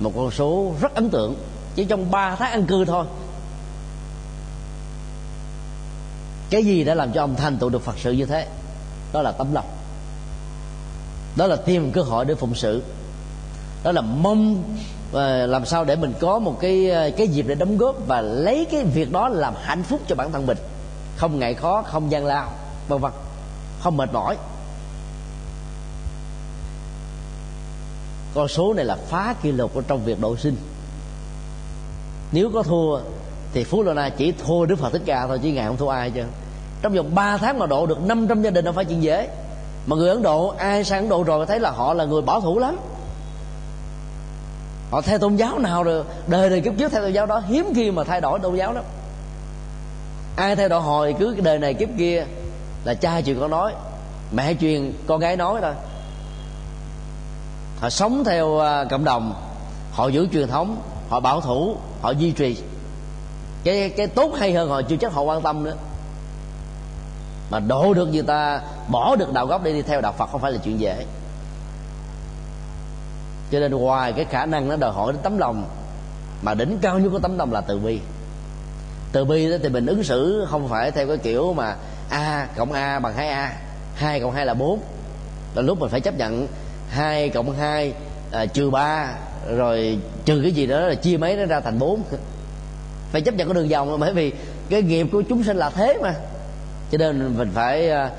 một 0.00 0.12
con 0.16 0.30
số 0.30 0.74
rất 0.80 0.94
ấn 0.94 1.10
tượng. 1.10 1.34
Chỉ 1.74 1.84
trong 1.84 2.10
3 2.10 2.34
tháng 2.34 2.52
ăn 2.52 2.66
cư 2.66 2.84
thôi 2.84 3.04
cái 6.50 6.64
gì 6.64 6.84
đã 6.84 6.94
làm 6.94 7.12
cho 7.12 7.22
ông 7.22 7.36
thành 7.36 7.58
tựu 7.58 7.70
được 7.70 7.82
phật 7.82 7.98
sự 7.98 8.12
như 8.12 8.26
thế? 8.26 8.46
Đó 9.12 9.22
là 9.22 9.32
tấm 9.32 9.54
lòng. 9.54 9.66
Đó 11.36 11.46
là 11.46 11.56
tìm 11.56 11.92
cơ 11.92 12.02
hội 12.02 12.24
để 12.24 12.34
phụng 12.34 12.54
sự. 12.54 12.82
Đó 13.84 13.92
là 13.92 14.00
mong 14.00 14.62
ờ, 15.12 15.46
làm 15.46 15.66
sao 15.66 15.84
để 15.84 15.96
mình 15.96 16.12
có 16.20 16.38
một 16.38 16.58
cái 16.60 16.90
ờ, 16.90 17.10
cái 17.16 17.28
dịp 17.28 17.44
để 17.48 17.54
đóng 17.54 17.76
góp 17.78 17.96
và 18.06 18.20
lấy 18.20 18.66
cái 18.70 18.84
việc 18.84 19.12
đó 19.12 19.28
làm 19.28 19.54
hạnh 19.62 19.82
phúc 19.82 20.00
cho 20.08 20.14
bản 20.14 20.32
thân 20.32 20.46
mình. 20.46 20.58
Không 21.16 21.38
ngại 21.38 21.54
khó, 21.54 21.82
không 21.82 22.10
gian 22.10 22.26
lao, 22.26 22.52
vân 22.88 23.00
vân. 23.00 23.12
Không 23.80 23.96
mệt 23.96 24.12
mỏi. 24.12 24.36
Con 28.34 28.48
số 28.48 28.74
này 28.74 28.84
là 28.84 28.96
phá 29.08 29.34
kỷ 29.42 29.52
lục 29.52 29.74
ở 29.74 29.82
trong 29.88 30.04
việc 30.04 30.20
độ 30.20 30.36
sinh. 30.36 30.56
Nếu 32.32 32.50
có 32.54 32.62
thua 32.62 33.00
thì 33.52 33.64
phú 33.64 33.82
lô 33.82 33.94
na 33.94 34.08
chỉ 34.08 34.32
thua 34.32 34.66
đức 34.66 34.78
phật 34.78 34.92
thích 34.92 35.02
ca 35.06 35.26
thôi, 35.26 35.40
chứ 35.42 35.48
ngài 35.48 35.66
không 35.66 35.76
thua 35.76 35.88
ai 35.88 36.10
chứ. 36.10 36.22
Trong 36.82 36.92
vòng 36.92 37.14
3 37.14 37.36
tháng 37.36 37.58
mà 37.58 37.66
độ 37.66 37.86
được 37.86 38.00
500 38.06 38.42
gia 38.42 38.50
đình 38.50 38.64
đâu 38.64 38.74
phải 38.74 38.84
chuyện 38.84 39.02
dễ. 39.02 39.28
Mà 39.86 39.96
người 39.96 40.08
ấn 40.08 40.22
độ, 40.22 40.48
ai 40.58 40.84
sang 40.84 41.00
ấn 41.00 41.08
độ 41.08 41.22
rồi 41.22 41.46
thấy 41.46 41.60
là 41.60 41.70
họ 41.70 41.94
là 41.94 42.04
người 42.04 42.22
bảo 42.22 42.40
thủ 42.40 42.58
lắm. 42.58 42.76
Họ 44.90 45.00
theo 45.00 45.18
tôn 45.18 45.36
giáo 45.36 45.58
nào 45.58 45.82
rồi, 45.82 46.04
đời 46.26 46.50
đời 46.50 46.60
kiếp 46.60 46.72
trước 46.78 46.92
theo 46.92 47.02
tôn 47.02 47.12
giáo 47.12 47.26
đó, 47.26 47.42
hiếm 47.46 47.72
khi 47.74 47.90
mà 47.90 48.04
thay 48.04 48.20
đổi 48.20 48.38
tôn 48.38 48.56
giáo 48.56 48.72
lắm. 48.72 48.84
Ai 50.36 50.56
theo 50.56 50.68
đạo 50.68 50.80
hồi 50.80 51.14
cứ 51.18 51.32
cái 51.32 51.40
đời 51.40 51.58
này 51.58 51.74
kiếp 51.74 51.88
kia 51.98 52.26
là 52.84 52.94
cha 52.94 53.20
truyền 53.20 53.40
con 53.40 53.50
nói, 53.50 53.72
mẹ 54.32 54.54
truyền 54.60 54.92
con 55.06 55.20
gái 55.20 55.36
nói 55.36 55.60
thôi. 55.62 55.72
Họ 57.80 57.90
sống 57.90 58.24
theo 58.24 58.58
à, 58.58 58.84
cộng 58.84 59.04
đồng, 59.04 59.34
họ 59.92 60.08
giữ 60.08 60.28
truyền 60.32 60.48
thống, 60.48 60.82
họ 61.08 61.20
bảo 61.20 61.40
thủ, 61.40 61.76
họ 62.02 62.10
duy 62.10 62.30
trì 62.30 62.56
cái 63.68 63.90
cái 63.90 64.06
tốt 64.06 64.34
hay 64.38 64.52
hơn 64.52 64.68
họ 64.68 64.82
chưa 64.82 64.96
chắc 64.96 65.12
họ 65.12 65.22
quan 65.22 65.42
tâm 65.42 65.64
nữa. 65.64 65.74
Mà 67.50 67.60
độ 67.60 67.94
được 67.94 68.06
người 68.06 68.22
ta 68.22 68.60
bỏ 68.88 69.16
được 69.16 69.32
đạo 69.32 69.46
gốc 69.46 69.62
để 69.64 69.72
đi 69.72 69.82
theo 69.82 70.00
đạo 70.00 70.12
phật 70.18 70.26
không 70.26 70.40
phải 70.40 70.52
là 70.52 70.58
chuyện 70.64 70.80
dễ. 70.80 71.04
Cho 73.50 73.60
nên 73.60 73.72
ngoài 73.72 74.12
cái 74.12 74.24
khả 74.24 74.46
năng 74.46 74.68
nó 74.68 74.76
đòi 74.76 74.92
hỏi 74.92 75.12
đến 75.12 75.22
tấm 75.22 75.38
lòng. 75.38 75.64
Mà 76.42 76.54
đỉnh 76.54 76.78
cao 76.82 76.98
nhất 76.98 77.08
của 77.12 77.18
tấm 77.18 77.38
lòng 77.38 77.52
là 77.52 77.60
từ 77.60 77.78
bi. 77.78 78.00
Từ 79.12 79.24
bi 79.24 79.50
đó 79.50 79.56
thì 79.62 79.68
mình 79.68 79.86
ứng 79.86 80.04
xử 80.04 80.46
không 80.50 80.68
phải 80.68 80.90
theo 80.90 81.06
cái 81.06 81.16
kiểu 81.16 81.52
mà 81.52 81.76
a 82.10 82.48
cộng 82.56 82.72
a 82.72 82.98
bằng 82.98 83.14
hai 83.14 83.28
a 83.28 83.56
hai 83.94 84.20
cộng 84.20 84.32
hai 84.32 84.46
là 84.46 84.54
bốn. 84.54 84.80
Là 85.54 85.62
lúc 85.62 85.80
mình 85.80 85.90
phải 85.90 86.00
chấp 86.00 86.14
nhận 86.14 86.46
hai 86.88 87.28
cộng 87.28 87.52
hai 87.52 87.94
à, 88.32 88.46
trừ 88.46 88.70
ba 88.70 89.14
rồi 89.56 89.98
trừ 90.24 90.40
cái 90.42 90.52
gì 90.52 90.66
đó 90.66 90.80
là 90.80 90.94
chia 90.94 91.16
mấy 91.16 91.36
nó 91.36 91.44
ra 91.44 91.60
thành 91.60 91.78
bốn 91.78 92.02
phải 93.12 93.20
chấp 93.20 93.34
nhận 93.34 93.48
cái 93.48 93.54
đường 93.54 93.68
vòng 93.68 94.00
bởi 94.00 94.12
vì 94.12 94.32
cái 94.70 94.82
nghiệp 94.82 95.06
của 95.12 95.22
chúng 95.28 95.44
sinh 95.44 95.56
là 95.56 95.70
thế 95.70 95.98
mà. 96.02 96.14
Cho 96.90 96.98
nên 96.98 97.38
mình 97.38 97.50
phải 97.54 97.90
à, 97.90 98.10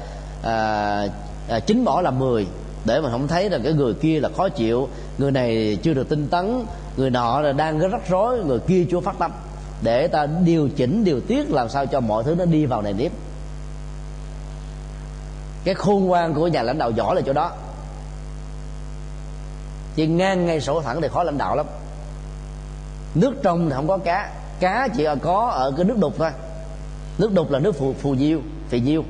à, 0.43 1.07
à, 1.49 1.59
chính 1.59 1.85
bỏ 1.85 2.01
làm 2.01 2.19
mười 2.19 2.47
để 2.85 3.01
mà 3.01 3.11
không 3.11 3.27
thấy 3.27 3.49
là 3.49 3.59
cái 3.63 3.73
người 3.73 3.93
kia 3.93 4.19
là 4.19 4.29
khó 4.37 4.49
chịu 4.49 4.87
người 5.17 5.31
này 5.31 5.77
chưa 5.83 5.93
được 5.93 6.09
tinh 6.09 6.27
tấn 6.27 6.65
người 6.97 7.09
nọ 7.09 7.41
là 7.41 7.51
đang 7.51 7.79
rất 7.79 7.91
rắc 7.91 8.09
rối 8.09 8.43
người 8.45 8.59
kia 8.59 8.85
chưa 8.91 8.99
phát 8.99 9.15
tâm. 9.19 9.31
Để 9.81 10.07
ta 10.07 10.25
điều 10.25 10.69
chỉnh 10.69 11.03
điều 11.03 11.19
tiết 11.19 11.51
làm 11.51 11.69
sao 11.69 11.85
cho 11.85 11.99
mọi 11.99 12.23
thứ 12.23 12.35
nó 12.35 12.45
đi 12.45 12.65
vào 12.65 12.81
nền 12.81 12.97
nếp. 12.97 13.11
Cái 15.63 15.75
khôn 15.75 16.05
ngoan 16.05 16.33
của 16.33 16.47
nhà 16.47 16.63
lãnh 16.63 16.77
đạo 16.77 16.91
giỏi 16.91 17.15
là 17.15 17.21
chỗ 17.25 17.33
đó. 17.33 17.51
Chứ 19.95 20.07
ngang 20.07 20.45
ngay 20.45 20.61
sổ 20.61 20.81
thẳng 20.81 21.01
thì 21.01 21.07
khó 21.07 21.23
lãnh 21.23 21.37
đạo 21.37 21.55
lắm. 21.55 21.65
Nước 23.15 23.33
trong 23.43 23.69
thì 23.69 23.75
không 23.75 23.87
có 23.87 23.97
cá 23.97 24.29
cá 24.59 24.87
chỉ 24.97 25.05
có 25.21 25.49
ở 25.55 25.73
cái 25.77 25.85
nước 25.85 25.97
đục 25.99 26.13
thôi. 26.17 26.29
Nước 27.17 27.33
đục 27.33 27.51
là 27.51 27.59
nước 27.59 27.75
phù, 27.75 27.93
phù 27.93 28.15
diêu 28.15 28.39
phì 28.69 28.81
diêu. 28.83 29.03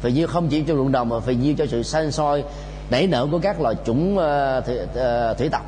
Phì 0.00 0.12
diêu 0.12 0.26
không 0.26 0.48
chỉ 0.48 0.62
cho 0.62 0.74
ruộng 0.74 0.92
đồng 0.92 1.08
mà 1.08 1.20
phì 1.20 1.36
diêu 1.36 1.54
cho 1.58 1.66
sự 1.66 1.82
san 1.82 2.12
soi 2.12 2.44
nảy 2.90 3.06
nở 3.06 3.26
của 3.30 3.38
các 3.38 3.60
loài 3.60 3.74
chủng 3.86 4.18
uh, 4.18 4.64
thủy, 4.66 4.78
uh, 4.82 5.38
thủy 5.38 5.48
tộc. 5.52 5.62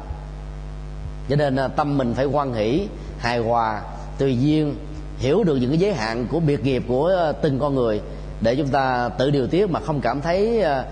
Cho 1.29 1.37
nên 1.37 1.57
uh, 1.65 1.77
tâm 1.77 1.99
mình 1.99 2.15
phải 2.15 2.25
quan 2.25 2.55
hỷ 2.55 2.89
hài 3.19 3.39
hòa 3.39 3.83
tùy 4.19 4.39
duyên 4.39 4.77
hiểu 5.19 5.45
được 5.45 5.57
những 5.57 5.71
cái 5.71 5.79
giới 5.79 5.95
hạn 5.95 6.27
của 6.31 6.41
biệt 6.41 6.65
nghiệp 6.65 6.83
của 6.89 7.29
uh, 7.31 7.37
từng 7.43 7.59
con 7.59 7.75
người 7.75 8.01
để 8.41 8.57
chúng 8.57 8.69
ta 8.69 9.09
tự 9.19 9.31
điều 9.31 9.47
tiết 9.47 9.71
mà 9.71 9.81
không 9.81 10.01
cảm 10.01 10.21
thấy 10.21 10.59
uh, 10.61 10.87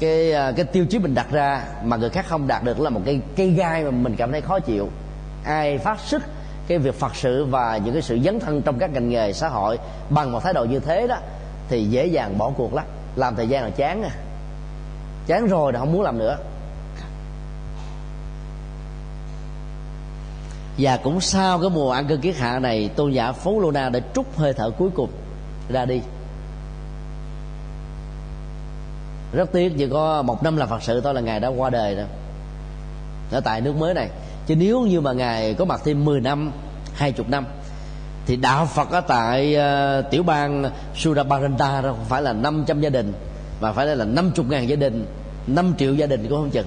cái 0.00 0.32
cái 0.56 0.64
tiêu 0.64 0.86
chí 0.90 0.98
mình 0.98 1.14
đặt 1.14 1.26
ra 1.32 1.64
mà 1.84 1.96
người 1.96 2.10
khác 2.10 2.26
không 2.28 2.48
đạt 2.48 2.64
được 2.64 2.80
là 2.80 2.90
một 2.90 3.00
cái 3.04 3.20
cây 3.36 3.50
gai 3.50 3.84
mà 3.84 3.90
mình 3.90 4.16
cảm 4.16 4.32
thấy 4.32 4.40
khó 4.40 4.58
chịu. 4.58 4.88
Ai 5.44 5.78
phát 5.78 6.00
sức 6.00 6.22
cái 6.68 6.78
việc 6.78 6.94
phật 6.94 7.16
sự 7.16 7.44
và 7.44 7.76
những 7.76 7.92
cái 7.92 8.02
sự 8.02 8.18
dấn 8.24 8.40
thân 8.40 8.62
trong 8.62 8.78
các 8.78 8.90
ngành 8.90 9.08
nghề 9.08 9.32
xã 9.32 9.48
hội 9.48 9.78
bằng 10.10 10.32
một 10.32 10.42
thái 10.42 10.52
độ 10.52 10.64
như 10.64 10.80
thế 10.80 11.06
đó, 11.06 11.16
thì 11.68 11.84
dễ 11.84 12.06
dàng 12.06 12.38
bỏ 12.38 12.50
cuộc 12.56 12.74
lắm. 12.74 12.84
Làm 13.16 13.36
thời 13.36 13.48
gian 13.48 13.64
là 13.64 13.70
chán 13.70 14.02
à. 14.02 14.10
Chán 15.26 15.46
rồi 15.46 15.72
là 15.72 15.78
không 15.78 15.92
muốn 15.92 16.02
làm 16.02 16.18
nữa. 16.18 16.36
Và 20.78 20.96
cũng 20.96 21.20
sau 21.20 21.58
cái 21.58 21.70
mùa 21.70 21.92
ăn 21.92 22.06
cơm 22.08 22.20
kiết 22.20 22.36
hạ 22.36 22.58
này, 22.58 22.90
tôn 22.96 23.12
giả 23.12 23.32
phú 23.32 23.60
lô 23.60 23.70
na 23.70 23.88
đã 23.88 24.00
trút 24.14 24.26
hơi 24.36 24.52
thở 24.52 24.70
cuối 24.70 24.90
cùng 24.94 25.10
ra 25.68 25.84
đi. 25.84 26.00
Rất 29.32 29.52
tiếc 29.52 29.72
chỉ 29.78 29.88
có 29.88 30.22
một 30.22 30.42
năm 30.42 30.56
là 30.56 30.66
phật 30.66 30.82
sự 30.82 31.00
thôi 31.00 31.14
là 31.14 31.20
ngài 31.20 31.40
đã 31.40 31.48
qua 31.48 31.70
đời 31.70 31.94
rồi. 31.94 32.06
Ở 33.30 33.40
tại 33.40 33.60
nước 33.60 33.76
mới 33.76 33.94
này 33.94 34.08
chứ 34.46 34.56
nếu 34.56 34.80
như 34.80 35.00
mà 35.00 35.12
ngài 35.12 35.54
có 35.54 35.64
mặt 35.64 35.80
thêm 35.84 36.04
10 36.04 36.20
năm 36.20 36.52
20 36.94 37.26
năm 37.28 37.46
thì 38.26 38.36
đạo 38.36 38.66
Phật 38.66 38.90
ở 38.90 39.00
tại 39.00 39.56
uh, 39.56 40.10
tiểu 40.10 40.22
bang 40.22 40.70
Surabaranta 40.96 41.80
đó 41.80 41.88
không 41.88 42.04
phải 42.08 42.22
là 42.22 42.32
500 42.32 42.80
gia 42.80 42.90
đình 42.90 43.12
mà 43.60 43.72
phải 43.72 43.86
là 43.86 44.04
50 44.04 44.46
ngàn 44.48 44.68
gia 44.68 44.76
đình 44.76 45.06
5 45.46 45.74
triệu 45.78 45.94
gia 45.94 46.06
đình 46.06 46.26
cũng 46.28 46.38
không 46.38 46.50
chừng. 46.50 46.66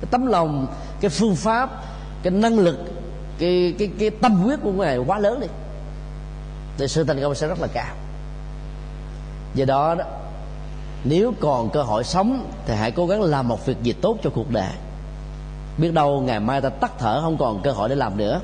Cái 0.00 0.08
tấm 0.10 0.26
lòng 0.26 0.66
cái 1.00 1.10
phương 1.10 1.36
pháp 1.36 1.70
cái 2.22 2.30
năng 2.30 2.58
lực 2.58 2.78
cái 3.38 3.74
cái 3.78 3.90
cái 3.98 4.10
tâm 4.10 4.34
huyết 4.34 4.58
của 4.62 4.72
ngài 4.72 4.98
quá 4.98 5.18
lớn 5.18 5.40
đi. 5.40 5.46
Thì 6.78 6.88
sự 6.88 7.04
thành 7.04 7.22
công 7.22 7.34
sẽ 7.34 7.48
rất 7.48 7.60
là 7.60 7.66
cao. 7.66 7.94
Do 9.54 9.64
đó 9.64 9.94
đó 9.94 10.04
nếu 11.04 11.32
còn 11.40 11.70
cơ 11.70 11.82
hội 11.82 12.04
sống 12.04 12.50
thì 12.66 12.74
hãy 12.74 12.90
cố 12.90 13.06
gắng 13.06 13.22
làm 13.22 13.48
một 13.48 13.66
việc 13.66 13.82
gì 13.82 13.92
tốt 13.92 14.16
cho 14.22 14.30
cuộc 14.30 14.50
đời 14.50 14.72
biết 15.78 15.92
đâu 15.94 16.20
ngày 16.20 16.40
mai 16.40 16.60
ta 16.60 16.68
tắt 16.68 16.92
thở, 16.98 17.20
không 17.20 17.36
còn 17.36 17.62
cơ 17.62 17.70
hội 17.70 17.88
để 17.88 17.94
làm 17.94 18.16
nữa. 18.16 18.40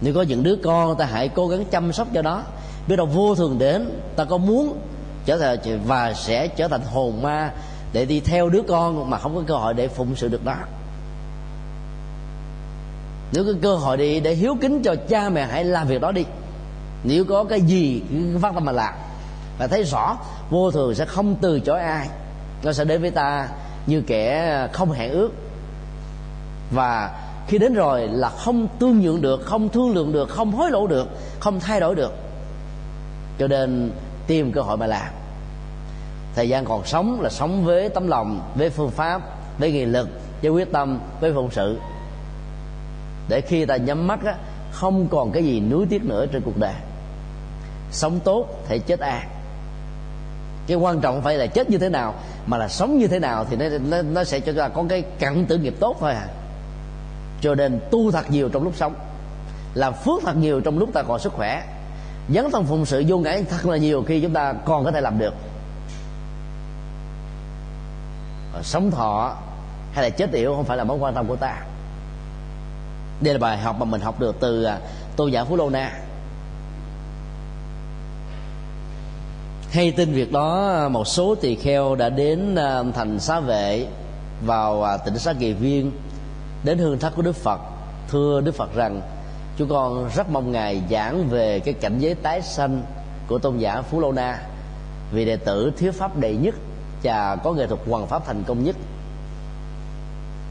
Nếu 0.00 0.14
có 0.14 0.22
những 0.22 0.42
đứa 0.42 0.56
con, 0.64 0.96
ta 0.98 1.04
hãy 1.04 1.28
cố 1.28 1.48
gắng 1.48 1.64
chăm 1.70 1.92
sóc 1.92 2.08
cho 2.14 2.22
nó. 2.22 2.42
Biết 2.88 2.96
đâu 2.96 3.06
vô 3.06 3.34
thường 3.34 3.58
đến, 3.58 4.00
ta 4.16 4.24
có 4.24 4.38
muốn 4.38 4.78
trở 5.24 5.38
thành, 5.38 5.80
và 5.86 6.12
sẽ 6.12 6.48
trở 6.48 6.68
thành 6.68 6.80
hồn 6.80 7.22
ma 7.22 7.52
để 7.92 8.04
đi 8.04 8.20
theo 8.20 8.48
đứa 8.48 8.62
con 8.68 9.10
mà 9.10 9.18
không 9.18 9.34
có 9.34 9.42
cơ 9.46 9.54
hội 9.54 9.74
để 9.74 9.88
phụng 9.88 10.16
sự 10.16 10.28
được 10.28 10.44
đó. 10.44 10.56
Nếu 13.32 13.44
có 13.44 13.52
cơ 13.62 13.74
hội 13.74 13.96
đi 13.96 14.20
để 14.20 14.34
hiếu 14.34 14.56
kính 14.60 14.82
cho 14.82 14.94
cha 15.08 15.28
mẹ, 15.28 15.46
hãy 15.46 15.64
làm 15.64 15.86
việc 15.86 16.00
đó 16.00 16.12
đi. 16.12 16.24
Nếu 17.04 17.24
có 17.24 17.44
cái 17.44 17.60
gì 17.60 18.02
cứ 18.10 18.38
phát 18.42 18.54
tâm 18.54 18.64
mà 18.64 18.72
làm, 18.72 18.94
và 19.58 19.66
thấy 19.66 19.82
rõ, 19.82 20.16
vô 20.50 20.70
thường 20.70 20.94
sẽ 20.94 21.04
không 21.04 21.36
từ 21.40 21.60
chối 21.60 21.80
ai. 21.80 22.08
Nó 22.62 22.72
sẽ 22.72 22.84
đến 22.84 23.00
với 23.00 23.10
ta 23.10 23.48
như 23.86 24.02
kẻ 24.06 24.68
không 24.72 24.92
hẹn 24.92 25.10
ước. 25.10 25.30
Và 26.70 27.20
khi 27.48 27.58
đến 27.58 27.74
rồi 27.74 28.08
là 28.08 28.28
không 28.28 28.68
tương 28.78 29.00
nhượng 29.00 29.22
được 29.22 29.42
không 29.44 29.68
thương 29.68 29.94
lượng 29.94 30.12
được 30.12 30.28
không 30.28 30.52
hối 30.52 30.70
lộ 30.70 30.86
được 30.86 31.08
không 31.40 31.60
thay 31.60 31.80
đổi 31.80 31.94
được 31.94 32.12
cho 33.38 33.48
nên 33.48 33.90
tìm 34.26 34.52
cơ 34.52 34.60
hội 34.60 34.76
mà 34.76 34.86
làm. 34.86 35.06
Thời 36.34 36.48
gian 36.48 36.64
còn 36.64 36.84
sống 36.84 37.20
là 37.20 37.30
sống 37.30 37.64
với 37.64 37.88
tấm 37.88 38.08
lòng 38.08 38.40
với 38.54 38.70
phương 38.70 38.90
pháp 38.90 39.22
với 39.58 39.72
nghị 39.72 39.84
lực 39.84 40.08
với 40.42 40.50
quyết 40.50 40.72
tâm 40.72 40.98
với 41.20 41.32
phụng 41.34 41.50
sự. 41.50 41.78
Để 43.28 43.40
khi 43.40 43.64
ta 43.64 43.76
nhắm 43.76 44.06
mắt 44.06 44.24
á, 44.24 44.34
không 44.72 45.08
còn 45.08 45.32
cái 45.32 45.44
gì 45.44 45.60
nuối 45.60 45.86
tiếc 45.90 46.04
nữa 46.04 46.26
trên 46.26 46.42
cuộc 46.42 46.56
đời. 46.56 46.74
Sống 47.90 48.20
tốt 48.24 48.46
thể 48.68 48.78
chết 48.78 49.00
an 49.00 49.35
cái 50.66 50.76
quan 50.76 51.00
trọng 51.00 51.22
phải 51.22 51.36
là 51.36 51.46
chết 51.46 51.70
như 51.70 51.78
thế 51.78 51.88
nào 51.88 52.14
mà 52.46 52.58
là 52.58 52.68
sống 52.68 52.98
như 52.98 53.08
thế 53.08 53.18
nào 53.18 53.44
thì 53.50 53.56
nó 53.56 53.64
nó, 53.90 54.02
nó 54.02 54.24
sẽ 54.24 54.40
cho 54.40 54.52
ta 54.56 54.68
có 54.68 54.84
cái 54.88 55.02
cặn 55.18 55.46
tử 55.46 55.58
nghiệp 55.58 55.74
tốt 55.80 55.96
thôi 56.00 56.12
à. 56.12 56.28
Cho 57.40 57.54
nên 57.54 57.80
tu 57.90 58.10
thật 58.10 58.30
nhiều 58.30 58.48
trong 58.48 58.62
lúc 58.62 58.72
sống 58.76 58.94
làm 59.74 59.94
phước 59.94 60.22
thật 60.24 60.36
nhiều 60.36 60.60
trong 60.60 60.78
lúc 60.78 60.92
ta 60.92 61.02
còn 61.02 61.20
sức 61.20 61.32
khỏe 61.32 61.62
dấn 62.28 62.50
thân 62.50 62.64
phụng 62.64 62.86
sự 62.86 63.04
vô 63.08 63.18
ngã 63.18 63.38
thật 63.50 63.66
là 63.66 63.76
nhiều 63.76 64.04
khi 64.06 64.20
chúng 64.20 64.32
ta 64.32 64.52
còn 64.52 64.84
có 64.84 64.90
thể 64.90 65.00
làm 65.00 65.18
được. 65.18 65.34
Ờ, 68.54 68.62
sống 68.62 68.90
thọ 68.90 69.36
hay 69.92 70.04
là 70.04 70.10
chết 70.10 70.32
yểu 70.32 70.54
không 70.54 70.64
phải 70.64 70.76
là 70.76 70.84
mối 70.84 70.98
quan 71.00 71.14
tâm 71.14 71.26
của 71.26 71.36
ta. 71.36 71.62
Đây 73.20 73.34
là 73.34 73.40
bài 73.40 73.58
học 73.58 73.76
mà 73.78 73.84
mình 73.84 74.00
học 74.00 74.20
được 74.20 74.36
từ 74.40 74.64
à, 74.64 74.78
tôn 75.16 75.30
giả 75.30 75.44
phú 75.44 75.56
lô 75.56 75.70
na. 75.70 75.92
Hay 79.76 79.92
tin 79.92 80.12
việc 80.12 80.32
đó 80.32 80.68
à, 80.68 80.88
một 80.88 81.06
số 81.06 81.34
tỳ 81.34 81.54
kheo 81.54 81.94
đã 81.94 82.08
đến 82.08 82.54
à, 82.54 82.82
thành 82.94 83.20
xá 83.20 83.40
vệ 83.40 83.86
vào 84.44 84.82
à, 84.82 84.96
tỉnh 84.96 85.18
xá 85.18 85.32
kỳ 85.32 85.52
viên, 85.52 85.92
đến 86.64 86.78
hương 86.78 86.98
thất 86.98 87.12
của 87.16 87.22
đức 87.22 87.36
phật, 87.36 87.60
thưa 88.08 88.40
đức 88.40 88.54
phật 88.54 88.74
rằng, 88.74 89.00
chúng 89.56 89.68
con 89.68 90.10
rất 90.16 90.30
mong 90.30 90.52
ngài 90.52 90.82
giảng 90.90 91.28
về 91.28 91.60
cái 91.60 91.74
cảnh 91.74 91.98
giới 91.98 92.14
tái 92.14 92.42
sanh 92.42 92.82
của 93.28 93.38
tôn 93.38 93.58
giả 93.58 93.82
phú 93.82 94.00
lô 94.00 94.12
na, 94.12 94.38
vì 95.12 95.24
đệ 95.24 95.36
tử 95.36 95.72
thiếu 95.76 95.92
pháp 95.92 96.18
đệ 96.18 96.34
nhất 96.34 96.54
và 97.02 97.36
có 97.36 97.52
nghệ 97.52 97.66
thuật 97.66 97.80
hoàn 97.88 98.06
pháp 98.06 98.26
thành 98.26 98.42
công 98.46 98.64
nhất. 98.64 98.76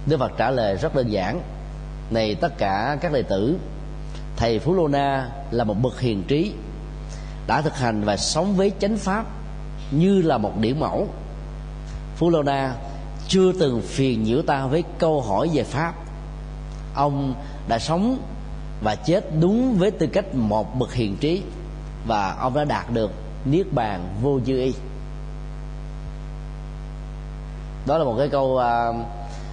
Đức 0.05 0.17
phật 0.17 0.31
trả 0.37 0.51
lời 0.51 0.75
rất 0.75 0.95
đơn 0.95 1.11
giản, 1.11 1.41
này 2.09 2.35
tất 2.35 2.57
cả 2.57 2.97
các 3.01 3.13
đệ 3.13 3.21
tử, 3.21 3.57
thầy 4.37 4.59
phú 4.59 4.73
lô 4.73 4.87
na 4.87 5.29
là 5.51 5.63
một 5.63 5.75
bậc 5.81 5.99
hiền 5.99 6.23
trí 6.23 6.53
đã 7.47 7.61
thực 7.61 7.77
hành 7.77 8.03
và 8.03 8.17
sống 8.17 8.55
với 8.55 8.71
chánh 8.79 8.97
pháp 8.97 9.25
như 9.91 10.21
là 10.21 10.37
một 10.37 10.57
điển 10.59 10.79
mẫu. 10.79 11.07
Phú 12.15 12.29
lô 12.29 12.43
na 12.43 12.73
chưa 13.27 13.51
từng 13.59 13.81
phiền 13.81 14.23
nhiễu 14.23 14.41
ta 14.41 14.65
với 14.65 14.83
câu 14.99 15.21
hỏi 15.21 15.49
về 15.53 15.63
pháp. 15.63 15.93
Ông 16.93 17.33
đã 17.67 17.79
sống 17.79 18.17
và 18.81 18.95
chết 18.95 19.25
đúng 19.39 19.77
với 19.77 19.91
tư 19.91 20.07
cách 20.07 20.35
một 20.35 20.79
bậc 20.79 20.93
hiền 20.93 21.17
trí 21.17 21.43
và 22.07 22.35
ông 22.39 22.53
đã 22.53 22.63
đạt 22.63 22.91
được 22.93 23.11
niết 23.45 23.73
bàn 23.73 24.15
vô 24.21 24.39
dư 24.45 24.59
y. 24.59 24.73
Đó 27.85 27.97
là 27.97 28.03
một 28.03 28.15
cái 28.17 28.29
câu 28.29 28.45
uh, 28.45 28.95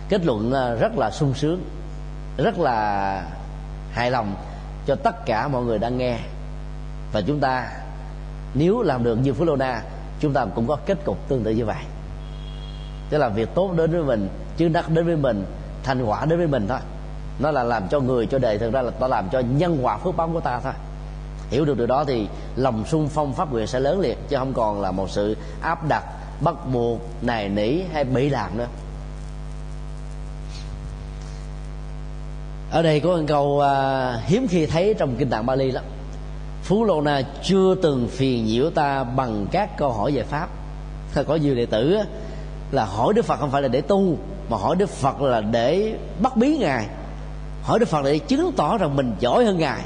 kết 0.09 0.25
luận 0.25 0.53
à, 0.53 0.75
rất 0.75 0.99
là 0.99 1.11
sung 1.11 1.35
sướng 1.35 1.65
rất 2.37 2.59
là 2.59 3.25
hài 3.93 4.11
lòng 4.11 4.35
cho 4.87 4.95
tất 4.95 5.27
cả 5.27 5.49
mọi 5.49 5.63
người 5.63 5.79
đang 5.79 5.99
nghe. 5.99 6.19
Và 7.13 7.21
chúng 7.21 7.41
ta 7.41 7.82
nếu 8.55 8.83
làm 8.83 9.05
được 9.05 9.17
như 9.17 9.33
Phú 9.33 9.45
Lô 9.45 9.57
Na 9.57 9.83
chúng 10.21 10.33
ta 10.33 10.45
cũng 10.45 10.67
có 10.67 10.77
kết 10.87 11.05
cục 11.05 11.29
tương 11.29 11.45
tự 11.45 11.51
như 11.51 11.65
vậy. 11.65 11.85
Tức 13.11 13.19
là 13.19 13.29
việc 13.29 13.49
tốt 13.55 13.73
đến 13.77 13.91
với 13.91 14.03
mình 14.03 14.29
chứ 14.57 14.69
đắc 14.69 14.89
đến 14.89 15.07
với 15.07 15.17
mình 15.17 15.45
thành 15.83 16.05
quả 16.05 16.25
đến 16.25 16.39
với 16.39 16.49
mình 16.49 16.67
thôi. 16.69 16.79
Nó 17.39 17.51
là 17.51 17.65
làm 17.65 17.89
cho 17.89 18.01
người 18.01 18.27
cho 18.27 18.39
đời 18.39 18.59
thực 18.59 18.73
ra 18.73 18.83
là 18.83 18.91
ta 18.91 19.09
làm 19.09 19.29
cho 19.33 19.41
nhân 19.41 19.79
quả 19.83 19.99
phước 19.99 20.17
báo 20.17 20.31
của 20.33 20.41
ta 20.41 20.61
thôi. 20.61 20.73
Hiểu 21.51 21.65
được 21.65 21.79
điều 21.79 21.87
đó 21.87 22.05
thì 22.05 22.29
lòng 22.57 22.85
sung 22.87 23.09
phong 23.09 23.33
pháp 23.33 23.53
nguyện 23.53 23.67
sẽ 23.67 23.81
lớn 23.81 24.01
liệt 24.01 24.19
chứ 24.29 24.37
không 24.37 24.53
còn 24.53 24.81
là 24.81 24.91
một 24.91 25.11
sự 25.11 25.37
áp 25.61 25.89
đặt 25.89 26.05
bắt 26.41 26.55
buộc 26.73 27.01
nài 27.23 27.49
nỉ 27.49 27.83
hay 27.93 28.05
bị 28.05 28.29
làm 28.29 28.59
nữa. 28.59 28.69
Ở 32.71 32.83
đây 32.83 33.01
có 33.01 33.17
một 33.17 33.23
câu 33.29 33.45
uh, 33.47 34.25
hiếm 34.25 34.47
khi 34.51 34.67
thấy 34.67 34.95
trong 34.99 35.17
kinh 35.19 35.31
tạng 35.31 35.47
Bali 35.47 35.71
lắm. 35.71 35.85
Phú 36.63 36.85
Lô 36.85 37.01
Na 37.01 37.23
chưa 37.43 37.75
từng 37.75 38.09
phiền 38.09 38.47
nhiễu 38.47 38.71
ta 38.71 39.05
bằng 39.05 39.47
các 39.51 39.77
câu 39.77 39.93
hỏi 39.93 40.13
về 40.13 40.23
pháp. 40.23 40.49
Có 41.27 41.37
nhiều 41.37 41.55
đệ 41.55 41.67
tử 41.67 41.99
là 42.71 42.85
hỏi 42.85 43.15
Đức 43.15 43.25
Phật 43.25 43.41
không 43.41 43.51
phải 43.51 43.63
là 43.63 43.69
để 43.69 43.81
tu, 43.81 44.17
mà 44.49 44.57
hỏi 44.57 44.77
Đức 44.77 44.91
Phật 44.91 45.21
là 45.21 45.41
để 45.41 45.95
bắt 46.23 46.37
bí 46.37 46.57
ngài. 46.57 46.87
Hỏi 47.63 47.79
Đức 47.79 47.89
Phật 47.89 48.05
để 48.05 48.19
chứng 48.19 48.53
tỏ 48.57 48.79
rằng 48.79 48.97
mình 48.97 49.13
giỏi 49.21 49.45
hơn 49.45 49.59
ngài. 49.59 49.81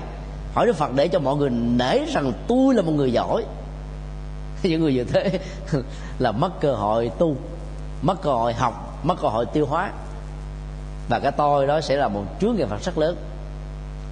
Hỏi 0.55 0.67
Đức 0.67 0.77
Phật 0.77 0.93
để 0.95 1.09
cho 1.09 1.19
mọi 1.19 1.37
người 1.37 1.51
nể 1.51 2.05
rằng 2.05 2.33
tôi 2.49 2.75
là 2.75 2.83
một 2.83 2.93
người 2.93 3.13
giỏi. 3.13 3.45
Những 4.63 4.81
người 4.81 4.95
như 4.95 5.05
thế 5.05 5.41
là 6.19 6.33
mất 6.33 6.61
cơ 6.61 6.73
hội 6.75 7.11
tu, 7.19 7.37
mất 8.03 8.23
cơ 8.23 8.31
hội 8.31 8.53
học, 8.53 9.01
mất 9.03 9.15
cơ 9.23 9.29
hội 9.29 9.47
tiêu 9.47 9.67
hóa. 9.67 9.91
Và 11.09 11.19
cái 11.19 11.33
tôi 11.33 11.67
đó 11.67 11.81
sẽ 11.81 11.97
là 11.97 12.09
một 12.09 12.25
chướng 12.41 12.57
ngại 12.57 12.67
vật 12.67 12.83
rất 12.83 12.99
lớn. 12.99 13.17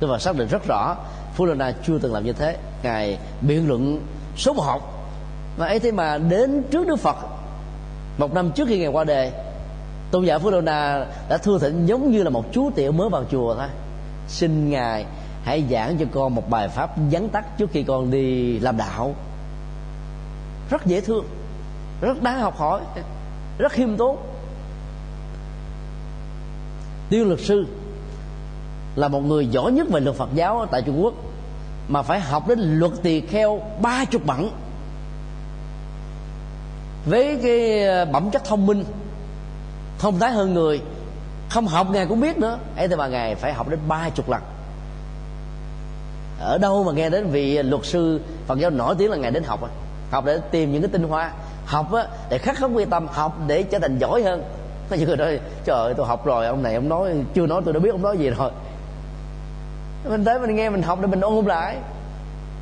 Đức 0.00 0.06
Phật 0.08 0.18
xác 0.18 0.36
định 0.36 0.48
rất 0.48 0.66
rõ 0.66 0.96
Phú 1.34 1.46
Na 1.46 1.72
chưa 1.86 1.98
từng 1.98 2.12
làm 2.12 2.24
như 2.24 2.32
thế. 2.32 2.56
Ngài 2.82 3.18
biện 3.40 3.68
luận 3.68 4.00
số 4.36 4.52
một 4.52 4.80
Mà 5.58 5.66
ấy 5.66 5.78
thế 5.78 5.92
mà 5.92 6.18
đến 6.18 6.62
trước 6.70 6.86
Đức 6.86 6.96
Phật, 6.96 7.16
Một 8.18 8.34
năm 8.34 8.50
trước 8.54 8.68
khi 8.68 8.78
Ngài 8.78 8.88
qua 8.88 9.04
đề 9.04 9.32
Tôn 10.10 10.24
giả 10.24 10.38
Phú 10.38 10.50
Na 10.50 11.06
đã 11.28 11.38
thưa 11.38 11.58
thỉnh 11.58 11.86
giống 11.86 12.10
như 12.10 12.22
là 12.22 12.30
một 12.30 12.44
chú 12.52 12.70
tiểu 12.74 12.92
mới 12.92 13.08
vào 13.08 13.24
chùa 13.30 13.54
thôi. 13.54 13.68
Xin 14.28 14.70
Ngài 14.70 15.06
hãy 15.44 15.64
giảng 15.70 15.96
cho 15.98 16.06
con 16.12 16.34
một 16.34 16.50
bài 16.50 16.68
pháp 16.68 16.90
vắn 17.10 17.28
tắt 17.28 17.58
trước 17.58 17.70
khi 17.70 17.82
con 17.82 18.10
đi 18.10 18.58
làm 18.58 18.76
đạo. 18.76 19.14
Rất 20.70 20.86
dễ 20.86 21.00
thương, 21.00 21.24
Rất 22.00 22.22
đáng 22.22 22.40
học 22.40 22.56
hỏi, 22.56 22.80
Rất 23.58 23.72
khiêm 23.72 23.96
tốn. 23.96 24.16
Tiêu 27.10 27.24
luật 27.24 27.40
sư 27.40 27.66
là 28.96 29.08
một 29.08 29.20
người 29.20 29.46
giỏi 29.46 29.72
nhất 29.72 29.88
về 29.90 30.00
luật 30.00 30.16
Phật 30.16 30.28
giáo 30.34 30.66
tại 30.70 30.82
Trung 30.82 31.04
Quốc 31.04 31.14
mà 31.88 32.02
phải 32.02 32.20
học 32.20 32.48
đến 32.48 32.58
luật 32.58 32.92
tỳ 33.02 33.20
kheo 33.20 33.60
ba 33.82 34.04
chục 34.04 34.26
bản 34.26 34.50
với 37.06 37.38
cái 37.42 37.84
ờ, 37.84 38.04
bẩm 38.04 38.30
chất 38.30 38.44
thông 38.44 38.66
minh 38.66 38.84
thông 39.98 40.18
thái 40.18 40.32
hơn 40.32 40.54
người 40.54 40.80
không 41.48 41.66
học 41.66 41.86
ngài 41.90 42.06
cũng 42.06 42.20
biết 42.20 42.38
nữa. 42.38 42.58
Ấy 42.76 42.88
thì 42.88 42.94
mà 42.94 43.06
ngài 43.06 43.34
phải 43.34 43.52
học 43.52 43.68
đến 43.68 43.78
ba 43.88 44.10
chục 44.10 44.30
lần. 44.30 44.40
Ở 46.40 46.58
đâu 46.58 46.84
mà 46.84 46.92
nghe 46.92 47.10
đến 47.10 47.26
vị 47.26 47.62
luật 47.62 47.84
sư 47.84 48.20
Phật 48.46 48.58
giáo 48.58 48.70
nổi 48.70 48.94
tiếng 48.98 49.10
là 49.10 49.16
ngài 49.16 49.30
đến 49.30 49.42
học 49.42 49.62
à? 49.62 49.68
học 50.10 50.24
để 50.24 50.38
tìm 50.50 50.72
những 50.72 50.82
cái 50.82 50.90
tinh 50.92 51.08
hoa. 51.08 51.32
Học 51.66 51.92
á, 51.92 52.06
để 52.30 52.38
khắc 52.38 52.56
khắc 52.56 52.70
quy 52.74 52.84
tâm 52.84 53.06
học 53.06 53.38
để 53.46 53.62
trở 53.62 53.78
thành 53.78 53.98
giỏi 53.98 54.22
hơn. 54.22 54.42
Có 54.90 54.96
những 54.96 55.08
người 55.08 55.16
nói 55.16 55.40
trời 55.64 55.76
ơi 55.76 55.94
tôi 55.96 56.06
học 56.06 56.26
rồi 56.26 56.46
ông 56.46 56.62
này 56.62 56.74
ông 56.74 56.88
nói 56.88 57.14
chưa 57.34 57.46
nói 57.46 57.62
tôi 57.64 57.74
đã 57.74 57.80
biết 57.80 57.90
ông 57.90 58.02
nói 58.02 58.18
gì 58.18 58.30
rồi 58.30 58.50
mình 60.04 60.24
tới 60.24 60.38
mình 60.38 60.56
nghe, 60.56 60.70
mình 60.70 60.82
học 60.82 60.98
để 61.00 61.06
mình 61.06 61.20
ôn 61.20 61.44
lại. 61.44 61.76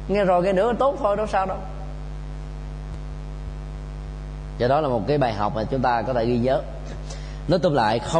Nghe 0.08 0.24
rồi 0.24 0.42
nghe 0.42 0.52
nữa, 0.52 0.72
tốt 0.78 0.96
thôi, 0.98 1.16
đâu 1.16 1.26
sao 1.26 1.46
đâu. 1.46 1.58
Do 4.58 4.68
đó 4.68 4.80
là 4.80 4.88
một 4.88 5.02
cái 5.08 5.18
bài 5.18 5.34
học 5.34 5.52
mà 5.56 5.64
chúng 5.64 5.82
ta 5.82 6.02
có 6.02 6.14
thể 6.14 6.26
ghi 6.26 6.38
nhớ. 6.38 6.62
Nói 7.48 7.58
tóm 7.62 7.74
lại, 7.74 7.98
không 7.98 8.10